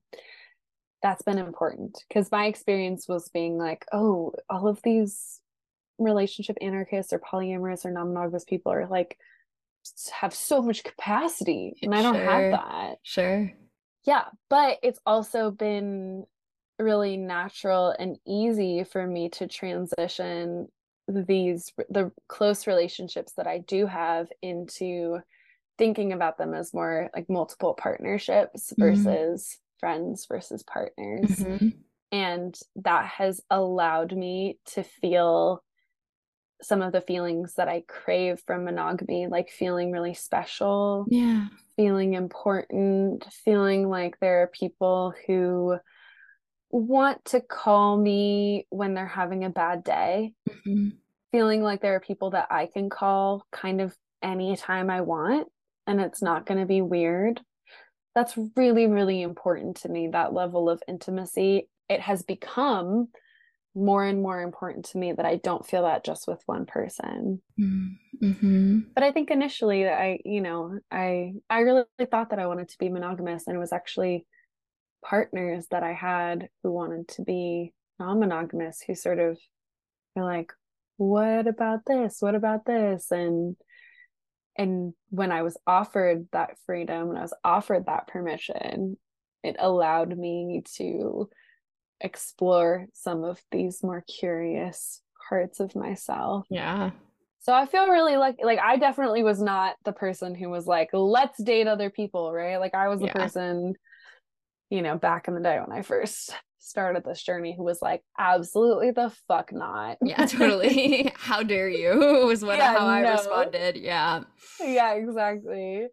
that's 1.02 1.22
been 1.22 1.38
important 1.38 2.02
because 2.08 2.30
my 2.30 2.46
experience 2.46 3.08
was 3.08 3.28
being 3.30 3.56
like 3.56 3.84
oh 3.92 4.32
all 4.50 4.68
of 4.68 4.80
these 4.82 5.40
relationship 5.98 6.56
anarchists 6.60 7.12
or 7.12 7.20
polyamorous 7.20 7.84
or 7.84 7.90
non-monogamous 7.90 8.44
people 8.44 8.72
are 8.72 8.86
like 8.86 9.18
have 10.12 10.34
so 10.34 10.62
much 10.62 10.82
capacity 10.82 11.76
and 11.82 11.94
I 11.94 12.02
don't 12.02 12.14
have 12.14 12.52
that. 12.52 12.96
Sure. 13.02 13.52
Yeah, 14.04 14.24
but 14.50 14.78
it's 14.82 14.98
also 15.06 15.50
been 15.50 16.24
really 16.78 17.16
natural 17.16 17.94
and 17.98 18.18
easy 18.26 18.84
for 18.84 19.06
me 19.06 19.28
to 19.30 19.46
transition 19.46 20.68
these 21.06 21.70
the 21.90 22.10
close 22.28 22.66
relationships 22.66 23.34
that 23.36 23.46
I 23.46 23.58
do 23.58 23.86
have 23.86 24.28
into 24.42 25.18
thinking 25.76 26.12
about 26.12 26.38
them 26.38 26.54
as 26.54 26.72
more 26.72 27.10
like 27.14 27.28
multiple 27.28 27.74
partnerships 27.74 28.72
mm-hmm. 28.72 28.82
versus 28.82 29.42
mm-hmm. 29.42 29.78
friends 29.80 30.26
versus 30.26 30.62
partners. 30.62 31.30
Mm-hmm. 31.30 31.68
And 32.12 32.58
that 32.76 33.06
has 33.06 33.40
allowed 33.50 34.16
me 34.16 34.58
to 34.74 34.84
feel 34.84 35.62
some 36.64 36.82
of 36.82 36.92
the 36.92 37.00
feelings 37.00 37.54
that 37.54 37.68
I 37.68 37.84
crave 37.86 38.42
from 38.46 38.64
monogamy, 38.64 39.26
like 39.26 39.50
feeling 39.50 39.92
really 39.92 40.14
special, 40.14 41.06
yeah, 41.08 41.46
feeling 41.76 42.14
important, 42.14 43.24
feeling 43.44 43.88
like 43.88 44.18
there 44.20 44.42
are 44.42 44.48
people 44.48 45.14
who 45.26 45.76
want 46.70 47.24
to 47.26 47.40
call 47.40 47.96
me 47.96 48.66
when 48.70 48.94
they're 48.94 49.06
having 49.06 49.44
a 49.44 49.50
bad 49.50 49.84
day, 49.84 50.32
mm-hmm. 50.48 50.88
feeling 51.30 51.62
like 51.62 51.80
there 51.80 51.94
are 51.94 52.00
people 52.00 52.30
that 52.30 52.48
I 52.50 52.66
can 52.66 52.90
call 52.90 53.46
kind 53.52 53.80
of 53.80 53.96
anytime 54.22 54.90
I 54.90 55.02
want 55.02 55.48
and 55.86 56.00
it's 56.00 56.22
not 56.22 56.46
going 56.46 56.60
to 56.60 56.66
be 56.66 56.82
weird. 56.82 57.40
That's 58.14 58.38
really, 58.56 58.86
really 58.86 59.22
important 59.22 59.76
to 59.78 59.88
me, 59.88 60.08
that 60.08 60.32
level 60.32 60.70
of 60.70 60.82
intimacy. 60.88 61.68
It 61.88 62.00
has 62.00 62.22
become 62.22 63.08
more 63.74 64.04
and 64.04 64.22
more 64.22 64.40
important 64.40 64.84
to 64.86 64.98
me 64.98 65.12
that 65.12 65.26
I 65.26 65.36
don't 65.36 65.66
feel 65.66 65.82
that 65.82 66.04
just 66.04 66.28
with 66.28 66.40
one 66.46 66.64
person. 66.64 67.42
Mm-hmm. 67.58 68.80
But 68.94 69.02
I 69.02 69.10
think 69.10 69.30
initially 69.30 69.88
I, 69.88 70.20
you 70.24 70.40
know, 70.40 70.78
I 70.90 71.34
I 71.50 71.60
really 71.60 71.84
thought 72.10 72.30
that 72.30 72.38
I 72.38 72.46
wanted 72.46 72.68
to 72.68 72.78
be 72.78 72.88
monogamous 72.88 73.46
and 73.46 73.56
it 73.56 73.60
was 73.60 73.72
actually 73.72 74.26
partners 75.04 75.66
that 75.70 75.82
I 75.82 75.92
had 75.92 76.48
who 76.62 76.72
wanted 76.72 77.08
to 77.08 77.22
be 77.22 77.72
non-monogamous 77.98 78.82
who 78.86 78.94
sort 78.94 79.18
of 79.18 79.38
were 80.14 80.24
like, 80.24 80.52
what 80.96 81.46
about 81.46 81.80
this? 81.86 82.18
What 82.20 82.34
about 82.34 82.64
this? 82.64 83.10
And 83.10 83.56
and 84.56 84.94
when 85.10 85.32
I 85.32 85.42
was 85.42 85.56
offered 85.66 86.28
that 86.30 86.56
freedom, 86.64 87.08
when 87.08 87.16
I 87.16 87.22
was 87.22 87.34
offered 87.42 87.86
that 87.86 88.06
permission, 88.06 88.96
it 89.42 89.56
allowed 89.58 90.16
me 90.16 90.62
to 90.76 91.28
explore 92.00 92.86
some 92.92 93.24
of 93.24 93.40
these 93.50 93.82
more 93.82 94.02
curious 94.02 95.00
parts 95.28 95.60
of 95.60 95.74
myself. 95.74 96.46
Yeah. 96.50 96.90
So 97.40 97.52
I 97.52 97.66
feel 97.66 97.88
really 97.88 98.16
like 98.16 98.36
like 98.42 98.58
I 98.58 98.76
definitely 98.76 99.22
was 99.22 99.40
not 99.40 99.76
the 99.84 99.92
person 99.92 100.34
who 100.34 100.48
was 100.48 100.66
like 100.66 100.90
let's 100.92 101.42
date 101.42 101.66
other 101.66 101.90
people, 101.90 102.32
right? 102.32 102.56
Like 102.58 102.74
I 102.74 102.88
was 102.88 103.00
the 103.00 103.06
yeah. 103.06 103.12
person 103.12 103.74
you 104.70 104.82
know 104.82 104.96
back 104.96 105.28
in 105.28 105.34
the 105.34 105.40
day 105.40 105.58
when 105.60 105.76
I 105.76 105.82
first 105.82 106.34
started 106.58 107.04
this 107.04 107.22
journey 107.22 107.54
who 107.54 107.62
was 107.62 107.82
like 107.82 108.02
absolutely 108.18 108.90
the 108.92 109.12
fuck 109.28 109.52
not. 109.52 109.98
Yeah, 110.02 110.24
totally. 110.24 111.12
how 111.18 111.42
dare 111.42 111.68
you? 111.68 111.98
was 112.26 112.42
what 112.42 112.56
yeah, 112.56 112.78
how 112.78 112.86
I 112.86 113.00
responded. 113.00 113.76
Yeah. 113.76 114.22
Yeah, 114.60 114.94
exactly 114.94 115.88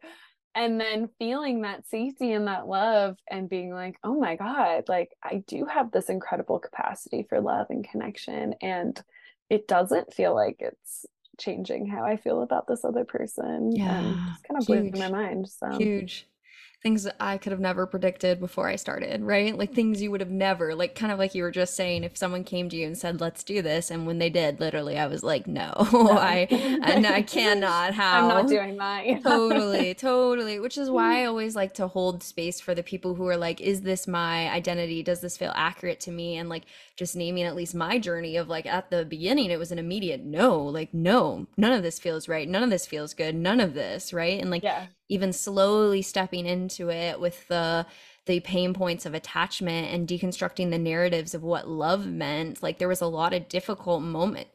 and 0.55 0.79
then 0.79 1.09
feeling 1.17 1.61
that 1.61 1.87
safety 1.87 2.33
and 2.33 2.47
that 2.47 2.67
love 2.67 3.17
and 3.29 3.49
being 3.49 3.73
like 3.73 3.95
oh 4.03 4.19
my 4.19 4.35
god 4.35 4.83
like 4.87 5.11
i 5.23 5.43
do 5.47 5.65
have 5.65 5.91
this 5.91 6.09
incredible 6.09 6.59
capacity 6.59 7.25
for 7.27 7.39
love 7.39 7.67
and 7.69 7.87
connection 7.89 8.53
and 8.61 9.03
it 9.49 9.67
doesn't 9.67 10.13
feel 10.13 10.35
like 10.35 10.57
it's 10.59 11.05
changing 11.39 11.87
how 11.87 12.03
i 12.03 12.17
feel 12.17 12.41
about 12.41 12.67
this 12.67 12.83
other 12.83 13.05
person 13.05 13.71
yeah 13.73 13.97
and 13.97 14.15
just 14.27 14.43
kind 14.43 14.59
of 14.59 14.65
blew 14.65 14.91
my 14.99 15.09
mind 15.09 15.47
so. 15.47 15.77
huge 15.77 16.27
things 16.81 17.03
that 17.03 17.15
I 17.19 17.37
could 17.37 17.51
have 17.51 17.59
never 17.59 17.85
predicted 17.85 18.39
before 18.39 18.67
I 18.67 18.75
started, 18.75 19.21
right? 19.21 19.55
Like 19.55 19.73
things 19.73 20.01
you 20.01 20.09
would 20.09 20.19
have 20.19 20.31
never, 20.31 20.73
like 20.73 20.95
kind 20.95 21.11
of 21.11 21.19
like 21.19 21.35
you 21.35 21.43
were 21.43 21.51
just 21.51 21.75
saying, 21.75 22.03
if 22.03 22.17
someone 22.17 22.43
came 22.43 22.69
to 22.69 22.75
you 22.75 22.87
and 22.87 22.97
said, 22.97 23.21
"Let's 23.21 23.43
do 23.43 23.61
this," 23.61 23.91
and 23.91 24.07
when 24.07 24.17
they 24.17 24.29
did, 24.29 24.59
literally, 24.59 24.97
I 24.97 25.05
was 25.05 25.23
like, 25.23 25.45
"No, 25.45 25.73
no. 25.93 26.17
I, 26.17 26.47
I, 26.51 27.03
I 27.13 27.21
cannot." 27.21 27.93
How 27.93 28.21
I'm 28.21 28.27
not 28.27 28.47
doing 28.47 28.77
that. 28.77 29.21
totally, 29.23 29.93
totally. 29.93 30.59
Which 30.59 30.77
is 30.77 30.89
why 30.89 31.21
I 31.21 31.25
mm. 31.25 31.27
always 31.27 31.55
like 31.55 31.73
to 31.75 31.87
hold 31.87 32.23
space 32.23 32.59
for 32.59 32.73
the 32.73 32.83
people 32.83 33.13
who 33.13 33.27
are 33.27 33.37
like, 33.37 33.61
"Is 33.61 33.81
this 33.81 34.07
my 34.07 34.49
identity? 34.49 35.03
Does 35.03 35.21
this 35.21 35.37
feel 35.37 35.53
accurate 35.55 35.99
to 36.01 36.11
me?" 36.11 36.37
And 36.37 36.49
like 36.49 36.63
just 36.95 37.15
naming 37.15 37.43
at 37.43 37.55
least 37.55 37.75
my 37.75 37.99
journey 37.99 38.37
of 38.37 38.49
like 38.49 38.65
at 38.65 38.89
the 38.89 39.05
beginning, 39.05 39.51
it 39.51 39.59
was 39.59 39.71
an 39.71 39.79
immediate 39.79 40.23
no, 40.23 40.59
like 40.59 40.93
no, 40.93 41.45
none 41.57 41.73
of 41.73 41.83
this 41.83 41.99
feels 41.99 42.27
right, 42.27 42.49
none 42.49 42.63
of 42.63 42.71
this 42.71 42.87
feels 42.87 43.13
good, 43.13 43.35
none 43.35 43.59
of 43.59 43.75
this, 43.75 44.13
right? 44.13 44.41
And 44.41 44.49
like 44.49 44.63
yeah 44.63 44.87
even 45.11 45.33
slowly 45.33 46.01
stepping 46.01 46.45
into 46.45 46.89
it 46.89 47.19
with 47.19 47.45
the 47.49 47.85
the 48.27 48.39
pain 48.39 48.73
points 48.73 49.05
of 49.05 49.13
attachment 49.13 49.93
and 49.93 50.07
deconstructing 50.07 50.69
the 50.69 50.77
narratives 50.77 51.33
of 51.33 51.43
what 51.43 51.67
love 51.67 52.07
meant 52.07 52.63
like 52.63 52.79
there 52.79 52.87
was 52.87 53.01
a 53.01 53.07
lot 53.07 53.33
of 53.33 53.49
difficult 53.49 54.01
moment 54.01 54.47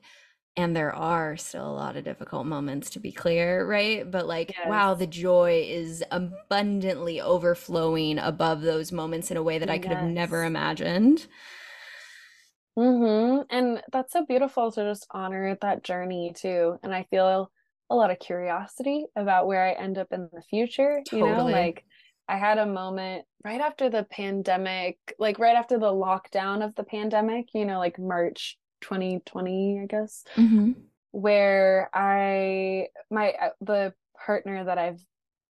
and 0.56 0.74
there 0.74 0.94
are 0.94 1.36
still 1.36 1.68
a 1.68 1.76
lot 1.76 1.96
of 1.96 2.04
difficult 2.04 2.46
moments 2.46 2.88
to 2.90 2.98
be 2.98 3.12
clear 3.12 3.66
right 3.66 4.10
but 4.10 4.26
like 4.26 4.54
yes. 4.56 4.66
wow 4.66 4.94
the 4.94 5.06
joy 5.06 5.62
is 5.68 6.02
abundantly 6.10 7.20
overflowing 7.20 8.18
above 8.18 8.62
those 8.62 8.92
moments 8.92 9.30
in 9.30 9.36
a 9.36 9.42
way 9.42 9.58
that 9.58 9.70
i 9.70 9.78
could 9.78 9.90
yes. 9.90 10.00
have 10.00 10.10
never 10.10 10.44
imagined 10.44 11.26
mm-hmm. 12.78 13.42
and 13.50 13.82
that's 13.92 14.14
so 14.14 14.24
beautiful 14.24 14.72
to 14.72 14.82
just 14.84 15.06
honor 15.10 15.58
that 15.60 15.84
journey 15.84 16.32
too 16.34 16.78
and 16.82 16.94
i 16.94 17.02
feel 17.10 17.50
a 17.90 17.94
lot 17.94 18.10
of 18.10 18.18
curiosity 18.18 19.06
about 19.14 19.46
where 19.46 19.64
I 19.64 19.72
end 19.72 19.98
up 19.98 20.08
in 20.12 20.28
the 20.32 20.42
future. 20.50 21.00
Totally. 21.08 21.30
You 21.30 21.36
know, 21.36 21.44
like 21.44 21.84
I 22.28 22.36
had 22.36 22.58
a 22.58 22.66
moment 22.66 23.24
right 23.44 23.60
after 23.60 23.88
the 23.88 24.04
pandemic, 24.10 24.98
like 25.18 25.38
right 25.38 25.56
after 25.56 25.78
the 25.78 25.92
lockdown 25.92 26.64
of 26.64 26.74
the 26.74 26.82
pandemic, 26.82 27.46
you 27.54 27.64
know, 27.64 27.78
like 27.78 27.98
March 27.98 28.58
2020, 28.80 29.80
I 29.82 29.86
guess, 29.86 30.24
mm-hmm. 30.36 30.72
where 31.12 31.88
I, 31.94 32.88
my, 33.10 33.32
uh, 33.40 33.50
the 33.60 33.94
partner 34.24 34.64
that 34.64 34.78
I've 34.78 35.00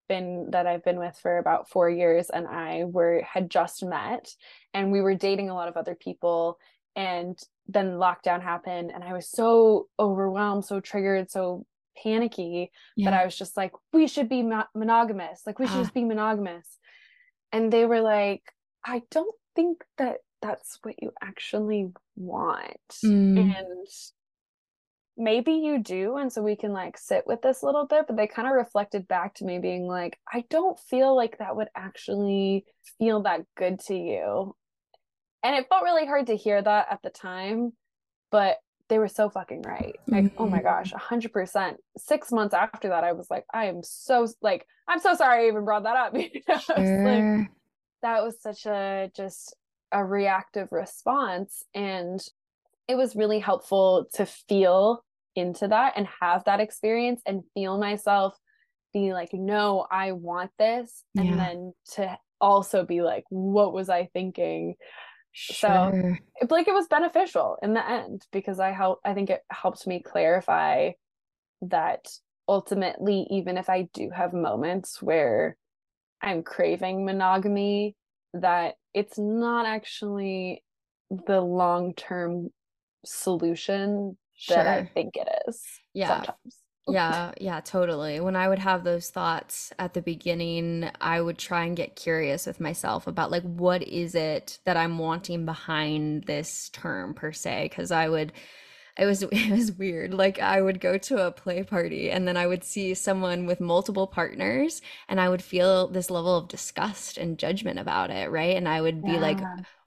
been 0.09 0.51
that 0.51 0.69
I've 0.69 0.85
been 0.85 1.01
with 1.01 1.19
for 1.21 1.39
about 1.39 1.69
4 1.69 1.91
years 1.91 2.31
and 2.31 2.47
I 2.47 2.85
were 2.85 3.23
had 3.23 3.51
just 3.51 3.85
met 3.85 4.29
and 4.73 4.93
we 4.93 5.01
were 5.01 5.17
dating 5.17 5.51
a 5.51 5.55
lot 5.55 5.67
of 5.67 5.77
other 5.77 5.97
people 5.97 6.59
and 6.95 7.37
then 7.67 7.95
lockdown 7.95 8.41
happened 8.41 8.93
and 8.95 9.03
I 9.03 9.13
was 9.13 9.29
so 9.29 9.89
overwhelmed 9.99 10.65
so 10.65 10.79
triggered 10.79 11.29
so 11.29 11.67
panicky 12.03 12.71
yeah. 12.97 13.11
that 13.11 13.21
I 13.21 13.25
was 13.25 13.37
just 13.37 13.57
like, 13.57 13.73
we 13.93 14.07
should 14.07 14.29
be 14.29 14.43
mo- 14.43 14.65
monogamous. 14.75 15.43
Like, 15.47 15.59
we 15.59 15.67
should 15.67 15.79
just 15.79 15.95
be 15.95 16.05
monogamous. 16.05 16.79
And 17.53 17.73
they 17.73 17.85
were 17.85 18.01
like, 18.01 18.43
I 18.85 19.03
don't 19.11 19.35
think 19.55 19.85
that 19.99 20.19
that's 20.43 20.79
what 20.83 20.95
you 21.01 21.13
actually 21.23 21.93
want. 22.15 22.77
Mm. 23.05 23.39
And 23.39 23.87
maybe 25.17 25.53
you 25.53 25.83
do. 25.83 26.17
And 26.17 26.33
so 26.33 26.43
we 26.43 26.57
can 26.57 26.73
like 26.73 26.99
sit 26.99 27.27
with 27.27 27.43
this 27.43 27.63
a 27.63 27.67
little 27.67 27.87
bit, 27.87 28.07
but 28.07 28.17
they 28.17 28.27
kind 28.27 28.47
of 28.49 28.55
reflected 28.55 29.09
back 29.09 29.35
to 29.37 29.45
me 29.45 29.59
being 29.59 29.87
like, 29.87 30.19
I 30.33 30.45
don't 30.51 30.79
feel 30.79 31.17
like 31.17 31.39
that 31.39 31.57
would 31.57 31.69
actually 31.75 32.65
feel 32.99 33.23
that 33.23 33.43
good 33.57 33.81
to 33.87 33.95
you. 33.95 34.55
And 35.43 35.57
it 35.57 35.69
felt 35.69 35.85
really 35.85 36.07
hard 36.07 36.27
to 36.27 36.37
hear 36.37 36.61
that 36.61 36.87
at 36.91 37.01
the 37.03 37.11
time. 37.11 37.73
But 38.31 38.57
they 38.89 38.99
were 38.99 39.09
so 39.09 39.29
fucking 39.29 39.63
right. 39.63 39.97
Like, 40.07 40.25
mm-hmm. 40.25 40.43
oh 40.43 40.49
my 40.49 40.63
gosh, 40.63 40.93
a 40.93 40.99
hundred 40.99 41.33
percent. 41.33 41.79
Six 41.97 42.31
months 42.31 42.55
after 42.55 42.89
that, 42.89 43.05
I 43.05 43.13
was 43.13 43.29
like, 43.31 43.45
I 43.53 43.67
am 43.67 43.83
so 43.83 44.29
like, 44.43 44.67
I'm 44.89 45.01
so 45.01 45.15
sorry 45.15 45.45
I 45.45 45.49
even 45.49 45.65
brought 45.65 45.85
that 45.85 45.97
up. 45.97 46.15
you 46.17 46.41
know? 46.49 46.59
sure. 46.59 47.05
like, 47.05 47.51
that 48.03 48.23
was 48.23 48.41
such 48.41 48.67
a 48.67 49.11
just 49.17 49.55
a 49.93 50.05
reactive 50.05 50.69
response. 50.71 51.65
And 51.75 52.21
it 52.89 52.97
was 52.97 53.17
really 53.17 53.41
helpful 53.41 54.07
to 54.15 54.27
feel 54.27 55.05
into 55.35 55.69
that 55.69 55.95
and 55.97 56.07
have 56.21 56.45
that 56.45 56.61
experience 56.61 57.21
and 57.27 57.43
feel 57.55 57.79
myself 57.79 58.37
be 58.93 59.13
like, 59.13 59.31
no, 59.33 59.87
I 59.91 60.13
want 60.13 60.51
this. 60.59 61.05
And 61.17 61.27
yeah. 61.27 61.37
then 61.37 61.73
to 61.95 62.19
also 62.41 62.85
be 62.85 63.03
like, 63.03 63.25
what 63.29 63.73
was 63.73 63.89
I 63.89 64.09
thinking? 64.13 64.77
Sure. 65.39 66.19
So 66.41 66.47
like 66.49 66.67
it 66.67 66.73
was 66.73 66.87
beneficial 66.89 67.59
in 67.63 67.75
the 67.75 67.87
end 67.87 68.23
because 68.33 68.59
I 68.59 68.73
help 68.73 69.01
I 69.05 69.13
think 69.13 69.29
it 69.29 69.43
helped 69.51 69.87
me 69.87 70.01
clarify 70.01 70.93
that 71.61 72.07
ultimately 72.49 73.27
even 73.31 73.59
if 73.59 73.69
I 73.69 73.89
do 73.93 74.09
have 74.17 74.33
moments 74.33 75.03
where 75.03 75.59
I'm 76.23 76.43
craving 76.43 77.05
monogamy 77.05 77.97
that 78.33 78.77
it's 78.95 79.19
not 79.19 79.67
actually 79.67 80.65
the 81.11 81.43
long-term 81.43 82.49
solution 83.05 84.17
sure. 84.35 84.57
that 84.57 84.67
I 84.67 84.91
think 84.95 85.17
it 85.17 85.29
is. 85.47 85.63
Yeah. 85.93 86.09
Sometimes. 86.09 86.63
Yeah, 86.89 87.33
yeah, 87.41 87.61
totally. 87.61 88.21
When 88.21 88.37
I 88.37 88.49
would 88.49 88.61
have 88.61 88.85
those 88.85 89.11
thoughts 89.11 89.73
at 89.79 89.93
the 89.95 90.03
beginning, 90.03 90.89
I 91.01 91.21
would 91.21 91.37
try 91.37 91.65
and 91.65 91.77
get 91.77 91.97
curious 91.97 92.47
with 92.47 92.61
myself 92.61 93.09
about 93.09 93.33
like 93.33 93.43
what 93.43 93.83
is 93.83 94.15
it 94.15 94.61
that 94.65 94.77
I'm 94.77 94.97
wanting 94.99 95.45
behind 95.45 96.25
this 96.25 96.69
term 96.69 97.13
per 97.13 97.33
se 97.33 97.71
because 97.71 97.91
I 97.91 98.09
would 98.09 98.33
it 98.97 99.07
was 99.07 99.23
it 99.33 99.51
was 99.51 99.73
weird. 99.73 100.15
Like 100.15 100.39
I 100.41 100.63
would 100.63 100.81
go 100.81 100.97
to 100.99 101.27
a 101.27 101.33
play 101.33 101.65
party 101.65 102.11
and 102.11 102.27
then 102.29 102.37
I 102.37 102.47
would 102.47 102.63
see 102.65 102.95
someone 102.95 103.47
with 103.47 103.61
multiple 103.61 104.07
partners 104.07 104.81
and 105.09 105.21
I 105.21 105.29
would 105.29 105.43
feel 105.43 105.89
this 105.89 106.11
level 106.11 106.37
of 106.37 106.49
disgust 106.49 107.19
and 107.19 107.39
judgment 107.39 107.81
about 107.81 108.11
it, 108.11 108.31
right? 108.31 108.57
And 108.57 108.69
I 108.69 108.81
would 108.81 109.05
be 109.05 109.15
yeah. 109.15 109.19
like 109.19 109.41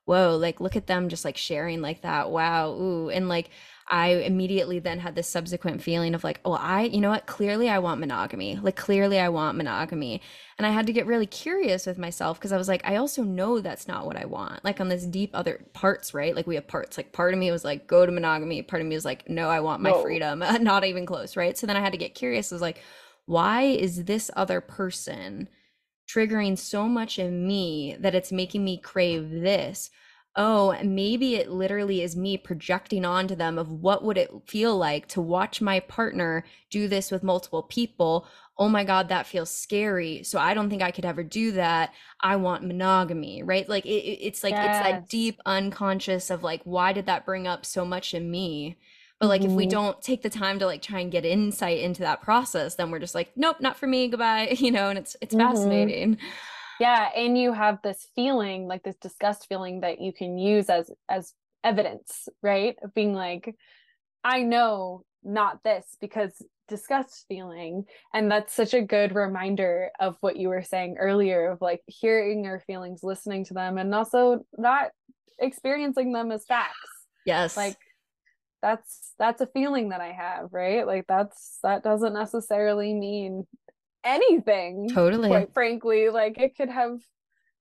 whoa, 0.05 0.35
like 0.37 0.59
look 0.59 0.75
at 0.75 0.87
them 0.87 1.09
just 1.09 1.25
like 1.25 1.37
sharing 1.37 1.81
like 1.81 2.01
that. 2.01 2.31
Wow, 2.31 2.71
ooh. 2.71 3.09
And 3.09 3.29
like 3.29 3.49
I 3.89 4.09
immediately 4.09 4.77
then 4.77 4.99
had 4.99 5.15
this 5.15 5.27
subsequent 5.27 5.81
feeling 5.81 6.13
of 6.13 6.23
like, 6.23 6.39
oh, 6.45 6.53
I, 6.53 6.83
you 6.83 7.01
know 7.01 7.09
what? 7.09 7.25
Clearly 7.25 7.69
I 7.69 7.79
want 7.79 7.99
monogamy. 7.99 8.55
Like, 8.55 8.75
clearly 8.75 9.19
I 9.19 9.29
want 9.29 9.57
monogamy. 9.57 10.21
And 10.59 10.67
I 10.67 10.69
had 10.69 10.85
to 10.87 10.93
get 10.93 11.07
really 11.07 11.25
curious 11.25 11.87
with 11.87 11.97
myself 11.97 12.37
because 12.37 12.51
I 12.51 12.57
was 12.57 12.67
like, 12.67 12.87
I 12.87 12.97
also 12.97 13.23
know 13.23 13.59
that's 13.59 13.87
not 13.87 14.05
what 14.05 14.15
I 14.15 14.25
want. 14.25 14.63
Like, 14.63 14.79
on 14.79 14.89
this 14.89 15.05
deep 15.05 15.31
other 15.33 15.65
parts, 15.73 16.13
right? 16.13 16.35
Like, 16.35 16.45
we 16.45 16.53
have 16.55 16.67
parts. 16.67 16.97
Like, 16.97 17.13
part 17.13 17.33
of 17.33 17.39
me 17.39 17.49
was 17.49 17.65
like, 17.65 17.87
go 17.87 18.05
to 18.05 18.11
monogamy. 18.11 18.61
Part 18.61 18.83
of 18.83 18.87
me 18.87 18.93
was 18.93 19.05
like, 19.05 19.27
no, 19.27 19.49
I 19.49 19.59
want 19.59 19.81
my 19.81 19.89
no. 19.89 20.03
freedom. 20.03 20.39
not 20.61 20.85
even 20.85 21.07
close, 21.07 21.35
right? 21.35 21.57
So 21.57 21.65
then 21.65 21.77
I 21.77 21.81
had 21.81 21.93
to 21.93 21.97
get 21.97 22.13
curious. 22.13 22.51
I 22.51 22.55
was 22.55 22.61
like, 22.61 22.81
why 23.25 23.63
is 23.63 24.03
this 24.03 24.29
other 24.35 24.61
person 24.61 25.49
triggering 26.07 26.57
so 26.57 26.87
much 26.87 27.17
in 27.17 27.47
me 27.47 27.95
that 27.99 28.15
it's 28.15 28.31
making 28.31 28.63
me 28.63 28.77
crave 28.77 29.31
this? 29.31 29.89
Oh, 30.39 30.73
maybe 30.81 31.35
it 31.35 31.51
literally 31.51 32.01
is 32.01 32.15
me 32.15 32.37
projecting 32.37 33.03
onto 33.03 33.35
them 33.35 33.59
of 33.59 33.69
what 33.69 34.05
would 34.05 34.17
it 34.17 34.31
feel 34.47 34.75
like 34.77 35.05
to 35.05 35.19
watch 35.19 35.59
my 35.59 35.81
partner 35.81 36.45
do 36.69 36.87
this 36.87 37.11
with 37.11 37.23
multiple 37.23 37.61
people. 37.63 38.25
Oh 38.57 38.69
my 38.69 38.85
God, 38.85 39.09
that 39.09 39.27
feels 39.27 39.53
scary. 39.53 40.23
So 40.23 40.39
I 40.39 40.53
don't 40.53 40.69
think 40.69 40.81
I 40.81 40.91
could 40.91 41.03
ever 41.03 41.23
do 41.23 41.51
that. 41.51 41.93
I 42.21 42.37
want 42.37 42.63
monogamy, 42.63 43.43
right? 43.43 43.67
Like 43.67 43.85
it, 43.85 43.89
it's 43.89 44.41
like, 44.41 44.53
yes. 44.53 44.77
it's 44.77 44.89
that 44.89 45.09
deep 45.09 45.41
unconscious 45.45 46.29
of 46.29 46.41
like, 46.41 46.61
why 46.63 46.93
did 46.93 47.07
that 47.07 47.25
bring 47.25 47.45
up 47.45 47.65
so 47.65 47.83
much 47.83 48.13
in 48.13 48.31
me? 48.31 48.77
But 49.19 49.27
like, 49.27 49.41
mm-hmm. 49.41 49.51
if 49.51 49.57
we 49.57 49.65
mm-hmm. 49.65 49.71
don't 49.71 50.01
take 50.01 50.21
the 50.21 50.29
time 50.29 50.57
to 50.59 50.65
like 50.65 50.81
try 50.81 51.01
and 51.01 51.11
get 51.11 51.25
insight 51.25 51.79
into 51.79 52.03
that 52.03 52.21
process, 52.21 52.75
then 52.75 52.91
we're 52.91 52.99
just 52.99 53.15
like, 53.15 53.33
nope, 53.35 53.57
not 53.59 53.77
for 53.77 53.87
me. 53.87 54.07
Goodbye. 54.07 54.55
You 54.59 54.71
know, 54.71 54.87
and 54.87 54.99
it's, 54.99 55.17
it's 55.19 55.35
mm-hmm. 55.35 55.53
fascinating. 55.53 56.17
Yeah, 56.79 57.09
and 57.15 57.37
you 57.37 57.53
have 57.53 57.79
this 57.83 58.07
feeling, 58.15 58.67
like 58.67 58.83
this 58.83 58.95
disgust 59.01 59.47
feeling 59.47 59.81
that 59.81 59.99
you 59.99 60.13
can 60.13 60.37
use 60.37 60.69
as 60.69 60.89
as 61.09 61.33
evidence, 61.63 62.29
right? 62.41 62.75
Of 62.81 62.93
being 62.93 63.13
like, 63.13 63.55
I 64.23 64.43
know 64.43 65.03
not 65.23 65.63
this 65.63 65.97
because 65.99 66.41
disgust 66.69 67.25
feeling 67.27 67.83
and 68.13 68.31
that's 68.31 68.53
such 68.53 68.73
a 68.75 68.81
good 68.81 69.15
reminder 69.15 69.89
of 69.99 70.15
what 70.21 70.37
you 70.37 70.49
were 70.49 70.61
saying 70.61 70.95
earlier 70.99 71.49
of 71.51 71.59
like 71.61 71.81
hearing 71.87 72.43
your 72.43 72.59
feelings 72.59 73.03
listening 73.03 73.43
to 73.43 73.55
them 73.55 73.79
and 73.79 73.93
also 73.93 74.45
not 74.55 74.91
experiencing 75.39 76.13
them 76.13 76.31
as 76.31 76.45
facts. 76.45 76.77
Yes. 77.25 77.57
Like 77.57 77.75
that's 78.61 79.13
that's 79.17 79.41
a 79.41 79.47
feeling 79.47 79.89
that 79.89 80.01
i 80.01 80.11
have 80.11 80.49
right? 80.51 80.85
Like 80.85 81.05
that's 81.07 81.59
that 81.63 81.83
doesn't 81.83 82.13
necessarily 82.13 82.93
mean 82.93 83.47
anything 84.09 84.89
totally. 84.89 85.29
quite 85.29 85.53
frankly. 85.53 86.09
Like 86.09 86.37
it 86.37 86.55
could 86.57 86.69
have 86.69 86.99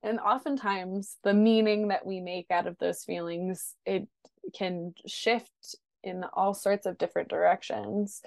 and 0.02 0.20
oftentimes 0.20 1.16
the 1.24 1.34
meaning 1.34 1.88
that 1.88 2.06
we 2.06 2.20
make 2.20 2.46
out 2.50 2.66
of 2.66 2.78
those 2.78 3.04
feelings 3.04 3.74
it 3.84 4.06
can 4.54 4.94
shift 5.06 5.76
in 6.02 6.24
all 6.32 6.54
sorts 6.54 6.86
of 6.86 6.98
different 6.98 7.28
directions. 7.28 8.22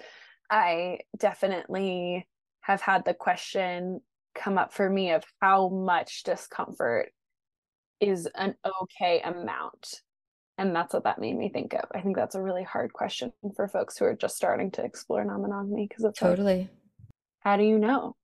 I 0.50 0.98
definitely 1.18 2.28
have 2.60 2.80
had 2.80 3.04
the 3.04 3.14
question 3.14 4.00
come 4.34 4.58
up 4.58 4.72
for 4.72 4.88
me 4.88 5.12
of 5.12 5.24
how 5.40 5.68
much 5.68 6.22
discomfort 6.22 7.12
is 8.00 8.28
an 8.34 8.54
okay 8.82 9.20
amount. 9.22 10.02
And 10.58 10.76
that's 10.76 10.92
what 10.92 11.04
that 11.04 11.18
made 11.18 11.36
me 11.36 11.48
think 11.48 11.72
of. 11.72 11.84
I 11.94 12.02
think 12.02 12.16
that's 12.16 12.34
a 12.34 12.42
really 12.42 12.62
hard 12.62 12.92
question 12.92 13.32
for 13.56 13.66
folks 13.68 13.96
who 13.96 14.04
are 14.04 14.14
just 14.14 14.36
starting 14.36 14.70
to 14.72 14.84
explore 14.84 15.24
non-monogamy 15.24 15.86
because 15.88 16.04
it's 16.04 16.18
totally. 16.18 16.58
like, 16.58 16.68
how 17.44 17.56
do 17.56 17.64
you 17.64 17.78
know? 17.78 18.14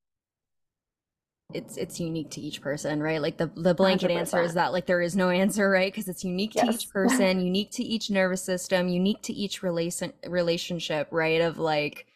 it's 1.55 1.79
it's 1.79 1.99
unique 1.99 2.31
to 2.31 2.41
each 2.41 2.61
person, 2.61 3.03
right? 3.03 3.23
Like 3.23 3.39
the 3.39 3.47
the 3.57 3.75
blanket 3.75 4.11
100%. 4.11 4.17
answer 4.17 4.43
is 4.43 4.55
that 4.55 4.73
like 4.73 4.87
there 4.87 5.01
is 5.01 5.17
no 5.17 5.31
answer, 5.31 5.71
right? 5.71 5.91
Because 5.93 6.09
it's 6.09 6.25
unique 6.25 6.53
to 6.53 6.67
each 6.67 6.91
person, 6.93 7.41
unique 7.41 7.71
to 7.73 7.83
each 7.83 8.11
nervous 8.11 8.43
system, 8.43 8.89
unique 8.89 9.23
to 9.23 9.33
each 9.33 9.63
relation 9.63 10.13
relationship, 10.27 11.09
right? 11.11 11.41
Of 11.41 11.59
like 11.59 12.07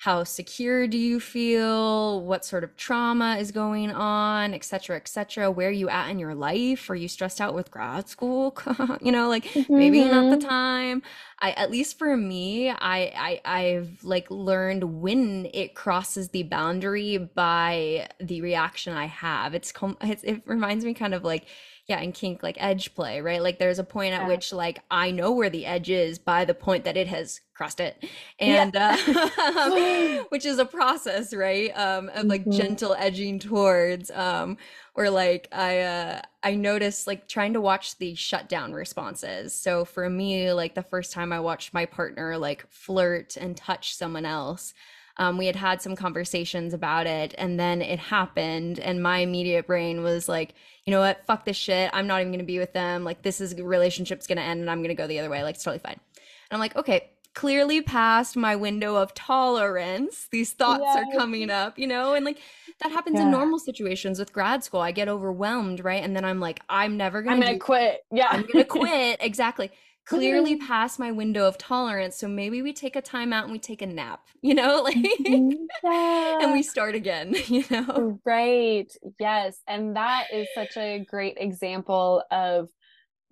how 0.00 0.24
secure 0.24 0.86
do 0.86 0.96
you 0.96 1.20
feel? 1.20 2.22
What 2.22 2.46
sort 2.46 2.64
of 2.64 2.74
trauma 2.74 3.36
is 3.36 3.52
going 3.52 3.90
on 3.90 4.54
et 4.54 4.64
cetera 4.64 4.96
et 4.96 5.06
cetera? 5.06 5.50
Where 5.50 5.68
are 5.68 5.72
you 5.72 5.90
at 5.90 6.08
in 6.08 6.18
your 6.18 6.34
life? 6.34 6.88
Are 6.88 6.94
you 6.94 7.06
stressed 7.06 7.38
out 7.38 7.54
with 7.54 7.70
grad 7.70 8.08
school? 8.08 8.56
You 9.02 9.12
know 9.12 9.28
like 9.28 9.44
mm-hmm. 9.44 9.76
maybe 9.76 10.02
not 10.02 10.30
the 10.30 10.36
mm-hmm. 10.38 10.48
time. 10.48 11.02
I 11.38 11.50
at 11.50 11.70
least 11.70 11.98
for 11.98 12.16
me 12.16 12.70
i 12.70 13.40
i 13.40 13.40
i've 13.44 14.02
like 14.02 14.30
learned 14.30 15.02
when 15.02 15.48
it 15.52 15.74
crosses 15.74 16.30
the 16.30 16.44
boundary 16.44 17.18
by 17.18 18.08
the 18.20 18.40
reaction 18.40 18.94
i 18.94 19.04
have. 19.04 19.54
It's, 19.54 19.70
it's 20.00 20.24
it 20.24 20.42
reminds 20.46 20.86
me 20.86 20.94
kind 20.94 21.12
of 21.12 21.24
like 21.24 21.44
yeah 21.90 22.00
in 22.00 22.12
kink 22.12 22.42
like 22.42 22.56
edge 22.60 22.94
play 22.94 23.20
right 23.20 23.42
like 23.42 23.58
there's 23.58 23.80
a 23.80 23.84
point 23.84 24.14
at 24.14 24.22
yeah. 24.22 24.28
which 24.28 24.52
like 24.52 24.78
i 24.92 25.10
know 25.10 25.32
where 25.32 25.50
the 25.50 25.66
edge 25.66 25.90
is 25.90 26.20
by 26.20 26.44
the 26.44 26.54
point 26.54 26.84
that 26.84 26.96
it 26.96 27.08
has 27.08 27.40
crossed 27.52 27.80
it 27.80 28.02
and 28.38 28.72
yeah. 28.74 28.96
uh, 29.36 30.22
which 30.28 30.46
is 30.46 30.58
a 30.58 30.64
process 30.64 31.34
right 31.34 31.76
um 31.76 32.08
of 32.14 32.26
like 32.26 32.42
mm-hmm. 32.42 32.52
gentle 32.52 32.94
edging 32.96 33.40
towards 33.40 34.08
um 34.12 34.56
where 34.94 35.10
like 35.10 35.48
i 35.50 35.80
uh 35.80 36.22
i 36.44 36.54
noticed 36.54 37.08
like 37.08 37.26
trying 37.26 37.52
to 37.52 37.60
watch 37.60 37.98
the 37.98 38.14
shutdown 38.14 38.72
responses 38.72 39.52
so 39.52 39.84
for 39.84 40.08
me 40.08 40.52
like 40.52 40.76
the 40.76 40.82
first 40.82 41.12
time 41.12 41.32
i 41.32 41.40
watched 41.40 41.74
my 41.74 41.84
partner 41.84 42.38
like 42.38 42.64
flirt 42.70 43.36
and 43.36 43.56
touch 43.56 43.96
someone 43.96 44.24
else 44.24 44.74
um, 45.20 45.36
we 45.36 45.44
had 45.44 45.54
had 45.54 45.82
some 45.82 45.94
conversations 45.94 46.72
about 46.72 47.06
it 47.06 47.34
and 47.36 47.60
then 47.60 47.82
it 47.82 47.98
happened 47.98 48.78
and 48.80 49.02
my 49.02 49.18
immediate 49.18 49.66
brain 49.66 50.02
was 50.02 50.28
like 50.28 50.54
you 50.86 50.92
know 50.92 51.00
what? 51.00 51.24
Fuck 51.26 51.44
this 51.44 51.58
shit. 51.58 51.90
I'm 51.92 52.06
not 52.06 52.22
even 52.22 52.32
gonna 52.32 52.42
be 52.42 52.58
with 52.58 52.72
them. 52.72 53.04
Like 53.04 53.22
this 53.22 53.38
is 53.40 53.54
relationship's 53.54 54.26
gonna 54.26 54.40
end 54.40 54.60
and 54.60 54.70
i'm 54.70 54.82
gonna 54.82 54.94
go 54.94 55.06
the 55.06 55.18
other 55.18 55.28
way. 55.28 55.44
Like 55.44 55.56
it's 55.56 55.62
totally 55.62 55.78
fine. 55.78 56.00
And 56.16 56.52
i'm 56.52 56.58
like 56.58 56.74
okay 56.74 57.10
clearly 57.34 57.80
past 57.80 58.36
my 58.36 58.56
window 58.56 58.96
of 58.96 59.14
tolerance 59.14 60.26
these 60.32 60.52
thoughts 60.52 60.82
yeah. 60.84 61.02
are 61.02 61.16
coming 61.16 61.50
up 61.50 61.78
you 61.78 61.86
know? 61.86 62.14
And 62.14 62.24
like 62.24 62.38
that 62.80 62.90
happens 62.90 63.16
yeah. 63.16 63.24
in 63.24 63.30
normal 63.30 63.58
situations 63.58 64.18
with 64.18 64.32
grad 64.32 64.64
school. 64.64 64.80
I 64.80 64.90
get 64.90 65.06
overwhelmed 65.06 65.84
right? 65.84 66.02
And 66.02 66.16
then 66.16 66.24
i'm 66.24 66.40
like 66.40 66.60
i'm 66.70 66.96
never 66.96 67.20
gonna 67.20 67.36
i'm 67.36 67.40
gonna 67.40 67.52
do- 67.52 67.58
quit. 67.58 68.06
Yeah. 68.10 68.28
I'm 68.30 68.46
gonna 68.50 68.64
quit. 68.80 69.18
Exactly 69.20 69.70
clearly 70.10 70.56
past 70.56 70.98
my 70.98 71.12
window 71.12 71.46
of 71.46 71.56
tolerance. 71.56 72.16
So 72.16 72.28
maybe 72.28 72.62
we 72.62 72.72
take 72.72 72.96
a 72.96 73.02
time 73.02 73.32
out 73.32 73.44
and 73.44 73.52
we 73.52 73.58
take 73.58 73.82
a 73.82 73.86
nap, 73.86 74.20
you 74.42 74.54
know, 74.54 74.82
like 74.82 74.96
yeah. 74.96 76.38
and 76.42 76.52
we 76.52 76.62
start 76.62 76.94
again, 76.94 77.34
you 77.46 77.64
know. 77.70 78.18
Right. 78.24 78.90
Yes. 79.18 79.58
And 79.66 79.96
that 79.96 80.26
is 80.32 80.48
such 80.54 80.76
a 80.76 81.04
great 81.08 81.36
example 81.38 82.22
of 82.30 82.68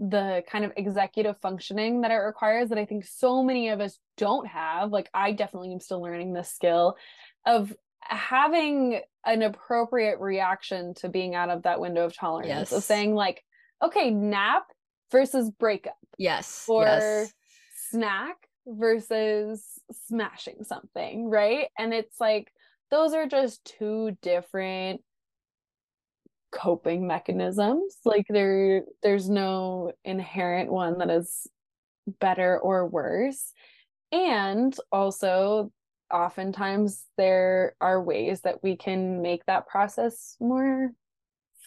the 0.01 0.45
kind 0.49 0.65
of 0.65 0.73
executive 0.77 1.37
functioning 1.41 2.03
that 2.03 2.13
it 2.13 2.19
requires 2.19 2.69
that 2.69 2.79
I 2.79 2.85
think 2.85 3.05
so 3.05 3.43
many 3.43 3.71
of 3.71 3.81
us 3.81 3.99
don't 4.17 4.47
have. 4.47 4.93
Like 4.93 5.11
I 5.13 5.33
definitely 5.33 5.73
am 5.73 5.81
still 5.81 6.01
learning 6.01 6.33
this 6.33 6.53
skill 6.53 6.97
of 7.45 7.75
having 8.01 9.01
an 9.27 9.43
appropriate 9.43 10.21
reaction 10.21 10.95
to 10.95 11.09
being 11.09 11.35
out 11.35 11.51
of 11.51 11.65
that 11.65 11.81
window 11.81 12.05
of 12.05 12.17
tolerance. 12.17 12.71
Yes. 12.71 12.73
Of 12.73 12.85
saying 12.85 13.15
like, 13.15 13.43
okay, 13.83 14.11
nap 14.11 14.67
versus 15.11 15.51
breakup. 15.51 15.98
Yes. 16.19 16.65
Or 16.69 16.83
yes. 16.83 17.33
snack 17.91 18.37
versus 18.67 19.65
smashing 20.07 20.65
something, 20.65 21.31
right? 21.31 21.69
And 21.79 21.95
it's 21.95 22.21
like 22.21 22.53
those 22.91 23.15
are 23.15 23.27
just 23.27 23.65
two 23.65 24.17
different 24.21 25.01
coping 26.51 27.07
mechanisms. 27.07 27.97
Like 28.05 28.27
there 28.29 28.83
there's 29.03 29.31
no 29.31 29.93
inherent 30.05 30.71
one 30.71 30.99
that 30.99 31.11
is 31.11 31.47
better 32.21 32.59
or 32.59 32.87
worse. 32.87 33.53
And 34.13 34.75
also 34.91 35.71
oftentimes 36.11 37.05
there 37.19 37.75
are 37.81 38.03
ways 38.03 38.41
that 38.43 38.63
we 38.63 38.77
can 38.77 39.21
make 39.21 39.45
that 39.47 39.67
process 39.69 40.37
more 40.41 40.93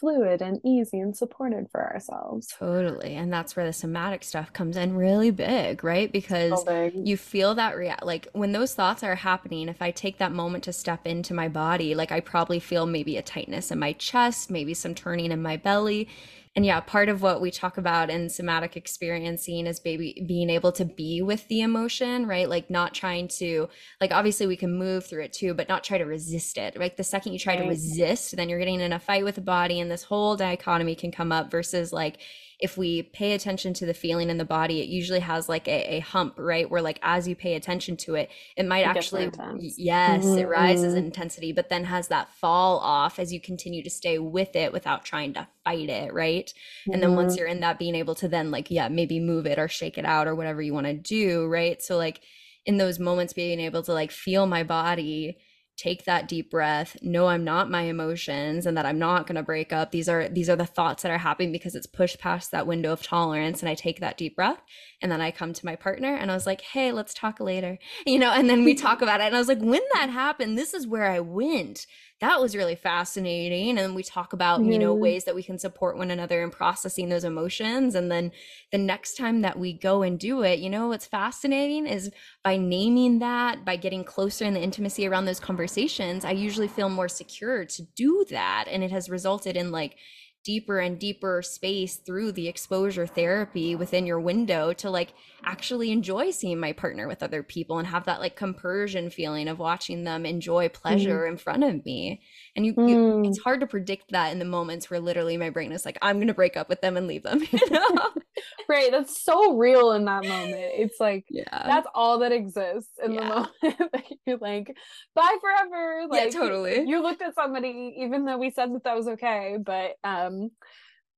fluid 0.02 0.42
and 0.42 0.60
easy 0.66 1.00
and 1.00 1.16
supported 1.16 1.68
for 1.72 1.94
ourselves. 1.94 2.48
Totally. 2.48 3.16
And 3.16 3.32
that's 3.32 3.56
where 3.56 3.66
the 3.66 3.72
somatic 3.72 4.24
stuff 4.24 4.52
comes 4.52 4.76
in 4.76 4.96
really 4.96 5.30
big, 5.30 5.84
right? 5.84 6.12
Because 6.12 6.64
big. 6.64 7.08
you 7.08 7.16
feel 7.16 7.54
that 7.56 7.78
react 7.78 8.04
like 8.04 8.28
when 8.34 8.52
those 8.52 8.74
thoughts 8.74 9.04
are 9.04 9.16
happening, 9.16 9.70
if 9.70 9.82
I 9.82 9.92
take 9.92 10.18
that 10.18 10.32
moment 10.32 10.64
to 10.66 10.74
step 10.74 11.06
into 11.06 11.36
my 11.36 11.48
body, 11.48 11.94
like 11.94 12.12
I 12.12 12.20
probably 12.20 12.60
feel 12.60 12.88
maybe 12.88 13.16
a 13.16 13.22
tightness 13.22 13.70
in 13.70 13.78
my 13.78 13.94
chest, 13.94 14.50
maybe 14.50 14.74
some 14.74 14.96
turning 14.96 15.32
in 15.32 15.42
my 15.42 15.56
belly 15.56 16.10
and 16.56 16.66
yeah 16.66 16.80
part 16.82 17.10
of 17.10 17.22
what 17.22 17.42
we 17.42 17.50
talk 17.50 17.78
about 17.78 18.10
in 18.10 18.30
somatic 18.30 18.76
experiencing 18.76 19.68
is 19.68 19.80
baby 19.80 20.24
being 20.28 20.50
able 20.50 20.72
to 20.72 20.86
be 20.86 21.22
with 21.22 21.48
the 21.48 21.62
emotion 21.62 22.26
right 22.26 22.50
like 22.50 22.70
not 22.70 22.94
trying 22.94 23.28
to 23.28 23.70
like 24.00 24.12
obviously 24.12 24.48
we 24.48 24.58
can 24.58 24.78
move 24.78 25.06
through 25.06 25.24
it 25.24 25.34
too 25.34 25.54
but 25.54 25.70
not 25.70 25.84
try 25.84 25.98
to 25.98 26.06
resist 26.06 26.58
it 26.58 26.78
like 26.78 26.98
the 26.98 27.04
second 27.04 27.34
you 27.34 27.40
try 27.40 27.56
right. 27.56 27.64
to 27.64 27.70
resist 27.70 28.36
then 28.36 28.50
you're 28.50 28.60
getting 28.60 28.82
in 28.82 28.94
a 28.94 29.00
fight 29.00 29.24
with 29.24 29.36
the 29.36 29.42
body 29.42 29.80
and 29.80 29.90
this 29.90 30.04
whole 30.04 30.36
dichotomy 30.36 30.96
can 30.96 31.12
come 31.12 31.32
up 31.32 31.50
versus 31.50 31.94
like 31.94 32.20
if 32.62 32.78
we 32.78 33.02
pay 33.02 33.34
attention 33.34 33.74
to 33.74 33.88
the 33.88 33.94
feeling 33.94 34.30
in 34.30 34.38
the 34.38 34.46
body, 34.46 34.82
it 34.82 34.88
usually 34.88 35.20
has 35.20 35.50
like 35.50 35.68
a, 35.68 35.96
a 35.96 36.00
hump, 36.00 36.36
right? 36.38 36.70
Where 36.70 36.82
like 36.82 37.00
as 37.02 37.28
you 37.28 37.36
pay 37.36 37.56
attention 37.56 37.98
to 37.98 38.14
it, 38.14 38.30
it 38.56 38.68
might 38.68 38.82
it 38.82 38.88
actually 38.88 39.32
yes, 39.78 40.24
mm-hmm. 40.24 40.38
it 40.38 40.48
rises 40.48 40.94
in 40.94 41.00
mm-hmm. 41.00 41.06
intensity, 41.08 41.52
but 41.52 41.70
then 41.70 41.86
has 41.86 42.08
that 42.10 42.30
fall 42.36 42.78
off 42.78 43.18
as 43.18 43.34
you 43.34 43.42
continue 43.42 43.84
to 43.84 43.90
stay 43.90 44.20
with 44.20 44.56
it 44.56 44.72
without 44.72 45.04
trying 45.04 45.34
to 45.34 45.48
fight 45.64 45.90
it, 45.90 46.14
right? 46.14 46.54
Mm-hmm. 46.54 46.94
And 46.94 47.04
then 47.04 47.16
once 47.16 47.34
mm-hmm. 47.34 47.40
you're 47.40 47.48
in 47.48 47.62
that, 47.62 47.80
being 47.80 47.96
able 47.96 48.14
to 48.16 48.28
then 48.28 48.52
like, 48.52 48.70
yeah, 48.70 48.90
maybe 48.90 49.20
move 49.20 49.48
it 49.48 49.58
or 49.58 49.68
shake 49.68 49.98
it 49.98 50.06
out 50.06 50.28
or 50.28 50.36
whatever 50.36 50.62
you 50.62 50.74
want 50.74 50.86
to 50.86 50.94
do, 50.94 51.48
right? 51.48 51.82
So 51.82 51.98
like 51.98 52.22
in 52.68 52.78
those 52.78 53.00
moments 53.00 53.34
being 53.34 53.60
able 53.60 53.82
to 53.84 53.94
like 53.94 54.12
feel 54.12 54.46
my 54.46 54.62
body 54.62 55.40
take 55.82 56.06
that 56.06 56.28
deep 56.28 56.52
breath 56.52 56.96
no 57.02 57.26
i'm 57.28 57.44
not 57.44 57.72
my 57.72 57.82
emotions 57.82 58.68
and 58.68 58.78
that 58.78 58.86
i'm 58.86 59.00
not 59.00 59.26
going 59.26 59.36
to 59.36 59.42
break 59.42 59.74
up. 59.74 59.92
These 59.92 60.08
are 60.08 60.30
these 60.30 60.48
are 60.48 60.56
the 60.56 60.66
thoughts 60.66 61.02
that 61.02 61.12
are 61.12 61.18
happening 61.18 61.52
because 61.52 61.74
it's 61.74 61.88
pushed 61.88 62.20
past 62.20 62.52
that 62.52 62.68
window 62.68 62.94
of 62.94 63.02
tolerance 63.02 63.62
and 63.62 63.70
i 63.70 63.74
take 63.74 64.00
that 64.00 64.18
deep 64.18 64.36
breath. 64.36 64.62
And 65.02 65.12
then 65.12 65.22
i 65.22 65.32
come 65.32 65.54
to 65.54 65.66
my 65.66 65.76
partner 65.76 66.14
and 66.16 66.30
i 66.30 66.36
was 66.36 66.46
like 66.46 66.62
hey 66.62 66.92
let's 66.92 67.16
talk 67.16 67.40
later 67.40 67.80
you 68.06 68.20
know 68.20 68.32
and 68.32 68.48
then 68.50 68.64
we 68.64 68.76
talk 68.88 69.02
about 69.02 69.22
it. 69.22 69.26
And 69.26 69.36
i 69.36 69.40
was 69.40 69.48
like 69.48 69.60
when 69.60 69.82
that 69.96 70.10
happened 70.10 70.58
this 70.58 70.74
is 70.74 70.86
where 70.86 71.10
i 71.10 71.20
went 71.20 71.88
that 72.22 72.40
was 72.40 72.56
really 72.56 72.76
fascinating 72.76 73.78
and 73.80 73.96
we 73.96 74.04
talk 74.04 74.32
about 74.32 74.64
you 74.64 74.78
know 74.80 74.94
ways 74.94 75.26
that 75.26 75.36
we 75.36 75.44
can 75.44 75.58
support 75.58 75.98
one 75.98 76.12
another 76.12 76.44
in 76.44 76.52
processing 76.52 77.10
those 77.10 77.24
emotions 77.24 77.96
and 77.96 78.12
then 78.12 78.32
the 78.72 78.78
next 78.78 79.18
time 79.18 79.42
that 79.42 79.60
we 79.60 79.74
go 79.74 80.04
and 80.04 80.20
do 80.20 80.44
it 80.44 80.60
you 80.60 80.70
know 80.70 80.88
what's 80.88 81.06
fascinating 81.06 81.86
is 81.86 82.12
by 82.44 82.56
naming 82.56 83.20
that 83.20 83.66
by 83.66 83.76
getting 83.76 84.04
closer 84.04 84.46
in 84.46 84.54
the 84.54 84.62
intimacy 84.62 85.08
around 85.08 85.26
those 85.26 85.40
conversations 85.40 86.24
i 86.24 86.32
usually 86.32 86.68
feel 86.68 86.90
more 86.90 87.10
secure 87.10 87.66
to 87.66 87.82
do 87.96 88.24
that 88.30 88.66
and 88.70 88.84
it 88.84 88.92
has 88.92 89.10
resulted 89.10 89.58
in 89.58 89.72
like 89.72 89.98
deeper 90.44 90.80
and 90.80 91.00
deeper 91.00 91.42
space 91.42 91.98
through 91.98 92.32
the 92.32 92.48
exposure 92.48 93.06
therapy 93.06 93.76
within 93.76 94.06
your 94.06 94.20
window 94.20 94.74
to 94.74 94.90
like 94.90 95.14
actually 95.44 95.92
enjoy 95.92 96.32
seeing 96.32 96.60
my 96.60 96.72
partner 96.72 97.08
with 97.08 97.22
other 97.22 97.44
people 97.44 97.78
and 97.78 97.88
have 97.88 98.06
that 98.06 98.20
like 98.20 98.36
compersion 98.36 99.10
feeling 99.10 99.48
of 99.48 99.60
watching 99.60 100.04
them 100.04 100.26
enjoy 100.26 100.68
pleasure 100.70 101.26
mm. 101.26 101.30
in 101.30 101.38
front 101.38 101.64
of 101.64 101.86
me 101.86 102.22
and 102.56 102.66
you, 102.66 102.74
mm. 102.74 102.90
you, 102.90 103.30
it's 103.30 103.40
hard 103.40 103.62
to 103.62 103.68
predict 103.68 104.12
that 104.12 104.32
in 104.32 104.40
the 104.40 104.46
moments 104.46 104.90
where 104.90 105.00
literally 105.00 105.38
my 105.38 105.50
brain 105.50 105.72
is 105.72 105.86
like 105.86 105.98
i'm 106.02 106.20
gonna 106.20 106.34
break 106.34 106.58
up 106.58 106.70
with 106.70 106.82
them 106.82 106.98
and 106.98 107.08
leave 107.08 107.24
them 107.24 107.42
you 107.52 107.70
know? 107.70 108.10
Right 108.70 108.90
that's 108.90 109.22
so 109.22 109.58
real 109.58 109.92
in 109.92 110.06
that 110.06 110.24
moment. 110.24 110.56
It's 110.56 111.00
like 111.00 111.26
yeah. 111.30 111.64
that's 111.66 111.88
all 111.94 112.20
that 112.20 112.32
exists 112.32 112.92
in 113.04 113.14
yeah. 113.14 113.20
the 113.22 113.28
moment 113.70 113.92
that 113.92 114.04
you're 114.26 114.38
like 114.38 114.76
bye 115.14 115.36
forever. 115.42 116.08
Like 116.08 116.34
yeah 116.34 116.40
totally. 116.40 116.88
you 116.88 117.02
looked 117.02 117.22
at 117.22 117.36
somebody 117.36 117.96
even 118.00 118.26
though 118.26 118.38
we 118.38 118.50
said 118.50 118.74
that 118.74 118.84
that 118.86 118.96
was 118.96 119.08
okay 119.10 119.58
but 119.64 119.96
um 120.04 120.50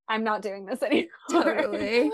i'm 0.09 0.23
not 0.23 0.41
doing 0.41 0.65
this 0.65 0.81
anymore. 0.81 1.09
Totally. 1.29 2.11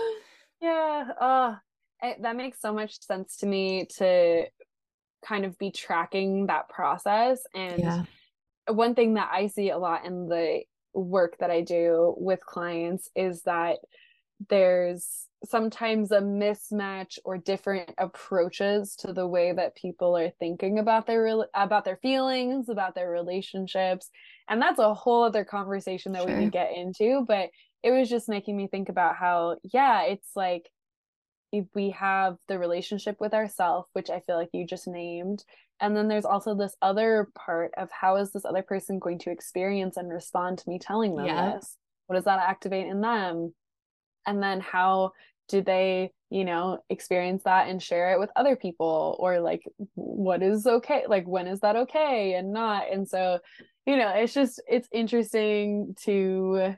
Yeah 0.60 1.08
uh 1.20 1.54
it, 2.02 2.22
that 2.22 2.36
makes 2.36 2.60
so 2.60 2.72
much 2.72 3.00
sense 3.00 3.36
to 3.38 3.46
me 3.46 3.86
to 3.96 4.44
kind 5.24 5.44
of 5.44 5.58
be 5.58 5.70
tracking 5.70 6.46
that 6.46 6.68
process 6.68 7.40
and 7.54 7.78
yeah. 7.78 8.04
One 8.66 8.94
thing 8.94 9.14
that 9.14 9.30
i 9.32 9.46
see 9.46 9.70
a 9.70 9.78
lot 9.78 10.04
in 10.04 10.28
the 10.28 10.60
work 10.92 11.36
that 11.38 11.50
i 11.50 11.60
do 11.60 12.14
with 12.18 12.44
clients 12.44 13.08
is 13.14 13.42
that 13.42 13.78
there's 14.48 15.26
sometimes 15.44 16.10
a 16.10 16.20
mismatch 16.20 17.18
or 17.24 17.38
different 17.38 17.90
approaches 17.98 18.94
to 18.94 19.12
the 19.12 19.26
way 19.26 19.52
that 19.52 19.74
people 19.74 20.16
are 20.16 20.30
thinking 20.38 20.78
about 20.78 21.06
their 21.06 21.46
about 21.54 21.84
their 21.84 21.98
feelings 22.02 22.68
about 22.68 22.94
their 22.94 23.10
relationships 23.10 24.10
and 24.48 24.60
that's 24.60 24.78
a 24.78 24.94
whole 24.94 25.24
other 25.24 25.44
conversation 25.44 26.12
that 26.12 26.22
sure. 26.22 26.30
we 26.30 26.34
can 26.34 26.50
get 26.50 26.76
into 26.76 27.24
but 27.26 27.48
it 27.82 27.90
was 27.90 28.10
just 28.10 28.28
making 28.28 28.56
me 28.56 28.68
think 28.68 28.90
about 28.90 29.16
how 29.16 29.56
yeah 29.72 30.02
it's 30.02 30.30
like 30.36 30.68
if 31.52 31.64
we 31.74 31.90
have 31.90 32.36
the 32.48 32.58
relationship 32.58 33.16
with 33.18 33.32
ourself 33.32 33.86
which 33.94 34.10
i 34.10 34.20
feel 34.20 34.36
like 34.36 34.50
you 34.52 34.66
just 34.66 34.86
named 34.86 35.42
and 35.80 35.96
then 35.96 36.08
there's 36.08 36.24
also 36.24 36.54
this 36.54 36.76
other 36.82 37.28
part 37.34 37.72
of 37.76 37.90
how 37.90 38.16
is 38.16 38.32
this 38.32 38.44
other 38.44 38.62
person 38.62 38.98
going 38.98 39.18
to 39.20 39.30
experience 39.30 39.96
and 39.96 40.08
respond 40.10 40.58
to 40.58 40.68
me 40.68 40.78
telling 40.78 41.16
them 41.16 41.26
Yeah. 41.26 41.54
this? 41.54 41.76
What 42.06 42.16
does 42.16 42.24
that 42.24 42.40
activate 42.40 42.86
in 42.86 43.00
them? 43.00 43.54
And 44.26 44.42
then 44.42 44.60
how 44.60 45.12
do 45.48 45.62
they 45.62 46.12
you 46.30 46.44
know 46.44 46.78
experience 46.90 47.42
that 47.44 47.68
and 47.68 47.82
share 47.82 48.12
it 48.12 48.20
with 48.20 48.30
other 48.36 48.56
people? 48.56 49.16
Or 49.18 49.40
like 49.40 49.62
what 49.94 50.42
is 50.42 50.66
okay? 50.66 51.04
Like 51.08 51.26
when 51.26 51.46
is 51.46 51.60
that 51.60 51.76
okay 51.76 52.34
and 52.34 52.52
not? 52.52 52.84
And 52.92 53.08
so 53.08 53.38
you 53.86 53.96
know 53.96 54.10
it's 54.10 54.34
just 54.34 54.60
it's 54.68 54.88
interesting 54.92 55.94
to 56.02 56.74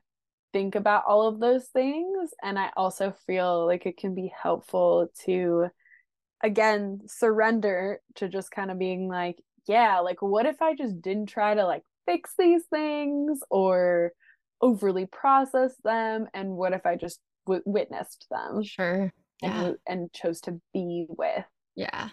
think 0.52 0.74
about 0.74 1.04
all 1.06 1.26
of 1.26 1.40
those 1.40 1.66
things. 1.68 2.30
And 2.42 2.58
i 2.58 2.70
also 2.76 3.14
feel 3.26 3.66
like 3.66 3.86
it 3.86 3.96
can 3.96 4.14
be 4.14 4.32
helpful 4.42 5.08
to 5.24 5.68
again 6.42 7.00
surrender 7.06 8.00
to 8.16 8.28
just 8.28 8.50
kind 8.50 8.70
of 8.70 8.78
being 8.78 9.08
like 9.08 9.36
yeah 9.68 10.00
like 10.00 10.20
what 10.22 10.46
if 10.46 10.60
i 10.60 10.74
just 10.74 11.00
didn't 11.00 11.26
try 11.26 11.54
to 11.54 11.64
like 11.64 11.82
fix 12.06 12.34
these 12.38 12.64
things 12.64 13.40
or 13.50 14.12
overly 14.60 15.06
process 15.06 15.72
them 15.84 16.26
and 16.34 16.50
what 16.50 16.72
if 16.72 16.84
i 16.86 16.96
just 16.96 17.20
w- 17.46 17.62
witnessed 17.64 18.26
them 18.30 18.62
Sure. 18.62 19.02
and, 19.02 19.12
Yeah. 19.42 19.56
w- 19.58 19.78
and 19.86 20.12
chose 20.12 20.40
to 20.42 20.60
be 20.74 21.06
with 21.08 21.44
Yeah. 21.76 22.08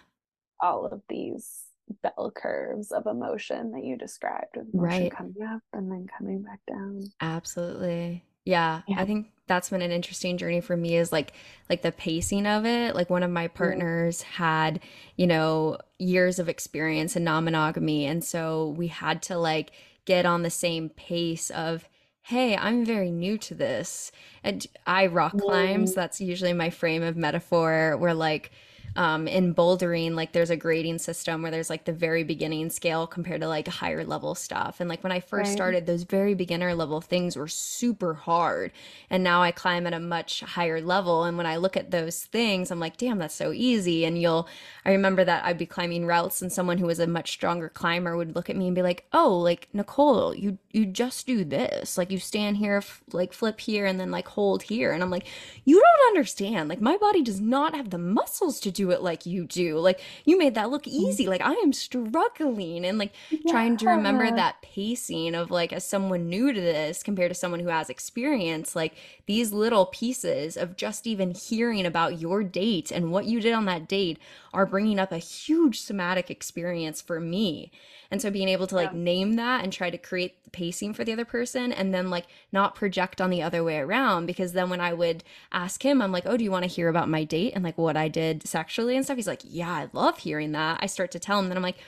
all 0.60 0.86
of 0.86 1.02
these 1.08 1.64
bell 2.02 2.30
curves 2.34 2.92
of 2.92 3.06
emotion 3.06 3.72
that 3.72 3.84
you 3.84 3.96
described 3.96 4.56
of 4.56 4.66
emotion 4.72 5.02
Right. 5.02 5.12
coming 5.12 5.42
up 5.42 5.62
and 5.72 5.90
then 5.90 6.06
coming 6.16 6.42
back 6.42 6.60
down 6.68 7.02
Absolutely. 7.20 8.24
Yeah, 8.44 8.82
Yeah. 8.86 9.00
I 9.00 9.04
think 9.04 9.28
that's 9.46 9.70
been 9.70 9.82
an 9.82 9.90
interesting 9.90 10.38
journey 10.38 10.60
for 10.60 10.76
me 10.76 10.96
is 10.96 11.10
like 11.10 11.32
like 11.68 11.82
the 11.82 11.90
pacing 11.90 12.46
of 12.46 12.64
it. 12.64 12.94
Like 12.94 13.10
one 13.10 13.24
of 13.24 13.30
my 13.30 13.48
partners 13.48 14.22
had, 14.22 14.80
you 15.16 15.26
know, 15.26 15.78
years 15.98 16.38
of 16.38 16.48
experience 16.48 17.16
in 17.16 17.24
non-monogamy 17.24 18.06
and 18.06 18.22
so 18.24 18.68
we 18.78 18.86
had 18.86 19.22
to 19.22 19.36
like 19.36 19.72
get 20.04 20.24
on 20.24 20.42
the 20.42 20.50
same 20.50 20.88
pace 20.88 21.50
of 21.50 21.88
hey, 22.22 22.56
I'm 22.56 22.84
very 22.84 23.10
new 23.10 23.38
to 23.38 23.54
this. 23.54 24.12
And 24.44 24.64
I 24.86 25.06
rock 25.06 25.36
climbs, 25.36 25.94
that's 25.94 26.20
usually 26.20 26.52
my 26.52 26.70
frame 26.70 27.02
of 27.02 27.16
metaphor 27.16 27.96
where 27.98 28.14
like 28.14 28.52
um, 28.96 29.28
in 29.28 29.54
bouldering, 29.54 30.14
like 30.14 30.32
there's 30.32 30.50
a 30.50 30.56
grading 30.56 30.98
system 30.98 31.42
where 31.42 31.50
there's 31.50 31.70
like 31.70 31.84
the 31.84 31.92
very 31.92 32.24
beginning 32.24 32.70
scale 32.70 33.06
compared 33.06 33.40
to 33.40 33.48
like 33.48 33.68
higher 33.68 34.04
level 34.04 34.34
stuff. 34.34 34.80
And 34.80 34.88
like 34.88 35.02
when 35.02 35.12
I 35.12 35.20
first 35.20 35.50
Right. 35.50 35.52
started, 35.52 35.86
those 35.86 36.02
very 36.02 36.34
beginner 36.34 36.74
level 36.74 37.00
things 37.00 37.36
were 37.36 37.48
super 37.48 38.14
hard. 38.14 38.72
And 39.08 39.22
now 39.22 39.42
I 39.42 39.52
climb 39.52 39.86
at 39.86 39.94
a 39.94 40.00
much 40.00 40.40
higher 40.40 40.80
level. 40.80 41.24
And 41.24 41.36
when 41.36 41.46
I 41.46 41.56
look 41.56 41.76
at 41.76 41.90
those 41.92 42.24
things, 42.24 42.70
I'm 42.70 42.80
like, 42.80 42.96
damn, 42.96 43.18
that's 43.18 43.34
so 43.34 43.52
easy. 43.52 44.04
And 44.04 44.20
you'll, 44.20 44.48
I 44.84 44.90
remember 44.90 45.24
that 45.24 45.44
I'd 45.44 45.58
be 45.58 45.66
climbing 45.66 46.04
routes 46.06 46.42
and 46.42 46.52
someone 46.52 46.78
who 46.78 46.86
was 46.86 46.98
a 46.98 47.06
much 47.06 47.30
stronger 47.32 47.68
climber 47.68 48.16
would 48.16 48.34
look 48.34 48.50
at 48.50 48.56
me 48.56 48.66
and 48.66 48.74
be 48.74 48.82
like, 48.82 49.06
oh, 49.12 49.36
like 49.38 49.68
Nicole, 49.72 50.34
you, 50.34 50.58
you 50.72 50.84
just 50.86 51.26
do 51.26 51.44
this. 51.44 51.96
Like 51.96 52.10
you 52.10 52.18
stand 52.18 52.56
here, 52.56 52.78
f- 52.78 53.02
like 53.12 53.32
flip 53.32 53.60
here 53.60 53.86
and 53.86 54.00
then 54.00 54.10
like 54.10 54.28
hold 54.28 54.62
here. 54.64 54.92
And 54.92 55.02
I'm 55.02 55.10
like, 55.10 55.26
you 55.64 55.76
don't 55.80 56.08
understand. 56.08 56.68
Like 56.68 56.80
my 56.80 56.96
body 56.96 57.22
does 57.22 57.40
not 57.40 57.74
have 57.74 57.90
the 57.90 57.98
muscles 57.98 58.58
to 58.60 58.70
do 58.70 58.79
it 58.88 59.02
like 59.02 59.26
you 59.26 59.44
do. 59.44 59.78
Like 59.78 60.00
you 60.24 60.38
made 60.38 60.54
that 60.54 60.70
look 60.70 60.84
mm. 60.84 60.92
easy. 60.92 61.26
Like 61.26 61.42
I 61.42 61.52
am 61.54 61.72
struggling 61.74 62.86
and 62.86 62.96
like 62.96 63.12
trying 63.48 63.76
to 63.78 63.88
remember 63.88 64.30
that 64.30 64.62
pacing 64.62 65.34
of 65.34 65.50
like 65.50 65.72
as 65.72 65.84
someone 65.84 66.28
new 66.30 66.52
to 66.52 66.60
this 66.60 67.02
compared 67.02 67.30
to 67.30 67.34
someone 67.34 67.60
who 67.60 67.68
has 67.68 67.90
experience, 67.90 68.74
like 68.74 68.94
these 69.26 69.52
little 69.52 69.86
pieces 69.86 70.56
of 70.56 70.76
just 70.76 71.06
even 71.06 71.34
hearing 71.34 71.84
about 71.84 72.20
your 72.20 72.42
date 72.42 72.90
and 72.90 73.12
what 73.12 73.26
you 73.26 73.40
did 73.40 73.52
on 73.52 73.66
that 73.66 73.88
date 73.88 74.18
are 74.54 74.64
bringing 74.64 74.98
up 74.98 75.12
a 75.12 75.18
huge 75.18 75.80
somatic 75.80 76.30
experience 76.30 77.02
for 77.02 77.20
me. 77.20 77.70
And 78.10 78.20
so 78.20 78.30
being 78.30 78.48
able 78.48 78.66
to 78.66 78.74
like 78.74 78.90
Yeah. 78.92 78.98
name 78.98 79.36
that 79.36 79.62
and 79.62 79.72
try 79.72 79.88
to 79.90 79.98
create 79.98 80.42
the 80.44 80.50
pacing 80.50 80.94
for 80.94 81.04
the 81.04 81.12
other 81.12 81.24
person 81.24 81.72
and 81.72 81.94
then 81.94 82.10
like 82.10 82.26
not 82.52 82.74
project 82.74 83.20
on 83.20 83.30
the 83.30 83.42
other 83.42 83.62
way 83.62 83.78
around 83.78 84.26
because 84.26 84.52
then 84.52 84.68
when 84.68 84.80
I 84.80 84.92
would 84.92 85.22
ask 85.52 85.84
him, 85.84 86.02
I'm 86.02 86.10
like, 86.12 86.24
"Oh, 86.26 86.36
do 86.36 86.42
you 86.44 86.50
want 86.50 86.64
to 86.64 86.70
hear 86.70 86.88
about 86.88 87.08
my 87.08 87.24
date 87.24 87.52
and 87.54 87.62
like 87.62 87.78
what 87.78 87.96
I 87.96 88.08
did 88.08 88.46
sexually 88.46 88.96
and 88.96 89.04
stuff?" 89.04 89.16
He's 89.16 89.26
like, 89.28 89.42
"Yeah, 89.44 89.70
I 89.72 89.88
love 89.92 90.18
hearing 90.18 90.52
that." 90.52 90.80
I 90.82 90.86
start 90.86 91.10
to 91.12 91.18
tell 91.20 91.38
him, 91.38 91.48
then 91.48 91.56
I'm 91.56 91.62
like, 91.62 91.78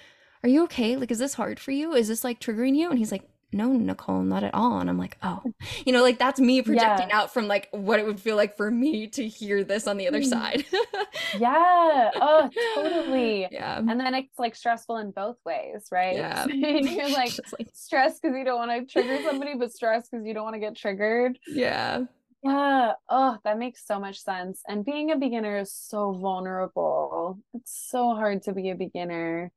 "Are 0.45 0.49
you 0.49 0.63
okay? 0.65 0.97
Like, 0.97 1.11
is 1.11 1.19
this 1.19 1.35
hard 1.35 1.59
for 1.59 1.73
you? 1.73 1.93
Is 1.95 2.09
this 2.09 2.23
like 2.25 2.39
triggering 2.41 2.77
you?" 2.77 2.89
And 2.91 2.99
he's 2.99 3.13
like, 3.13 3.25
"No, 3.53 3.73
Nicole, 3.73 4.23
not 4.23 4.43
at 4.45 4.55
all." 4.55 4.79
And 4.81 4.89
I'm 4.91 4.99
like, 4.99 5.17
"Oh, 5.23 5.43
you 5.87 5.93
know, 5.93 6.03
like 6.03 6.19
that's 6.19 6.41
me 6.41 6.63
projecting 6.63 7.09
Yeah. 7.11 7.21
out 7.21 7.33
from 7.33 7.49
like 7.49 7.69
what 7.73 7.99
it 8.01 8.07
would 8.07 8.21
feel 8.21 8.37
like 8.37 8.57
for 8.57 8.71
me 8.71 9.07
to 9.09 9.27
hear 9.27 9.65
this 9.65 9.87
on 9.87 9.97
the 9.97 10.09
other 10.09 10.21
Mm. 10.21 10.29
side." 10.29 10.65
yeah. 11.41 12.11
Oh 12.21 12.51
totally. 12.75 13.49
Yeah, 13.51 13.79
and 13.79 13.99
then 14.01 14.15
it's 14.15 14.39
like 14.39 14.55
stressful 14.55 14.97
in 14.99 15.11
both 15.11 15.37
ways 15.45 15.89
right? 15.93 16.17
Yeah. 16.17 16.47
you're 16.49 17.09
like 17.11 17.33
like, 17.59 17.69
stressed 17.75 18.23
because 18.23 18.37
you 18.37 18.45
don't 18.45 18.59
want 18.59 18.71
to 18.89 18.93
trigger 18.93 19.19
somebody 19.23 19.55
but 19.55 19.73
stressed 19.73 20.11
because 20.11 20.27
you 20.27 20.35
don't 20.35 20.45
want 20.45 20.55
to 20.55 20.61
get 20.61 20.77
triggered. 20.77 21.39
Yeah, 21.47 22.05
yeah. 22.43 22.93
Oh 23.09 23.39
that 23.45 23.59
makes 23.59 23.87
so 23.87 23.99
much 24.01 24.21
sense. 24.23 24.63
And 24.69 24.85
being 24.85 25.11
a 25.11 25.17
beginner 25.17 25.59
is 25.59 25.73
so 25.73 26.13
vulnerable. 26.13 27.39
It's 27.55 27.73
so 27.91 28.15
hard 28.15 28.43
to 28.45 28.53
be 28.53 28.71
a 28.71 28.75
beginner. 28.75 29.51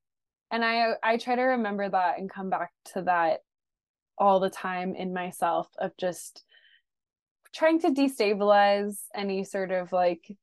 And 0.52 0.64
i 0.64 0.94
i 1.04 1.18
try 1.18 1.36
to 1.36 1.42
remember 1.42 1.90
that 1.90 2.20
and 2.20 2.30
come 2.30 2.50
back 2.50 2.72
to 2.94 3.02
that 3.04 3.40
all 4.18 4.40
the 4.40 4.50
time 4.50 4.96
in 4.96 5.14
myself 5.14 5.68
of 5.80 5.92
just 5.98 6.44
trying 7.54 7.80
to 7.80 7.90
destabilize 7.90 8.98
any 9.14 9.44
sort 9.44 9.72
of 9.72 9.92
like 9.92 10.36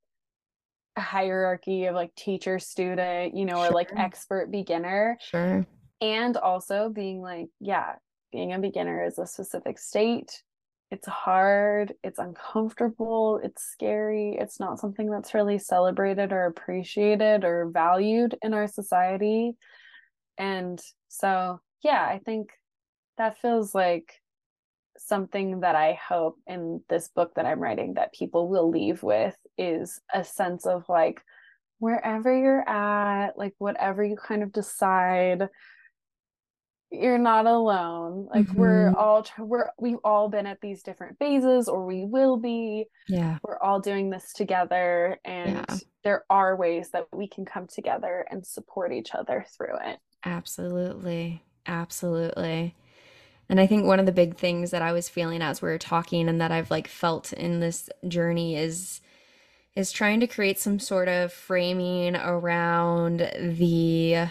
hierarchy 0.98 1.86
of 1.86 1.94
like 1.94 2.14
teacher 2.14 2.58
student 2.58 3.34
you 3.34 3.46
know 3.46 3.62
or 3.62 3.70
like 3.70 3.90
expert 3.96 4.50
beginner. 4.50 5.18
Sure, 5.20 5.66
and 6.00 6.36
also 6.36 6.88
being 6.88 7.20
like 7.20 7.48
yeah 7.60 7.94
being 8.32 8.52
a 8.52 8.58
beginner 8.58 9.04
is 9.04 9.18
a 9.18 9.26
specific 9.26 9.78
state. 9.78 10.42
It's 10.90 11.08
hard. 11.08 11.94
It's 12.04 12.18
uncomfortable. 12.18 13.40
It's 13.42 13.62
scary. 13.62 14.36
It's 14.38 14.60
not 14.60 14.78
something 14.78 15.10
that's 15.10 15.32
really 15.32 15.58
celebrated 15.58 16.32
or 16.32 16.44
appreciated 16.44 17.44
or 17.44 17.70
valued 17.72 18.36
in 18.42 18.52
our 18.52 18.68
society. 18.68 19.52
And 20.36 20.80
so 21.08 21.60
yeah 21.82 22.04
i 22.04 22.20
think 22.24 22.50
that 23.18 23.38
feels 23.40 23.74
like 23.74 24.20
something 24.98 25.60
that 25.60 25.74
i 25.74 25.94
hope 25.94 26.36
in 26.46 26.82
this 26.88 27.08
book 27.08 27.32
that 27.34 27.46
i'm 27.46 27.60
writing 27.60 27.94
that 27.94 28.12
people 28.12 28.48
will 28.48 28.70
leave 28.70 29.02
with 29.02 29.36
is 29.56 30.00
a 30.12 30.22
sense 30.22 30.66
of 30.66 30.84
like 30.88 31.20
wherever 31.78 32.36
you're 32.36 32.68
at 32.68 33.36
like 33.38 33.54
whatever 33.58 34.04
you 34.04 34.16
kind 34.16 34.42
of 34.42 34.52
decide 34.52 35.48
you're 36.90 37.16
not 37.18 37.46
alone 37.46 38.28
like 38.32 38.52
we're 38.52 38.90
Mhm. 38.90 38.96
all 38.96 39.26
we're 39.38 39.70
we've 39.78 39.98
all 40.04 40.28
been 40.28 40.46
at 40.46 40.60
these 40.60 40.82
different 40.82 41.18
phases 41.18 41.68
or 41.68 41.86
we 41.86 42.04
will 42.04 42.36
be 42.36 42.86
yeah, 43.08 43.38
we're 43.42 43.58
all 43.60 43.80
doing 43.80 44.10
this 44.10 44.32
together 44.34 45.18
and 45.24 45.56
Yeah. 45.56 45.76
there 46.04 46.24
are 46.28 46.54
ways 46.54 46.90
that 46.90 47.06
we 47.12 47.26
can 47.28 47.44
come 47.46 47.66
together 47.66 48.26
and 48.30 48.46
support 48.46 48.92
each 48.92 49.14
other 49.14 49.44
through 49.56 49.76
it 49.82 49.98
absolutely, 50.24 51.42
absolutely. 51.66 52.76
And 53.52 53.60
I 53.60 53.66
think 53.66 53.84
one 53.84 54.00
of 54.00 54.06
the 54.06 54.12
big 54.12 54.38
things 54.38 54.70
that 54.70 54.80
I 54.80 54.92
was 54.92 55.10
feeling 55.10 55.42
as 55.42 55.60
we 55.60 55.68
were 55.68 55.76
talking 55.76 56.26
and 56.26 56.40
that 56.40 56.50
I've 56.50 56.70
like 56.70 56.88
felt 56.88 57.34
in 57.34 57.60
this 57.60 57.90
journey 58.08 58.56
is 58.56 59.02
is 59.76 59.92
trying 59.92 60.20
to 60.20 60.26
create 60.26 60.58
some 60.58 60.78
sort 60.78 61.06
of 61.06 61.34
framing 61.34 62.16
around 62.16 63.18
the 63.38 64.26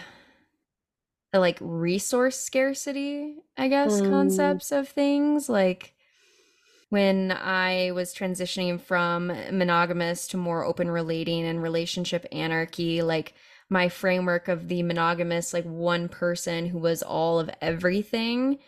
the 1.32 1.38
like 1.38 1.56
resource 1.60 2.36
scarcity, 2.36 3.36
I 3.56 3.68
guess, 3.68 4.00
Mm. 4.00 4.10
concepts 4.10 4.72
of 4.72 4.88
things. 4.88 5.48
Like 5.48 5.94
when 6.90 7.30
I 7.30 7.92
was 7.92 8.12
transitioning 8.12 8.80
from 8.80 9.28
monogamous 9.28 10.26
to 10.28 10.36
more 10.36 10.64
open 10.64 10.90
relating 10.90 11.46
and 11.46 11.62
relationship 11.62 12.26
anarchy, 12.32 13.02
like 13.02 13.34
my 13.70 13.88
framework 13.88 14.48
of 14.48 14.66
the 14.66 14.82
monogamous, 14.82 15.54
like 15.54 15.64
one 15.64 16.08
person 16.08 16.66
who 16.66 16.78
was 16.78 17.04
all 17.04 17.38
of 17.38 17.50
everything, 17.60 18.58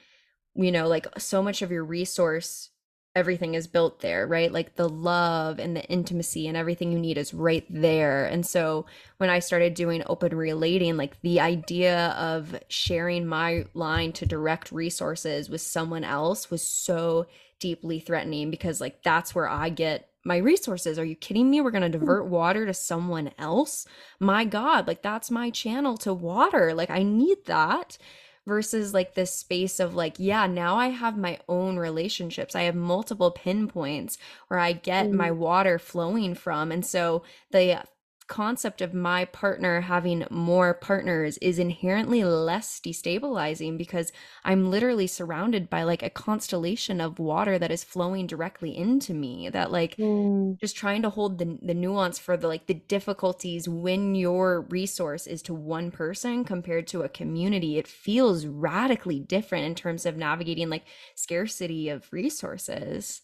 you 0.55 0.73
know, 0.73 0.89
like 0.89 1.07
so 1.19 1.43
much 1.43 1.63
of 1.63 1.71
your 1.71 1.85
resource, 1.85 2.71
everything 3.15 3.55
is 3.55 3.67
built 3.67 4.01
there, 4.01 4.27
right? 4.27 4.51
Like 4.51 4.75
the 4.75 4.89
love 4.89 5.59
and 5.59 5.77
the 5.77 5.85
intimacy 5.85 6.49
and 6.49 6.57
everything 6.57 6.91
you 6.91 6.99
need 6.99 7.17
is 7.17 7.33
right 7.33 7.65
there. 7.71 8.27
And 8.27 8.45
so 8.45 8.87
when 9.19 9.31
I 9.31 9.39
started 9.39 9.75
doing 9.75 10.03
open 10.07 10.35
relating, 10.37 10.97
like 10.97 11.21
the 11.23 11.41
idea 11.41 12.09
of 12.11 12.59
sharing 12.69 13.27
my 13.27 13.67
line 13.73 14.13
to 14.15 14.27
direct 14.27 14.73
resources 14.73 15.49
with 15.49 15.61
someone 15.61 16.05
else 16.05 16.51
was 16.51 16.63
so 16.63 17.27
deeply 17.61 18.01
threatening 18.01 18.51
because 18.51 18.81
like 18.81 19.03
that's 19.03 19.35
where 19.35 19.49
I 19.49 19.69
get 19.69 20.09
my 20.25 20.39
resources. 20.39 20.99
Are 20.99 21.05
you 21.05 21.15
kidding 21.15 21.51
me? 21.51 21.61
We're 21.61 21.71
going 21.71 21.91
to 21.91 21.99
hmm. 21.99 22.05
divert 22.05 22.27
water 22.27 22.67
to 22.67 22.75
someone 22.75 23.31
else? 23.39 23.87
My 24.19 24.45
God, 24.45 24.89
like 24.89 25.03
that's 25.03 25.31
my 25.31 25.51
channel 25.51 25.97
to 25.99 26.13
water. 26.13 26.75
Like 26.75 26.91
I 26.91 27.03
need 27.03 27.39
that 27.47 27.97
versus 28.47 28.93
like 28.93 29.15
this 29.15 29.35
space 29.35 29.81
of 29.81 29.95
like, 29.95 30.15
yeah, 30.19 30.47
now 30.47 30.77
I 30.77 30.89
have 30.89 31.17
my 31.17 31.39
own 31.49 31.77
relationships. 31.77 32.55
I 32.55 32.63
have 32.63 32.75
multiple 32.75 33.31
pinpoints 33.31 34.19
where 34.49 34.61
I 34.61 34.73
get 34.73 35.11
my 35.11 35.31
mm. 35.31 35.37
water 35.37 35.79
flowing 35.79 36.35
from. 36.35 36.71
And 36.71 36.85
so 36.85 37.23
the 37.51 37.85
concept 38.27 38.81
of 38.81 38.95
my 38.95 39.27
partner 39.27 39.83
having 39.83 40.25
more 40.31 40.73
partners 40.73 41.37
is 41.39 41.59
inherently 41.59 42.25
less 42.25 42.81
destabilizing 42.81 43.77
because 43.77 44.13
I'm 44.45 44.71
literally 44.71 45.07
surrounded 45.07 45.69
by 45.69 45.83
like 45.83 46.03
a 46.03 46.09
constellation 46.09 47.01
of 47.01 47.19
water 47.19 47.59
that 47.59 47.71
is 47.71 47.85
flowing 47.85 48.27
directly 48.27 48.77
into 48.77 49.13
me 49.13 49.51
that 49.51 49.71
like 49.71 49.97
mm. 49.97 50.59
just 50.59 50.77
trying 50.77 51.03
to 51.03 51.11
hold 51.11 51.39
the 51.39 51.59
the 51.61 51.75
nuance 51.75 52.19
for 52.19 52.37
the 52.37 52.49
like 52.49 52.67
the 52.67 52.75
difficulties 52.75 53.69
when 53.69 54.15
your 54.15 54.63
resource 54.63 55.27
is 55.27 55.43
to 55.43 55.55
one 55.55 55.91
person 55.91 56.45
compared 56.45 56.87
to 56.87 57.03
a 57.03 57.09
community 57.09 57.77
it 57.77 57.87
feels 57.87 58.47
radically 58.47 59.21
different 59.21 59.67
in 59.67 59.75
terms 59.75 60.07
of 60.07 60.17
navigating 60.17 60.71
like 60.71 60.85
scarcity 61.15 61.91
of 61.91 62.11
resources 62.11 63.21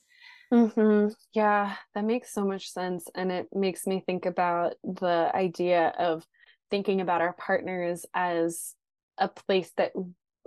Mm-hmm. 0.52 1.08
Yeah, 1.32 1.76
that 1.94 2.04
makes 2.04 2.32
so 2.32 2.44
much 2.44 2.70
sense. 2.70 3.06
And 3.14 3.30
it 3.30 3.48
makes 3.52 3.86
me 3.86 4.02
think 4.04 4.26
about 4.26 4.74
the 4.82 5.30
idea 5.34 5.92
of 5.98 6.26
thinking 6.70 7.00
about 7.00 7.20
our 7.20 7.34
partners 7.34 8.04
as 8.14 8.74
a 9.18 9.28
place 9.28 9.70
that 9.76 9.92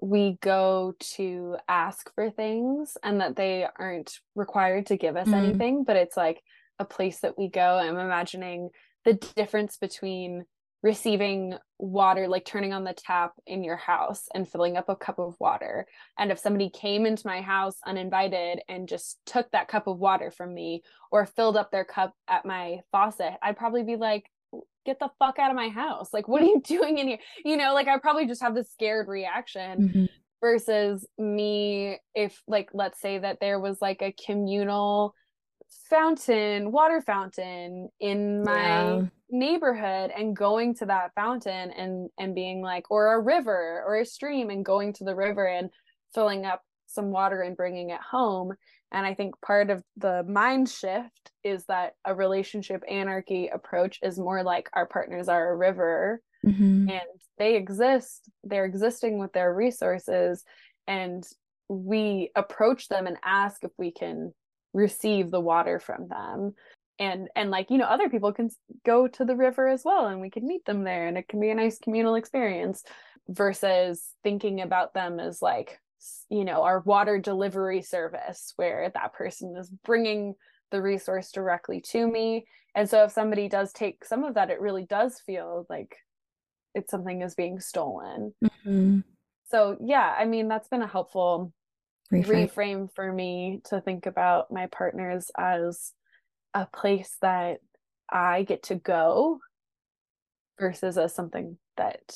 we 0.02 0.38
go 0.42 0.94
to 1.16 1.56
ask 1.70 2.14
for 2.16 2.30
things 2.30 2.98
and 3.04 3.22
that 3.22 3.36
they 3.36 3.66
aren't 3.80 4.20
required 4.36 4.88
to 4.88 4.98
give 4.98 5.16
us 5.16 5.28
mm-hmm. 5.28 5.46
anything, 5.46 5.84
but 5.86 5.96
it's 5.96 6.18
like 6.18 6.42
a 6.80 6.86
place 6.86 7.20
that 7.22 7.38
we 7.38 7.48
go. 7.48 7.78
I'm 7.78 7.98
imagining 7.98 8.70
the 9.06 9.14
difference 9.36 9.78
between 9.78 10.46
receiving 10.84 11.56
water, 11.80 12.28
like 12.28 12.46
turning 12.46 12.74
on 12.74 12.84
the 12.84 12.94
tap 12.94 13.32
in 13.48 13.64
your 13.64 13.78
house 13.78 14.28
and 14.36 14.48
filling 14.48 14.76
up 14.76 14.90
a 14.90 14.96
cup 14.96 15.18
of 15.18 15.36
water. 15.40 15.88
And 16.20 16.30
if 16.32 16.38
somebody 16.38 16.70
came 16.70 17.06
into 17.06 17.26
my 17.26 17.42
house 17.42 17.78
uninvited 17.86 18.60
and 18.68 18.88
just 18.88 19.18
took 19.26 19.50
that 19.52 19.70
cup 19.70 19.88
of 19.88 19.98
water 19.98 20.30
from 20.30 20.54
me 20.54 20.84
or 21.10 21.26
filled 21.26 21.56
up 21.56 21.72
their 21.72 21.86
cup 21.86 22.14
at 22.28 22.46
my 22.46 22.82
faucet, 22.92 23.34
I'd 23.42 23.58
probably 23.58 23.84
be 23.84 23.96
like, 23.96 24.30
get 24.86 25.00
the 25.00 25.10
fuck 25.20 25.40
out 25.40 25.50
of 25.50 25.56
my 25.56 25.70
house. 25.70 26.10
Like, 26.14 26.28
what 26.28 26.42
are 26.42 26.48
you 26.48 26.62
doing 26.68 26.98
in 26.98 27.08
here? 27.08 27.20
You 27.46 27.56
know, 27.56 27.74
like 27.74 27.88
I 27.88 27.98
probably 27.98 28.28
just 28.28 28.42
have 28.42 28.54
this 28.54 28.72
scared 28.72 29.08
reaction. 29.08 29.90
Mm-hmm. 29.90 30.06
Versus 30.42 31.08
me, 31.18 32.00
if, 32.14 32.44
like, 32.50 32.68
let's 32.74 33.00
say 33.00 33.18
that 33.18 33.38
there 33.40 33.62
was 33.62 33.82
like 33.82 34.02
a 34.02 34.14
communal 34.26 35.16
fountain, 35.90 36.72
water 36.72 37.02
fountain 37.02 37.90
in 38.00 38.44
my 38.44 38.96
yeah. 38.96 39.02
neighborhood 39.30 40.12
and 40.16 40.36
going 40.36 40.76
to 40.76 40.86
that 40.86 41.12
fountain 41.16 41.72
and 41.72 42.10
and 42.18 42.36
being 42.36 42.62
like 42.62 42.90
or 42.90 43.14
a 43.14 43.20
river 43.20 43.84
or 43.86 43.98
a 43.98 44.06
stream 44.06 44.50
and 44.50 44.66
going 44.66 44.94
to 44.94 45.04
the 45.04 45.16
river 45.16 45.46
and 45.46 45.70
filling 46.14 46.46
up 46.46 46.62
some 46.88 47.12
water 47.12 47.42
and 47.42 47.58
bringing 47.58 47.90
it 47.90 48.02
home. 48.02 48.54
And 48.92 49.06
I 49.06 49.16
think 49.16 49.34
part 49.42 49.70
of 49.70 49.84
the 49.98 50.24
mind 50.28 50.70
shift 50.70 51.32
is 51.44 51.66
that 51.66 51.94
a 52.06 52.14
relationship 52.14 52.84
anarchy 52.88 53.48
approach 53.48 54.00
is 54.04 54.20
more 54.20 54.44
like 54.44 54.70
our 54.74 54.86
partners 54.86 55.28
are 55.28 55.52
a 55.52 55.56
river 55.56 56.22
mm-hmm. 56.46 56.90
and 56.90 57.02
they 57.40 57.56
exist, 57.56 58.30
they're 58.44 58.66
existing 58.66 59.18
with 59.18 59.34
their 59.34 59.54
resources. 59.54 60.44
And 60.88 61.24
we 61.70 62.30
approach 62.36 62.88
them 62.88 63.08
and 63.08 63.18
ask 63.24 63.64
if 63.64 63.72
we 63.78 63.92
can 63.92 64.34
receive 64.74 65.32
the 65.32 65.40
water 65.40 65.80
from 65.80 66.08
them. 66.08 66.54
And 67.00 67.28
and 67.36 67.50
like 67.50 67.72
you 67.72 67.78
know 67.78 67.86
other 67.86 68.10
people 68.10 68.34
can 68.34 68.50
go 68.86 69.08
to 69.08 69.26
the 69.26 69.36
river 69.36 69.68
as 69.68 69.84
well 69.84 70.08
and 70.08 70.22
we 70.22 70.30
can 70.30 70.46
meet 70.46 70.64
them 70.66 70.84
there 70.84 71.08
and 71.08 71.18
it 71.18 71.28
can 71.28 71.40
be 71.40 71.50
a 71.50 71.56
nice 71.56 71.80
communal 71.80 72.16
experience 72.16 72.84
versus 73.28 74.04
thinking 74.24 74.62
about 74.62 74.94
them 74.94 75.20
as 75.20 75.42
like 75.42 75.80
you 76.30 76.46
know 76.46 76.62
our 76.62 76.82
water 76.82 77.18
delivery 77.18 77.82
service 77.82 78.54
where 78.58 78.92
that 78.94 79.14
person 79.14 79.56
is 79.58 79.72
bringing 79.84 80.36
the 80.72 80.82
resource 80.82 81.32
directly 81.32 81.82
to 81.82 82.08
me. 82.08 82.46
And 82.76 82.90
so 82.90 83.04
if 83.04 83.12
somebody 83.12 83.50
does 83.50 83.72
take 83.74 84.06
some 84.06 84.24
of 84.24 84.36
that 84.36 84.52
it 84.52 84.62
really 84.62 84.86
does 84.86 85.20
feel 85.26 85.66
like 85.70 85.96
it's 86.76 86.92
something 86.92 87.22
is 87.22 87.36
being 87.36 87.60
stolen. 87.60 88.34
Mm-hmm. 88.44 89.00
so 89.50 89.78
yeah 89.84 90.16
i 90.18 90.26
mean 90.26 90.48
that's 90.48 90.68
been 90.68 90.82
a 90.82 90.88
helpful 90.88 91.54
reframe. 92.14 92.52
reframe 92.52 92.90
for 92.94 93.12
me 93.12 93.62
to 93.66 93.82
think 93.82 94.06
about 94.06 94.52
my 94.52 94.68
partners 94.68 95.32
as 95.38 95.94
a 96.54 96.66
place 96.68 97.18
that 97.22 97.60
I 98.10 98.44
get 98.44 98.64
to 98.64 98.76
go 98.76 99.40
versus 100.60 100.98
as 100.98 101.14
something 101.14 101.58
that 101.78 102.16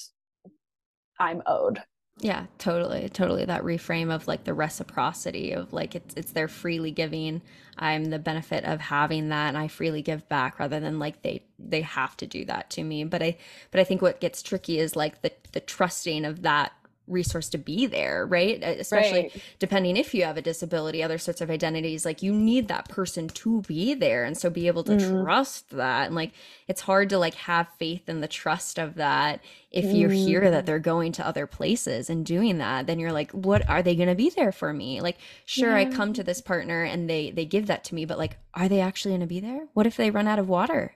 I'm 1.19 1.41
owed. 1.45 1.81
Yeah, 2.19 2.47
totally. 2.57 3.09
Totally 3.09 3.45
that 3.45 3.61
reframe 3.63 4.11
of 4.13 4.27
like 4.27 4.43
the 4.43 4.53
reciprocity 4.53 5.51
of 5.51 5.71
like 5.71 5.95
it's 5.95 6.15
it's 6.15 6.31
their 6.31 6.47
freely 6.47 6.91
giving. 6.91 7.43
I'm 7.77 8.05
the 8.05 8.17
benefit 8.17 8.63
of 8.63 8.81
having 8.81 9.29
that 9.29 9.49
and 9.49 9.57
I 9.57 9.67
freely 9.67 10.01
give 10.01 10.27
back 10.27 10.57
rather 10.57 10.79
than 10.79 10.97
like 10.97 11.21
they 11.21 11.43
they 11.59 11.81
have 11.81 12.17
to 12.17 12.25
do 12.25 12.43
that 12.45 12.71
to 12.71 12.83
me. 12.83 13.03
But 13.03 13.21
I 13.21 13.37
but 13.69 13.79
I 13.79 13.83
think 13.83 14.01
what 14.01 14.19
gets 14.19 14.41
tricky 14.41 14.79
is 14.79 14.95
like 14.95 15.21
the 15.21 15.31
the 15.51 15.59
trusting 15.59 16.25
of 16.25 16.41
that 16.41 16.73
resource 17.07 17.49
to 17.49 17.57
be 17.57 17.85
there, 17.85 18.25
right? 18.25 18.61
Especially 18.63 19.21
right. 19.21 19.43
depending 19.59 19.97
if 19.97 20.13
you 20.13 20.23
have 20.23 20.37
a 20.37 20.41
disability, 20.41 21.01
other 21.01 21.17
sorts 21.17 21.41
of 21.41 21.49
identities, 21.49 22.05
like 22.05 22.21
you 22.21 22.33
need 22.33 22.67
that 22.67 22.89
person 22.89 23.27
to 23.29 23.61
be 23.61 23.93
there 23.93 24.23
and 24.23 24.37
so 24.37 24.49
be 24.49 24.67
able 24.67 24.83
to 24.83 24.93
mm. 24.93 25.23
trust 25.23 25.69
that. 25.71 26.07
And 26.07 26.15
like 26.15 26.31
it's 26.67 26.81
hard 26.81 27.09
to 27.09 27.17
like 27.17 27.35
have 27.35 27.67
faith 27.79 28.07
in 28.09 28.21
the 28.21 28.27
trust 28.27 28.77
of 28.77 28.95
that 28.95 29.41
if 29.71 29.85
mm. 29.85 29.95
you 29.95 30.09
hear 30.09 30.51
that 30.51 30.65
they're 30.65 30.79
going 30.79 31.11
to 31.13 31.25
other 31.25 31.47
places 31.47 32.09
and 32.09 32.25
doing 32.25 32.57
that, 32.57 32.87
then 32.87 32.99
you're 32.99 33.11
like, 33.11 33.31
what 33.31 33.67
are 33.69 33.81
they 33.81 33.95
going 33.95 34.09
to 34.09 34.15
be 34.15 34.29
there 34.29 34.51
for 34.51 34.73
me? 34.73 35.01
Like 35.01 35.17
sure 35.45 35.71
yeah. 35.71 35.77
I 35.77 35.85
come 35.85 36.13
to 36.13 36.23
this 36.23 36.41
partner 36.41 36.83
and 36.83 37.09
they 37.09 37.31
they 37.31 37.45
give 37.45 37.67
that 37.67 37.83
to 37.85 37.95
me, 37.95 38.05
but 38.05 38.17
like 38.17 38.37
are 38.53 38.69
they 38.69 38.81
actually 38.81 39.11
going 39.11 39.21
to 39.21 39.27
be 39.27 39.39
there? 39.39 39.67
What 39.73 39.87
if 39.87 39.97
they 39.97 40.11
run 40.11 40.27
out 40.27 40.39
of 40.39 40.49
water? 40.49 40.93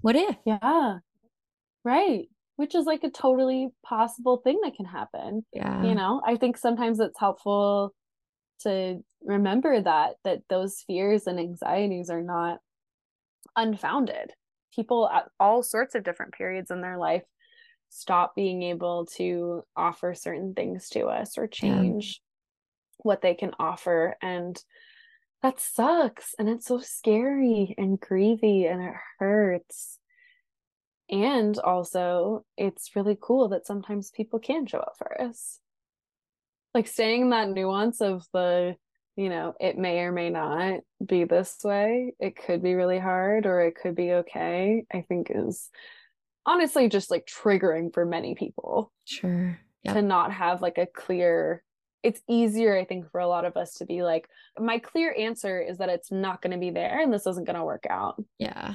What 0.00 0.16
if? 0.16 0.36
Yeah. 0.44 0.98
Right 1.84 2.28
which 2.58 2.74
is 2.74 2.86
like 2.86 3.04
a 3.04 3.10
totally 3.10 3.68
possible 3.84 4.38
thing 4.38 4.58
that 4.64 4.74
can 4.74 4.84
happen. 4.84 5.46
Yeah. 5.52 5.84
You 5.84 5.94
know, 5.94 6.20
I 6.26 6.34
think 6.34 6.56
sometimes 6.56 6.98
it's 6.98 7.18
helpful 7.18 7.94
to 8.62 8.98
remember 9.22 9.80
that 9.80 10.14
that 10.24 10.40
those 10.50 10.82
fears 10.84 11.28
and 11.28 11.38
anxieties 11.38 12.10
are 12.10 12.20
not 12.20 12.58
unfounded. 13.54 14.32
People 14.74 15.08
at 15.08 15.28
all 15.38 15.62
sorts 15.62 15.94
of 15.94 16.02
different 16.02 16.34
periods 16.34 16.72
in 16.72 16.80
their 16.80 16.98
life 16.98 17.22
stop 17.90 18.34
being 18.34 18.64
able 18.64 19.06
to 19.18 19.62
offer 19.76 20.12
certain 20.12 20.52
things 20.52 20.88
to 20.88 21.06
us 21.06 21.38
or 21.38 21.46
change 21.46 22.20
yeah. 22.20 23.02
what 23.04 23.22
they 23.22 23.34
can 23.34 23.52
offer 23.60 24.16
and 24.20 24.60
that 25.42 25.60
sucks 25.60 26.34
and 26.38 26.48
it's 26.48 26.66
so 26.66 26.80
scary 26.80 27.74
and 27.78 28.00
grievy 28.00 28.66
and 28.66 28.82
it 28.82 28.94
hurts 29.18 29.97
and 31.10 31.58
also, 31.58 32.44
it's 32.56 32.94
really 32.94 33.16
cool 33.20 33.48
that 33.48 33.66
sometimes 33.66 34.10
people 34.10 34.38
can 34.38 34.66
show 34.66 34.78
up 34.78 34.94
for 34.98 35.20
us. 35.20 35.58
Like 36.74 36.86
saying 36.86 37.30
that 37.30 37.48
nuance 37.48 38.00
of 38.00 38.26
the, 38.32 38.76
you 39.16 39.30
know, 39.30 39.54
it 39.58 39.78
may 39.78 40.00
or 40.00 40.12
may 40.12 40.28
not 40.28 40.80
be 41.04 41.24
this 41.24 41.56
way. 41.64 42.12
It 42.20 42.36
could 42.36 42.62
be 42.62 42.74
really 42.74 42.98
hard 42.98 43.46
or 43.46 43.62
it 43.62 43.76
could 43.80 43.94
be 43.94 44.12
okay, 44.12 44.84
I 44.92 45.00
think 45.08 45.28
is 45.34 45.70
honestly 46.44 46.88
just 46.88 47.10
like 47.10 47.26
triggering 47.26 47.92
for 47.92 48.04
many 48.04 48.34
people. 48.34 48.92
Sure. 49.06 49.58
Yep. 49.84 49.94
To 49.94 50.02
not 50.02 50.32
have 50.32 50.60
like 50.60 50.76
a 50.76 50.86
clear 50.86 51.62
it's 52.02 52.20
easier 52.28 52.76
i 52.76 52.84
think 52.84 53.10
for 53.10 53.20
a 53.20 53.26
lot 53.26 53.44
of 53.44 53.56
us 53.56 53.74
to 53.74 53.84
be 53.84 54.02
like 54.02 54.28
my 54.58 54.78
clear 54.78 55.14
answer 55.18 55.60
is 55.60 55.78
that 55.78 55.88
it's 55.88 56.12
not 56.12 56.40
going 56.40 56.52
to 56.52 56.58
be 56.58 56.70
there 56.70 57.00
and 57.00 57.12
this 57.12 57.26
isn't 57.26 57.46
going 57.46 57.56
to 57.56 57.64
work 57.64 57.84
out 57.90 58.22
yeah 58.38 58.74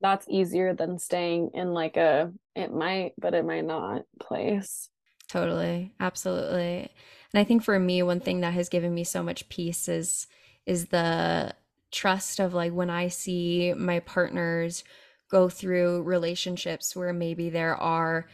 that's 0.00 0.26
easier 0.28 0.74
than 0.74 0.98
staying 0.98 1.50
in 1.54 1.72
like 1.72 1.96
a 1.96 2.32
it 2.54 2.72
might 2.72 3.12
but 3.18 3.34
it 3.34 3.44
might 3.44 3.64
not 3.64 4.02
place 4.20 4.88
totally 5.28 5.92
absolutely 6.00 6.90
and 7.32 7.40
i 7.40 7.44
think 7.44 7.62
for 7.62 7.78
me 7.78 8.02
one 8.02 8.20
thing 8.20 8.40
that 8.40 8.54
has 8.54 8.68
given 8.68 8.94
me 8.94 9.04
so 9.04 9.22
much 9.22 9.48
peace 9.48 9.88
is 9.88 10.26
is 10.66 10.86
the 10.86 11.52
trust 11.90 12.38
of 12.38 12.54
like 12.54 12.72
when 12.72 12.90
i 12.90 13.08
see 13.08 13.72
my 13.76 13.98
partners 14.00 14.84
go 15.30 15.48
through 15.48 16.02
relationships 16.02 16.96
where 16.96 17.12
maybe 17.12 17.50
there 17.50 17.76
are 17.76 18.26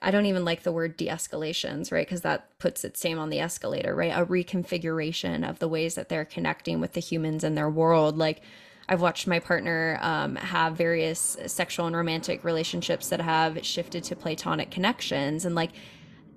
I 0.00 0.10
don't 0.10 0.26
even 0.26 0.44
like 0.44 0.62
the 0.62 0.72
word 0.72 0.96
de-escalations, 0.96 1.90
right? 1.90 2.06
Because 2.06 2.20
that 2.20 2.58
puts 2.58 2.84
it 2.84 2.96
same 2.96 3.18
on 3.18 3.30
the 3.30 3.40
escalator, 3.40 3.94
right? 3.94 4.12
A 4.12 4.24
reconfiguration 4.24 5.48
of 5.48 5.58
the 5.58 5.68
ways 5.68 5.96
that 5.96 6.08
they're 6.08 6.24
connecting 6.24 6.80
with 6.80 6.92
the 6.92 7.00
humans 7.00 7.42
in 7.42 7.54
their 7.54 7.70
world. 7.70 8.16
Like 8.16 8.42
I've 8.88 9.00
watched 9.00 9.26
my 9.26 9.38
partner 9.38 9.98
um, 10.02 10.36
have 10.36 10.76
various 10.76 11.36
sexual 11.46 11.86
and 11.86 11.96
romantic 11.96 12.44
relationships 12.44 13.08
that 13.08 13.20
have 13.20 13.64
shifted 13.64 14.04
to 14.04 14.16
platonic 14.16 14.70
connections. 14.70 15.44
And 15.44 15.54
like, 15.54 15.70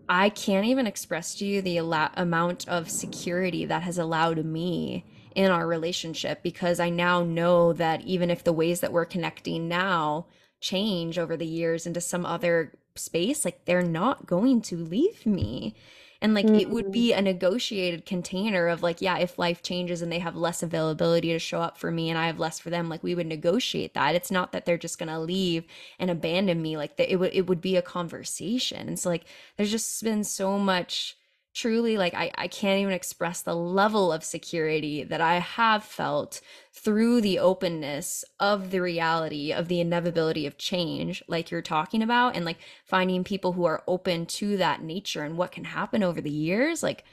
I 0.09 0.29
can't 0.29 0.65
even 0.65 0.87
express 0.87 1.35
to 1.35 1.45
you 1.45 1.61
the 1.61 1.77
amount 2.15 2.67
of 2.67 2.89
security 2.89 3.65
that 3.65 3.81
has 3.81 3.97
allowed 3.97 4.45
me 4.45 5.05
in 5.35 5.51
our 5.51 5.67
relationship 5.67 6.41
because 6.41 6.79
I 6.79 6.89
now 6.89 7.23
know 7.23 7.73
that 7.73 8.01
even 8.01 8.29
if 8.29 8.43
the 8.43 8.53
ways 8.53 8.79
that 8.79 8.93
we're 8.93 9.05
connecting 9.05 9.67
now 9.67 10.27
change 10.61 11.19
over 11.19 11.35
the 11.35 11.45
years 11.45 11.85
into 11.85 12.01
some 12.01 12.25
other 12.25 12.73
space, 12.95 13.43
like 13.43 13.65
they're 13.65 13.81
not 13.81 14.25
going 14.25 14.61
to 14.63 14.77
leave 14.77 15.25
me 15.25 15.75
and 16.21 16.33
like 16.33 16.49
it 16.53 16.69
would 16.69 16.89
Mm. 16.89 16.91
be 16.91 17.13
a 17.13 17.21
negotiated 17.21 18.05
container 18.05 18.67
of 18.67 18.81
like 18.83 19.01
yeah 19.01 19.17
if 19.17 19.37
life 19.37 19.61
changes 19.61 20.01
and 20.01 20.11
they 20.11 20.19
have 20.19 20.35
less 20.35 20.63
availability 20.63 21.29
to 21.31 21.39
show 21.39 21.61
up 21.61 21.77
for 21.77 21.91
me 21.91 22.09
and 22.09 22.17
i 22.17 22.27
have 22.27 22.39
less 22.39 22.59
for 22.59 22.69
them 22.69 22.89
like 22.89 23.03
we 23.03 23.15
would 23.15 23.27
negotiate 23.27 23.93
that 23.93 24.15
it's 24.15 24.31
not 24.31 24.51
that 24.51 24.65
they're 24.65 24.77
just 24.77 24.99
going 24.99 25.09
to 25.09 25.19
leave 25.19 25.65
and 25.99 26.09
abandon 26.11 26.61
me 26.61 26.77
like 26.77 26.97
that 26.97 27.11
it 27.11 27.17
would 27.17 27.33
it 27.33 27.47
would 27.47 27.61
be 27.61 27.75
a 27.75 27.81
conversation 27.81 28.87
and 28.87 28.99
so 28.99 29.09
like 29.09 29.25
there's 29.57 29.71
just 29.71 30.03
been 30.03 30.23
so 30.23 30.57
much 30.57 31.17
truly 31.57 31.97
like 31.97 32.13
I, 32.13 32.31
I 32.37 32.47
can't 32.47 32.79
even 32.79 32.93
express 32.93 33.41
the 33.41 33.55
level 33.55 34.11
of 34.13 34.23
security 34.23 35.03
that 35.03 35.21
i 35.21 35.39
have 35.39 35.83
felt 35.83 36.39
through 36.71 37.21
the 37.21 37.39
openness 37.39 38.23
of 38.39 38.69
the 38.69 38.79
reality 38.79 39.51
of 39.51 39.67
the 39.67 39.79
inevitability 39.79 40.45
of 40.45 40.57
change 40.57 41.23
like 41.27 41.49
you're 41.49 41.63
talking 41.63 42.03
about 42.03 42.35
and 42.35 42.45
like 42.45 42.59
finding 42.85 43.23
people 43.23 43.53
who 43.53 43.65
are 43.65 43.83
open 43.87 44.25
to 44.27 44.57
that 44.57 44.83
nature 44.83 45.23
and 45.23 45.37
what 45.37 45.51
can 45.51 45.63
happen 45.63 46.03
over 46.03 46.21
the 46.21 46.29
years 46.29 46.83
like 46.83 47.03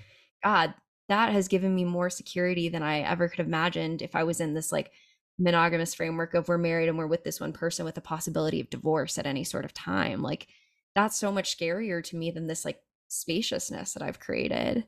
god 0.43 0.75
that 1.09 1.33
has 1.33 1.49
given 1.49 1.75
me 1.75 1.85
more 1.85 2.11
security 2.11 2.69
than 2.69 2.83
i 2.83 3.01
ever 3.01 3.29
could 3.29 3.39
have 3.39 3.47
imagined 3.47 4.03
if 4.03 4.15
i 4.15 4.25
was 4.25 4.41
in 4.41 4.53
this 4.53 4.71
like 4.71 4.91
monogamous 5.39 5.95
framework 5.95 6.35
of 6.35 6.49
we're 6.49 6.59
married 6.59 6.89
and 6.89 6.99
we're 6.99 7.07
with 7.07 7.25
this 7.25 7.41
one 7.41 7.53
person 7.53 7.85
with 7.85 7.95
the 7.95 8.01
possibility 8.01 8.61
of 8.61 8.71
divorce 8.71 9.19
at 9.19 9.27
any 9.27 9.43
sort 9.43 9.65
of 9.65 9.75
time. 9.75 10.23
Like 10.23 10.47
that's 10.95 11.19
so 11.19 11.33
much 11.33 11.57
scarier 11.57 12.03
to 12.05 12.17
me 12.17 12.31
than 12.31 12.47
this 12.47 12.65
like 12.65 12.81
spaciousness 13.09 13.93
that 13.95 14.03
i've 14.03 14.21
created 14.21 14.85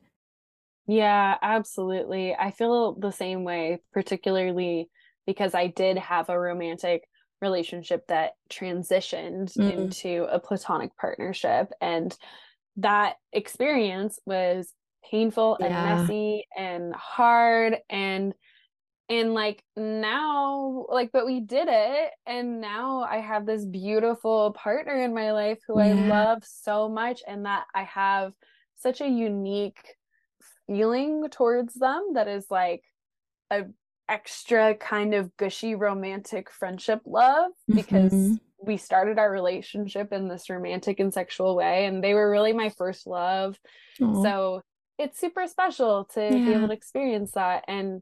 Yeah, 0.87 1.37
absolutely. 1.41 2.33
I 2.33 2.51
feel 2.51 2.93
the 2.93 3.11
same 3.11 3.43
way, 3.43 3.79
particularly 3.91 4.89
because 5.25 5.53
I 5.53 5.67
did 5.67 5.97
have 5.97 6.29
a 6.29 6.39
romantic 6.39 7.03
relationship 7.41 8.07
that 8.07 8.33
transitioned 8.49 9.57
Mm. 9.57 9.69
into 9.69 10.23
a 10.31 10.39
platonic 10.39 10.95
partnership. 10.95 11.71
And 11.81 12.17
that 12.77 13.17
experience 13.33 14.19
was 14.25 14.73
painful 15.09 15.57
and 15.61 15.71
Yeah. 15.71 15.83
messy 15.83 16.47
and 16.57 16.93
hard 16.95 17.77
and 17.89 18.33
and 19.09 19.33
like 19.33 19.63
now 19.75 20.85
like 20.89 21.11
but 21.13 21.25
we 21.25 21.39
did 21.39 21.67
it 21.69 22.11
and 22.25 22.59
now 22.59 23.01
I 23.01 23.17
have 23.19 23.45
this 23.45 23.65
beautiful 23.65 24.51
partner 24.53 25.01
in 25.01 25.13
my 25.13 25.31
life 25.31 25.59
who 25.65 25.77
I 25.77 25.93
love 25.93 26.43
so 26.43 26.89
much 26.89 27.21
and 27.27 27.45
that 27.45 27.65
I 27.73 27.83
have 27.83 28.33
such 28.75 29.01
a 29.01 29.07
unique 29.07 29.95
feeling 30.67 31.27
towards 31.29 31.73
them 31.75 32.13
that 32.13 32.27
is 32.27 32.47
like 32.51 32.83
a 33.51 33.63
extra 34.09 34.75
kind 34.75 35.13
of 35.13 35.35
gushy 35.37 35.75
romantic 35.75 36.49
friendship 36.51 37.01
love 37.05 37.51
because 37.73 38.13
Mhm. 38.13 38.39
we 38.59 38.77
started 38.77 39.19
our 39.19 39.31
relationship 39.31 40.11
in 40.13 40.27
this 40.27 40.49
romantic 40.49 40.99
and 40.99 41.13
sexual 41.13 41.55
way 41.55 41.85
and 41.85 42.03
they 42.03 42.13
were 42.13 42.29
really 42.29 42.53
my 42.53 42.69
first 42.69 43.05
love 43.07 43.59
Aw. 44.01 44.23
so 44.23 44.61
it's 44.97 45.19
super 45.19 45.45
special 45.47 46.05
to 46.05 46.39
be 46.43 46.53
able 46.53 46.67
to 46.67 46.73
experience 46.73 47.31
that 47.33 47.63
and 47.67 48.01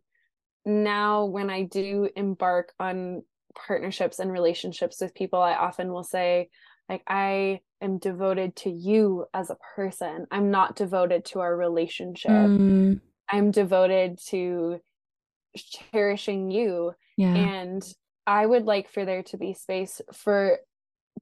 now 0.66 1.26
when 1.26 1.50
i 1.50 1.64
do 1.64 2.10
embark 2.16 2.74
on 2.80 3.22
partnerships 3.56 4.20
and 4.20 4.32
relationships 4.32 5.00
with 5.00 5.14
people 5.14 5.42
i 5.42 5.54
often 5.54 5.92
will 5.92 6.04
say 6.04 6.50
like 6.90 7.04
i 7.08 7.60
am 7.82 7.98
devoted 7.98 8.56
to 8.56 8.70
you 8.70 9.26
as 9.34 9.50
a 9.50 9.58
person. 9.76 10.26
I'm 10.32 10.52
not 10.52 10.76
devoted 10.76 11.26
to 11.26 11.40
our 11.40 11.56
relationship. 11.56 12.32
Mm, 12.32 13.00
i'm 13.30 13.52
devoted 13.52 14.20
to 14.28 14.80
cherishing 15.56 16.52
you. 16.52 16.94
Yeah. 17.18 17.34
And 17.34 17.84
I 18.28 18.46
would 18.46 18.66
like 18.66 18.90
for 18.90 19.06
there 19.06 19.24
to 19.24 19.38
be 19.38 19.54
space 19.54 20.02
for 20.14 20.60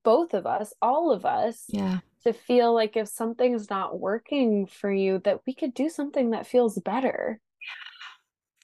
both 0.03 0.33
of 0.33 0.45
us, 0.45 0.73
all 0.81 1.11
of 1.11 1.25
us, 1.25 1.65
yeah. 1.67 1.99
to 2.23 2.33
feel 2.33 2.73
like 2.73 2.97
if 2.97 3.07
something's 3.07 3.69
not 3.69 3.99
working 3.99 4.65
for 4.65 4.91
you, 4.91 5.19
that 5.19 5.41
we 5.45 5.53
could 5.53 5.73
do 5.73 5.89
something 5.89 6.31
that 6.31 6.47
feels 6.47 6.79
better. 6.79 7.39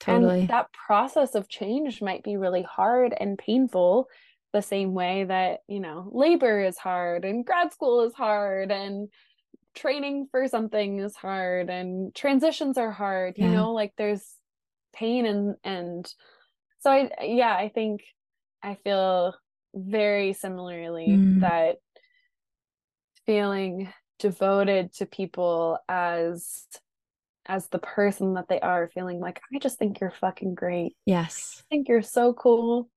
Totally 0.00 0.40
And 0.40 0.48
that 0.48 0.72
process 0.72 1.34
of 1.34 1.48
change 1.48 2.02
might 2.02 2.22
be 2.24 2.36
really 2.36 2.62
hard 2.62 3.14
and 3.18 3.38
painful, 3.38 4.08
the 4.52 4.62
same 4.62 4.94
way 4.94 5.24
that, 5.24 5.60
you 5.68 5.80
know, 5.80 6.08
labor 6.12 6.60
is 6.60 6.78
hard 6.78 7.24
and 7.24 7.44
grad 7.46 7.72
school 7.72 8.02
is 8.02 8.14
hard 8.14 8.72
and 8.72 9.08
training 9.74 10.28
for 10.30 10.48
something 10.48 11.00
is 11.00 11.16
hard 11.16 11.70
and 11.70 12.14
transitions 12.14 12.78
are 12.78 12.92
hard, 12.92 13.38
you 13.38 13.44
Yeah. 13.44 13.54
know, 13.54 13.72
like 13.72 13.94
there's 13.96 14.36
pain 14.94 15.26
and 15.26 15.56
and 15.64 16.12
so 16.80 16.90
I 16.90 17.10
yeah, 17.24 17.54
I 17.56 17.68
think 17.68 18.02
I 18.62 18.76
feel 18.76 19.34
very 19.74 20.32
similarly 20.32 21.12
Mm. 21.12 21.40
that 21.40 21.78
feeling 23.26 23.92
devoted 24.18 24.92
to 24.94 25.06
people 25.06 25.78
as 25.88 26.66
as 27.50 27.68
the 27.68 27.78
person 27.80 28.34
that 28.34 28.48
they 28.48 28.60
are 28.60 28.88
feeling 28.94 29.18
like 29.20 29.40
I 29.54 29.58
just 29.58 29.78
think 29.78 30.00
you're 30.00 30.14
fucking 30.20 30.54
great. 30.54 30.94
yes 31.04 31.62
I 31.62 31.74
think 31.74 31.88
you're 31.88 32.02
so 32.02 32.32
cool. 32.32 32.88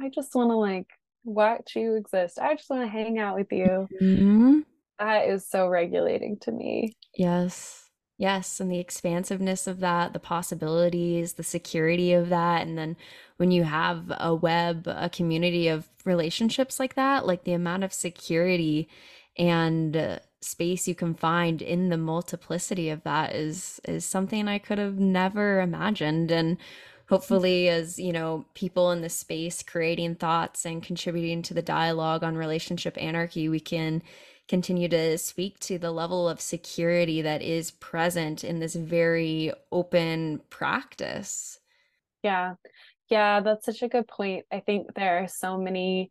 I 0.00 0.08
just 0.08 0.34
want 0.34 0.50
to 0.50 0.56
like 0.56 0.88
watch 1.24 1.76
you 1.76 1.94
exist. 1.96 2.38
I 2.38 2.54
just 2.54 2.68
want 2.70 2.82
to 2.82 2.88
hang 2.88 3.18
out 3.18 3.36
with 3.36 3.50
you. 3.52 3.88
Mhm. 4.00 4.64
That 4.98 5.28
is 5.28 5.48
so 5.48 5.68
regulating 5.68 6.38
to 6.40 6.52
me. 6.52 6.94
Yes. 7.16 7.88
Yes. 8.18 8.60
And 8.60 8.70
the 8.70 8.78
expansiveness 8.78 9.66
of 9.66 9.80
that, 9.80 10.12
the 10.12 10.20
possibilities, 10.20 11.32
the 11.34 11.42
security 11.42 12.12
of 12.12 12.28
that. 12.28 12.66
And 12.66 12.76
then 12.78 12.96
when 13.36 13.50
you 13.50 13.64
have 13.64 14.12
a 14.18 14.34
web, 14.34 14.86
a 14.86 15.08
community 15.10 15.68
of 15.68 15.88
relationships 16.04 16.78
like 16.78 16.94
that, 16.94 17.26
like 17.26 17.44
the 17.44 17.52
amount 17.54 17.84
of 17.84 17.92
security 17.92 18.88
and 19.36 19.96
uh, 19.96 20.18
space 20.42 20.88
you 20.88 20.94
can 20.94 21.14
find 21.14 21.62
in 21.62 21.88
the 21.88 21.96
multiplicity 21.96 22.90
of 22.90 23.02
that 23.04 23.34
is 23.34 23.80
is 23.84 24.04
something 24.04 24.48
I 24.48 24.58
could 24.58 24.78
have 24.78 24.98
never 24.98 25.60
imagined. 25.60 26.30
And 26.30 26.58
hopefully 27.08 27.68
as 27.68 27.98
you 27.98 28.12
know 28.12 28.44
people 28.54 28.90
in 28.90 29.02
the 29.02 29.08
space 29.08 29.62
creating 29.62 30.14
thoughts 30.14 30.64
and 30.64 30.82
contributing 30.82 31.42
to 31.42 31.54
the 31.54 31.62
dialogue 31.62 32.24
on 32.24 32.36
relationship 32.36 32.96
anarchy 32.96 33.48
we 33.48 33.60
can 33.60 34.02
continue 34.48 34.88
to 34.88 35.16
speak 35.18 35.58
to 35.60 35.78
the 35.78 35.90
level 35.90 36.28
of 36.28 36.40
security 36.40 37.22
that 37.22 37.42
is 37.42 37.70
present 37.70 38.44
in 38.44 38.58
this 38.58 38.74
very 38.74 39.52
open 39.70 40.40
practice. 40.50 41.60
Yeah. 42.22 42.54
Yeah, 43.08 43.40
that's 43.40 43.64
such 43.64 43.82
a 43.82 43.88
good 43.88 44.08
point. 44.08 44.44
I 44.52 44.60
think 44.60 44.94
there 44.94 45.22
are 45.22 45.28
so 45.28 45.58
many, 45.58 46.10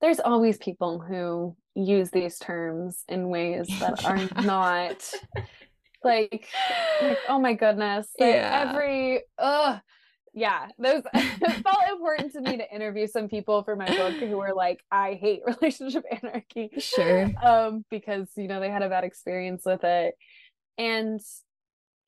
there's 0.00 0.20
always 0.20 0.58
people 0.58 1.00
who 1.00 1.56
use 1.84 2.10
these 2.10 2.38
terms 2.38 3.04
in 3.08 3.28
ways 3.28 3.66
that 3.80 4.04
are 4.04 4.42
not 4.44 5.10
like, 6.04 6.46
like, 7.00 7.18
oh 7.28 7.38
my 7.38 7.54
goodness. 7.54 8.08
Like 8.18 8.34
Yeah. 8.34 8.68
every, 8.68 9.22
ugh. 9.38 9.80
Yeah, 10.32 10.68
those 10.78 11.02
it 11.14 11.62
felt 11.64 11.90
important 11.90 12.32
to 12.34 12.40
me 12.40 12.56
to 12.56 12.74
interview 12.74 13.08
some 13.08 13.28
people 13.28 13.64
for 13.64 13.74
my 13.74 13.86
book 13.86 14.14
who 14.14 14.36
were 14.38 14.54
like, 14.54 14.80
I 14.90 15.14
hate 15.14 15.42
relationship 15.44 16.04
anarchy. 16.22 16.70
Sure. 16.78 17.28
Um, 17.42 17.84
because 17.90 18.28
you 18.36 18.46
know 18.46 18.60
they 18.60 18.70
had 18.70 18.82
a 18.82 18.88
bad 18.88 19.02
experience 19.02 19.62
with 19.66 19.82
it. 19.82 20.14
And 20.78 21.20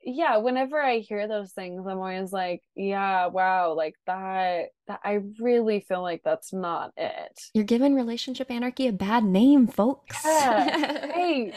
yeah, 0.05 0.39
whenever 0.39 0.81
I 0.81 0.99
hear 0.99 1.29
those 1.29 1.53
things, 1.53 1.87
I'm 1.87 1.99
always 1.99 2.33
like, 2.33 2.63
yeah, 2.75 3.27
wow, 3.27 3.75
like 3.75 3.95
that 4.07 4.69
that 4.87 5.01
I 5.05 5.21
really 5.39 5.81
feel 5.81 6.03
like 6.03 6.23
that's 6.25 6.53
not 6.53 6.93
it. 6.97 7.41
You're 7.55 7.65
giving 7.65 7.95
relationship 7.95 8.51
anarchy 8.51 8.89
a 8.89 8.93
bad 8.93 9.25
name, 9.25 9.67
folks. 9.67 10.19
Yeah, 10.25 11.07
right. 11.17 11.55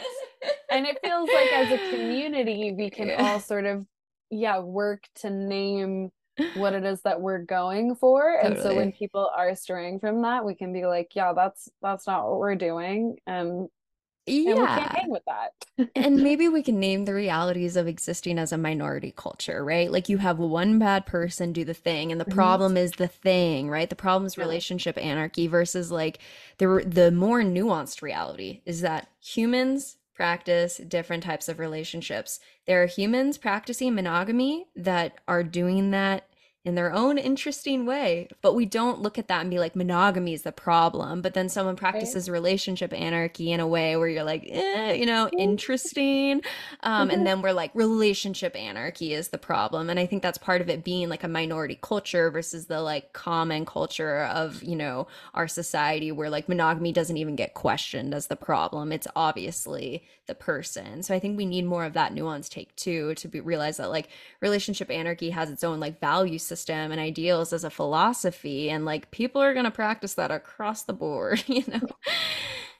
And 0.70 0.86
it 0.86 0.98
feels 1.02 1.28
like 1.28 1.52
as 1.52 1.72
a 1.72 1.90
community, 1.90 2.72
we 2.76 2.90
can 2.90 3.10
all 3.18 3.40
sort 3.40 3.66
of, 3.66 3.86
yeah, 4.30 4.60
work 4.60 5.04
to 5.16 5.30
name 5.30 6.10
what 6.54 6.74
it 6.74 6.84
is 6.84 7.00
that 7.02 7.20
we're 7.20 7.42
going 7.42 7.94
for. 7.96 8.38
And 8.38 8.58
so 8.58 8.74
when 8.74 8.92
people 8.92 9.30
are 9.34 9.54
straying 9.56 10.00
from 10.00 10.22
that, 10.22 10.44
we 10.44 10.54
can 10.54 10.72
be 10.72 10.84
like, 10.84 11.12
yeah, 11.14 11.32
that's 11.32 11.68
that's 11.82 12.06
not 12.06 12.28
what 12.28 12.38
we're 12.38 12.54
doing. 12.56 13.16
And 13.26 13.68
and 14.46 14.58
we 14.60 14.66
can't 14.68 14.90
Yeah. 14.90 14.94
hang 14.94 15.10
with 15.10 15.24
that. 15.26 15.52
And 15.94 16.18
maybe 16.22 16.48
we 16.48 16.62
can 16.62 16.80
name 16.80 17.04
the 17.04 17.14
realities 17.14 17.76
of 17.76 17.86
existing 17.86 18.38
as 18.38 18.52
a 18.52 18.58
minority 18.58 19.12
culture, 19.16 19.64
right? 19.64 19.90
Like 19.90 20.08
you 20.08 20.18
have 20.18 20.38
one 20.38 20.78
bad 20.78 21.06
person 21.06 21.52
do 21.52 21.64
the 21.64 21.74
thing, 21.74 22.10
and 22.12 22.20
the 22.20 22.24
problem 22.24 22.76
is 22.76 22.92
the 22.92 23.08
thing, 23.08 23.68
right? 23.70 23.88
The 23.90 23.96
problem 23.96 24.26
is 24.26 24.36
Yeah. 24.36 24.44
relationship 24.44 24.96
anarchy 24.98 25.46
versus 25.46 25.90
like 25.90 26.18
the 26.58 26.82
the 26.86 27.10
more 27.10 27.42
nuanced 27.42 28.02
reality 28.02 28.62
is 28.64 28.80
that 28.82 29.08
humans 29.20 29.98
practice 30.14 30.78
different 30.78 31.22
types 31.22 31.48
of 31.48 31.58
relationships. 31.58 32.40
There 32.66 32.82
are 32.82 32.86
humans 32.86 33.36
practicing 33.36 33.94
monogamy 33.94 34.66
that 34.76 35.18
are 35.28 35.42
doing 35.44 35.90
that 35.90 36.26
in 36.66 36.74
their 36.74 36.92
own 36.92 37.16
interesting 37.16 37.86
way. 37.86 38.26
But 38.42 38.56
we 38.56 38.66
don't 38.66 39.00
look 39.00 39.20
at 39.20 39.28
that 39.28 39.40
and 39.40 39.48
be 39.48 39.60
like, 39.60 39.76
monogamy 39.76 40.32
is 40.32 40.42
the 40.42 40.50
problem. 40.50 41.22
But 41.22 41.32
then 41.32 41.48
someone 41.48 41.76
practices 41.76 42.28
right. 42.28 42.32
relationship 42.34 42.92
anarchy 42.92 43.52
in 43.52 43.60
a 43.60 43.66
way 43.68 43.96
where 43.96 44.08
you're 44.08 44.24
like, 44.24 44.48
eh, 44.50 44.94
you 44.94 45.06
know, 45.06 45.30
interesting. 45.38 46.42
Um, 46.82 47.02
and 47.02 47.10
mm-hmm. 47.10 47.24
then 47.24 47.40
we're 47.40 47.52
like, 47.52 47.70
relationship 47.74 48.56
anarchy 48.56 49.14
is 49.14 49.28
the 49.28 49.38
problem. 49.38 49.88
And 49.88 50.00
I 50.00 50.06
think 50.06 50.24
that's 50.24 50.38
part 50.38 50.60
of 50.60 50.68
it 50.68 50.82
being 50.82 51.08
like 51.08 51.22
a 51.22 51.28
minority 51.28 51.78
culture 51.80 52.32
versus 52.32 52.66
the 52.66 52.82
like 52.82 53.12
common 53.12 53.64
culture 53.64 54.24
of, 54.24 54.64
you 54.64 54.74
know, 54.74 55.06
our 55.34 55.46
society 55.46 56.10
where 56.10 56.30
like 56.30 56.48
monogamy 56.48 56.90
doesn't 56.90 57.16
even 57.16 57.36
get 57.36 57.54
questioned 57.54 58.12
as 58.12 58.26
the 58.26 58.34
problem. 58.34 58.90
It's 58.90 59.06
obviously 59.14 60.02
the 60.26 60.34
person. 60.34 61.04
So 61.04 61.14
I 61.14 61.20
think 61.20 61.36
we 61.36 61.46
need 61.46 61.64
more 61.64 61.84
of 61.84 61.92
that 61.92 62.12
nuance 62.12 62.48
take 62.48 62.74
too 62.74 63.14
to 63.14 63.28
be, 63.28 63.38
realize 63.38 63.76
that 63.76 63.90
like 63.90 64.08
relationship 64.40 64.90
anarchy 64.90 65.30
has 65.30 65.48
its 65.48 65.62
own 65.62 65.78
like 65.78 66.00
value 66.00 66.38
system 66.38 66.55
system 66.56 66.90
and 66.90 67.00
ideals 67.00 67.52
as 67.52 67.64
a 67.64 67.70
philosophy 67.70 68.70
and 68.70 68.86
like 68.86 69.10
people 69.10 69.42
are 69.42 69.52
going 69.52 69.66
to 69.66 69.70
practice 69.70 70.14
that 70.14 70.30
across 70.30 70.84
the 70.84 70.92
board 70.94 71.42
you 71.48 71.62
know? 71.68 71.86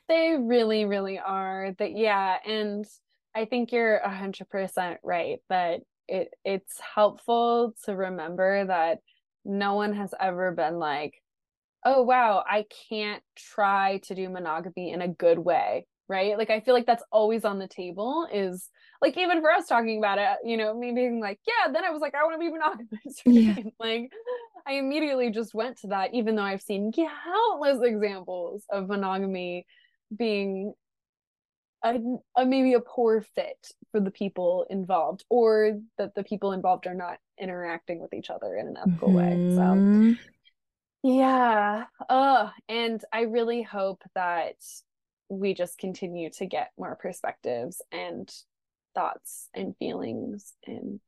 They 0.09 0.36
really 0.40 0.85
really 0.85 1.19
are 1.19 1.74
that 1.78 1.97
yeah 1.97 2.36
and 2.47 2.86
i 3.35 3.44
think 3.44 3.73
you're 3.73 4.01
100% 4.07 4.97
right 5.03 5.39
that 5.51 5.81
it 6.09 6.28
it's 6.44 6.81
helpful 6.94 7.74
to 7.85 7.97
remember 7.97 8.66
that 8.66 8.98
no 9.44 9.74
one 9.74 9.93
has 9.94 10.15
ever 10.19 10.53
been 10.53 10.78
like 10.78 11.20
oh 11.85 12.03
wow 12.03 12.44
i 12.48 12.65
can't 12.89 13.23
try 13.36 13.98
to 14.05 14.15
do 14.15 14.28
monogamy 14.28 14.93
in 14.93 15.03
a 15.03 15.09
good 15.09 15.39
way 15.39 15.86
right 16.09 16.39
like 16.39 16.51
i 16.51 16.61
feel 16.61 16.74
like 16.74 16.87
that's 16.87 17.03
always 17.11 17.45
on 17.45 17.59
the 17.59 17.69
table 17.69 18.27
is 18.33 18.70
like 19.03 19.16
even 19.16 19.41
for 19.41 19.51
us 19.51 19.66
talking 19.66 19.99
about 19.99 20.19
it 20.19 20.28
you 20.45 20.57
know 20.57 20.74
me 20.74 20.93
being 20.93 21.20
like 21.20 21.39
yeah 21.47 21.73
then 21.73 21.85
i 21.85 21.91
was 21.91 22.01
like 22.01 22.15
i 22.15 22.23
want 22.24 22.35
to 22.35 22.39
be 22.39 22.51
monogamous 22.51 23.20
yeah. 23.27 23.70
like 23.81 24.11
i 24.66 24.74
immediately 24.74 25.31
just 25.31 25.55
went 25.55 25.78
to 25.78 25.89
that 25.89 26.15
even 26.15 26.37
though 26.37 26.43
i've 26.43 26.62
seen 26.62 26.93
countless 26.93 27.83
examples 27.83 28.65
of 28.70 28.89
monogamy 28.89 29.66
being 30.16 30.73
a, 31.85 32.01
a, 32.37 32.47
maybe 32.47 32.73
a 32.74 32.81
poor 32.81 33.20
fit 33.35 33.73
for 33.93 34.01
the 34.01 34.11
people 34.11 34.66
involved 34.70 35.24
or 35.28 35.78
that 35.99 36.15
the 36.15 36.24
people 36.24 36.53
involved 36.53 36.87
are 36.87 36.95
not 36.95 37.19
interacting 37.41 38.01
with 38.01 38.15
each 38.15 38.31
other 38.31 38.57
in 38.57 38.66
an 38.66 38.77
ethical 38.77 39.09
mm-hmm. 39.09 39.16
way 39.16 39.55
so 39.55 39.61
mm-hmm. 39.61 40.12
yeah 41.03 41.85
uh 42.09 42.49
and 42.69 43.05
i 43.12 43.23
really 43.23 43.62
hope 43.62 44.03
that 44.15 44.57
we 45.28 45.55
just 45.55 45.78
continue 45.78 46.31
to 46.31 46.47
get 46.47 46.70
more 46.78 46.97
perspectives 46.97 47.82
and 47.93 48.32
thoughts 48.94 49.51
and 49.55 49.77
feelings 49.77 50.55
and 50.66 51.01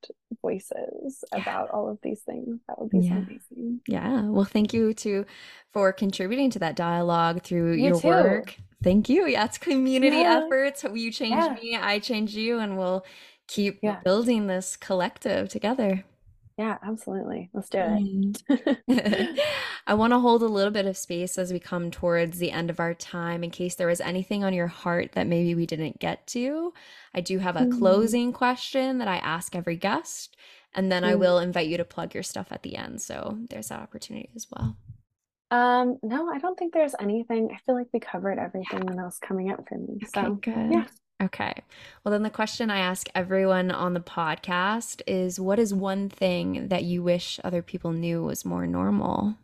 voices 0.43 1.24
yeah. 1.32 1.40
about 1.40 1.70
all 1.70 1.89
of 1.89 1.99
these 2.03 2.20
things. 2.20 2.61
That 2.69 2.78
would 2.78 2.90
be 2.90 2.99
yeah. 2.99 3.09
so 3.09 3.16
amazing. 3.16 3.81
Yeah. 3.89 4.23
Well 4.28 4.45
thank 4.45 4.74
you 4.74 4.93
to 4.95 5.24
for 5.73 5.93
contributing 5.93 6.51
to 6.51 6.59
that 6.59 6.77
dialogue 6.77 7.43
through 7.43 7.73
you 7.73 7.89
your 7.89 8.01
too. 8.01 8.09
work. 8.09 8.57
Thank 8.82 9.09
you. 9.09 9.27
Yeah 9.27 9.47
it's 9.47 9.59
community 9.59 10.19
yeah. 10.19 10.43
efforts. 10.45 10.85
You 10.93 11.11
change 11.11 11.61
me 11.61 11.77
i 11.77 11.99
change 11.99 12.35
you 12.35 12.59
and 12.59 12.77
we'll 12.77 13.05
keep 13.49 13.81
building 14.05 14.47
this 14.47 14.77
collective 14.77 15.49
together 15.49 16.05
yeah, 16.59 16.76
absolutely. 16.82 17.51
Let's 17.55 17.68
do 17.70 17.78
it. 17.80 19.40
I 19.86 19.94
want 19.94 20.12
to 20.12 20.18
hold 20.18 20.43
a 20.43 20.48
little 20.48 20.72
bit 20.72 20.86
of 20.86 20.97
space 20.97 21.39
as 21.39 21.52
we 21.52 21.60
come 21.60 21.93
towards 21.93 22.39
the 22.39 22.51
end 22.51 22.68
of 22.68 22.80
our 22.80 22.94
time 22.94 23.44
in 23.44 23.51
case 23.51 23.76
there 23.76 23.86
was 23.86 24.01
anything 24.01 24.43
on 24.43 24.52
your 24.52 24.66
heart 24.66 25.12
that 25.12 25.28
maybe 25.28 25.55
we 25.55 25.66
didn't 25.66 26.01
get 26.01 26.26
to. 26.28 26.74
I 27.14 27.20
do 27.20 27.39
have 27.39 27.55
a 27.55 27.60
mm-hmm. 27.60 27.78
closing 27.78 28.32
question 28.32 28.98
that 28.98 29.06
I 29.06 29.18
ask 29.18 29.55
every 29.55 29.76
guest, 29.76 30.36
and 30.74 30.90
then 30.90 31.05
mm-hmm. 31.05 31.12
I 31.12 31.14
will 31.14 31.39
invite 31.39 31.68
you 31.68 31.76
to 31.76 31.85
plug 31.85 32.12
your 32.12 32.24
stuff 32.24 32.48
at 32.51 32.64
the 32.64 32.76
end. 32.76 33.01
So 33.01 33.39
there's 33.48 33.68
that 33.68 33.80
opportunity 33.80 34.30
as 34.35 34.48
well. 34.51 34.76
Um, 35.52 35.98
no, 36.02 36.28
I 36.28 36.39
don't 36.39 36.59
think 36.59 36.74
there's 36.74 36.97
anything. 36.98 37.51
I 37.55 37.59
feel 37.64 37.76
like 37.76 37.86
we 37.93 38.01
covered 38.01 38.39
everything 38.39 38.82
yeah. 38.85 38.94
that 38.97 39.05
was 39.05 39.18
coming 39.18 39.52
up 39.52 39.66
for 39.68 39.78
me. 39.78 40.01
So, 40.12 40.20
okay, 40.22 40.52
good. 40.52 40.72
yeah. 40.72 40.85
Okay. 41.20 41.53
Well, 42.05 42.12
then 42.12 42.23
the 42.23 42.31
question 42.31 42.70
I 42.70 42.78
ask 42.78 43.09
everyone 43.15 43.73
on 43.73 43.93
the 43.95 44.01
podcast 44.01 45.03
is 45.07 45.40
what 45.40 45.59
is 45.59 45.74
one 45.74 46.09
thing 46.09 46.69
that 46.69 46.85
you 46.85 47.03
wish 47.03 47.40
other 47.43 47.61
people 47.61 47.90
knew 47.93 48.23
was 48.23 48.45
more 48.45 48.66
normal? 48.66 49.35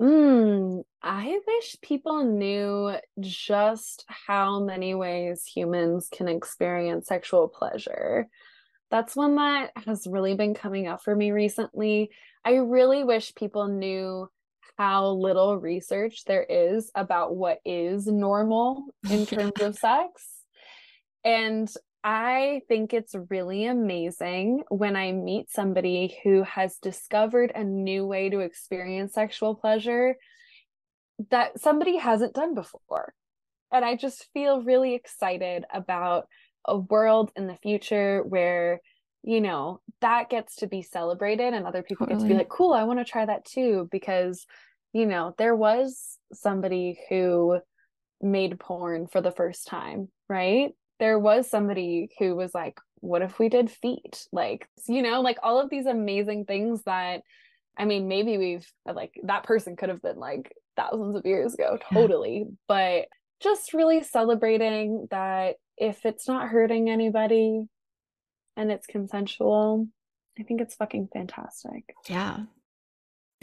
Mm, 0.00 0.84
I 1.02 1.40
wish 1.46 1.76
people 1.82 2.24
knew 2.24 2.96
just 3.20 4.04
how 4.08 4.60
many 4.60 4.94
ways 4.94 5.44
humans 5.44 6.08
can 6.12 6.28
experience 6.28 7.08
sexual 7.08 7.48
pleasure. 7.48 8.28
That's 8.90 9.16
one 9.16 9.36
that 9.36 9.72
has 9.86 10.06
really 10.06 10.34
been 10.34 10.54
coming 10.54 10.86
up 10.86 11.02
for 11.02 11.14
me 11.16 11.30
recently. 11.32 12.10
I 12.44 12.56
really 12.56 13.04
wish 13.04 13.34
people 13.34 13.68
knew 13.68 14.30
how 14.76 15.08
little 15.08 15.56
research 15.58 16.24
there 16.26 16.42
is 16.42 16.90
about 16.94 17.34
what 17.34 17.60
is 17.64 18.06
normal 18.06 18.84
in 19.10 19.26
terms 19.26 19.60
of 19.60 19.76
sex. 19.76 20.30
And 21.24 21.68
I 22.04 22.62
think 22.68 22.94
it's 22.94 23.16
really 23.30 23.66
amazing 23.66 24.62
when 24.68 24.94
I 24.94 25.12
meet 25.12 25.50
somebody 25.50 26.16
who 26.22 26.44
has 26.44 26.76
discovered 26.76 27.50
a 27.54 27.64
new 27.64 28.06
way 28.06 28.30
to 28.30 28.40
experience 28.40 29.14
sexual 29.14 29.56
pleasure 29.56 30.16
that 31.30 31.58
somebody 31.58 31.96
hasn't 31.96 32.34
done 32.34 32.54
before. 32.54 33.14
And 33.72 33.84
I 33.84 33.96
just 33.96 34.26
feel 34.32 34.62
really 34.62 34.94
excited 34.94 35.64
about 35.72 36.28
a 36.64 36.78
world 36.78 37.32
in 37.34 37.46
the 37.46 37.56
future 37.56 38.22
where 38.22 38.80
you 39.22 39.40
know 39.40 39.80
that 40.00 40.30
gets 40.30 40.56
to 40.56 40.66
be 40.66 40.82
celebrated 40.82 41.52
and 41.52 41.66
other 41.66 41.82
people 41.82 42.06
totally. 42.06 42.22
get 42.22 42.28
to 42.28 42.34
be 42.34 42.38
like 42.38 42.48
cool 42.48 42.72
i 42.72 42.84
want 42.84 42.98
to 42.98 43.04
try 43.04 43.26
that 43.26 43.44
too 43.44 43.88
because 43.90 44.46
you 44.96 45.06
know 45.06 45.34
there 45.38 45.54
was 45.54 46.18
somebody 46.32 46.98
who 47.08 47.58
made 48.22 48.58
porn 48.58 49.06
for 49.06 49.20
the 49.20 49.30
first 49.30 49.66
time 49.66 50.08
right 50.28 50.72
there 50.98 51.18
was 51.18 51.48
somebody 51.48 52.08
who 52.18 52.34
was 52.34 52.54
like 52.54 52.78
what 53.00 53.22
if 53.22 53.38
we 53.38 53.48
did 53.48 53.70
feet 53.70 54.26
like 54.32 54.66
you 54.88 55.02
know 55.02 55.20
like 55.20 55.38
all 55.42 55.60
of 55.60 55.70
these 55.70 55.86
amazing 55.86 56.44
things 56.44 56.82
that 56.84 57.20
i 57.76 57.84
mean 57.84 58.08
maybe 58.08 58.38
we've 58.38 58.66
uh, 58.88 58.94
like 58.94 59.12
that 59.24 59.44
person 59.44 59.76
could 59.76 59.90
have 59.90 60.02
been 60.02 60.16
like 60.16 60.52
thousands 60.76 61.14
of 61.14 61.26
years 61.26 61.54
ago 61.54 61.78
totally 61.92 62.46
but 62.66 63.06
just 63.40 63.74
really 63.74 64.02
celebrating 64.02 65.06
that 65.10 65.56
if 65.76 66.06
it's 66.06 66.26
not 66.26 66.48
hurting 66.48 66.88
anybody 66.88 67.62
and 68.56 68.72
it's 68.72 68.86
consensual, 68.86 69.88
I 70.38 70.42
think 70.42 70.60
it's 70.60 70.74
fucking 70.74 71.08
fantastic. 71.12 71.94
Yeah. 72.08 72.40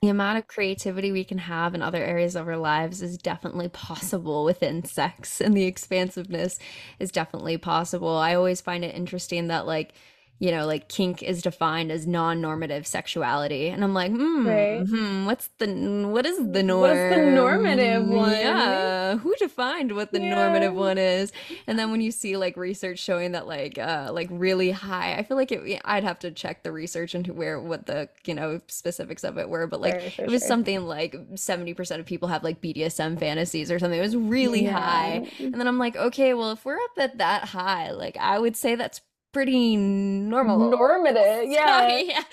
The 0.04 0.10
amount 0.10 0.38
of 0.38 0.48
creativity 0.48 1.14
we 1.14 1.24
can 1.24 1.38
have 1.38 1.74
in 1.74 1.82
other 1.82 2.04
areas 2.04 2.36
of 2.36 2.46
our 2.50 2.58
lives 2.58 3.02
is 3.02 3.18
definitely 3.18 3.70
possible 3.70 4.44
within 4.44 4.84
sex, 4.84 5.40
and 5.40 5.56
the 5.56 5.64
expansiveness 5.64 6.60
is 7.00 7.10
definitely 7.10 7.56
possible. 7.56 8.18
I 8.18 8.36
always 8.36 8.60
find 8.60 8.84
it 8.84 8.94
interesting 8.96 9.48
that, 9.48 9.66
like, 9.66 9.94
you 10.40 10.52
know, 10.52 10.66
like 10.66 10.90
kink 10.90 11.24
is 11.24 11.42
defined 11.42 11.92
as 11.92 12.06
non-normative 12.06 12.86
sexuality, 12.86 13.70
and 13.70 13.84
I'm 13.84 13.94
like, 13.94 14.12
hmm, 14.12 14.48
right. 14.48 14.86
hmm 14.86 15.26
what's 15.26 15.50
the 15.60 15.68
what 16.08 16.26
is 16.26 16.38
the 16.38 16.64
norm? 16.64 16.82
What's 16.82 17.16
the 17.16 17.32
normative 17.32 18.08
one? 18.08 18.32
Yeah, 18.32 19.18
who 19.18 19.36
defined 19.36 19.94
what 19.94 20.12
the 20.12 20.20
yeah. 20.20 20.36
normative 20.36 20.74
one 20.74 20.98
is? 20.98 21.32
And 21.68 21.80
then 21.80 21.92
when 21.92 22.02
you 22.02 22.12
see 22.12 22.36
like 22.36 22.58
research 22.58 23.00
showing 23.00 23.34
that 23.34 23.48
like 23.48 23.78
uh 23.78 24.10
like 24.12 24.28
really 24.32 24.72
high, 24.72 25.16
I 25.16 25.24
feel 25.24 25.38
like 25.38 25.52
it, 25.52 25.82
I'd 25.86 26.04
have 26.04 26.20
to 26.20 26.32
check 26.32 26.64
the 26.64 26.72
research 26.72 27.16
into 27.16 27.32
where 27.32 27.60
what 27.60 27.86
the 27.86 28.10
you 28.26 28.34
know 28.34 28.60
specifics 28.68 29.24
of 29.24 29.38
it 29.38 29.48
were, 29.48 29.68
but 29.68 29.82
like 29.82 30.02
sure, 30.12 30.26
it 30.26 30.32
was 30.32 30.42
sure. 30.42 30.48
something 30.48 30.86
like 30.86 31.16
seventy 31.36 31.74
percent 31.74 32.00
of 32.00 32.06
people 32.06 32.28
have 32.28 32.44
like 32.44 32.60
BDSM 32.60 33.20
fantasies 33.20 33.72
or 33.72 33.80
something. 33.80 34.00
It 34.00 34.04
was 34.04 34.18
really 34.18 34.66
yeah. 34.66 34.80
high, 34.80 35.32
and 35.40 35.54
then 35.54 35.68
I'm 35.68 35.78
like, 35.78 35.96
okay, 35.96 36.34
well 36.34 36.52
if 36.52 36.66
we're 36.66 36.76
up 36.76 36.98
at 36.98 37.20
that 37.20 37.46
high, 37.46 37.92
like 37.92 38.18
I 38.18 38.40
would 38.40 38.58
say 38.58 38.76
that's 38.76 39.00
pretty 39.34 39.76
normal. 39.76 40.70
Normative. 40.70 41.50
Yeah. 41.50 41.98
yeah. 41.98 42.24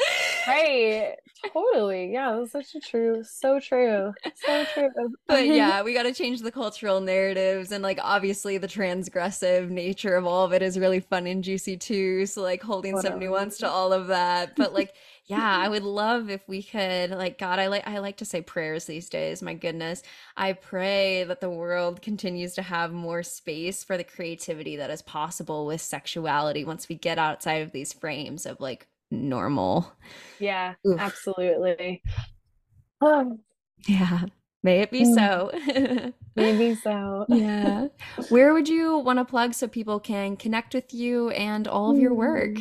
Right. 0.46 1.16
Totally. 1.52 2.12
Yeah, 2.12 2.36
that's 2.38 2.52
such 2.52 2.74
a 2.74 2.80
true, 2.80 3.24
so 3.24 3.58
true. 3.60 4.12
So 4.34 4.64
true. 4.74 4.90
But 5.26 5.46
yeah, 5.46 5.82
we 5.84 5.94
got 5.94 6.02
to 6.02 6.12
change 6.12 6.40
the 6.40 6.52
cultural 6.52 7.00
narratives. 7.00 7.72
And 7.72 7.82
like, 7.82 7.98
obviously, 8.02 8.58
the 8.58 8.68
transgressive 8.68 9.70
nature 9.70 10.16
of 10.16 10.26
all 10.26 10.44
of 10.44 10.52
it 10.52 10.62
is 10.62 10.78
really 10.78 11.00
fun 11.00 11.26
and 11.26 11.42
juicy 11.42 11.76
too. 11.76 12.26
So, 12.26 12.42
like, 12.42 12.62
holding 12.62 13.00
some 13.00 13.18
nuance 13.18 13.56
to 13.58 13.68
all 13.70 13.92
of 13.92 14.08
that. 14.08 14.54
But 14.54 14.74
like, 14.74 14.94
yeah 15.30 15.58
i 15.58 15.68
would 15.68 15.82
love 15.82 16.30
if 16.30 16.46
we 16.48 16.62
could 16.62 17.10
like 17.10 17.38
god 17.38 17.58
i 17.58 17.66
like 17.66 17.86
i 17.86 17.98
like 17.98 18.16
to 18.16 18.24
say 18.24 18.40
prayers 18.40 18.84
these 18.84 19.08
days 19.08 19.42
my 19.42 19.54
goodness. 19.54 20.02
I 20.36 20.52
pray 20.54 21.24
that 21.24 21.40
the 21.40 21.50
world 21.50 22.02
continues 22.02 22.54
to 22.54 22.62
have 22.62 22.92
more 22.92 23.22
space 23.22 23.84
for 23.84 23.96
the 23.96 24.04
creativity 24.04 24.76
that 24.76 24.90
is 24.90 25.02
possible 25.02 25.66
with 25.66 25.80
sexuality 25.80 26.64
once 26.64 26.88
we 26.88 26.96
get 26.96 27.18
outside 27.18 27.62
of 27.62 27.72
these 27.72 27.92
frames 27.92 28.46
of 28.46 28.60
like 28.60 28.86
normal. 29.10 29.92
Yeah 30.38 30.74
Oof. 30.86 31.00
absolutely. 31.00 32.02
Um, 33.00 33.40
yeah 33.88 34.24
may 34.62 34.80
it 34.80 34.90
be 34.90 35.02
mm. 35.02 35.14
so. 35.14 36.12
Maybe 36.36 36.74
so. 36.74 37.26
Yeah. 37.28 37.88
Where 38.28 38.52
would 38.52 38.68
you 38.68 38.98
want 38.98 39.18
to 39.18 39.24
plug 39.24 39.54
so 39.54 39.68
people 39.68 39.98
can 40.00 40.36
connect 40.36 40.74
with 40.74 40.94
you 40.94 41.30
and 41.30 41.66
all 41.66 41.90
of 41.90 41.98
your 41.98 42.14
work 42.14 42.56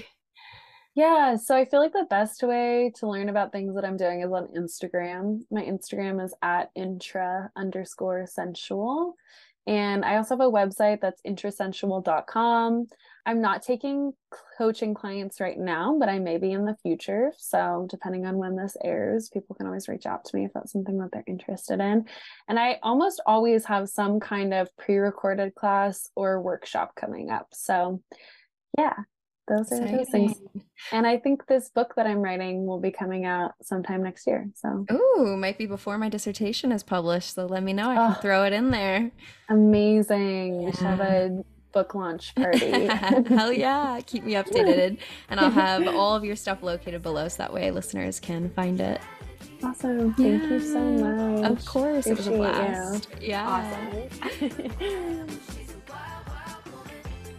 Yeah, 0.99 1.38
so 1.38 1.55
I 1.55 1.63
feel 1.63 1.80
like 1.80 1.93
the 1.93 2.07
best 2.09 2.43
way 2.43 2.91
to 2.97 3.07
learn 3.07 3.30
about 3.30 3.53
things 3.53 3.73
that 3.76 3.85
I'm 3.85 3.95
doing 3.95 4.19
is 4.19 4.34
on 4.34 4.49
Instagram. 4.49 5.43
My 5.49 5.63
Instagram 5.63 6.21
is 6.21 6.34
at 6.41 6.71
intra 6.76 7.49
underscore 7.55 8.26
sensual. 8.27 9.15
And 9.65 10.03
I 10.03 10.17
also 10.17 10.35
have 10.35 10.45
a 10.45 10.51
website 10.51 10.99
that's 10.99 11.21
intrasensual.com. 11.21 12.88
I'm 13.26 13.41
not 13.41 13.61
taking 13.61 14.11
coaching 14.57 14.93
clients 14.93 15.39
right 15.39 15.57
now, 15.57 15.95
but 15.97 16.09
I 16.09 16.19
may 16.19 16.38
be 16.38 16.51
in 16.51 16.65
the 16.65 16.76
future. 16.84 17.31
So, 17.38 17.88
depending 17.89 18.26
on 18.26 18.35
when 18.35 18.57
this 18.57 18.76
airs, 18.84 19.30
people 19.30 19.55
can 19.55 19.67
always 19.67 19.88
reach 19.88 20.05
out 20.05 20.26
to 20.26 20.35
me 20.35 20.43
if 20.43 20.51
that's 20.53 20.73
something 20.73 20.97
that 20.97 21.11
they're 21.13 21.23
interested 21.27 21.80
in. 21.80 22.07
And 22.49 22.59
I 22.59 22.77
almost 22.84 23.21
always 23.26 23.63
have 23.63 23.88
some 23.88 24.19
kind 24.19 24.53
of 24.53 24.67
pre 24.76 24.97
recorded 24.97 25.55
class 25.55 26.09
or 26.17 26.41
workshop 26.41 26.95
coming 26.95 27.30
up. 27.30 27.47
So, 27.53 28.01
yeah, 28.77 28.95
those 29.49 29.71
are 29.71 29.85
those 29.85 30.09
things. 30.09 30.35
And 30.91 31.05
I 31.05 31.17
think 31.17 31.45
this 31.47 31.69
book 31.69 31.93
that 31.95 32.07
I'm 32.07 32.19
writing 32.19 32.65
will 32.65 32.80
be 32.80 32.91
coming 32.91 33.26
out 33.26 33.51
sometime 33.61 34.03
next 34.03 34.26
year. 34.27 34.49
So, 34.55 34.85
ooh, 34.91 35.35
might 35.35 35.57
be 35.57 35.65
before 35.65 35.97
my 35.97 36.07
dissertation 36.09 36.71
is 36.71 36.84
published. 36.84 37.35
So 37.35 37.45
let 37.45 37.63
me 37.63 37.73
know. 37.73 37.89
I 37.89 37.95
can 37.95 38.11
oh, 38.11 38.21
throw 38.21 38.43
it 38.45 38.53
in 38.53 38.71
there. 38.71 39.11
Amazing. 39.49 40.61
Yeah. 40.61 40.65
We 40.67 40.71
should 40.71 40.85
have 40.85 41.01
a 41.01 41.43
book 41.71 41.95
launch 41.95 42.34
party. 42.35 42.88
Hell 42.88 43.51
yeah. 43.51 43.99
Keep 44.05 44.23
me 44.23 44.34
updated. 44.34 44.99
And 45.30 45.39
I'll 45.39 45.51
have 45.51 45.88
all 45.88 46.15
of 46.15 46.23
your 46.23 46.35
stuff 46.35 46.63
located 46.63 47.01
below 47.03 47.27
so 47.27 47.38
that 47.38 47.53
way 47.53 47.69
listeners 47.71 48.19
can 48.19 48.49
find 48.51 48.80
it. 48.80 49.01
Awesome. 49.63 50.13
Thank 50.15 50.43
yeah. 50.43 50.49
you 50.49 50.59
so 50.59 50.80
much. 50.80 51.51
Of 51.51 51.65
course. 51.65 52.07
Appreciate 52.07 52.11
it 52.11 52.17
was 52.17 52.27
a 52.27 52.31
blast. 52.31 53.07
You. 53.21 53.27
Yeah. 53.27 54.07
Awesome. 54.41 55.27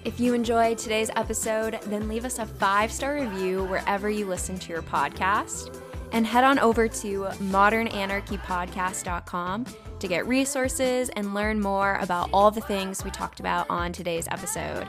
If 0.02 0.18
you 0.18 0.32
enjoyed 0.32 0.78
today's 0.78 1.10
episode, 1.14 1.78
then 1.86 2.08
leave 2.08 2.24
us 2.24 2.38
a 2.38 2.46
five 2.46 2.90
star 2.90 3.16
review 3.16 3.64
wherever 3.64 4.08
you 4.08 4.24
listen 4.26 4.58
to 4.58 4.72
your 4.72 4.80
podcast. 4.80 5.78
And 6.12 6.26
head 6.26 6.42
on 6.42 6.58
over 6.58 6.88
to 6.88 7.24
modernanarchypodcast.com 7.24 9.66
to 9.98 10.08
get 10.08 10.26
resources 10.26 11.10
and 11.10 11.34
learn 11.34 11.60
more 11.60 11.98
about 12.00 12.30
all 12.32 12.50
the 12.50 12.62
things 12.62 13.04
we 13.04 13.10
talked 13.10 13.40
about 13.40 13.68
on 13.68 13.92
today's 13.92 14.26
episode. 14.28 14.88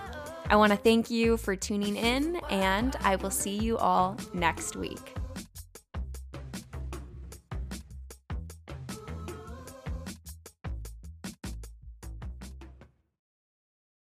I 0.50 0.56
want 0.56 0.72
to 0.72 0.78
thank 0.78 1.10
you 1.10 1.36
for 1.38 1.56
tuning 1.56 1.98
in, 1.98 2.38
and 2.50 2.96
I 3.02 3.18
will 3.18 3.30
see 3.30 3.58
you 3.58 3.78
all 3.78 4.18
next 4.34 4.76
week. 4.76 5.14